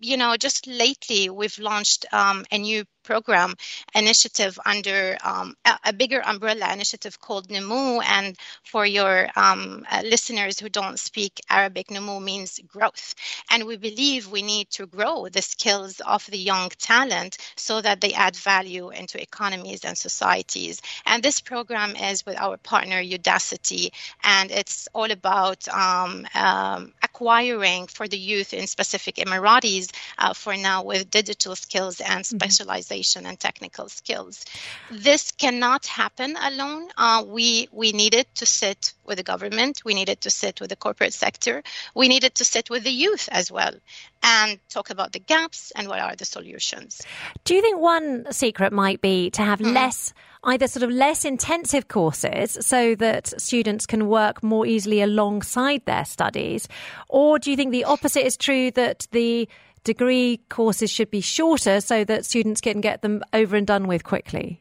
you 0.00 0.16
know 0.16 0.36
just 0.36 0.66
lately 0.66 1.30
we've 1.30 1.58
launched 1.58 2.06
um, 2.12 2.44
a 2.50 2.58
new 2.58 2.84
program 3.06 3.54
initiative 3.94 4.58
under 4.66 5.16
um, 5.22 5.54
a, 5.64 5.78
a, 5.84 5.92
bigger 5.92 6.20
umbrella 6.26 6.72
initiative 6.72 7.18
called 7.20 7.48
Numu. 7.48 8.02
And 8.04 8.36
for 8.64 8.84
your 8.84 9.28
um, 9.36 9.86
uh, 9.90 10.02
listeners 10.04 10.58
who 10.58 10.68
don't 10.68 10.98
speak 10.98 11.40
Arabic, 11.48 11.86
Numu 11.88 12.20
means 12.20 12.60
growth. 12.66 13.14
And 13.50 13.64
we 13.64 13.76
believe 13.76 14.28
we 14.28 14.42
need 14.42 14.68
to 14.70 14.86
grow 14.86 15.28
the 15.28 15.42
skills 15.42 16.00
of 16.00 16.26
the 16.26 16.38
young 16.38 16.68
talent 16.78 17.38
so 17.56 17.80
that 17.80 18.00
they 18.00 18.12
add 18.12 18.34
value 18.34 18.90
into 18.90 19.22
economies 19.22 19.84
and 19.84 19.96
societies. 19.96 20.82
And 21.06 21.22
this 21.22 21.40
program 21.40 21.94
is 21.94 22.26
with 22.26 22.36
our 22.36 22.56
partner 22.56 23.00
Udacity, 23.00 23.90
and 24.24 24.50
it's 24.50 24.88
all 24.92 25.10
about 25.10 25.68
um, 25.68 26.26
um 26.34 26.92
acquiring 27.16 27.86
for 27.86 28.08
the 28.08 28.18
youth 28.18 28.52
in 28.52 28.66
specific 28.66 29.16
Emiratis 29.16 29.90
uh, 30.18 30.34
for 30.34 30.56
now 30.56 30.82
with 30.82 31.10
digital 31.10 31.56
skills 31.56 32.00
and 32.00 32.24
mm-hmm. 32.24 32.36
specialization. 32.36 33.22
Mm-hmm 33.22 33.26
and 33.26 33.38
technical 33.38 33.88
skills. 33.88 34.44
This 34.90 35.32
cannot 35.32 35.86
happen 35.86 36.36
alone. 36.40 36.88
Uh, 36.96 37.24
we 37.26 37.68
we 37.72 37.92
needed 37.92 38.26
to 38.36 38.46
sit 38.46 38.94
with 39.04 39.18
the 39.18 39.24
government. 39.24 39.82
We 39.84 39.94
needed 39.94 40.20
to 40.22 40.30
sit 40.30 40.60
with 40.60 40.70
the 40.70 40.76
corporate 40.76 41.12
sector. 41.12 41.62
We 41.94 42.08
needed 42.08 42.34
to 42.36 42.44
sit 42.44 42.70
with 42.70 42.84
the 42.84 42.90
youth 42.90 43.28
as 43.30 43.50
well 43.50 43.74
and 44.22 44.58
talk 44.68 44.90
about 44.90 45.12
the 45.12 45.18
gaps 45.18 45.72
and 45.76 45.88
what 45.88 46.00
are 46.00 46.16
the 46.16 46.24
solutions. 46.24 47.02
Do 47.44 47.54
you 47.54 47.62
think 47.62 47.78
one 47.78 48.32
secret 48.32 48.72
might 48.72 49.00
be 49.00 49.30
to 49.30 49.42
have 49.42 49.60
mm. 49.60 49.74
less 49.74 50.14
either 50.46 50.68
sort 50.68 50.82
of 50.82 50.90
less 50.90 51.24
intensive 51.24 51.88
courses 51.88 52.56
so 52.60 52.94
that 52.94 53.38
students 53.40 53.84
can 53.84 54.06
work 54.06 54.42
more 54.42 54.64
easily 54.64 55.02
alongside 55.02 55.84
their 55.84 56.04
studies 56.04 56.68
or 57.08 57.38
do 57.38 57.50
you 57.50 57.56
think 57.56 57.72
the 57.72 57.84
opposite 57.84 58.24
is 58.24 58.36
true 58.36 58.70
that 58.70 59.06
the 59.10 59.48
degree 59.84 60.40
courses 60.48 60.90
should 60.90 61.10
be 61.10 61.20
shorter 61.20 61.80
so 61.80 62.04
that 62.04 62.24
students 62.24 62.60
can 62.60 62.80
get 62.80 63.02
them 63.02 63.22
over 63.32 63.56
and 63.56 63.66
done 63.66 63.86
with 63.86 64.04
quickly? 64.04 64.60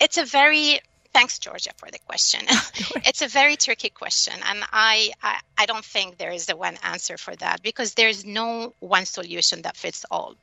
It's 0.00 0.18
a 0.18 0.24
very 0.24 0.80
thanks 1.12 1.38
georgia 1.38 1.70
for 1.76 1.90
the 1.90 1.98
question. 2.06 2.40
It's 3.04 3.22
a 3.22 3.28
very 3.28 3.56
tricky 3.56 3.90
question 3.90 4.34
and 4.34 4.62
I, 4.72 5.12
I, 5.22 5.40
I 5.58 5.66
don't 5.66 5.84
think 5.84 6.18
there 6.18 6.30
is 6.30 6.48
a 6.48 6.56
one 6.56 6.78
answer 6.82 7.16
for 7.16 7.34
that 7.36 7.62
because 7.62 7.94
there's 7.94 8.24
no 8.24 8.74
one 8.80 9.06
solution 9.06 9.62
that 9.62 9.76
fits 9.76 10.04
all 10.10 10.36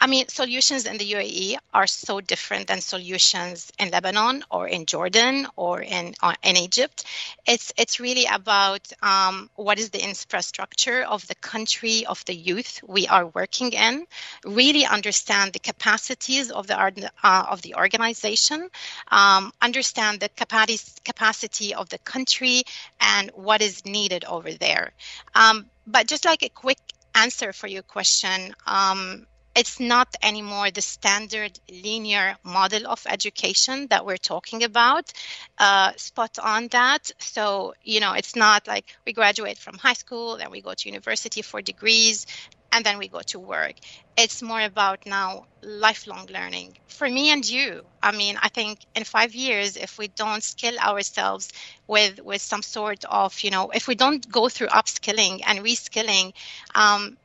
I 0.00 0.06
mean, 0.06 0.28
solutions 0.28 0.86
in 0.86 0.98
the 0.98 1.12
UAE 1.12 1.56
are 1.72 1.86
so 1.86 2.20
different 2.20 2.68
than 2.68 2.80
solutions 2.80 3.70
in 3.78 3.90
Lebanon 3.90 4.44
or 4.50 4.68
in 4.68 4.86
Jordan 4.86 5.46
or 5.56 5.82
in 5.82 6.14
uh, 6.22 6.34
in 6.42 6.56
Egypt. 6.56 7.04
It's 7.46 7.72
it's 7.76 8.00
really 8.00 8.26
about 8.26 8.92
um, 9.02 9.50
what 9.56 9.78
is 9.78 9.90
the 9.90 10.02
infrastructure 10.02 11.02
of 11.02 11.26
the 11.26 11.34
country 11.36 12.06
of 12.06 12.24
the 12.24 12.34
youth 12.34 12.80
we 12.86 13.06
are 13.06 13.26
working 13.26 13.72
in. 13.72 14.06
Really 14.44 14.84
understand 14.84 15.52
the 15.52 15.58
capacities 15.58 16.50
of 16.50 16.66
the 16.66 17.10
uh, 17.22 17.46
of 17.50 17.62
the 17.62 17.74
organization. 17.74 18.68
Um, 19.10 19.52
understand 19.60 20.20
the 20.20 20.28
capacity 20.28 21.00
capacity 21.04 21.74
of 21.74 21.88
the 21.88 21.98
country 21.98 22.64
and 23.00 23.30
what 23.34 23.62
is 23.62 23.84
needed 23.84 24.24
over 24.24 24.52
there. 24.52 24.92
Um, 25.34 25.66
but 25.86 26.06
just 26.06 26.24
like 26.24 26.42
a 26.42 26.48
quick 26.48 26.78
answer 27.14 27.52
for 27.52 27.66
your 27.66 27.82
question, 27.82 28.54
um, 28.66 29.26
it's 29.54 29.78
not 29.78 30.14
anymore 30.22 30.70
the 30.70 30.80
standard 30.82 31.58
linear 31.70 32.36
model 32.42 32.86
of 32.88 33.06
education 33.08 33.86
that 33.88 34.04
we're 34.04 34.16
talking 34.16 34.64
about 34.64 35.12
uh, 35.58 35.92
spot 35.96 36.38
on 36.42 36.68
that. 36.68 37.10
So 37.18 37.74
you 37.82 38.00
know 38.00 38.12
it's 38.14 38.36
not 38.36 38.66
like 38.66 38.86
we 39.06 39.12
graduate 39.12 39.58
from 39.58 39.78
high 39.78 39.92
school 39.94 40.36
then 40.36 40.50
we 40.50 40.60
go 40.60 40.74
to 40.74 40.88
university 40.88 41.42
for 41.42 41.62
degrees 41.62 42.26
and 42.72 42.84
then 42.84 42.98
we 42.98 43.06
go 43.06 43.20
to 43.26 43.38
work. 43.38 43.74
It's 44.16 44.42
more 44.42 44.60
about 44.60 45.06
now 45.06 45.44
lifelong 45.62 46.26
learning 46.26 46.76
for 46.88 47.08
me 47.08 47.30
and 47.30 47.48
you. 47.48 47.82
I 48.02 48.10
mean 48.12 48.36
i 48.42 48.48
think 48.48 48.80
in 48.94 49.04
five 49.04 49.34
years 49.34 49.76
if 49.76 49.98
we 49.98 50.08
don't 50.08 50.42
skill 50.42 50.76
ourselves 50.78 51.52
with 51.86 52.20
with 52.22 52.42
some 52.42 52.62
sort 52.62 53.04
of 53.04 53.38
you 53.40 53.50
know 53.50 53.70
if 53.70 53.86
we 53.88 53.94
don't 53.94 54.28
go 54.30 54.48
through 54.48 54.68
upskilling 54.68 55.40
and 55.46 55.60
reskilling 55.60 56.32
um, 56.74 57.16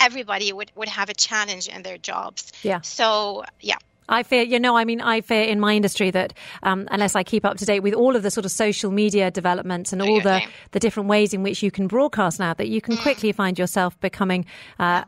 everybody 0.00 0.52
would, 0.52 0.72
would 0.74 0.88
have 0.88 1.08
a 1.08 1.14
challenge 1.14 1.68
in 1.68 1.82
their 1.82 1.98
jobs. 1.98 2.52
Yeah. 2.62 2.80
So, 2.82 3.44
yeah. 3.60 3.76
I 4.08 4.22
fear, 4.22 4.42
you 4.42 4.60
know, 4.60 4.76
I 4.76 4.84
mean, 4.84 5.00
I 5.00 5.20
fear 5.20 5.42
in 5.42 5.58
my 5.58 5.74
industry 5.74 6.10
that 6.12 6.32
um, 6.62 6.86
unless 6.90 7.16
I 7.16 7.24
keep 7.24 7.44
up 7.44 7.56
to 7.58 7.64
date 7.64 7.80
with 7.80 7.94
all 7.94 8.14
of 8.14 8.22
the 8.22 8.30
sort 8.30 8.44
of 8.44 8.52
social 8.52 8.92
media 8.92 9.30
developments 9.30 9.92
and 9.92 10.00
all 10.00 10.20
the, 10.20 10.42
the 10.70 10.78
different 10.78 11.08
ways 11.08 11.34
in 11.34 11.42
which 11.42 11.62
you 11.62 11.70
can 11.72 11.88
broadcast 11.88 12.38
now, 12.38 12.54
that 12.54 12.68
you 12.68 12.80
can 12.80 12.96
mm. 12.96 13.02
quickly 13.02 13.32
find 13.32 13.58
yourself 13.58 13.98
becoming 14.00 14.46
uh, 14.78 15.02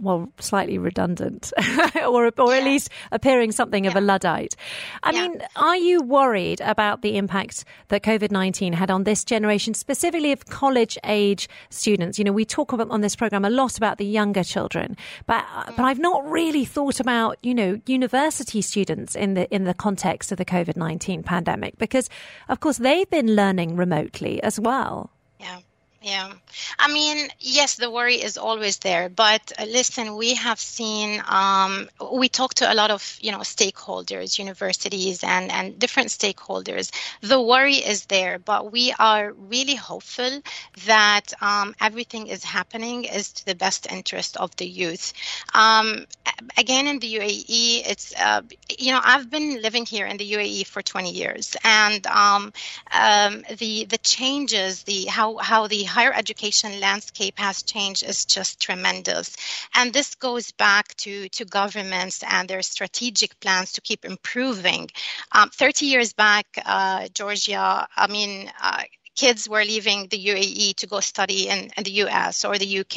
well, 0.00 0.32
slightly 0.38 0.78
redundant, 0.78 1.52
or 2.06 2.30
or 2.38 2.52
yeah. 2.52 2.58
at 2.58 2.64
least 2.64 2.90
appearing 3.12 3.52
something 3.52 3.84
yeah. 3.84 3.90
of 3.90 3.96
a 3.96 4.00
luddite. 4.00 4.56
I 5.02 5.10
yeah. 5.10 5.28
mean, 5.28 5.42
are 5.56 5.76
you 5.76 6.02
worried 6.02 6.60
about 6.60 7.02
the 7.02 7.16
impact 7.16 7.64
that 7.88 8.02
COVID 8.02 8.30
nineteen 8.30 8.72
had 8.72 8.90
on 8.90 9.04
this 9.04 9.24
generation, 9.24 9.74
specifically 9.74 10.32
of 10.32 10.46
college 10.46 10.98
age 11.04 11.48
students? 11.70 12.18
You 12.18 12.24
know, 12.24 12.32
we 12.32 12.44
talk 12.44 12.72
about 12.72 12.90
on 12.90 13.00
this 13.00 13.16
program 13.16 13.44
a 13.44 13.50
lot 13.50 13.76
about 13.76 13.98
the 13.98 14.06
younger 14.06 14.44
children, 14.44 14.96
but 15.26 15.44
mm. 15.44 15.76
but 15.76 15.82
I've 15.82 15.98
not 15.98 16.28
really 16.30 16.64
thought 16.64 17.00
about 17.00 17.38
you 17.42 17.54
know 17.54 17.80
university 17.86 18.62
students 18.62 19.14
in 19.14 19.34
the 19.34 19.48
in 19.54 19.64
the 19.64 19.74
context 19.74 20.32
of 20.32 20.38
the 20.38 20.44
COVID 20.44 20.76
nineteen 20.76 21.22
pandemic 21.22 21.78
because, 21.78 22.08
of 22.48 22.60
course, 22.60 22.78
they've 22.78 23.08
been 23.10 23.34
learning 23.34 23.76
remotely 23.76 24.42
as 24.42 24.58
well. 24.58 25.10
Yeah. 25.38 25.58
Yeah. 26.00 26.32
I 26.78 26.92
mean, 26.92 27.28
yes, 27.40 27.74
the 27.74 27.90
worry 27.90 28.14
is 28.22 28.38
always 28.38 28.78
there. 28.78 29.08
But 29.08 29.50
uh, 29.58 29.64
listen, 29.64 30.14
we 30.14 30.34
have 30.34 30.60
seen, 30.60 31.20
um, 31.26 31.88
we 32.12 32.28
talk 32.28 32.54
to 32.54 32.72
a 32.72 32.74
lot 32.74 32.92
of, 32.92 33.18
you 33.20 33.32
know, 33.32 33.38
stakeholders, 33.38 34.38
universities 34.38 35.24
and, 35.24 35.50
and 35.50 35.76
different 35.76 36.10
stakeholders. 36.10 36.92
The 37.22 37.42
worry 37.42 37.74
is 37.74 38.04
there, 38.06 38.38
but 38.38 38.70
we 38.70 38.94
are 38.96 39.32
really 39.32 39.74
hopeful 39.74 40.40
that 40.86 41.32
um, 41.42 41.74
everything 41.80 42.28
is 42.28 42.44
happening 42.44 43.04
is 43.04 43.32
to 43.32 43.46
the 43.46 43.56
best 43.56 43.90
interest 43.90 44.36
of 44.36 44.54
the 44.54 44.66
youth. 44.68 45.12
Um, 45.52 46.06
again, 46.56 46.86
in 46.86 46.98
the 46.98 47.14
UAE, 47.14 47.82
it's, 47.86 48.14
uh, 48.18 48.42
you 48.78 48.92
know, 48.92 49.00
I've 49.02 49.30
been 49.30 49.60
living 49.62 49.84
here 49.86 50.06
in 50.06 50.16
the 50.16 50.30
UAE 50.32 50.64
for 50.64 50.82
20 50.82 51.12
years 51.12 51.56
and 51.64 52.06
um, 52.06 52.52
um, 52.92 53.44
the, 53.58 53.84
the 53.86 53.98
changes, 53.98 54.82
the, 54.84 55.06
how, 55.06 55.36
how 55.38 55.66
the 55.66 55.84
higher 55.88 56.12
education 56.12 56.80
landscape 56.80 57.38
has 57.38 57.62
changed 57.62 58.02
is 58.04 58.24
just 58.24 58.60
tremendous. 58.60 59.34
And 59.74 59.92
this 59.92 60.14
goes 60.14 60.52
back 60.52 60.94
to, 60.98 61.28
to 61.30 61.44
governments 61.44 62.22
and 62.26 62.48
their 62.48 62.62
strategic 62.62 63.38
plans 63.40 63.72
to 63.72 63.80
keep 63.80 64.04
improving. 64.04 64.88
Um, 65.32 65.50
30 65.50 65.86
years 65.86 66.12
back, 66.12 66.46
uh, 66.64 67.08
Georgia, 67.14 67.88
I 67.96 68.06
mean, 68.06 68.50
uh, 68.62 68.82
kids 69.18 69.48
were 69.48 69.64
leaving 69.64 70.06
the 70.08 70.26
UAE 70.30 70.76
to 70.76 70.86
go 70.86 71.00
study 71.00 71.48
in, 71.48 71.70
in 71.76 71.82
the 71.82 71.96
US 72.04 72.44
or 72.44 72.56
the 72.56 72.78
UK 72.80 72.96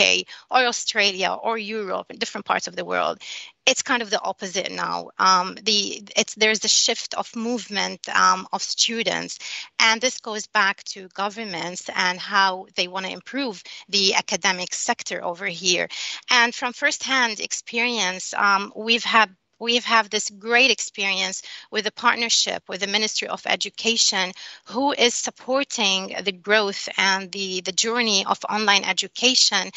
or 0.52 0.68
Australia 0.68 1.32
or 1.48 1.58
Europe 1.58 2.08
in 2.12 2.18
different 2.20 2.46
parts 2.46 2.68
of 2.68 2.76
the 2.76 2.86
world 2.86 3.18
it's 3.66 3.84
kind 3.84 4.02
of 4.02 4.10
the 4.10 4.22
opposite 4.22 4.72
now. 4.72 5.12
Um, 5.20 5.56
the 5.64 6.04
it's 6.16 6.36
there's 6.36 6.66
a 6.66 6.68
shift 6.68 7.14
of 7.14 7.36
movement 7.36 8.10
um, 8.10 8.48
of 8.52 8.62
students, 8.62 9.40
and 9.80 10.02
this 10.02 10.20
goes 10.20 10.48
back 10.48 10.84
to 10.86 11.08
governments 11.10 11.90
and 11.96 12.20
how 12.20 12.66
they 12.76 12.88
want 12.88 13.06
to 13.06 13.12
improve 13.12 13.62
the 13.88 14.16
academic 14.16 14.74
sector 14.74 15.24
over 15.24 15.46
here. 15.46 15.88
And 16.30 16.56
from 16.56 16.74
firsthand 16.74 17.40
experience, 17.40 18.34
um, 18.34 18.74
we've 18.76 19.04
had 19.04 19.30
we've 19.62 19.86
had 19.86 20.10
this 20.10 20.30
great 20.32 20.72
experience 20.72 21.44
with 21.70 21.86
a 21.86 21.92
partnership 21.92 22.64
with 22.68 22.82
the 22.82 22.88
Ministry 22.88 23.28
of 23.28 23.44
Education, 23.46 24.32
who 24.66 24.92
is 24.92 25.14
supporting 25.14 26.16
the 26.24 26.32
growth 26.32 26.90
and 26.98 27.32
the, 27.32 27.62
the 27.62 27.72
journey 27.72 28.26
of 28.26 28.40
online 28.50 28.84
education 28.84 29.70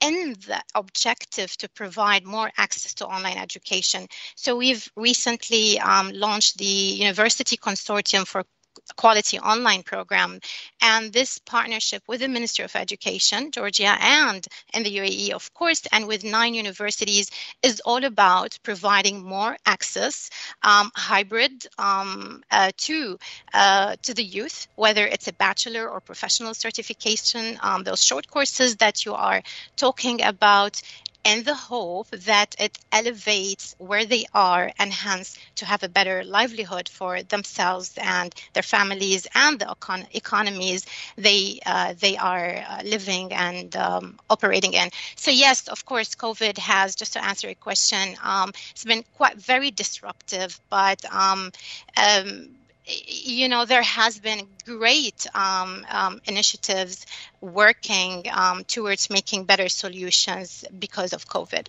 in 0.00 0.34
the 0.46 0.60
objective 0.74 1.56
to 1.56 1.68
provide 1.70 2.24
more 2.24 2.50
access 2.56 2.94
to 2.94 3.06
online 3.06 3.36
education. 3.36 4.06
So 4.36 4.56
we've 4.56 4.88
recently 4.96 5.78
um, 5.78 6.10
launched 6.12 6.58
the 6.58 6.64
University 6.64 7.56
Consortium 7.56 8.26
for 8.26 8.44
quality 8.96 9.38
online 9.38 9.82
program. 9.82 10.40
And 10.80 11.12
this 11.12 11.38
partnership 11.38 12.02
with 12.06 12.20
the 12.20 12.28
Ministry 12.28 12.64
of 12.64 12.74
Education, 12.76 13.50
Georgia, 13.50 13.96
and 14.00 14.46
in 14.74 14.82
the 14.82 14.96
UAE, 14.96 15.30
of 15.30 15.52
course, 15.54 15.82
and 15.92 16.06
with 16.06 16.24
nine 16.24 16.54
universities, 16.54 17.30
is 17.62 17.80
all 17.84 18.04
about 18.04 18.58
providing 18.62 19.22
more 19.22 19.56
access, 19.66 20.30
um, 20.62 20.90
hybrid, 20.94 21.66
um, 21.78 22.42
uh, 22.50 22.72
to 22.78 23.18
uh, 23.54 23.96
to 24.02 24.14
the 24.14 24.24
youth, 24.24 24.68
whether 24.76 25.06
it's 25.06 25.28
a 25.28 25.32
bachelor 25.32 25.88
or 25.88 26.00
professional 26.00 26.54
certification. 26.54 27.58
Um, 27.62 27.84
those 27.84 28.02
short 28.02 28.28
courses 28.28 28.76
that 28.76 29.04
you 29.04 29.14
are 29.14 29.42
talking 29.76 30.22
about 30.22 30.80
in 31.24 31.44
the 31.44 31.54
hope 31.54 32.08
that 32.10 32.54
it 32.58 32.78
elevates 32.90 33.74
where 33.78 34.04
they 34.04 34.24
are 34.34 34.72
and 34.78 34.92
hence 34.92 35.38
to 35.56 35.64
have 35.66 35.82
a 35.82 35.88
better 35.88 36.24
livelihood 36.24 36.88
for 36.88 37.22
themselves 37.22 37.96
and 38.00 38.34
their 38.54 38.62
families 38.62 39.26
and 39.34 39.58
the 39.60 39.66
econ- 39.66 40.06
economies 40.14 40.84
they 41.16 41.60
uh, 41.66 41.94
they 41.98 42.16
are 42.16 42.64
uh, 42.68 42.82
living 42.84 43.32
and 43.32 43.76
um, 43.76 44.18
operating 44.30 44.72
in. 44.74 44.88
So 45.16 45.30
yes, 45.30 45.68
of 45.68 45.84
course, 45.84 46.14
COVID 46.14 46.58
has 46.58 46.94
just 46.96 47.12
to 47.14 47.24
answer 47.24 47.46
your 47.48 47.54
question, 47.56 48.16
um, 48.22 48.50
it's 48.70 48.84
been 48.84 49.04
quite 49.14 49.36
very 49.36 49.70
disruptive, 49.70 50.58
but 50.70 51.04
um, 51.12 51.50
um 51.96 52.48
you 52.84 53.48
know, 53.48 53.64
there 53.64 53.82
has 53.82 54.18
been 54.18 54.48
great 54.64 55.26
um, 55.34 55.84
um, 55.90 56.20
initiatives 56.26 57.06
working 57.40 58.24
um, 58.32 58.64
towards 58.64 59.10
making 59.10 59.44
better 59.44 59.68
solutions 59.68 60.64
because 60.78 61.12
of 61.12 61.26
COVID. 61.26 61.66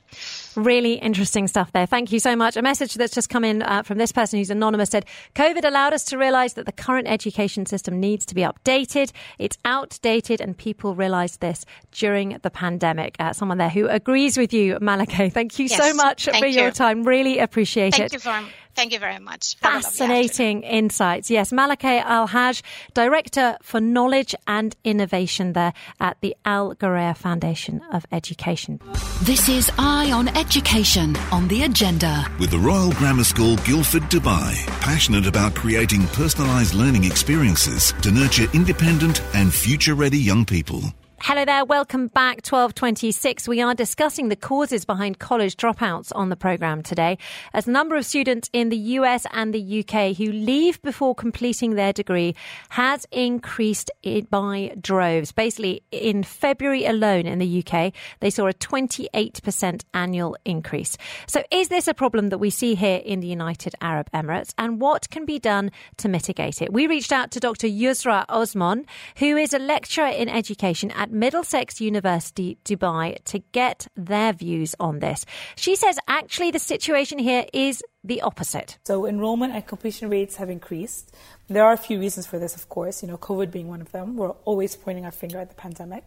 Really 0.56 0.94
interesting 0.94 1.48
stuff 1.48 1.72
there. 1.72 1.88
Thank 1.88 2.12
you 2.12 2.20
so 2.20 2.36
much. 2.36 2.56
A 2.56 2.62
message 2.62 2.94
that's 2.94 3.14
just 3.14 3.30
come 3.30 3.44
in 3.44 3.64
uh, 3.64 3.82
from 3.82 3.98
this 3.98 4.12
person 4.12 4.38
who's 4.40 4.52
anonymous 4.52 4.90
said 4.90 5.06
COVID 5.36 5.66
allowed 5.66 5.94
us 5.94 6.04
to 6.06 6.18
realize 6.18 6.54
that 6.54 6.66
the 6.66 6.72
current 6.72 7.08
education 7.08 7.66
system 7.66 8.00
needs 8.00 8.26
to 8.28 8.36
be 8.36 8.42
updated. 8.42 9.12
It's 9.40 9.58
outdated, 9.66 10.42
and 10.42 10.56
people 10.56 10.94
realized 10.94 11.42
this 11.42 11.66
during 11.92 12.38
the 12.44 12.52
pandemic. 12.52 13.16
Uh, 13.20 13.34
someone 13.34 13.58
there 13.58 13.70
who 13.70 13.88
agrees 13.88 14.38
with 14.38 14.54
you, 14.54 14.76
Malakeh. 14.76 15.34
Thank 15.34 15.58
you 15.58 15.66
yes, 15.66 15.78
so 15.78 15.94
much 15.94 16.26
for 16.26 16.46
you. 16.46 16.62
your 16.62 16.72
time. 16.72 17.04
Really 17.04 17.40
appreciate 17.40 17.96
thank 17.96 18.06
it. 18.06 18.14
You 18.14 18.20
for, 18.20 18.40
thank 18.76 18.94
you 18.94 19.00
very 19.00 19.20
much. 19.20 19.58
Fascinating 19.58 20.64
insights. 20.64 21.30
Yes, 21.32 21.52
Malakeh 21.52 22.02
Al 22.04 22.28
Haj, 22.28 22.62
Director 22.94 23.58
for 23.62 23.80
Knowledge 23.80 24.36
and 24.48 24.76
Innovation 24.84 25.54
there 25.54 25.74
at 26.00 26.18
the 26.22 26.36
Al 26.46 26.76
Ghurair 26.76 27.16
Foundation 27.16 27.82
of 27.92 28.06
Education. 28.12 28.80
This 29.22 29.50
is 29.50 29.72
Eye 29.78 30.12
on 30.12 30.28
Education 30.30 31.16
on 31.32 31.48
the 31.48 31.64
agenda. 31.64 32.26
With 32.40 32.52
the 32.52 32.60
Royal 32.60 32.92
Grammar 32.94 33.24
School 33.24 33.56
Guildford, 33.58 34.04
Dubai, 34.04 34.56
passionate 34.82 35.28
about 35.28 35.56
creating 35.56 36.02
personalised 36.02 36.74
learning 36.74 37.04
experiences 37.06 37.94
to 38.02 38.12
nurture 38.12 38.48
independent 38.54 39.22
and 39.34 39.54
future 39.54 39.96
ready 39.96 40.18
young 40.18 40.46
people. 40.46 40.84
Hello 41.26 41.46
there, 41.46 41.64
welcome 41.64 42.08
back. 42.08 42.46
1226. 42.46 43.48
We 43.48 43.62
are 43.62 43.74
discussing 43.74 44.28
the 44.28 44.36
causes 44.36 44.84
behind 44.84 45.20
college 45.20 45.56
dropouts 45.56 46.12
on 46.14 46.28
the 46.28 46.36
programme 46.36 46.84
today. 46.84 47.18
As 47.54 47.64
the 47.64 47.72
number 47.72 47.96
of 47.96 48.06
students 48.06 48.50
in 48.52 48.68
the 48.68 48.78
US 49.00 49.26
and 49.32 49.54
the 49.54 49.80
UK 49.80 50.18
who 50.18 50.34
leave 50.34 50.82
before 50.82 51.16
completing 51.16 51.76
their 51.76 51.94
degree 51.94 52.36
has 52.72 53.08
increased 53.10 53.90
by 54.30 54.76
droves. 54.82 55.32
Basically, 55.32 55.82
in 55.92 56.24
February 56.24 56.84
alone 56.84 57.26
in 57.26 57.40
the 57.40 57.64
UK, 57.66 57.94
they 58.20 58.30
saw 58.30 58.48
a 58.48 58.54
28% 58.54 59.86
annual 59.94 60.36
increase. 60.44 60.98
So, 61.28 61.42
is 61.52 61.70
this 61.70 61.88
a 61.88 61.94
problem 61.94 62.30
that 62.30 62.40
we 62.40 62.50
see 62.50 62.76
here 62.76 62.98
in 62.98 63.22
the 63.22 63.28
United 63.28 63.76
Arab 63.80 64.12
Emirates? 64.12 64.54
And 64.58 64.82
what 64.82 65.10
can 65.10 65.26
be 65.26 65.40
done 65.40 65.72
to 66.00 66.10
mitigate 66.10 66.62
it? 66.62 66.74
We 66.74 66.86
reached 66.86 67.14
out 67.14 67.32
to 67.32 67.40
Dr. 67.40 67.68
Yusra 67.68 68.26
Osman, 68.28 68.86
who 69.20 69.38
is 69.38 69.54
a 69.54 69.60
lecturer 69.60 70.08
in 70.08 70.28
education 70.28 70.92
at 70.92 71.13
Middlesex 71.14 71.80
University, 71.80 72.58
Dubai, 72.66 73.24
to 73.26 73.40
get 73.52 73.88
their 73.96 74.34
views 74.34 74.76
on 74.80 75.00
this. 75.00 75.26
She 75.56 75.76
says 75.76 75.98
actually 76.08 76.52
the 76.52 76.60
situation 76.60 77.20
here 77.20 77.46
is 77.54 77.84
the 78.04 78.22
opposite. 78.22 78.78
So 78.86 79.06
enrollment 79.06 79.54
and 79.54 79.66
completion 79.66 80.10
rates 80.10 80.36
have 80.38 80.50
increased. 80.50 81.16
There 81.48 81.64
are 81.64 81.74
a 81.74 81.78
few 81.78 82.00
reasons 82.00 82.28
for 82.28 82.40
this, 82.40 82.56
of 82.56 82.68
course, 82.68 83.02
you 83.02 83.08
know, 83.08 83.18
COVID 83.18 83.52
being 83.52 83.68
one 83.68 83.80
of 83.80 83.92
them. 83.92 84.18
We're 84.18 84.32
always 84.44 84.76
pointing 84.76 85.06
our 85.06 85.12
finger 85.12 85.40
at 85.40 85.50
the 85.50 85.56
pandemic. 85.56 86.04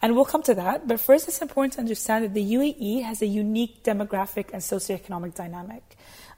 And 0.00 0.16
we'll 0.16 0.24
come 0.24 0.42
to 0.44 0.54
that. 0.54 0.88
But 0.88 0.98
first, 0.98 1.28
it's 1.28 1.42
important 1.42 1.74
to 1.74 1.80
understand 1.80 2.24
that 2.24 2.34
the 2.34 2.54
UAE 2.54 3.02
has 3.02 3.22
a 3.22 3.26
unique 3.26 3.84
demographic 3.84 4.50
and 4.52 4.62
socioeconomic 4.62 5.34
dynamic. 5.34 5.96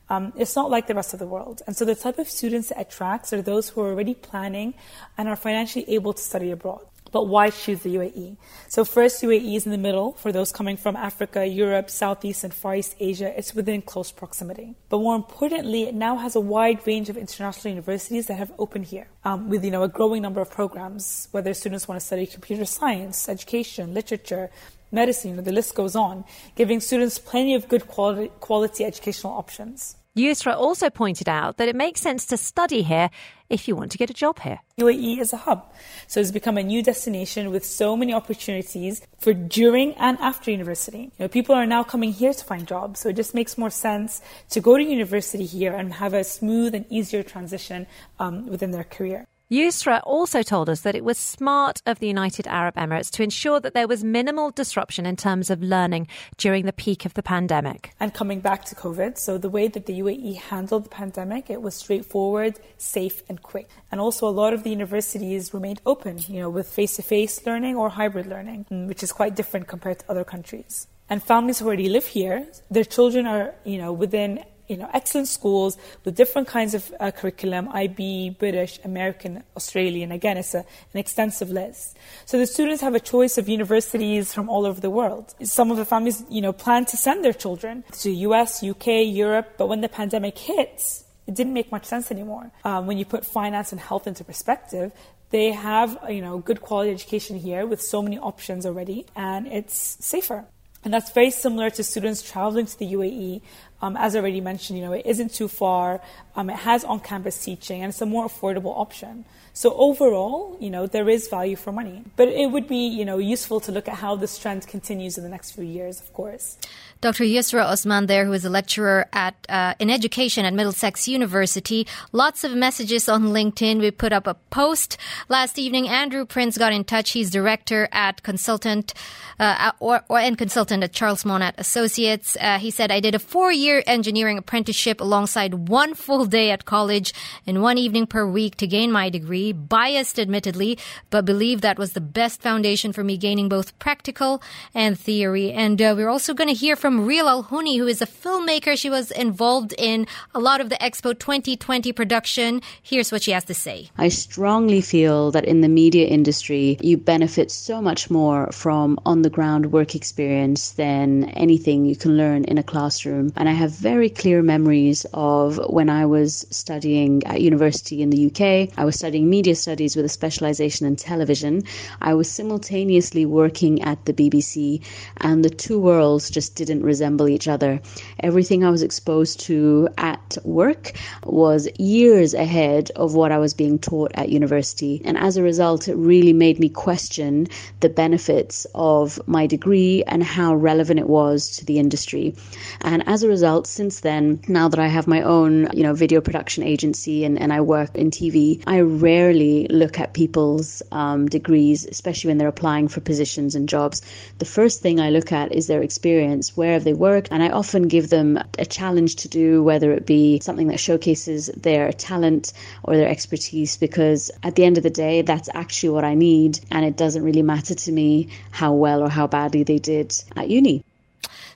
Um, 0.09 0.33
it's 0.37 0.57
not 0.57 0.71
like 0.71 0.89
the 0.89 0.95
rest 0.95 1.13
of 1.13 1.21
the 1.21 1.27
world. 1.27 1.63
And 1.67 1.77
so 1.77 1.85
the 1.85 1.95
type 1.95 2.19
of 2.19 2.29
students 2.29 2.73
it 2.73 2.79
attracts 2.79 3.33
are 3.33 3.43
those 3.43 3.69
who 3.69 3.81
are 3.83 3.91
already 3.91 4.15
planning 4.15 4.75
and 5.17 5.29
are 5.29 5.37
financially 5.37 5.89
able 5.89 6.13
to 6.13 6.23
study 6.23 6.51
abroad. 6.51 6.85
But 7.13 7.27
why 7.27 7.51
choose 7.51 7.81
the 7.81 7.95
UAE? 7.97 8.37
So 8.69 8.85
first, 8.85 9.23
UAE 9.23 9.57
is 9.57 9.67
in 9.67 9.73
the 9.73 9.79
middle 9.79 10.13
for 10.13 10.33
those 10.33 10.53
coming 10.53 10.77
from 10.77 10.97
Africa, 10.97 11.47
Europe, 11.47 11.91
Southeast 11.91 12.45
and 12.45 12.55
Far 12.55 12.77
East 12.77 12.95
Asia. 13.01 13.37
It's 13.37 13.55
within 13.55 13.83
close 13.83 14.13
proximity. 14.13 14.75
But 14.89 14.99
more 15.01 15.17
importantly, 15.17 15.85
it 15.85 15.95
now 15.95 16.17
has 16.17 16.37
a 16.37 16.41
wide 16.41 16.87
range 16.87 17.09
of 17.09 17.17
international 17.17 17.71
universities 17.71 18.27
that 18.29 18.35
have 18.35 18.53
opened 18.59 18.87
here, 18.87 19.09
um, 19.25 19.49
with 19.49 19.65
you 19.65 19.71
know 19.71 19.83
a 19.83 19.89
growing 19.89 20.23
number 20.23 20.41
of 20.41 20.51
programs. 20.51 21.29
Whether 21.33 21.53
students 21.55 21.89
want 21.89 22.01
to 22.01 22.07
study 22.07 22.27
computer 22.27 22.65
science, 22.65 23.29
education, 23.29 23.95
literature, 23.95 24.51
medicine, 24.93 25.43
the 25.43 25.53
list 25.53 25.75
goes 25.75 25.97
on, 25.97 26.25
giving 26.55 26.81
students 26.81 27.19
plenty 27.19 27.55
of 27.55 27.69
good 27.69 27.87
quality, 27.87 28.31
quality 28.41 28.85
educational 28.85 29.33
options. 29.33 29.97
Yusra 30.17 30.57
also 30.57 30.91
pointed 30.91 31.29
out 31.29 31.57
that 31.57 31.69
it 31.69 31.77
makes 31.77 32.01
sense 32.01 32.27
to 32.27 32.37
study 32.37 32.83
here 32.83 33.11
if 33.51 33.69
you 33.69 33.77
want 33.77 33.93
to 33.93 33.99
get 33.99 34.09
a 34.09 34.15
job 34.15 34.39
here. 34.41 34.61
UAE 34.79 35.19
is 35.19 35.33
a 35.33 35.37
hub, 35.37 35.71
so 36.07 36.21
it's 36.21 36.31
become 36.31 36.57
a 36.57 36.63
new 36.63 36.83
destination 36.83 37.51
with 37.51 37.65
so 37.65 37.97
many 37.97 38.15
opportunities 38.15 39.03
for 39.19 39.35
during 39.35 39.93
and 39.95 40.17
after 40.21 40.51
university. 40.51 41.11
You 41.19 41.25
know, 41.25 41.29
people 41.29 41.55
are 41.55 41.67
now 41.67 41.83
coming 41.83 42.13
here 42.13 42.33
to 42.33 42.45
find 42.45 42.67
jobs, 42.67 43.01
so 43.01 43.11
it 43.11 43.17
just 43.17 43.35
makes 43.35 43.59
more 43.59 43.71
sense 43.71 44.23
to 44.51 44.61
go 44.61 44.79
to 44.79 44.83
university 44.83 45.45
here 45.45 45.75
and 45.75 45.93
have 45.95 46.15
a 46.15 46.25
smooth 46.25 46.75
and 46.75 46.87
easier 46.89 47.23
transition 47.23 47.87
um, 48.19 48.47
within 48.47 48.71
their 48.71 48.85
career. 48.85 49.27
Yusra 49.51 50.01
also 50.05 50.45
told 50.45 50.71
us 50.71 50.83
that 50.83 50.95
it 50.95 51.03
was 51.03 51.19
smart 51.19 51.83
of 51.85 51.99
the 51.99 52.07
United 52.07 52.47
Arab 52.47 52.77
Emirates 52.77 53.11
to 53.11 53.25
ensure 53.25 53.59
that 53.59 53.75
there 53.75 53.89
was 53.89 54.05
minimal 54.05 54.53
disruption 54.53 55.05
in 55.05 55.17
terms 55.17 55.51
of 55.51 55.61
learning 55.61 56.07
during 56.37 56.67
the 56.67 56.73
peak 56.73 57.05
of 57.05 57.15
the 57.15 57.23
pandemic. 57.23 57.91
And 57.99 58.15
coming 58.15 58.39
back 58.39 58.65
to 58.67 58.77
COVID, 58.77 59.19
so 59.19 59.39
the 59.39 59.51
way 59.51 59.67
that 59.67 59.87
the 59.87 59.99
UAE 59.99 60.37
handled 60.37 60.85
the 60.85 60.89
pandemic, 60.89 61.51
it 61.51 61.63
was 61.63 61.75
straightforward, 61.75 62.61
safe, 62.79 63.25
and 63.29 63.43
quick. 63.43 63.69
And 63.91 64.01
also, 64.01 64.29
a 64.29 64.31
lot 64.31 64.55
of 64.55 64.63
the 64.63 64.71
universities 64.71 65.53
remained 65.53 65.81
open, 65.85 66.19
you 66.29 66.39
know, 66.39 66.49
with 66.49 66.69
face 66.69 66.95
to 66.95 67.03
face 67.03 67.45
learning 67.45 67.75
or 67.75 67.89
hybrid 67.89 68.27
learning, 68.27 68.67
mm, 68.71 68.87
which 68.87 69.03
is 69.03 69.11
quite 69.11 69.35
different 69.35 69.67
compared 69.67 69.99
to 69.99 70.11
other 70.13 70.23
countries 70.23 70.87
and 71.11 71.21
families 71.21 71.59
who 71.59 71.67
already 71.67 71.89
live 71.89 72.07
here, 72.07 72.47
their 72.71 72.85
children 72.85 73.27
are, 73.27 73.53
you 73.65 73.79
know, 73.79 73.93
within 73.93 74.45
you 74.71 74.77
know, 74.77 74.89
excellent 74.95 75.27
schools 75.27 75.77
with 76.05 76.15
different 76.15 76.47
kinds 76.47 76.75
of 76.75 76.95
uh, 77.01 77.11
curriculum, 77.11 77.69
IB, 77.71 78.31
British, 78.39 78.79
American, 78.85 79.43
Australian. 79.57 80.13
Again, 80.13 80.37
it's 80.37 80.55
a, 80.55 80.65
an 80.95 81.01
extensive 81.01 81.51
list. 81.51 81.99
So 82.25 82.39
the 82.39 82.47
students 82.47 82.81
have 82.81 82.95
a 82.95 83.01
choice 83.01 83.37
of 83.37 83.49
universities 83.49 84.33
from 84.33 84.49
all 84.49 84.65
over 84.65 84.81
the 84.81 84.89
world. 84.91 85.35
Some 85.43 85.73
of 85.73 85.77
the 85.77 85.85
families, 85.85 86.23
you 86.31 86.41
know, 86.41 86.53
plan 86.53 86.85
to 86.87 86.97
send 86.97 87.25
their 87.25 87.33
children 87.33 87.83
to 88.03 88.11
US, 88.29 88.63
UK, 88.63 88.87
Europe, 89.05 89.55
but 89.59 89.67
when 89.67 89.81
the 89.81 89.89
pandemic 89.89 90.39
hits, 90.39 91.05
it 91.27 91.35
didn't 91.35 91.53
make 91.53 91.73
much 91.73 91.85
sense 91.85 92.11
anymore. 92.13 92.53
Um, 92.65 92.87
when 92.87 92.97
you 92.97 93.05
put 93.05 93.27
finance 93.27 93.73
and 93.73 93.81
health 93.81 94.07
into 94.07 94.23
perspective, 94.23 94.93
they 95.31 95.51
have, 95.53 95.99
you 96.09 96.21
know, 96.21 96.39
good 96.39 96.61
quality 96.61 96.91
education 96.91 97.39
here 97.39 97.67
with 97.67 97.83
so 97.83 98.03
many 98.03 98.19
options 98.19 98.67
already, 98.67 99.07
and 99.17 99.47
it's 99.47 99.97
safer. 100.05 100.45
And 100.85 100.95
that's 100.95 101.11
very 101.13 101.31
similar 101.31 101.71
to 101.71 101.85
students 101.85 102.23
traveling 102.23 102.67
to 102.67 102.79
the 102.79 102.93
UAE 102.93 103.43
Um, 103.83 103.97
as 103.97 104.15
already 104.15 104.41
mentioned, 104.41 104.79
you 104.79 104.85
know, 104.85 104.93
it 104.93 105.07
isn't 105.07 105.33
too 105.33 105.49
far. 105.49 106.01
Um, 106.37 106.51
it 106.51 106.57
has 106.57 106.85
on-campus 106.85 107.43
teaching, 107.43 107.83
and 107.83 107.91
it's 107.91 108.03
a 108.03 108.07
more 108.07 108.27
affordable 108.27 108.77
option. 108.77 109.25
So 109.53 109.75
overall, 109.75 110.57
you 110.61 110.71
know, 110.71 110.87
there 110.87 111.09
is 111.09 111.29
value 111.29 111.57
for 111.57 111.73
money. 111.73 112.05
But 112.17 112.29
it 112.29 112.51
would 112.51 112.69
be, 112.69 112.87
you 112.87 113.05
know, 113.05 113.19
useful 113.19 113.59
to 113.61 113.73
look 113.73 113.89
at 113.89 113.95
how 113.95 114.17
this 114.17 114.39
trend 114.39 114.67
continues 114.67 115.17
in 115.17 115.25
the 115.25 115.31
next 115.31 115.53
few 115.53 115.65
years, 115.65 116.01
of 116.01 116.13
course. 116.13 116.59
Dr. 117.01 117.25
Yusra 117.25 117.65
Osman 117.65 118.07
there, 118.07 118.27
who 118.27 118.33
is 118.35 118.45
a 118.45 118.51
lecturer 118.51 119.07
at 119.15 119.35
uh, 119.49 119.73
in 119.79 119.89
education 119.89 120.45
at 120.45 120.53
Middlesex 120.53 121.09
University. 121.09 121.87
Lots 122.13 122.45
of 122.45 122.55
messages 122.55 123.09
on 123.09 123.29
LinkedIn. 123.29 123.81
We 123.81 123.91
put 123.91 124.13
up 124.13 124.27
a 124.27 124.35
post 124.51 124.99
last 125.31 125.59
evening. 125.59 125.89
Andrew 125.89 126.27
Prince 126.27 126.59
got 126.59 126.75
in 126.75 126.85
touch. 126.85 127.13
He's 127.13 127.31
director 127.31 127.89
at 127.91 128.23
consultant 128.23 128.93
uh, 129.39 129.73
or, 129.81 130.05
or 130.11 130.19
and 130.19 130.37
consultant 130.37 130.85
at 130.85 130.93
Charles 130.93 131.25
Monat 131.25 131.55
Associates. 131.57 132.37
Uh, 132.39 132.59
he 132.59 132.71
said, 132.71 132.91
"I 132.91 133.01
did 133.01 133.15
a 133.15 133.19
four-year 133.19 133.83
engineering 133.87 134.37
apprenticeship 134.37 135.01
alongside 135.01 135.69
one 135.69 135.95
full 135.95 136.27
day 136.27 136.51
at 136.51 136.67
college 136.67 137.15
and 137.47 137.63
one 137.63 137.79
evening 137.79 138.07
per 138.07 138.27
week 138.27 138.57
to 138.57 138.67
gain 138.67 138.93
my 138.93 139.09
degree. 139.09 139.53
Biased, 139.53 140.19
admittedly, 140.19 140.79
but 141.09 141.25
believe 141.25 141.63
that 141.63 141.79
was 141.79 141.95
the 141.95 142.01
best 142.03 142.43
foundation 142.43 142.93
for 142.93 143.03
me 143.03 143.17
gaining 143.17 143.49
both 143.49 143.79
practical 143.79 144.43
and 144.75 145.01
theory." 145.01 145.51
And 145.51 145.81
uh, 145.81 145.95
we're 145.97 146.11
also 146.11 146.35
going 146.35 146.49
to 146.49 146.55
hear 146.55 146.77
from 146.77 146.90
from 146.91 147.07
Real 147.07 147.27
Alhouni, 147.27 147.79
who 147.79 147.87
is 147.87 148.03
a 148.03 148.07
filmmaker. 148.07 148.77
She 148.77 148.91
was 148.91 149.13
involved 149.13 149.73
in 149.79 150.09
a 150.35 150.41
lot 150.41 150.61
of 150.61 150.71
the 150.71 150.75
Expo 150.75 151.17
2020 151.17 151.93
production. 151.93 152.61
Here's 152.83 153.13
what 153.13 153.23
she 153.23 153.31
has 153.31 153.45
to 153.45 153.55
say. 153.55 153.91
I 153.97 154.09
strongly 154.09 154.81
feel 154.81 155.31
that 155.31 155.45
in 155.45 155.61
the 155.61 155.69
media 155.69 156.09
industry, 156.09 156.79
you 156.81 156.97
benefit 156.97 157.53
so 157.53 157.81
much 157.81 158.11
more 158.11 158.51
from 158.51 158.99
on 159.07 159.23
the 159.23 159.31
ground 159.31 159.71
work 159.71 159.95
experience 159.95 160.73
than 160.73 161.27
anything 161.31 161.85
you 161.85 161.95
can 161.95 162.17
learn 162.17 162.43
in 162.43 162.59
a 162.59 162.65
classroom. 162.65 163.33
And 163.37 163.49
I 163.49 163.53
have 163.53 163.71
very 163.71 164.11
clear 164.11 164.43
memories 164.43 165.07
of 165.15 165.61
when 165.69 165.89
I 165.89 166.07
was 166.07 166.45
studying 166.51 167.23
at 167.25 167.41
university 167.41 168.03
in 168.03 168.11
the 168.11 168.27
UK. 168.27 168.77
I 168.77 168.85
was 168.85 168.97
studying 168.97 169.31
media 169.31 169.55
studies 169.55 169.95
with 169.95 170.07
a 170.07 170.09
specialization 170.09 170.89
in 170.89 170.97
television. 170.97 171.63
I 172.01 172.15
was 172.15 172.29
simultaneously 172.29 173.27
working 173.27 173.81
at 173.83 174.07
the 174.07 174.13
BBC, 174.13 174.83
and 175.19 175.45
the 175.45 175.51
two 175.51 175.79
worlds 175.79 176.31
just 176.31 176.57
didn't 176.57 176.80
didn't 176.81 176.87
resemble 176.87 177.29
each 177.29 177.47
other. 177.47 177.81
Everything 178.21 178.65
I 178.65 178.71
was 178.71 178.83
exposed 178.83 179.41
to 179.41 179.89
at 179.99 180.39
work 180.45 180.93
was 181.25 181.69
years 181.79 182.33
ahead 182.33 182.91
of 182.97 183.15
what 183.15 183.33
I 183.33 183.39
was 183.39 183.53
being 183.55 183.79
taught 183.79 184.13
at 184.15 184.31
university. 184.31 185.03
And 185.05 185.19
as 185.19 185.37
a 185.37 185.43
result, 185.43 185.89
it 185.89 185.97
really 185.97 186.33
made 186.33 186.59
me 186.59 186.71
question 186.71 187.49
the 187.81 187.91
benefits 187.91 188.67
of 188.75 189.21
my 189.27 189.47
degree 189.47 190.03
and 190.07 190.23
how 190.23 190.55
relevant 190.55 191.01
it 191.01 191.09
was 191.09 191.57
to 191.59 191.67
the 191.67 191.79
industry. 191.79 192.35
And 192.81 193.07
as 193.07 193.23
a 193.23 193.29
result, 193.29 193.67
since 193.67 194.01
then, 194.01 194.41
now 194.49 194.69
that 194.69 194.81
I 194.81 194.89
have 194.89 195.07
my 195.07 195.21
own, 195.23 195.69
you 195.75 195.83
know, 195.83 195.93
video 195.95 196.21
production 196.21 196.63
agency 196.63 197.25
and, 197.25 197.39
and 197.39 197.53
I 197.53 197.61
work 197.61 197.95
in 197.95 198.11
TV, 198.11 198.63
I 198.67 198.81
rarely 198.81 199.67
look 199.69 200.01
at 200.01 200.15
people's 200.15 200.83
um, 200.93 201.29
degrees, 201.29 201.85
especially 201.85 202.29
when 202.29 202.39
they're 202.39 202.49
applying 202.57 202.89
for 202.89 203.01
positions 203.01 203.55
and 203.55 203.69
jobs. 203.69 204.01
The 204.39 204.45
first 204.47 204.81
thing 204.81 204.99
I 204.99 205.11
look 205.11 205.33
at 205.33 205.53
is 205.53 205.67
their 205.67 205.83
experience. 205.83 206.57
Where 206.57 206.70
where 206.71 206.81
they 206.81 206.93
work. 206.93 207.29
And 207.31 207.43
I 207.43 207.51
often 207.51 207.89
give 207.89 208.11
them 208.11 208.39
a 208.59 208.65
challenge 208.65 209.17
to 209.17 209.29
do, 209.29 209.63
whether 209.63 209.93
it 209.93 210.07
be 210.07 210.41
something 210.41 210.69
that 210.69 210.81
showcases 210.81 211.47
their 211.57 211.93
talent 211.93 212.53
or 212.85 212.97
their 212.97 213.09
expertise, 213.09 213.77
because 213.77 214.31
at 214.43 214.55
the 214.55 214.65
end 214.65 214.77
of 214.77 214.83
the 214.83 214.91
day, 214.91 215.23
that's 215.23 215.49
actually 215.53 215.91
what 215.91 216.05
I 216.05 216.15
need. 216.15 216.61
And 216.71 216.85
it 216.85 216.97
doesn't 216.97 217.23
really 217.23 217.43
matter 217.43 217.75
to 217.75 217.93
me 217.93 218.29
how 218.51 218.73
well 218.75 219.03
or 219.03 219.09
how 219.09 219.27
badly 219.27 219.65
they 219.65 219.79
did 219.79 220.15
at 220.37 220.49
uni. 220.49 220.85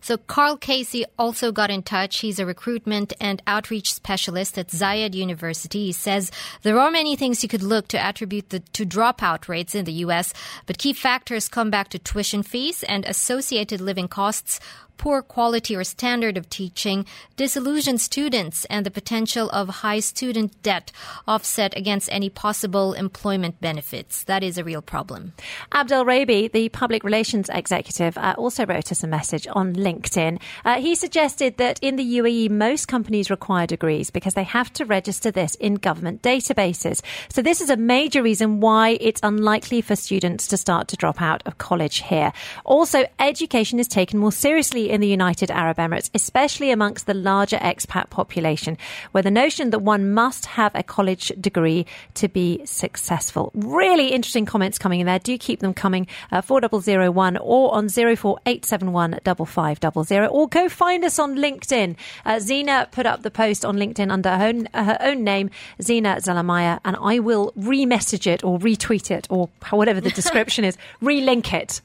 So 0.04 0.18
Carl 0.18 0.58
Casey 0.58 1.06
also 1.18 1.50
got 1.50 1.70
in 1.70 1.82
touch. 1.82 2.18
He's 2.18 2.38
a 2.38 2.44
recruitment 2.44 3.14
and 3.22 3.40
outreach 3.46 3.94
specialist 3.94 4.58
at 4.58 4.68
Zayed 4.68 5.14
University. 5.14 5.86
He 5.86 5.92
says 5.92 6.30
there 6.60 6.78
are 6.78 6.90
many 6.90 7.16
things 7.16 7.42
you 7.42 7.48
could 7.48 7.62
look 7.62 7.88
to 7.88 7.98
attribute 7.98 8.50
the, 8.50 8.60
to 8.74 8.84
dropout 8.84 9.48
rates 9.48 9.74
in 9.74 9.86
the 9.86 10.04
U.S., 10.04 10.34
but 10.66 10.76
key 10.76 10.92
factors 10.92 11.48
come 11.48 11.70
back 11.70 11.88
to 11.88 11.98
tuition 11.98 12.42
fees 12.42 12.82
and 12.82 13.06
associated 13.06 13.80
living 13.80 14.06
costs 14.06 14.60
poor 14.96 15.22
quality 15.22 15.76
or 15.76 15.84
standard 15.84 16.36
of 16.36 16.48
teaching, 16.50 17.06
disillusioned 17.36 18.00
students, 18.00 18.64
and 18.66 18.86
the 18.86 18.90
potential 18.90 19.50
of 19.50 19.68
high 19.68 20.00
student 20.00 20.62
debt 20.62 20.92
offset 21.26 21.76
against 21.76 22.08
any 22.12 22.30
possible 22.30 22.92
employment 22.92 23.60
benefits. 23.60 24.24
That 24.24 24.42
is 24.42 24.58
a 24.58 24.64
real 24.64 24.82
problem. 24.82 25.32
Abdel 25.72 26.04
Rabi, 26.04 26.48
the 26.48 26.68
public 26.70 27.04
relations 27.04 27.50
executive, 27.52 28.16
uh, 28.18 28.34
also 28.38 28.66
wrote 28.66 28.92
us 28.92 29.02
a 29.02 29.06
message 29.06 29.46
on 29.52 29.74
LinkedIn. 29.74 30.40
Uh, 30.64 30.80
he 30.80 30.94
suggested 30.94 31.56
that 31.58 31.78
in 31.82 31.96
the 31.96 32.18
UAE, 32.18 32.50
most 32.50 32.88
companies 32.88 33.30
require 33.30 33.66
degrees 33.66 34.10
because 34.10 34.34
they 34.34 34.44
have 34.44 34.72
to 34.74 34.84
register 34.84 35.30
this 35.30 35.54
in 35.56 35.74
government 35.74 36.22
databases. 36.22 37.02
So 37.28 37.42
this 37.42 37.60
is 37.60 37.70
a 37.70 37.76
major 37.76 38.22
reason 38.22 38.60
why 38.60 38.98
it's 39.00 39.20
unlikely 39.22 39.80
for 39.80 39.96
students 39.96 40.46
to 40.48 40.56
start 40.56 40.88
to 40.88 40.96
drop 40.96 41.20
out 41.20 41.42
of 41.46 41.58
college 41.58 42.02
here. 42.02 42.32
Also, 42.64 43.04
education 43.18 43.78
is 43.78 43.88
taken 43.88 44.18
more 44.18 44.32
seriously 44.32 44.83
in 44.90 45.00
the 45.00 45.08
United 45.08 45.50
Arab 45.50 45.78
Emirates, 45.78 46.10
especially 46.14 46.70
amongst 46.70 47.06
the 47.06 47.14
larger 47.14 47.58
expat 47.58 48.10
population, 48.10 48.78
where 49.12 49.22
the 49.22 49.30
notion 49.30 49.70
that 49.70 49.80
one 49.80 50.12
must 50.12 50.46
have 50.46 50.74
a 50.74 50.82
college 50.82 51.32
degree 51.40 51.86
to 52.14 52.28
be 52.28 52.60
successful. 52.64 53.50
Really 53.54 54.08
interesting 54.08 54.46
comments 54.46 54.78
coming 54.78 55.00
in 55.00 55.06
there. 55.06 55.18
Do 55.18 55.36
keep 55.38 55.60
them 55.60 55.74
coming. 55.74 56.06
Uh, 56.30 56.40
4001 56.40 57.36
or 57.38 57.74
on 57.74 57.88
04871 57.88 59.20
5500 59.24 60.28
or 60.28 60.48
go 60.48 60.68
find 60.68 61.04
us 61.04 61.18
on 61.18 61.36
LinkedIn. 61.36 61.96
Uh, 62.24 62.38
Zena 62.38 62.88
put 62.90 63.06
up 63.06 63.22
the 63.22 63.30
post 63.30 63.64
on 63.64 63.76
LinkedIn 63.76 64.10
under 64.10 64.36
her 64.36 64.46
own, 64.46 64.68
uh, 64.74 64.84
her 64.84 64.98
own 65.00 65.24
name, 65.24 65.50
Zena 65.80 66.16
Zalamaya, 66.16 66.80
and 66.84 66.96
I 67.00 67.18
will 67.18 67.52
re-message 67.56 68.26
it 68.26 68.44
or 68.44 68.58
retweet 68.58 69.10
it 69.10 69.26
or 69.30 69.48
whatever 69.70 70.00
the 70.00 70.10
description 70.10 70.64
is, 70.64 70.76
relink 71.02 71.52
it. 71.52 71.80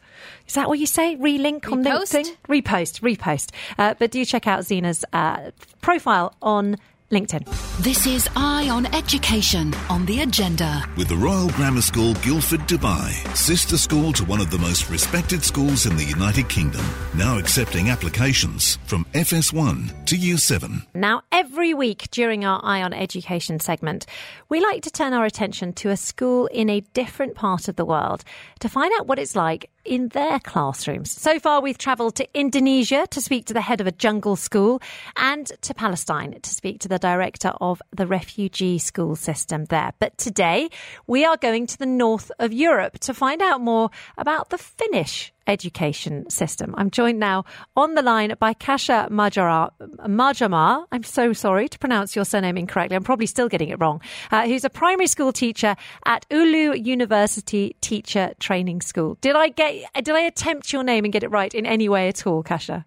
Is 0.50 0.56
that 0.56 0.68
what 0.68 0.80
you 0.80 0.88
say? 0.88 1.16
Relink 1.16 1.62
repost? 1.62 1.72
on 1.72 1.84
LinkedIn? 1.84 2.38
Repost, 2.48 3.18
repost. 3.18 3.52
Uh, 3.78 3.94
but 4.00 4.10
do 4.10 4.26
check 4.26 4.48
out 4.48 4.66
Zena's 4.66 5.06
uh, 5.14 5.52
profile 5.80 6.34
on 6.42 6.78
LinkedIn. 7.12 7.46
This 7.84 8.06
is 8.06 8.28
Eye 8.36 8.68
on 8.70 8.88
Education 8.88 9.74
on 9.90 10.06
the 10.08 10.22
agenda. 10.22 10.84
With 10.98 11.08
the 11.08 11.16
Royal 11.16 11.50
Grammar 11.50 11.82
School 11.82 12.14
Guildford 12.16 12.62
Dubai, 12.62 13.12
sister 13.36 13.78
school 13.78 14.12
to 14.14 14.26
one 14.26 14.40
of 14.40 14.50
the 14.52 14.58
most 14.58 14.90
respected 14.90 15.44
schools 15.44 15.86
in 15.86 15.96
the 15.96 16.04
United 16.04 16.50
Kingdom, 16.50 16.86
now 17.16 17.38
accepting 17.38 17.90
applications 17.90 18.78
from 18.86 19.06
FS1 19.14 20.06
to 20.06 20.16
U7. 20.16 20.86
Now, 20.94 21.22
every 21.32 21.74
week 21.74 22.10
during 22.12 22.46
our 22.46 22.60
Eye 22.64 22.82
on 22.82 22.94
Education 22.94 23.60
segment, 23.60 24.06
we 24.50 24.60
like 24.60 24.84
to 24.84 24.92
turn 24.92 25.14
our 25.14 25.26
attention 25.26 25.74
to 25.74 25.90
a 25.90 25.98
school 25.98 26.48
in 26.48 26.70
a 26.70 26.82
different 26.94 27.36
part 27.36 27.68
of 27.68 27.76
the 27.76 27.86
world 27.86 28.24
to 28.60 28.70
find 28.70 28.92
out 29.00 29.08
what 29.08 29.20
it's 29.20 29.36
like 29.36 29.70
in 29.86 30.10
their 30.10 30.40
classrooms. 30.40 31.12
So 31.12 31.40
far, 31.40 31.62
we've 31.62 31.78
travelled 31.78 32.16
to 32.16 32.28
Indonesia 32.34 33.08
to 33.12 33.22
speak 33.22 33.46
to 33.46 33.54
the 33.54 33.62
head 33.62 33.82
of 33.82 33.88
a 33.88 33.92
jungle 33.92 34.36
school 34.36 34.82
and 35.16 35.48
to 35.62 35.74
Palestine 35.74 36.40
to 36.40 36.50
speak 36.50 36.80
to 36.80 36.88
the 36.88 37.00
director 37.00 37.54
of 37.62 37.82
the 37.92 38.08
refugee 38.08 38.78
school 38.78 39.16
system 39.16 39.66
there. 39.66 39.94
But 40.00 40.18
today, 40.18 40.70
we 41.08 41.26
are 41.26 41.38
going 41.38 41.68
to 41.68 41.78
the 41.78 41.86
north 41.86 42.32
of 42.40 42.54
Europe 42.54 43.00
to 43.00 43.14
find 43.14 43.42
out 43.42 43.62
more 43.62 43.90
about 44.18 44.50
the 44.50 44.58
Finnish 44.58 45.34
education 45.50 46.30
system. 46.30 46.74
I'm 46.78 46.92
joined 46.92 47.20
now 47.20 47.44
on 47.76 47.96
the 47.96 48.02
line 48.02 48.34
by 48.40 48.54
Kasha 48.54 49.08
Majara, 49.10 49.72
Majamar. 50.08 50.86
I'm 50.92 51.04
so 51.04 51.34
sorry 51.34 51.68
to 51.68 51.80
pronounce 51.80 52.16
your 52.16 52.24
surname 52.24 52.58
incorrectly. 52.58 52.96
I'm 52.96 53.04
probably 53.04 53.26
still 53.26 53.50
getting 53.50 53.70
it 53.70 53.80
wrong. 53.80 54.02
Uh, 54.32 54.46
who's 54.48 54.64
a 54.64 54.70
primary 54.70 55.08
school 55.08 55.34
teacher 55.34 55.76
at 56.06 56.26
Ulu 56.32 56.76
University 56.76 57.76
Teacher 57.82 58.34
Training 58.40 58.82
School. 58.82 59.18
Did 59.22 59.36
I 59.36 59.50
get? 59.50 59.92
Did 59.96 60.16
I 60.16 60.22
attempt 60.22 60.72
your 60.72 60.84
name 60.84 61.04
and 61.04 61.12
get 61.12 61.24
it 61.24 61.32
right 61.32 61.54
in 61.54 61.66
any 61.66 61.90
way 61.90 62.08
at 62.08 62.26
all, 62.28 62.44
Kasha? 62.44 62.86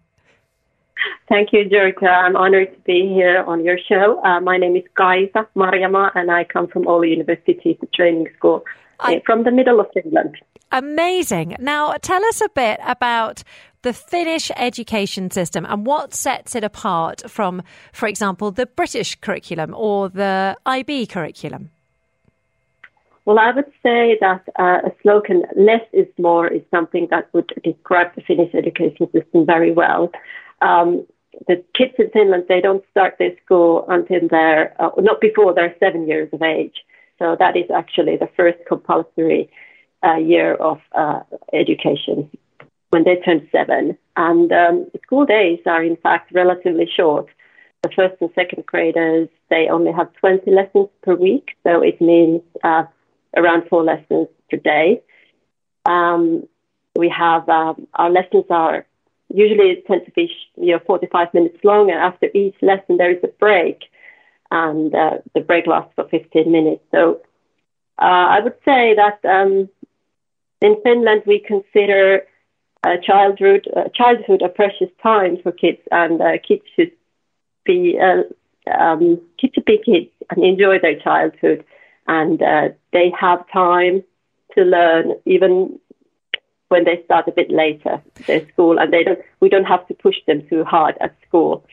Thank 1.27 1.51
you, 1.51 1.67
Georgia. 1.69 2.07
I'm 2.07 2.35
honored 2.35 2.73
to 2.73 2.79
be 2.81 3.11
here 3.13 3.43
on 3.45 3.63
your 3.63 3.77
show. 3.89 4.21
Uh, 4.23 4.39
my 4.39 4.57
name 4.57 4.75
is 4.75 4.83
Kaisa 4.97 5.47
Marjama, 5.55 6.11
and 6.15 6.31
I 6.31 6.43
come 6.43 6.67
from 6.67 6.85
Oulu 6.85 7.09
University 7.09 7.53
Teacher 7.55 7.87
Training 7.93 8.27
School 8.37 8.63
I, 8.99 9.21
from 9.25 9.43
the 9.43 9.51
middle 9.51 9.79
of 9.79 9.87
Finland. 9.93 10.37
Amazing. 10.71 11.55
Now, 11.59 11.93
tell 12.01 12.23
us 12.25 12.41
a 12.41 12.49
bit 12.49 12.79
about 12.85 13.43
the 13.83 13.93
Finnish 13.93 14.49
education 14.55 15.29
system 15.29 15.65
and 15.69 15.85
what 15.85 16.13
sets 16.13 16.55
it 16.55 16.63
apart 16.63 17.29
from, 17.29 17.61
for 17.91 18.07
example, 18.07 18.49
the 18.49 18.65
British 18.65 19.15
curriculum 19.15 19.73
or 19.77 20.09
the 20.09 20.55
IB 20.65 21.05
curriculum. 21.05 21.69
Well, 23.25 23.39
I 23.39 23.51
would 23.51 23.71
say 23.83 24.17
that 24.19 24.43
uh, 24.59 24.89
a 24.89 24.91
slogan, 25.01 25.43
less 25.55 25.85
is 25.93 26.07
more, 26.17 26.47
is 26.47 26.61
something 26.71 27.07
that 27.11 27.33
would 27.33 27.53
describe 27.63 28.15
the 28.15 28.21
Finnish 28.21 28.53
education 28.53 29.09
system 29.11 29.45
very 29.45 29.71
well. 29.71 30.11
Um, 30.61 31.05
the 31.47 31.63
kids 31.75 31.93
in 31.97 32.09
Finland, 32.09 32.45
they 32.49 32.61
don't 32.61 32.83
start 32.91 33.15
their 33.19 33.31
school 33.45 33.85
until 33.87 34.27
they're, 34.29 34.75
uh, 34.81 34.89
not 34.97 35.21
before 35.21 35.53
they're 35.53 35.75
seven 35.79 36.07
years 36.07 36.29
of 36.33 36.41
age. 36.41 36.83
So 37.23 37.37
that 37.39 37.55
is 37.55 37.71
actually 37.73 38.17
the 38.17 38.27
first 38.35 38.57
compulsory 38.67 39.49
uh, 40.05 40.15
year 40.15 40.55
of 40.55 40.81
uh, 40.91 41.21
education 41.53 42.29
when 42.89 43.05
they 43.05 43.15
turn 43.15 43.47
seven. 43.49 43.97
And 44.17 44.51
um, 44.51 44.91
school 45.03 45.25
days 45.25 45.59
are, 45.65 45.81
in 45.81 45.95
fact, 45.95 46.33
relatively 46.33 46.85
short. 46.85 47.27
the 47.81 47.89
first 47.95 48.15
and 48.19 48.29
second 48.35 48.65
graders, 48.65 49.29
they 49.49 49.69
only 49.69 49.93
have 49.93 50.11
20 50.15 50.51
lessons 50.51 50.89
per 51.01 51.15
week, 51.15 51.55
so 51.63 51.81
it 51.81 52.01
means 52.01 52.41
uh, 52.61 52.83
around 53.37 53.69
four 53.69 53.83
lessons 53.85 54.27
per 54.49 54.57
day. 54.57 55.01
Um, 55.85 56.45
we 56.97 57.07
have 57.07 57.47
um, 57.47 57.87
our 57.93 58.09
lessons 58.09 58.45
are 58.49 58.85
usually 59.33 59.81
tend 59.87 60.01
to 60.05 60.11
be 60.11 60.29
you 60.57 60.73
know 60.73 60.79
45 60.85 61.33
minutes 61.33 61.59
long, 61.63 61.89
and 61.89 61.99
after 61.99 62.27
each 62.33 62.55
lesson 62.61 62.97
there 62.97 63.11
is 63.11 63.23
a 63.23 63.29
break, 63.39 63.85
and 64.53 64.93
uh, 64.93 65.17
the 65.33 65.41
break 65.41 65.65
lasts 65.65 65.91
for 65.95 66.07
15 66.07 66.51
minutes. 66.51 66.83
So 66.91 67.21
uh, 67.99 68.27
I 68.35 68.39
would 68.39 68.55
say 68.63 68.95
that 68.95 69.19
um, 69.27 69.67
in 70.61 70.77
Finland 70.83 71.23
we 71.25 71.39
consider 71.39 72.21
childhood 73.01 73.65
childhood 73.95 74.41
a 74.41 74.49
precious 74.49 74.89
time 75.01 75.37
for 75.41 75.51
kids, 75.51 75.79
and 75.91 76.21
uh, 76.21 76.37
kids 76.47 76.63
should 76.75 76.91
be 77.65 77.97
uh, 77.99 78.23
um, 78.71 79.21
kids 79.39 79.53
should 79.55 79.65
be 79.65 79.79
kids 79.83 80.11
and 80.29 80.43
enjoy 80.43 80.79
their 80.79 80.99
childhood, 80.99 81.63
and 82.07 82.41
uh, 82.41 82.69
they 82.91 83.11
have 83.19 83.49
time 83.51 84.03
to 84.55 84.63
learn 84.63 85.13
even 85.25 85.79
when 86.67 86.83
they 86.83 87.01
start 87.05 87.27
a 87.27 87.31
bit 87.31 87.49
later 87.49 88.01
their 88.27 88.47
school, 88.49 88.77
and 88.77 88.93
they 88.93 89.03
don't. 89.03 89.19
We 89.39 89.49
don't 89.49 89.71
have 89.73 89.87
to 89.87 89.93
push 89.93 90.17
them 90.27 90.45
too 90.47 90.63
hard 90.63 90.95
at 90.99 91.15
school, 91.27 91.65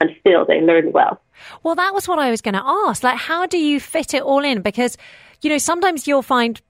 and 0.00 0.10
still 0.20 0.44
they 0.44 0.60
learn 0.60 0.92
well. 0.92 1.20
Well, 1.62 1.74
that 1.74 1.94
was 1.94 2.08
what 2.08 2.18
I 2.18 2.30
was 2.30 2.40
going 2.40 2.54
to 2.54 2.62
ask. 2.64 3.02
Like, 3.02 3.18
how 3.18 3.46
do 3.46 3.58
you 3.58 3.80
fit 3.80 4.14
it 4.14 4.22
all 4.22 4.44
in? 4.44 4.62
Because 4.62 4.96
you 5.42 5.50
know 5.50 5.58
sometimes 5.58 6.06
you'll 6.06 6.22
find 6.22 6.60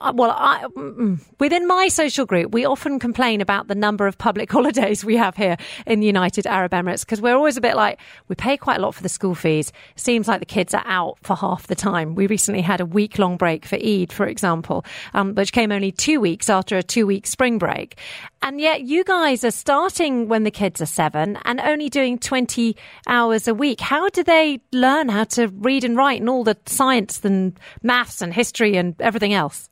well, 0.00 0.30
I, 0.30 0.64
mm, 0.76 1.20
within 1.40 1.66
my 1.66 1.88
social 1.88 2.24
group, 2.24 2.52
we 2.52 2.64
often 2.64 2.98
complain 2.98 3.40
about 3.40 3.66
the 3.66 3.74
number 3.74 4.06
of 4.06 4.16
public 4.16 4.50
holidays 4.58 5.04
we 5.04 5.16
have 5.16 5.36
here 5.36 5.56
in 5.86 6.00
the 6.00 6.06
United 6.06 6.46
Arab 6.46 6.72
Emirates 6.72 7.00
because 7.00 7.20
we're 7.20 7.34
always 7.34 7.56
a 7.56 7.60
bit 7.60 7.74
like, 7.74 7.98
we 8.28 8.36
pay 8.36 8.56
quite 8.56 8.78
a 8.78 8.80
lot 8.80 8.94
for 8.94 9.02
the 9.02 9.08
school 9.08 9.34
fees. 9.34 9.72
Seems 9.96 10.28
like 10.28 10.40
the 10.40 10.46
kids 10.46 10.72
are 10.72 10.84
out 10.86 11.18
for 11.22 11.34
half 11.34 11.66
the 11.66 11.74
time. 11.74 12.14
We 12.14 12.26
recently 12.26 12.62
had 12.62 12.80
a 12.80 12.86
week 12.86 13.18
long 13.18 13.36
break 13.36 13.66
for 13.66 13.76
Eid, 13.76 14.12
for 14.12 14.26
example, 14.26 14.84
um, 15.14 15.34
which 15.34 15.52
came 15.52 15.72
only 15.72 15.90
two 15.90 16.20
weeks 16.20 16.48
after 16.48 16.76
a 16.76 16.82
two 16.82 17.06
week 17.06 17.26
spring 17.26 17.58
break. 17.58 17.98
And 18.40 18.60
yet 18.60 18.82
you 18.82 19.02
guys 19.02 19.42
are 19.42 19.50
starting 19.50 20.28
when 20.28 20.44
the 20.44 20.52
kids 20.52 20.80
are 20.80 20.86
seven 20.86 21.38
and 21.44 21.60
only 21.60 21.88
doing 21.88 22.18
20 22.18 22.76
hours 23.08 23.48
a 23.48 23.54
week. 23.54 23.80
How 23.80 24.08
do 24.10 24.22
they 24.22 24.60
learn 24.72 25.08
how 25.08 25.24
to 25.24 25.48
read 25.48 25.82
and 25.82 25.96
write 25.96 26.20
and 26.20 26.30
all 26.30 26.44
the 26.44 26.56
science 26.66 27.24
and 27.24 27.58
maths 27.82 28.22
and 28.22 28.32
history 28.32 28.76
and 28.76 28.94
everything 29.00 29.34
else? 29.34 29.68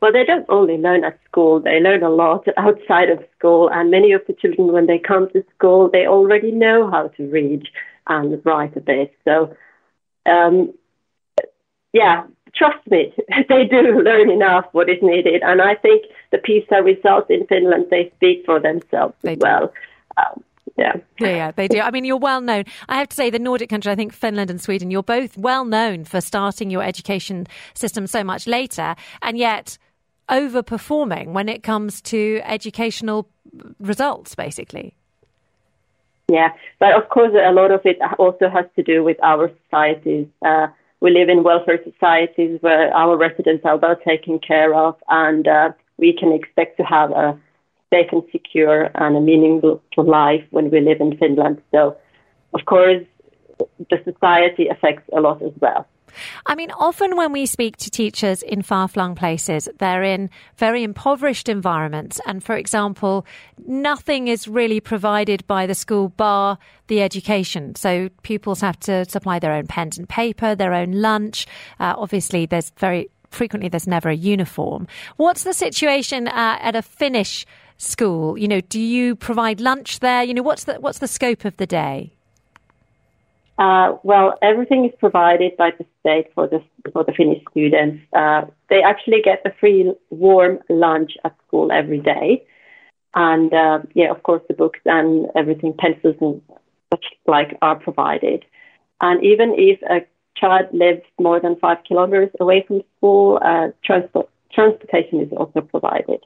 Well, 0.00 0.12
they 0.12 0.24
don't 0.24 0.46
only 0.48 0.78
learn 0.78 1.04
at 1.04 1.18
school, 1.24 1.60
they 1.60 1.80
learn 1.80 2.02
a 2.02 2.10
lot 2.10 2.46
outside 2.56 3.10
of 3.10 3.24
school. 3.36 3.68
And 3.72 3.90
many 3.90 4.12
of 4.12 4.22
the 4.26 4.32
children, 4.32 4.72
when 4.72 4.86
they 4.86 4.98
come 4.98 5.28
to 5.30 5.44
school, 5.56 5.90
they 5.90 6.06
already 6.06 6.52
know 6.52 6.90
how 6.90 7.08
to 7.08 7.26
read 7.28 7.68
and 8.06 8.40
write 8.44 8.76
a 8.76 8.80
bit. 8.80 9.14
So, 9.24 9.54
um, 10.26 10.72
yeah, 11.92 12.24
trust 12.54 12.86
me, 12.90 13.12
they 13.48 13.64
do 13.64 14.00
learn 14.02 14.30
enough 14.30 14.66
what 14.72 14.88
is 14.88 15.02
needed. 15.02 15.42
And 15.42 15.60
I 15.60 15.74
think 15.74 16.04
the 16.30 16.38
PISA 16.38 16.82
results 16.82 17.28
in 17.30 17.46
Finland, 17.46 17.86
they 17.90 18.12
speak 18.16 18.44
for 18.44 18.60
themselves 18.60 19.14
they 19.22 19.32
as 19.32 19.38
well. 19.38 19.72
Um, 20.16 20.44
yeah. 20.76 20.96
yeah, 21.18 21.28
yeah, 21.28 21.50
they 21.50 21.66
do. 21.66 21.80
I 21.80 21.90
mean, 21.90 22.04
you're 22.04 22.16
well 22.16 22.40
known. 22.40 22.64
I 22.88 22.98
have 22.98 23.08
to 23.08 23.16
say, 23.16 23.30
the 23.30 23.40
Nordic 23.40 23.68
country, 23.68 23.90
I 23.90 23.96
think 23.96 24.12
Finland 24.12 24.48
and 24.48 24.60
Sweden, 24.60 24.92
you're 24.92 25.02
both 25.02 25.36
well 25.36 25.64
known 25.64 26.04
for 26.04 26.20
starting 26.20 26.70
your 26.70 26.84
education 26.84 27.48
system 27.74 28.06
so 28.06 28.22
much 28.22 28.46
later, 28.46 28.94
and 29.22 29.36
yet 29.36 29.76
overperforming 30.30 31.28
when 31.28 31.48
it 31.48 31.62
comes 31.62 32.00
to 32.02 32.40
educational 32.44 33.28
results, 33.80 34.34
basically. 34.34 34.94
Yeah, 36.28 36.52
but 36.78 36.94
of 36.94 37.08
course, 37.08 37.32
a 37.34 37.52
lot 37.52 37.70
of 37.70 37.80
it 37.84 37.98
also 38.18 38.50
has 38.50 38.66
to 38.76 38.82
do 38.82 39.02
with 39.02 39.16
our 39.22 39.50
societies. 39.64 40.26
Uh, 40.44 40.68
we 41.00 41.10
live 41.10 41.28
in 41.28 41.42
welfare 41.42 41.80
societies 41.82 42.58
where 42.60 42.92
our 42.92 43.16
residents 43.16 43.64
are 43.64 43.78
well 43.78 43.96
taken 43.96 44.38
care 44.38 44.74
of, 44.74 44.96
and 45.08 45.48
uh, 45.48 45.72
we 45.96 46.12
can 46.12 46.32
expect 46.32 46.76
to 46.76 46.82
have 46.82 47.10
a 47.12 47.38
safe 47.90 48.08
and 48.12 48.22
secure 48.30 48.90
and 48.94 49.16
a 49.16 49.20
meaningful 49.20 49.80
life 49.96 50.44
when 50.50 50.70
we 50.70 50.80
live 50.80 51.00
in 51.00 51.16
Finland. 51.16 51.62
So, 51.70 51.96
of 52.52 52.64
course, 52.66 53.04
the 53.90 53.98
society 54.04 54.68
affects 54.68 55.08
a 55.16 55.20
lot 55.20 55.40
as 55.42 55.52
well. 55.60 55.86
I 56.46 56.54
mean, 56.54 56.70
often 56.72 57.16
when 57.16 57.32
we 57.32 57.46
speak 57.46 57.76
to 57.78 57.90
teachers 57.90 58.42
in 58.42 58.62
far 58.62 58.88
flung 58.88 59.14
places, 59.14 59.68
they're 59.78 60.02
in 60.02 60.30
very 60.56 60.82
impoverished 60.82 61.48
environments. 61.48 62.20
And 62.26 62.42
for 62.42 62.56
example, 62.56 63.26
nothing 63.66 64.28
is 64.28 64.48
really 64.48 64.80
provided 64.80 65.46
by 65.46 65.66
the 65.66 65.74
school 65.74 66.08
bar 66.10 66.58
the 66.88 67.02
education. 67.02 67.74
So 67.74 68.08
pupils 68.22 68.60
have 68.60 68.78
to 68.80 69.04
supply 69.04 69.38
their 69.38 69.52
own 69.52 69.66
pens 69.66 69.98
and 69.98 70.08
paper, 70.08 70.54
their 70.54 70.74
own 70.74 70.92
lunch. 70.92 71.46
Uh, 71.78 71.94
obviously, 71.96 72.46
there's 72.46 72.70
very 72.78 73.10
frequently 73.30 73.68
there's 73.68 73.86
never 73.86 74.08
a 74.08 74.16
uniform. 74.16 74.86
What's 75.16 75.44
the 75.44 75.52
situation 75.52 76.28
uh, 76.28 76.58
at 76.60 76.74
a 76.74 76.82
Finnish 76.82 77.46
school? 77.76 78.38
You 78.38 78.48
know, 78.48 78.60
do 78.60 78.80
you 78.80 79.16
provide 79.16 79.60
lunch 79.60 80.00
there? 80.00 80.22
You 80.22 80.34
know, 80.34 80.42
what's 80.42 80.64
the 80.64 80.74
what's 80.74 80.98
the 80.98 81.08
scope 81.08 81.44
of 81.44 81.56
the 81.56 81.66
day? 81.66 82.12
Uh, 83.58 83.96
well, 84.04 84.38
everything 84.40 84.84
is 84.84 84.92
provided 85.00 85.56
by 85.56 85.72
the 85.78 85.84
state 86.00 86.26
for 86.34 86.46
the 86.46 86.62
for 86.92 87.02
the 87.02 87.12
Finnish 87.12 87.42
students. 87.50 88.00
Uh, 88.12 88.42
they 88.70 88.82
actually 88.82 89.20
get 89.20 89.42
a 89.44 89.52
free 89.58 89.92
warm 90.10 90.60
lunch 90.68 91.12
at 91.24 91.34
school 91.46 91.72
every 91.72 91.98
day, 91.98 92.44
and 93.14 93.52
uh, 93.52 93.80
yeah, 93.94 94.10
of 94.10 94.22
course, 94.22 94.42
the 94.46 94.54
books 94.54 94.78
and 94.84 95.26
everything, 95.34 95.74
pencils 95.76 96.14
and 96.20 96.40
such 96.92 97.06
like 97.26 97.58
are 97.60 97.74
provided. 97.76 98.44
And 99.00 99.24
even 99.24 99.54
if 99.56 99.82
a 99.82 100.06
child 100.36 100.66
lives 100.72 101.02
more 101.18 101.40
than 101.40 101.56
five 101.56 101.78
kilometers 101.86 102.30
away 102.38 102.64
from 102.66 102.82
school, 102.96 103.40
uh, 103.44 103.68
transport 103.84 104.28
transportation 104.52 105.20
is 105.20 105.32
also 105.32 105.62
provided. 105.62 106.24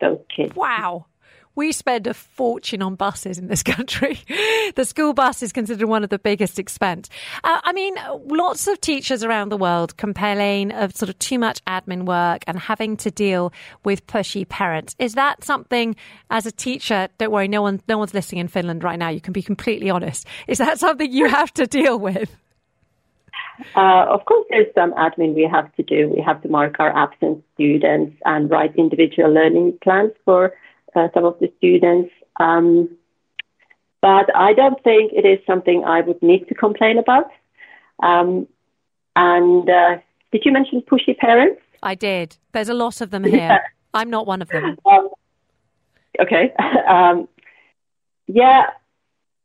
Those 0.00 0.20
kids. 0.34 0.54
Wow. 0.56 1.06
We 1.54 1.72
spend 1.72 2.06
a 2.06 2.14
fortune 2.14 2.80
on 2.80 2.94
buses 2.94 3.38
in 3.38 3.48
this 3.48 3.62
country. 3.74 4.20
the 4.76 4.84
school 4.84 5.12
bus 5.12 5.42
is 5.42 5.52
considered 5.52 5.86
one 5.86 6.04
of 6.04 6.10
the 6.10 6.18
biggest 6.18 6.58
expense. 6.58 7.08
Uh, 7.42 7.60
I 7.62 7.72
mean, 7.72 7.94
lots 8.26 8.66
of 8.66 8.80
teachers 8.80 9.24
around 9.24 9.50
the 9.50 9.56
world 9.56 9.96
complain 9.96 10.70
of 10.70 10.94
sort 10.94 11.08
of 11.08 11.18
too 11.18 11.38
much 11.38 11.64
admin 11.64 12.04
work 12.04 12.42
and 12.46 12.58
having 12.58 12.96
to 12.98 13.10
deal 13.10 13.52
with 13.84 14.06
pushy 14.06 14.48
parents. 14.48 14.94
Is 14.98 15.14
that 15.14 15.44
something 15.44 15.96
as 16.30 16.46
a 16.46 16.52
teacher? 16.52 17.08
Don't 17.18 17.32
worry, 17.32 17.48
no 17.48 17.62
one, 17.62 17.80
no 17.88 17.98
one's 17.98 18.14
listening 18.14 18.40
in 18.40 18.48
Finland 18.48 18.84
right 18.84 18.98
now. 18.98 19.08
You 19.08 19.20
can 19.20 19.32
be 19.32 19.42
completely 19.42 19.90
honest. 19.90 20.26
Is 20.46 20.58
that 20.58 20.78
something 20.84 21.10
you 21.10 21.28
have 21.28 21.52
to 21.54 21.66
deal 21.66 21.98
with? 21.98 22.34
Uh, 23.76 24.06
of 24.08 24.24
course, 24.24 24.46
there's 24.50 24.72
some 24.74 24.92
admin 24.94 25.34
we 25.34 25.48
have 25.50 25.74
to 25.76 25.82
do. 25.82 26.08
We 26.08 26.22
have 26.22 26.40
to 26.42 26.48
mark 26.48 26.76
our 26.78 26.94
absent 26.96 27.44
students 27.54 28.16
and 28.24 28.50
write 28.50 28.74
individual 28.76 29.32
learning 29.32 29.78
plans 29.82 30.12
for 30.24 30.54
uh, 30.94 31.08
some 31.14 31.24
of 31.24 31.38
the 31.40 31.52
students. 31.58 32.12
Um, 32.38 32.96
but 34.00 34.34
I 34.34 34.54
don't 34.54 34.82
think 34.82 35.12
it 35.12 35.26
is 35.26 35.38
something 35.46 35.84
I 35.84 36.00
would 36.00 36.22
need 36.22 36.48
to 36.48 36.54
complain 36.54 36.98
about. 36.98 37.30
Um, 38.02 38.46
and 39.14 39.68
uh, 39.68 39.98
did 40.32 40.42
you 40.44 40.52
mention 40.52 40.80
pushy 40.82 41.16
parents? 41.16 41.60
I 41.82 41.94
did. 41.94 42.36
There's 42.52 42.68
a 42.68 42.74
lot 42.74 43.00
of 43.00 43.10
them 43.10 43.24
here. 43.24 43.60
I'm 43.94 44.10
not 44.10 44.26
one 44.26 44.42
of 44.42 44.48
them. 44.48 44.76
Um, 44.86 45.08
okay. 46.18 46.52
Um, 46.88 47.28
yeah, 48.26 48.70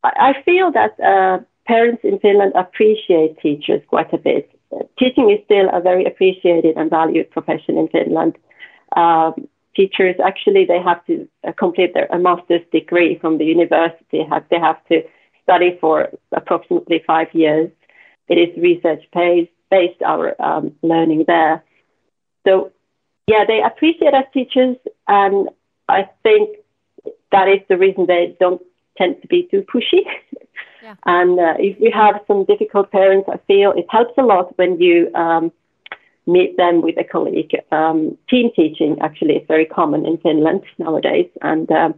I, 0.04 0.12
I, 0.30 0.44
feel 0.44 0.72
that 0.72 1.00
uh, 1.00 1.44
parents 1.68 2.02
in 2.04 2.20
Finland 2.20 2.54
appreciate 2.56 3.40
teachers 3.40 3.82
quite 3.88 4.12
a 4.14 4.18
bit. 4.18 4.50
teaching 4.98 5.30
is 5.30 5.40
still 5.46 5.70
a 5.72 5.80
very 5.80 6.06
appreciated 6.06 6.76
and 6.78 6.90
valued 6.90 7.30
profession 7.32 7.78
in 7.78 7.88
Finland. 7.88 8.38
Um, 8.96 9.48
teachers 9.76 10.16
actually 10.24 10.66
they 10.66 10.82
have 10.82 11.06
to 11.06 11.28
uh, 11.48 11.52
complete 11.54 11.94
their 11.94 12.08
a 12.12 12.18
master's 12.18 12.66
degree 12.72 13.18
from 13.20 13.38
the 13.38 13.46
university. 13.46 14.24
Have, 14.30 14.46
they 14.50 14.60
have 14.60 14.84
to 14.88 15.04
study 15.44 15.78
for 15.80 16.10
approximately 16.32 17.04
five 17.06 17.28
years. 17.34 17.70
It 18.28 18.38
is 18.38 18.58
research 18.58 19.04
based, 19.14 19.52
based 19.70 20.02
our 20.02 20.40
um, 20.42 20.76
learning 20.82 21.26
there. 21.28 21.64
So 22.48 22.72
yeah, 23.28 23.44
they 23.48 23.62
appreciate 23.62 24.14
us 24.14 24.26
teachers, 24.34 24.78
and 25.08 25.50
I 25.90 26.10
think 26.24 26.58
that 27.32 27.48
is 27.48 27.60
the 27.68 27.78
reason 27.78 28.06
they 28.06 28.36
don't 28.40 28.62
tend 28.98 29.22
to 29.22 29.28
be 29.28 29.48
too 29.50 29.64
pushy. 29.64 30.02
Yeah. 30.84 30.96
and 31.06 31.40
uh, 31.40 31.56
if 31.58 31.80
you 31.80 31.92
have 31.92 32.22
some 32.28 32.46
difficult 32.46 32.92
parents, 32.92 33.28
I 33.32 33.38
feel 33.48 33.72
it 33.72 33.88
helps 33.90 34.14
a 34.18 34.22
lot 34.22 34.58
when 34.58 34.80
you 34.80 35.14
um, 35.16 35.52
meet 36.28 36.58
them 36.58 36.82
with 36.82 36.98
a 36.98 37.04
colleague. 37.04 37.56
Um, 37.72 38.18
team 38.30 38.52
teaching 38.56 38.98
actually 39.02 39.36
is 39.36 39.48
very 39.48 39.66
common 39.66 40.06
in 40.06 40.18
Finland 40.18 40.64
nowadays, 40.78 41.30
and 41.42 41.72
um, 41.72 41.96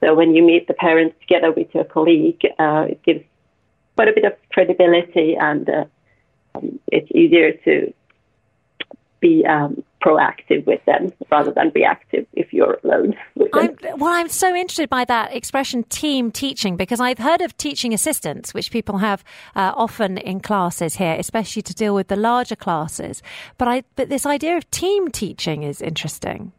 so 0.00 0.14
when 0.14 0.34
you 0.34 0.42
meet 0.42 0.66
the 0.66 0.74
parents 0.74 1.16
together 1.20 1.50
with 1.52 1.68
your 1.74 1.84
colleague, 1.84 2.42
uh, 2.58 2.86
it 2.90 3.02
gives 3.02 3.24
quite 3.96 4.08
a 4.08 4.12
bit 4.12 4.24
of 4.24 4.34
credibility, 4.52 5.36
and 5.36 5.68
uh, 5.68 5.84
um, 6.54 6.78
it's 6.92 7.10
easier 7.14 7.52
to 7.64 7.92
be 9.24 9.42
um, 9.46 9.82
proactive 10.02 10.66
with 10.66 10.84
them 10.84 11.10
rather 11.30 11.50
than 11.50 11.72
reactive 11.74 12.26
if 12.34 12.52
you're 12.52 12.78
alone. 12.84 13.14
I'm, 13.54 13.74
well, 13.96 14.12
I'm 14.12 14.28
so 14.28 14.54
interested 14.54 14.90
by 14.90 15.06
that 15.06 15.34
expression 15.34 15.82
team 15.84 16.30
teaching 16.30 16.76
because 16.76 17.00
I've 17.00 17.18
heard 17.18 17.40
of 17.40 17.56
teaching 17.56 17.94
assistants, 17.94 18.52
which 18.52 18.70
people 18.70 18.98
have 18.98 19.24
uh, 19.56 19.72
often 19.74 20.18
in 20.18 20.40
classes 20.40 20.96
here, 20.96 21.16
especially 21.18 21.62
to 21.62 21.72
deal 21.72 21.94
with 21.94 22.08
the 22.08 22.16
larger 22.16 22.54
classes. 22.54 23.22
But 23.56 23.68
I, 23.68 23.84
but 23.96 24.10
this 24.10 24.26
idea 24.26 24.58
of 24.58 24.70
team 24.70 25.08
teaching 25.08 25.62
is 25.62 25.80
interesting. 25.80 26.52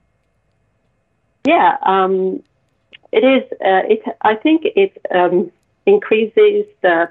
Yeah, 1.46 1.78
um, 1.84 2.42
it 3.12 3.24
is. 3.24 3.44
Uh, 3.54 3.84
it, 3.94 4.02
I 4.24 4.34
think 4.34 4.64
it 4.76 5.00
um, 5.14 5.52
increases 5.86 6.66
the 6.82 7.10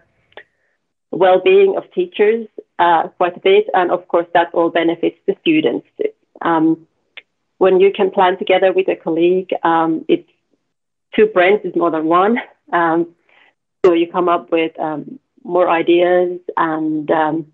well-being 1.12 1.76
of 1.76 1.84
teachers 1.92 2.48
uh, 2.78 3.08
quite 3.16 3.36
a 3.36 3.40
bit, 3.40 3.66
and 3.74 3.90
of 3.90 4.06
course 4.08 4.26
that 4.34 4.52
all 4.52 4.70
benefits 4.70 5.16
the 5.26 5.36
students. 5.40 5.86
Um, 6.42 6.86
when 7.58 7.80
you 7.80 7.92
can 7.92 8.10
plan 8.10 8.38
together 8.38 8.72
with 8.72 8.88
a 8.88 8.96
colleague, 8.96 9.50
um, 9.62 10.04
it's 10.08 10.28
two 11.14 11.26
brains 11.26 11.60
is 11.64 11.76
more 11.76 11.90
than 11.90 12.06
one. 12.06 12.38
Um, 12.72 13.14
so 13.84 13.92
you 13.92 14.10
come 14.10 14.28
up 14.28 14.50
with 14.50 14.78
um, 14.80 15.18
more 15.44 15.68
ideas, 15.70 16.40
and 16.56 17.10
um, 17.10 17.52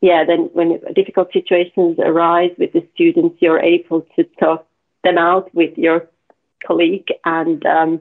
yeah, 0.00 0.24
then 0.24 0.50
when 0.52 0.80
difficult 0.94 1.32
situations 1.32 1.98
arise 1.98 2.50
with 2.58 2.72
the 2.72 2.86
students, 2.94 3.36
you're 3.40 3.60
able 3.60 4.06
to 4.16 4.24
talk 4.38 4.66
them 5.02 5.18
out 5.18 5.54
with 5.54 5.78
your 5.78 6.08
colleague 6.66 7.08
and 7.24 7.64
um, 7.64 8.00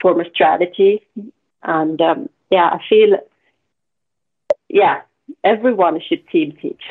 form 0.00 0.20
a 0.20 0.28
strategy. 0.30 1.06
And 1.62 2.00
yeah, 2.50 2.70
I 2.70 2.80
feel 2.88 3.18
yeah, 4.72 5.02
everyone 5.44 6.00
should 6.00 6.26
team 6.28 6.56
teach. 6.60 6.82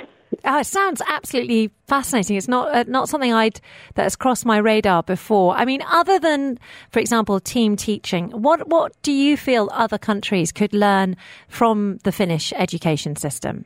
Oh, 0.45 0.59
it 0.59 0.65
sounds 0.65 1.01
absolutely 1.07 1.71
fascinating. 1.87 2.37
It's 2.37 2.47
not 2.47 2.73
uh, 2.73 2.83
not 2.87 3.09
something 3.09 3.33
I'd 3.33 3.59
that 3.95 4.03
has 4.03 4.15
crossed 4.15 4.45
my 4.45 4.57
radar 4.57 5.03
before. 5.03 5.55
I 5.55 5.65
mean, 5.65 5.81
other 5.91 6.19
than, 6.19 6.57
for 6.89 6.99
example, 6.99 7.39
team 7.39 7.75
teaching, 7.75 8.29
what 8.29 8.67
what 8.67 8.93
do 9.03 9.11
you 9.11 9.35
feel 9.35 9.69
other 9.73 9.97
countries 9.97 10.51
could 10.51 10.73
learn 10.73 11.17
from 11.49 11.97
the 12.03 12.11
Finnish 12.11 12.53
education 12.55 13.15
system? 13.15 13.65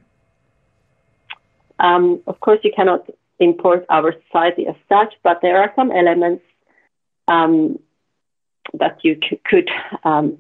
Um, 1.80 2.22
of 2.26 2.40
course, 2.40 2.60
you 2.64 2.72
cannot 2.76 3.08
import 3.40 3.86
our 3.90 4.14
society 4.26 4.66
as 4.68 4.76
such, 4.90 5.14
but 5.24 5.40
there 5.42 5.62
are 5.62 5.72
some 5.76 5.92
elements 5.92 6.44
um, 7.28 7.78
that 8.74 8.98
you 9.04 9.20
c- 9.30 9.40
could 9.46 9.70
um, 10.04 10.38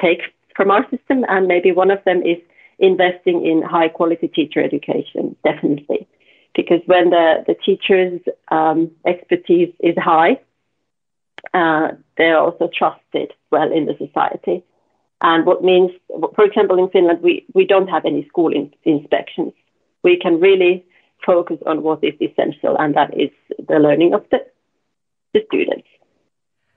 take 0.00 0.20
from 0.54 0.70
our 0.70 0.88
system, 0.90 1.24
and 1.28 1.46
maybe 1.46 1.72
one 1.72 1.90
of 1.90 2.02
them 2.04 2.22
is 2.22 2.38
investing 2.78 3.44
in 3.46 3.62
high 3.62 3.88
quality 3.88 4.28
teacher 4.28 4.62
education, 4.62 5.36
definitely. 5.44 6.06
Because 6.54 6.80
when 6.86 7.10
the, 7.10 7.44
the 7.46 7.54
teacher's 7.54 8.20
um, 8.48 8.90
expertise 9.04 9.74
is 9.80 9.96
high, 9.98 10.40
uh, 11.52 11.88
they're 12.16 12.38
also 12.38 12.70
trusted 12.72 13.32
well 13.50 13.72
in 13.72 13.86
the 13.86 13.96
society. 13.98 14.64
And 15.20 15.46
what 15.46 15.64
means, 15.64 15.90
for 16.34 16.44
example, 16.44 16.78
in 16.78 16.90
Finland, 16.90 17.22
we, 17.22 17.46
we 17.54 17.66
don't 17.66 17.88
have 17.88 18.04
any 18.04 18.26
school 18.28 18.52
in, 18.52 18.72
inspections. 18.84 19.52
We 20.02 20.18
can 20.18 20.40
really 20.40 20.84
focus 21.24 21.58
on 21.66 21.82
what 21.82 22.04
is 22.04 22.14
essential, 22.20 22.76
and 22.78 22.94
that 22.94 23.18
is 23.18 23.30
the 23.68 23.78
learning 23.78 24.14
of 24.14 24.24
the, 24.30 24.44
the 25.32 25.42
students. 25.46 25.88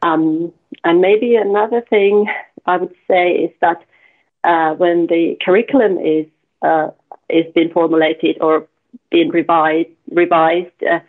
Um, 0.02 0.54
and 0.84 1.02
maybe 1.02 1.36
another 1.36 1.82
thing 1.82 2.28
I 2.66 2.78
would 2.78 2.94
say 3.08 3.32
is 3.32 3.52
that 3.62 3.84
uh, 4.48 4.74
when 4.76 5.08
the 5.08 5.38
curriculum 5.44 5.98
is 5.98 6.26
uh, 6.62 6.90
is 7.30 7.46
being 7.54 7.70
formulated 7.70 8.38
or 8.40 8.68
being 9.12 9.30
revised, 9.30 9.90
revised 10.10 10.82
uh, 10.90 11.00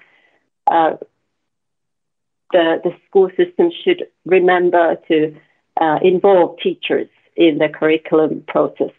uh, 0.67 0.97
the 2.53 2.81
the 2.83 2.93
school 3.07 3.31
system 3.37 3.71
should 3.85 4.09
remember 4.27 4.97
to 5.07 5.37
uh, 5.81 5.99
involve 6.03 6.59
teachers 6.59 7.09
in 7.37 7.59
the 7.59 7.69
curriculum 7.69 8.43
process 8.49 8.91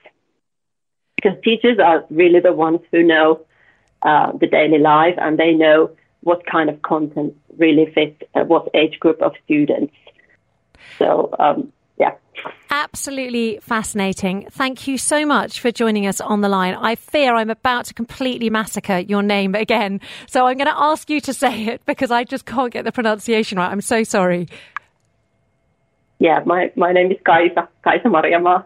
because 1.17 1.37
teachers 1.43 1.77
are 1.77 2.05
really 2.09 2.39
the 2.39 2.53
ones 2.53 2.79
who 2.91 3.03
know 3.03 3.41
uh, 4.03 4.31
the 4.39 4.47
daily 4.47 4.79
life 4.79 5.15
and 5.17 5.37
they 5.37 5.53
know 5.53 5.91
what 6.21 6.45
kind 6.45 6.69
of 6.69 6.81
content 6.81 7.35
really 7.57 7.91
fits 7.93 8.23
what 8.33 8.69
age 8.73 8.97
group 9.01 9.21
of 9.21 9.33
students. 9.43 9.93
So 10.97 11.35
um. 11.37 11.73
Absolutely 12.71 13.59
fascinating. 13.61 14.47
Thank 14.51 14.87
you 14.87 14.97
so 14.97 15.25
much 15.25 15.59
for 15.59 15.71
joining 15.71 16.05
us 16.05 16.21
on 16.21 16.41
the 16.41 16.49
line. 16.49 16.75
I 16.75 16.95
fear 16.95 17.35
I'm 17.35 17.49
about 17.49 17.85
to 17.85 17.93
completely 17.93 18.49
massacre 18.49 18.99
your 18.99 19.23
name 19.23 19.55
again. 19.55 20.01
So 20.27 20.45
I'm 20.45 20.57
going 20.57 20.67
to 20.67 20.79
ask 20.79 21.09
you 21.09 21.19
to 21.21 21.33
say 21.33 21.65
it 21.65 21.81
because 21.85 22.11
I 22.11 22.23
just 22.23 22.45
can't 22.45 22.71
get 22.71 22.85
the 22.85 22.91
pronunciation 22.91 23.57
right. 23.57 23.71
I'm 23.71 23.81
so 23.81 24.03
sorry. 24.03 24.47
Yeah, 26.19 26.41
my, 26.45 26.71
my 26.75 26.91
name 26.91 27.11
is 27.11 27.17
Kaisa, 27.25 27.67
Kaisa 27.83 28.05
Marjamaa. 28.05 28.65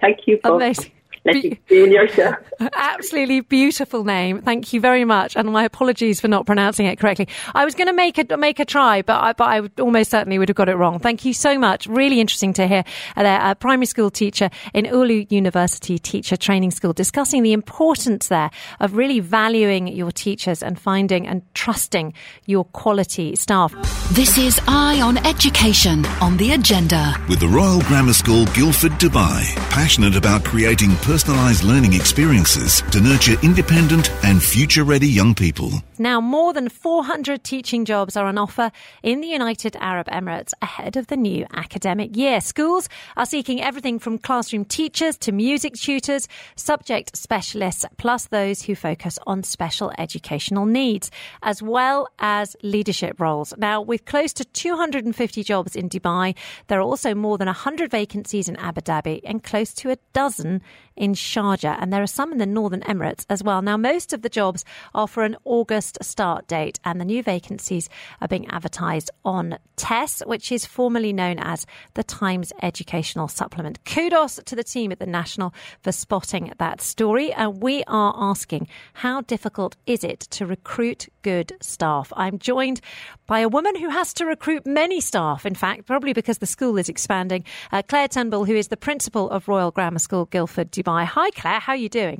Thank 0.00 0.26
you 0.26 0.38
for 0.42 0.56
Amazing. 0.56 0.92
Be- 1.24 1.58
your 1.68 2.08
show. 2.08 2.34
Absolutely 2.72 3.40
beautiful 3.40 4.04
name. 4.04 4.42
Thank 4.42 4.72
you 4.72 4.80
very 4.80 5.04
much, 5.04 5.36
and 5.36 5.52
my 5.52 5.64
apologies 5.64 6.20
for 6.20 6.28
not 6.28 6.46
pronouncing 6.46 6.86
it 6.86 6.98
correctly. 6.98 7.28
I 7.54 7.64
was 7.64 7.74
going 7.74 7.88
to 7.88 7.92
make 7.92 8.18
a 8.18 8.36
make 8.36 8.60
a 8.60 8.64
try, 8.64 9.02
but 9.02 9.22
I, 9.22 9.32
but 9.32 9.44
I 9.44 9.82
almost 9.82 10.10
certainly 10.10 10.38
would 10.38 10.48
have 10.48 10.56
got 10.56 10.68
it 10.68 10.76
wrong. 10.76 10.98
Thank 10.98 11.24
you 11.24 11.32
so 11.32 11.58
much. 11.58 11.86
Really 11.86 12.20
interesting 12.20 12.52
to 12.54 12.66
hear 12.66 12.84
uh, 13.16 13.22
a, 13.22 13.24
a 13.24 13.50
uh, 13.50 13.54
primary 13.54 13.86
school 13.86 14.10
teacher 14.10 14.50
in 14.74 14.84
Oulu 14.86 15.30
University 15.30 15.98
Teacher 15.98 16.36
Training 16.36 16.70
School 16.70 16.92
discussing 16.92 17.42
the 17.42 17.52
importance 17.52 18.28
there 18.28 18.50
of 18.80 18.96
really 18.96 19.20
valuing 19.20 19.88
your 19.88 20.12
teachers 20.12 20.62
and 20.62 20.78
finding 20.78 21.26
and 21.26 21.42
trusting 21.54 22.12
your 22.46 22.64
quality 22.64 23.36
staff. 23.36 23.72
This 24.12 24.38
is 24.38 24.60
Eye 24.66 25.00
on 25.00 25.18
Education 25.26 26.06
on 26.20 26.36
the 26.36 26.52
agenda 26.52 27.14
with 27.28 27.40
the 27.40 27.48
Royal 27.48 27.80
Grammar 27.82 28.12
School 28.12 28.46
Guildford, 28.46 28.92
Dubai, 28.92 29.54
passionate 29.70 30.16
about 30.16 30.44
creating 30.44 30.90
personalised 31.08 31.64
learning 31.64 31.94
experiences 31.94 32.82
to 32.92 33.00
nurture 33.00 33.34
independent 33.42 34.12
and 34.24 34.42
future 34.42 34.84
ready 34.84 35.08
young 35.08 35.34
people. 35.34 35.70
Now, 35.98 36.20
more 36.20 36.52
than 36.52 36.68
400 36.68 37.42
teaching 37.42 37.86
jobs 37.86 38.14
are 38.14 38.26
on 38.26 38.36
offer 38.36 38.70
in 39.02 39.22
the 39.22 39.28
United 39.28 39.74
Arab 39.80 40.06
Emirates 40.08 40.52
ahead 40.60 40.98
of 40.98 41.06
the 41.06 41.16
new 41.16 41.46
academic 41.54 42.14
year. 42.14 42.42
Schools 42.42 42.90
are 43.16 43.24
seeking 43.24 43.58
everything 43.58 43.98
from 43.98 44.18
classroom 44.18 44.66
teachers 44.66 45.16
to 45.18 45.32
music 45.32 45.76
tutors, 45.76 46.28
subject 46.56 47.16
specialists, 47.16 47.86
plus 47.96 48.26
those 48.26 48.60
who 48.60 48.74
focus 48.74 49.18
on 49.26 49.42
special 49.42 49.90
educational 49.96 50.66
needs, 50.66 51.10
as 51.42 51.62
well 51.62 52.06
as 52.18 52.54
leadership 52.62 53.18
roles. 53.18 53.54
Now, 53.56 53.80
with 53.80 54.04
close 54.04 54.34
to 54.34 54.44
250 54.44 55.42
jobs 55.42 55.74
in 55.74 55.88
Dubai, 55.88 56.34
there 56.66 56.80
are 56.80 56.82
also 56.82 57.14
more 57.14 57.38
than 57.38 57.46
100 57.46 57.90
vacancies 57.90 58.46
in 58.46 58.56
Abu 58.56 58.82
Dhabi 58.82 59.22
and 59.24 59.42
close 59.42 59.72
to 59.72 59.90
a 59.90 59.96
dozen 60.12 60.60
in 60.98 61.14
Sharjah, 61.14 61.78
and 61.80 61.92
there 61.92 62.02
are 62.02 62.06
some 62.06 62.32
in 62.32 62.38
the 62.38 62.46
Northern 62.46 62.80
Emirates 62.82 63.24
as 63.30 63.42
well. 63.42 63.62
Now, 63.62 63.76
most 63.76 64.12
of 64.12 64.22
the 64.22 64.28
jobs 64.28 64.64
are 64.94 65.08
for 65.08 65.22
an 65.22 65.36
August 65.44 65.96
start 66.02 66.46
date, 66.48 66.78
and 66.84 67.00
the 67.00 67.04
new 67.04 67.22
vacancies 67.22 67.88
are 68.20 68.28
being 68.28 68.48
advertised 68.48 69.10
on 69.24 69.58
Tes, 69.76 70.22
which 70.26 70.50
is 70.50 70.66
formerly 70.66 71.12
known 71.12 71.38
as 71.38 71.64
the 71.94 72.02
Times 72.02 72.52
Educational 72.62 73.28
Supplement. 73.28 73.84
Kudos 73.84 74.40
to 74.44 74.56
the 74.56 74.64
team 74.64 74.90
at 74.90 74.98
the 74.98 75.06
National 75.06 75.54
for 75.82 75.92
spotting 75.92 76.52
that 76.58 76.80
story, 76.80 77.32
and 77.32 77.62
we 77.62 77.84
are 77.86 78.14
asking 78.16 78.66
how 78.94 79.20
difficult 79.20 79.76
is 79.86 80.02
it 80.02 80.20
to 80.30 80.46
recruit 80.46 81.08
good 81.22 81.52
staff? 81.60 82.12
I'm 82.16 82.38
joined 82.38 82.80
by 83.26 83.40
a 83.40 83.48
woman 83.48 83.76
who 83.76 83.88
has 83.90 84.12
to 84.14 84.26
recruit 84.26 84.66
many 84.66 85.00
staff, 85.00 85.46
in 85.46 85.54
fact, 85.54 85.86
probably 85.86 86.12
because 86.12 86.38
the 86.38 86.46
school 86.46 86.76
is 86.76 86.88
expanding. 86.88 87.44
Uh, 87.70 87.82
Claire 87.86 88.08
Turnbull, 88.08 88.46
who 88.46 88.56
is 88.56 88.68
the 88.68 88.76
principal 88.76 89.30
of 89.30 89.46
Royal 89.46 89.70
Grammar 89.70 90.00
School, 90.00 90.24
Guildford, 90.24 90.72
Dubai. 90.72 90.87
Hi, 90.88 91.30
Claire. 91.30 91.60
How 91.60 91.72
are 91.72 91.76
you 91.76 91.88
doing? 91.88 92.18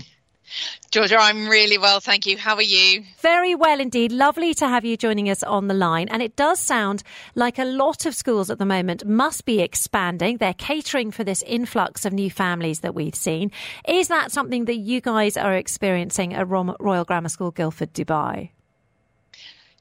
Georgia, 0.90 1.16
I'm 1.18 1.48
really 1.48 1.76
well, 1.76 2.00
thank 2.00 2.26
you. 2.26 2.38
How 2.38 2.54
are 2.54 2.62
you? 2.62 3.04
Very 3.20 3.54
well 3.54 3.80
indeed. 3.80 4.12
Lovely 4.12 4.54
to 4.54 4.66
have 4.66 4.84
you 4.84 4.96
joining 4.96 5.28
us 5.28 5.42
on 5.42 5.68
the 5.68 5.74
line. 5.74 6.08
And 6.08 6.22
it 6.22 6.36
does 6.36 6.58
sound 6.58 7.02
like 7.34 7.58
a 7.58 7.64
lot 7.64 8.06
of 8.06 8.14
schools 8.14 8.48
at 8.50 8.58
the 8.58 8.64
moment 8.64 9.06
must 9.06 9.44
be 9.44 9.60
expanding. 9.60 10.38
They're 10.38 10.54
catering 10.54 11.10
for 11.10 11.24
this 11.24 11.42
influx 11.42 12.04
of 12.04 12.12
new 12.12 12.30
families 12.30 12.80
that 12.80 12.94
we've 12.94 13.14
seen. 13.14 13.50
Is 13.86 14.08
that 14.08 14.32
something 14.32 14.64
that 14.64 14.76
you 14.76 15.00
guys 15.00 15.36
are 15.36 15.54
experiencing 15.54 16.34
at 16.34 16.48
Royal 16.48 17.04
Grammar 17.04 17.28
School, 17.28 17.50
Guildford, 17.50 17.92
Dubai? 17.92 18.50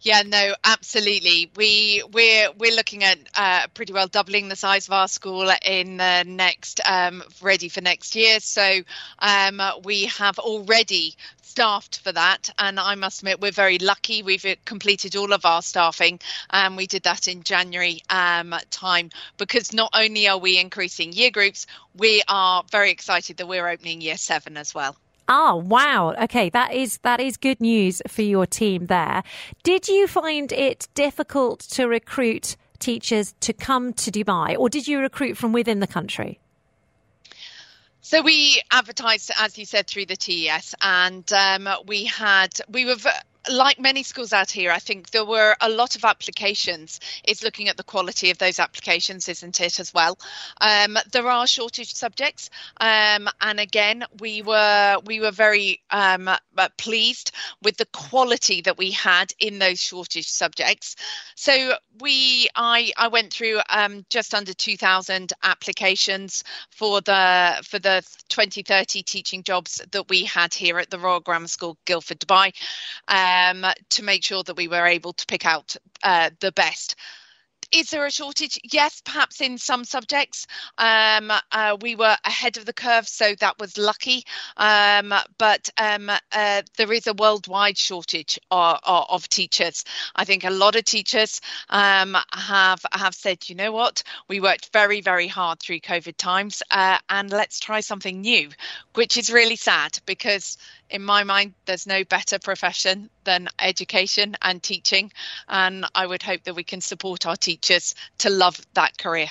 Yeah, 0.02 0.22
no, 0.26 0.56
absolutely. 0.64 1.52
We 1.56 2.04
we're 2.12 2.52
we're 2.54 2.76
looking 2.76 3.04
at 3.04 3.18
uh, 3.36 3.68
pretty 3.74 3.94
well 3.94 4.08
doubling 4.08 4.48
the 4.48 4.56
size 4.56 4.88
of 4.88 4.94
our 4.94 5.08
school 5.08 5.52
in 5.66 5.98
the 5.98 6.24
next 6.26 6.80
um, 6.86 7.24
ready 7.42 7.68
for 7.70 7.82
next 7.82 8.16
year. 8.16 8.40
So 8.40 8.82
um, 9.20 9.62
we 9.84 10.06
have 10.06 10.38
already 10.40 11.16
staffed 11.42 12.00
for 12.00 12.12
that, 12.12 12.50
and 12.60 12.80
I 12.80 12.96
must 12.96 13.20
admit 13.22 13.42
we're 13.42 13.52
very 13.52 13.80
lucky. 13.80 14.22
We've 14.22 14.46
completed 14.66 15.16
all 15.16 15.34
of 15.34 15.46
our 15.46 15.62
staffing, 15.64 16.20
and 16.52 16.78
we 16.78 16.86
did 16.88 17.04
that 17.04 17.28
in 17.28 17.44
January 17.44 18.02
um, 18.10 18.54
time 18.70 19.10
because 19.38 19.74
not 19.74 19.90
only 19.94 20.28
are 20.28 20.38
we 20.38 20.60
increasing 20.60 21.12
year 21.12 21.32
groups, 21.32 21.66
we 21.96 22.22
are 22.28 22.64
very 22.72 22.92
excited 22.92 23.38
that 23.38 23.48
we're 23.48 23.68
opening 23.68 24.02
year 24.02 24.18
seven 24.18 24.58
as 24.58 24.76
well. 24.76 24.96
Ah, 25.28 25.56
wow. 25.56 26.14
Okay, 26.24 26.50
that 26.50 26.74
is 26.74 27.00
that 27.00 27.20
is 27.20 27.36
good 27.38 27.60
news 27.60 28.02
for 28.08 28.22
your 28.22 28.46
team 28.46 28.86
there. 28.86 29.24
Did 29.64 29.88
you 29.88 30.08
find 30.08 30.52
it 30.52 30.88
difficult 30.94 31.60
to 31.72 31.88
recruit 31.88 32.56
teachers 32.80 33.34
to 33.42 33.54
come 33.54 33.94
to 33.94 34.12
Dubai, 34.12 34.58
or 34.58 34.70
did 34.70 34.88
you 34.88 35.00
recruit 35.00 35.38
from 35.38 35.52
within 35.52 35.80
the 35.80 35.88
country? 35.88 36.40
So 38.02 38.22
we 38.22 38.62
advertised, 38.72 39.32
as 39.38 39.58
you 39.58 39.66
said, 39.66 39.88
through 39.88 40.06
the 40.06 40.16
TES, 40.16 40.76
and 40.82 41.30
um, 41.34 41.68
we 41.86 42.06
had 42.06 42.54
we 42.70 42.86
were 42.86 42.96
like 43.50 43.80
many 43.80 44.04
schools 44.04 44.34
out 44.34 44.52
here, 44.52 44.72
I 44.72 44.80
think 44.80 45.12
there 45.12 45.26
were 45.26 45.56
a 45.62 45.70
lot 45.70 45.96
of 45.96 46.06
applications. 46.06 47.00
It's 47.24 47.44
looking 47.44 47.70
at 47.70 47.78
the 47.78 47.84
quality 47.84 48.32
of 48.32 48.38
those 48.38 48.60
applications, 48.60 49.30
isn't 49.30 49.60
it, 49.62 49.80
as 49.80 49.94
well? 49.94 50.18
Um, 50.62 50.98
there 51.12 51.28
are 51.28 51.48
shortage 51.48 51.94
subjects, 51.94 52.50
um, 52.80 53.30
and 53.42 53.60
again, 53.60 54.04
we 54.20 54.42
were 54.42 54.98
we 55.06 55.20
were 55.20 55.32
very 55.32 55.82
um, 55.92 56.28
uh, 56.28 56.70
pleased 56.78 57.32
with 57.64 57.78
the 57.78 57.86
quality 57.88 58.62
that 58.62 58.78
we 58.78 58.92
had 58.92 59.32
in 59.40 59.60
those 59.60 59.80
shortage 59.80 60.28
subjects. 60.30 60.96
So 61.36 61.74
we, 62.00 62.50
I, 62.56 62.92
I 62.98 63.08
went 63.08 63.34
through 63.34 63.60
um, 63.70 64.06
just 64.10 64.34
under 64.34 64.54
2,000 64.54 65.34
applications 65.44 66.44
for 66.70 67.02
the 67.02 67.64
for 67.64 67.80
the 67.80 68.04
2030 68.30 69.04
teaching 69.04 69.44
jobs 69.44 69.82
that 69.92 70.10
we 70.10 70.24
had 70.24 70.54
here 70.54 70.80
at 70.80 70.90
the 70.90 71.00
Royal 71.00 71.20
Grammar 71.20 71.48
School, 71.48 71.78
Guildford, 71.86 72.20
Dubai. 72.20 72.54
Um, 73.08 73.37
um, 73.38 73.66
to 73.90 74.04
make 74.04 74.24
sure 74.24 74.44
that 74.44 74.58
we 74.58 74.68
were 74.68 74.86
able 74.86 75.14
to 75.14 75.26
pick 75.26 75.46
out 75.46 75.76
uh, 76.04 76.30
the 76.40 76.52
best. 76.52 76.96
Is 77.72 77.90
there 77.90 78.06
a 78.06 78.12
shortage? 78.12 78.58
Yes, 78.64 79.02
perhaps 79.04 79.42
in 79.42 79.58
some 79.58 79.84
subjects. 79.84 80.48
Um, 80.78 81.34
uh, 81.52 81.76
we 81.82 81.96
were 81.96 82.16
ahead 82.24 82.56
of 82.56 82.66
the 82.66 82.72
curve, 82.72 83.06
so 83.06 83.36
that 83.36 83.60
was 83.60 83.78
lucky. 83.78 84.24
Um, 84.56 85.14
but 85.38 85.70
um, 85.78 86.10
uh, 86.32 86.62
there 86.78 86.94
is 86.94 87.08
a 87.08 87.14
worldwide 87.14 87.78
shortage 87.78 88.40
of, 88.50 88.80
of, 88.86 89.28
teachers. 89.28 89.84
I 90.16 90.24
think 90.24 90.46
a 90.46 90.50
lot 90.50 90.78
of 90.78 90.86
teachers 90.86 91.42
um, 91.70 92.16
have 92.32 92.86
have 92.94 93.14
said, 93.14 93.50
you 93.50 93.56
know 93.56 93.74
what, 93.74 94.02
we 94.30 94.40
worked 94.40 94.72
very 94.72 95.02
very 95.02 95.28
hard 95.28 95.60
through 95.60 95.82
COVID 95.82 96.16
times, 96.16 96.64
uh, 96.72 97.00
and 97.10 97.30
let's 97.30 97.60
try 97.60 97.82
something 97.82 98.22
new, 98.22 98.50
which 98.94 99.18
is 99.18 99.30
really 99.30 99.58
sad 99.58 100.00
because 100.06 100.58
in 100.90 101.04
my 101.04 101.24
mind, 101.24 101.54
there's 101.66 101.88
no 101.88 102.04
better 102.04 102.40
profession 102.40 103.10
than 103.24 103.48
education 103.60 104.36
and 104.42 104.62
teaching. 104.62 105.12
And 105.48 105.86
I 105.94 106.06
would 106.06 106.24
hope 106.24 106.44
that 106.44 106.56
we 106.56 106.64
can 106.64 106.82
support 106.82 107.26
our 107.26 107.36
teachers 107.36 107.96
to 108.20 108.30
love 108.30 108.60
that 108.74 108.98
career. 108.98 109.28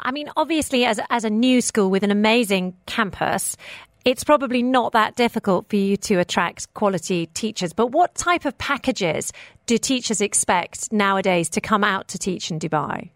I 0.00 0.10
mean, 0.10 0.30
obviously, 0.36 0.84
as, 0.84 1.00
as 1.10 1.24
a 1.24 1.30
new 1.30 1.60
school 1.60 1.90
with 1.90 2.02
an 2.02 2.10
amazing 2.10 2.74
campus, 2.86 3.56
it's 4.04 4.24
probably 4.24 4.62
not 4.62 4.92
that 4.92 5.16
difficult 5.16 5.68
for 5.68 5.76
you 5.76 5.96
to 5.98 6.16
attract 6.16 6.72
quality 6.74 7.26
teachers. 7.26 7.72
But 7.72 7.88
what 7.88 8.14
type 8.14 8.44
of 8.44 8.56
packages 8.56 9.32
do 9.66 9.76
teachers 9.76 10.20
expect 10.20 10.92
nowadays 10.92 11.48
to 11.50 11.60
come 11.60 11.84
out 11.84 12.08
to 12.08 12.18
teach 12.18 12.50
in 12.50 12.58
Dubai? 12.58 13.10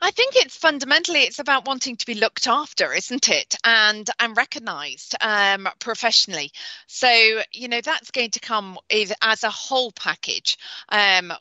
I 0.00 0.10
think 0.10 0.34
it's 0.36 0.56
fundamentally 0.56 1.20
it's 1.20 1.38
about 1.38 1.66
wanting 1.66 1.96
to 1.96 2.06
be 2.06 2.14
looked 2.14 2.46
after, 2.46 2.92
isn't 2.92 3.28
it? 3.28 3.56
And 3.64 4.08
and 4.18 4.36
recognised 4.36 5.14
um, 5.20 5.68
professionally. 5.78 6.52
So 6.86 7.08
you 7.52 7.68
know 7.68 7.80
that's 7.80 8.10
going 8.10 8.30
to 8.32 8.40
come 8.40 8.78
as 8.90 9.44
a 9.44 9.50
whole 9.50 9.92
package. 9.92 10.58
Um, 10.88 11.32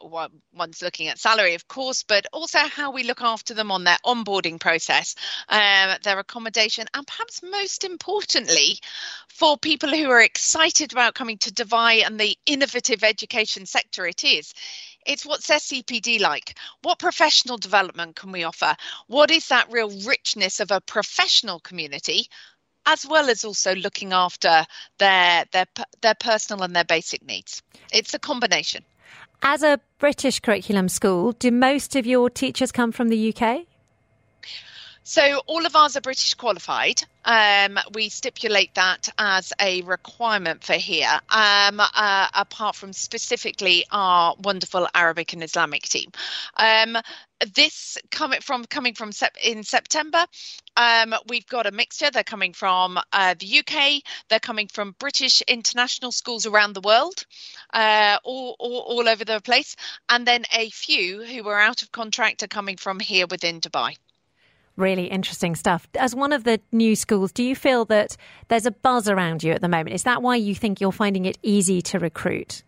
one's 0.54 0.82
looking 0.82 1.08
at 1.08 1.20
salary, 1.20 1.56
of 1.56 1.68
course, 1.68 2.04
but 2.04 2.26
also 2.32 2.60
how 2.60 2.92
we 2.92 3.04
look 3.04 3.22
after 3.22 3.54
them 3.54 3.72
on 3.72 3.84
their 3.84 3.98
onboarding 4.06 4.60
process, 4.60 5.16
um, 5.50 5.98
their 6.04 6.20
accommodation, 6.20 6.86
and 6.94 7.06
perhaps 7.06 7.42
most 7.44 7.84
importantly, 7.84 8.80
for 9.30 9.58
people 9.58 9.90
who 9.90 10.10
are 10.10 10.22
excited 10.22 10.92
about 10.92 11.16
coming 11.16 11.38
to 11.40 11.52
Dubai 11.52 12.06
and 12.06 12.20
the 12.20 12.38
innovative 12.46 13.04
education 13.04 13.66
sector 13.66 14.06
it 14.06 14.24
is 14.24 14.54
it's 15.06 15.26
what's 15.26 15.48
SCPD 15.50 16.20
like? 16.20 16.58
What 16.82 17.00
professional 17.00 17.58
development 17.58 18.16
can 18.16 18.32
we 18.32 18.44
offer? 18.44 18.76
What 19.08 19.32
is 19.32 19.48
that 19.48 19.72
real 19.72 19.90
richness 20.06 20.60
of 20.60 20.72
a 20.72 20.82
professional 20.82 21.60
community? 21.60 22.28
as 22.86 23.06
well 23.06 23.30
as 23.30 23.46
also 23.46 23.76
looking 23.76 24.14
after 24.14 24.66
their 24.98 25.46
their 25.52 25.66
their 26.02 26.16
personal 26.16 26.64
and 26.64 26.76
their 26.76 26.84
basic 26.84 27.26
needs. 27.26 27.62
It's 27.92 28.14
a 28.14 28.20
combination. 28.20 28.84
As 29.42 29.64
a 29.64 29.80
British 30.00 30.40
curriculum 30.40 30.90
school, 30.90 31.34
do 31.34 31.52
most 31.52 31.96
of 31.96 32.06
your 32.06 32.30
teachers 32.30 32.72
come 32.72 32.92
from 32.92 33.10
the 33.10 33.34
UK? 33.34 33.66
So 35.06 35.42
all 35.48 35.66
of 35.66 35.76
ours 35.76 35.98
are 35.98 36.02
British 36.02 36.34
qualified. 36.36 37.04
Um, 37.26 37.78
we 37.94 38.08
stipulate 38.08 38.74
that 38.76 39.10
as 39.18 39.52
a 39.60 39.82
requirement 39.82 40.64
for 40.64 40.76
here, 40.76 41.20
um, 41.30 41.82
uh, 41.82 42.28
apart 42.34 42.78
from 42.78 42.94
specifically 42.94 43.86
our 43.92 44.34
wonderful 44.40 44.88
Arabic 44.96 45.34
and 45.34 45.44
Islamic 45.44 45.82
team. 45.84 46.10
Um, 46.56 46.98
this 47.54 47.98
coming 48.12 48.40
from 48.40 48.64
coming 48.64 48.94
from 48.94 49.12
sep- 49.12 49.36
in 49.44 49.64
September, 49.64 50.26
um, 50.78 51.14
we've 51.28 51.48
got 51.48 51.66
a 51.66 51.72
mixture. 51.72 52.10
They're 52.10 52.24
coming 52.24 52.54
from 52.54 52.98
uh, 53.12 53.36
the 53.38 53.60
UK. 53.60 54.04
They're 54.30 54.40
coming 54.40 54.70
from 54.70 54.96
British 55.00 55.42
international 55.42 56.14
schools 56.14 56.46
around 56.46 56.74
the 56.74 56.82
world, 56.82 57.26
uh, 57.74 58.20
all, 58.24 58.56
all, 58.58 58.80
all 58.80 59.10
over 59.10 59.26
the 59.26 59.42
place, 59.42 59.76
and 60.08 60.26
then 60.26 60.46
a 60.54 60.70
few 60.70 61.26
who 61.26 61.46
are 61.50 61.60
out 61.60 61.82
of 61.82 61.92
contract 61.92 62.42
are 62.42 62.48
coming 62.48 62.78
from 62.78 63.02
here 63.02 63.28
within 63.28 63.60
Dubai. 63.60 63.98
Really 64.76 65.06
interesting 65.06 65.56
stuff. 65.56 65.88
As 66.00 66.16
one 66.16 66.34
of 66.34 66.46
the 66.46 66.60
new 66.72 66.96
schools, 66.96 67.32
do 67.32 67.44
you 67.44 67.56
feel 67.56 67.86
that 67.86 68.18
there's 68.48 68.66
a 68.66 68.72
buzz 68.72 69.08
around 69.08 69.44
you 69.44 69.52
at 69.52 69.62
the 69.62 69.70
moment? 69.70 69.94
Is 69.94 70.04
that 70.04 70.22
why 70.24 70.36
you 70.36 70.56
think 70.56 70.82
you're 70.82 70.92
finding 70.92 71.26
it 71.26 71.38
easy 71.44 71.82
to 71.84 72.00
recruit? 72.00 72.64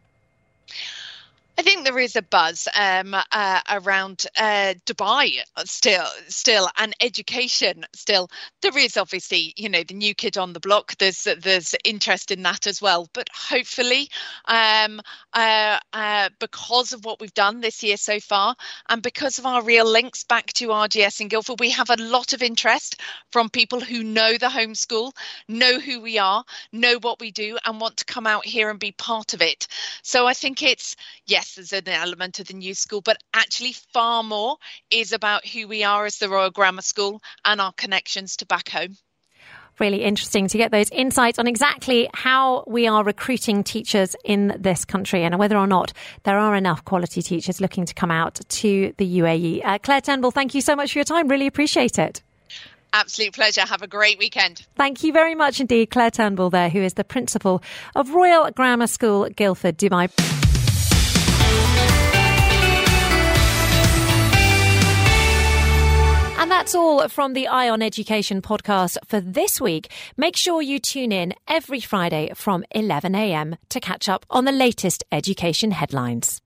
I 1.58 1.62
think 1.62 1.86
there 1.86 2.00
is 2.00 2.18
a 2.18 2.22
buzz 2.22 2.68
um, 2.78 3.14
uh, 3.14 3.62
around 3.72 4.26
uh, 4.38 4.74
Dubai 4.86 5.40
still, 5.64 6.06
still, 6.28 6.68
and 6.78 6.94
education 7.00 7.86
still. 7.94 8.30
There 8.62 8.78
is 8.78 8.98
obviously, 8.98 9.54
you 9.56 9.70
know, 9.70 9.84
the 9.84 9.94
new 9.94 10.14
kid 10.14 10.38
on 10.38 10.52
the 10.52 10.60
block. 10.60 10.98
There's 10.98 11.26
there's 11.40 11.74
interest 11.86 12.32
in 12.32 12.44
that 12.44 12.68
as 12.68 12.82
well. 12.82 13.08
But 13.14 13.30
hopefully, 13.34 14.10
um, 14.44 15.00
uh, 15.32 15.80
uh 15.94 16.30
because 16.40 16.92
of 16.92 17.06
what 17.06 17.22
we've 17.22 17.34
done 17.34 17.62
this 17.62 17.84
year 17.84 17.96
so 17.96 18.20
far, 18.20 18.58
and 18.90 19.02
because 19.02 19.40
of 19.40 19.46
our 19.46 19.64
real 19.64 19.90
links 19.90 20.26
back 20.26 20.48
to 20.54 20.68
RGS 20.68 21.22
in 21.22 21.30
Guildford, 21.30 21.62
we 21.62 21.70
have 21.70 21.90
a 21.90 22.04
lot 22.04 22.34
of 22.34 22.44
interest 22.44 23.00
from 23.32 23.50
people 23.50 23.80
who 23.80 24.04
know 24.04 24.34
the 24.34 24.48
homeschool, 24.48 25.14
know 25.48 25.80
who 25.80 26.02
we 26.02 26.18
are, 26.18 26.44
know 26.74 26.98
what 27.00 27.22
we 27.22 27.32
do, 27.32 27.58
and 27.64 27.80
want 27.80 27.98
to 27.98 28.06
come 28.06 28.28
out 28.28 28.46
here 28.46 28.70
and 28.70 28.80
be 28.80 28.92
part 28.92 29.34
of 29.34 29.42
it. 29.42 29.68
So 30.04 30.28
I 30.28 30.34
think 30.34 30.62
it's 30.62 30.98
yes 31.26 31.45
yes, 31.46 31.56
there's 31.56 31.74
an 31.74 31.88
element 31.88 32.40
of 32.40 32.48
the 32.48 32.54
new 32.54 32.74
school, 32.74 33.02
but 33.02 33.18
actually 33.34 33.74
far 33.94 34.24
more 34.24 34.58
is 34.90 35.12
about 35.12 35.46
who 35.46 35.68
we 35.68 35.84
are 35.84 36.06
as 36.06 36.18
the 36.18 36.30
Royal 36.30 36.52
Grammar 36.52 36.82
School 36.82 37.22
and 37.44 37.62
our 37.62 37.74
connections 37.74 38.38
to 38.38 38.46
back 38.46 38.70
home 38.70 38.96
really 39.78 40.06
interesting 40.06 40.48
to 40.48 40.58
get 40.58 40.72
those 40.72 40.90
insights 40.92 41.38
on 41.38 41.48
exactly 41.48 42.10
how 42.14 42.64
we 42.66 42.88
are 42.88 43.04
recruiting 43.04 43.62
teachers 43.62 44.16
in 44.24 44.56
this 44.58 44.86
country 44.86 45.22
and 45.26 45.38
whether 45.38 45.58
or 45.58 45.68
not 45.68 45.92
there 46.24 46.40
are 46.40 46.56
enough 46.56 46.86
quality 46.86 47.22
teachers 47.22 47.60
looking 47.60 47.86
to 47.86 47.94
come 47.94 48.10
out 48.10 48.40
to 48.48 48.94
the 48.96 49.20
UAE. 49.20 49.66
Uh, 49.66 49.78
Claire 49.80 50.00
Turnbull, 50.00 50.32
thank 50.32 50.56
you 50.56 50.62
so 50.62 50.78
much 50.78 50.94
for 50.94 51.00
your 51.00 51.04
time. 51.04 51.28
Really 51.28 51.46
appreciate 51.46 52.00
it. 52.00 52.24
Absolute 52.94 53.34
pleasure. 53.34 53.66
Have 53.66 53.82
a 53.82 53.88
great 53.88 54.18
weekend. 54.18 54.66
Thank 54.78 55.04
you 55.04 55.12
very 55.12 55.36
much 55.36 55.60
indeed, 55.60 55.88
Claire 55.92 56.12
Turnbull, 56.12 56.52
there, 56.52 56.70
who 56.70 56.80
is 56.80 56.94
the 56.94 57.04
principal 57.04 57.62
of 57.96 58.12
Royal 58.12 58.50
Grammar 58.52 58.88
School, 58.88 59.28
Guildford, 59.28 59.78
Dubai. 59.78 60.10
That's 66.66 66.74
all 66.74 67.08
from 67.10 67.34
the 67.34 67.48
Eye 67.48 67.70
on 67.70 67.84
Education 67.84 68.42
podcast 68.42 68.98
for 69.06 69.22
this 69.22 69.62
week. 69.62 69.92
Make 70.18 70.36
sure 70.36 70.64
you 70.64 70.80
tune 70.80 71.12
in 71.12 71.36
every 71.48 71.80
Friday 71.80 72.32
from 72.34 72.66
11am 72.74 73.60
to 73.70 73.80
catch 73.80 74.10
up 74.10 74.26
on 74.32 74.46
the 74.46 74.52
latest 74.52 75.04
education 75.12 75.70
headlines. 75.70 76.42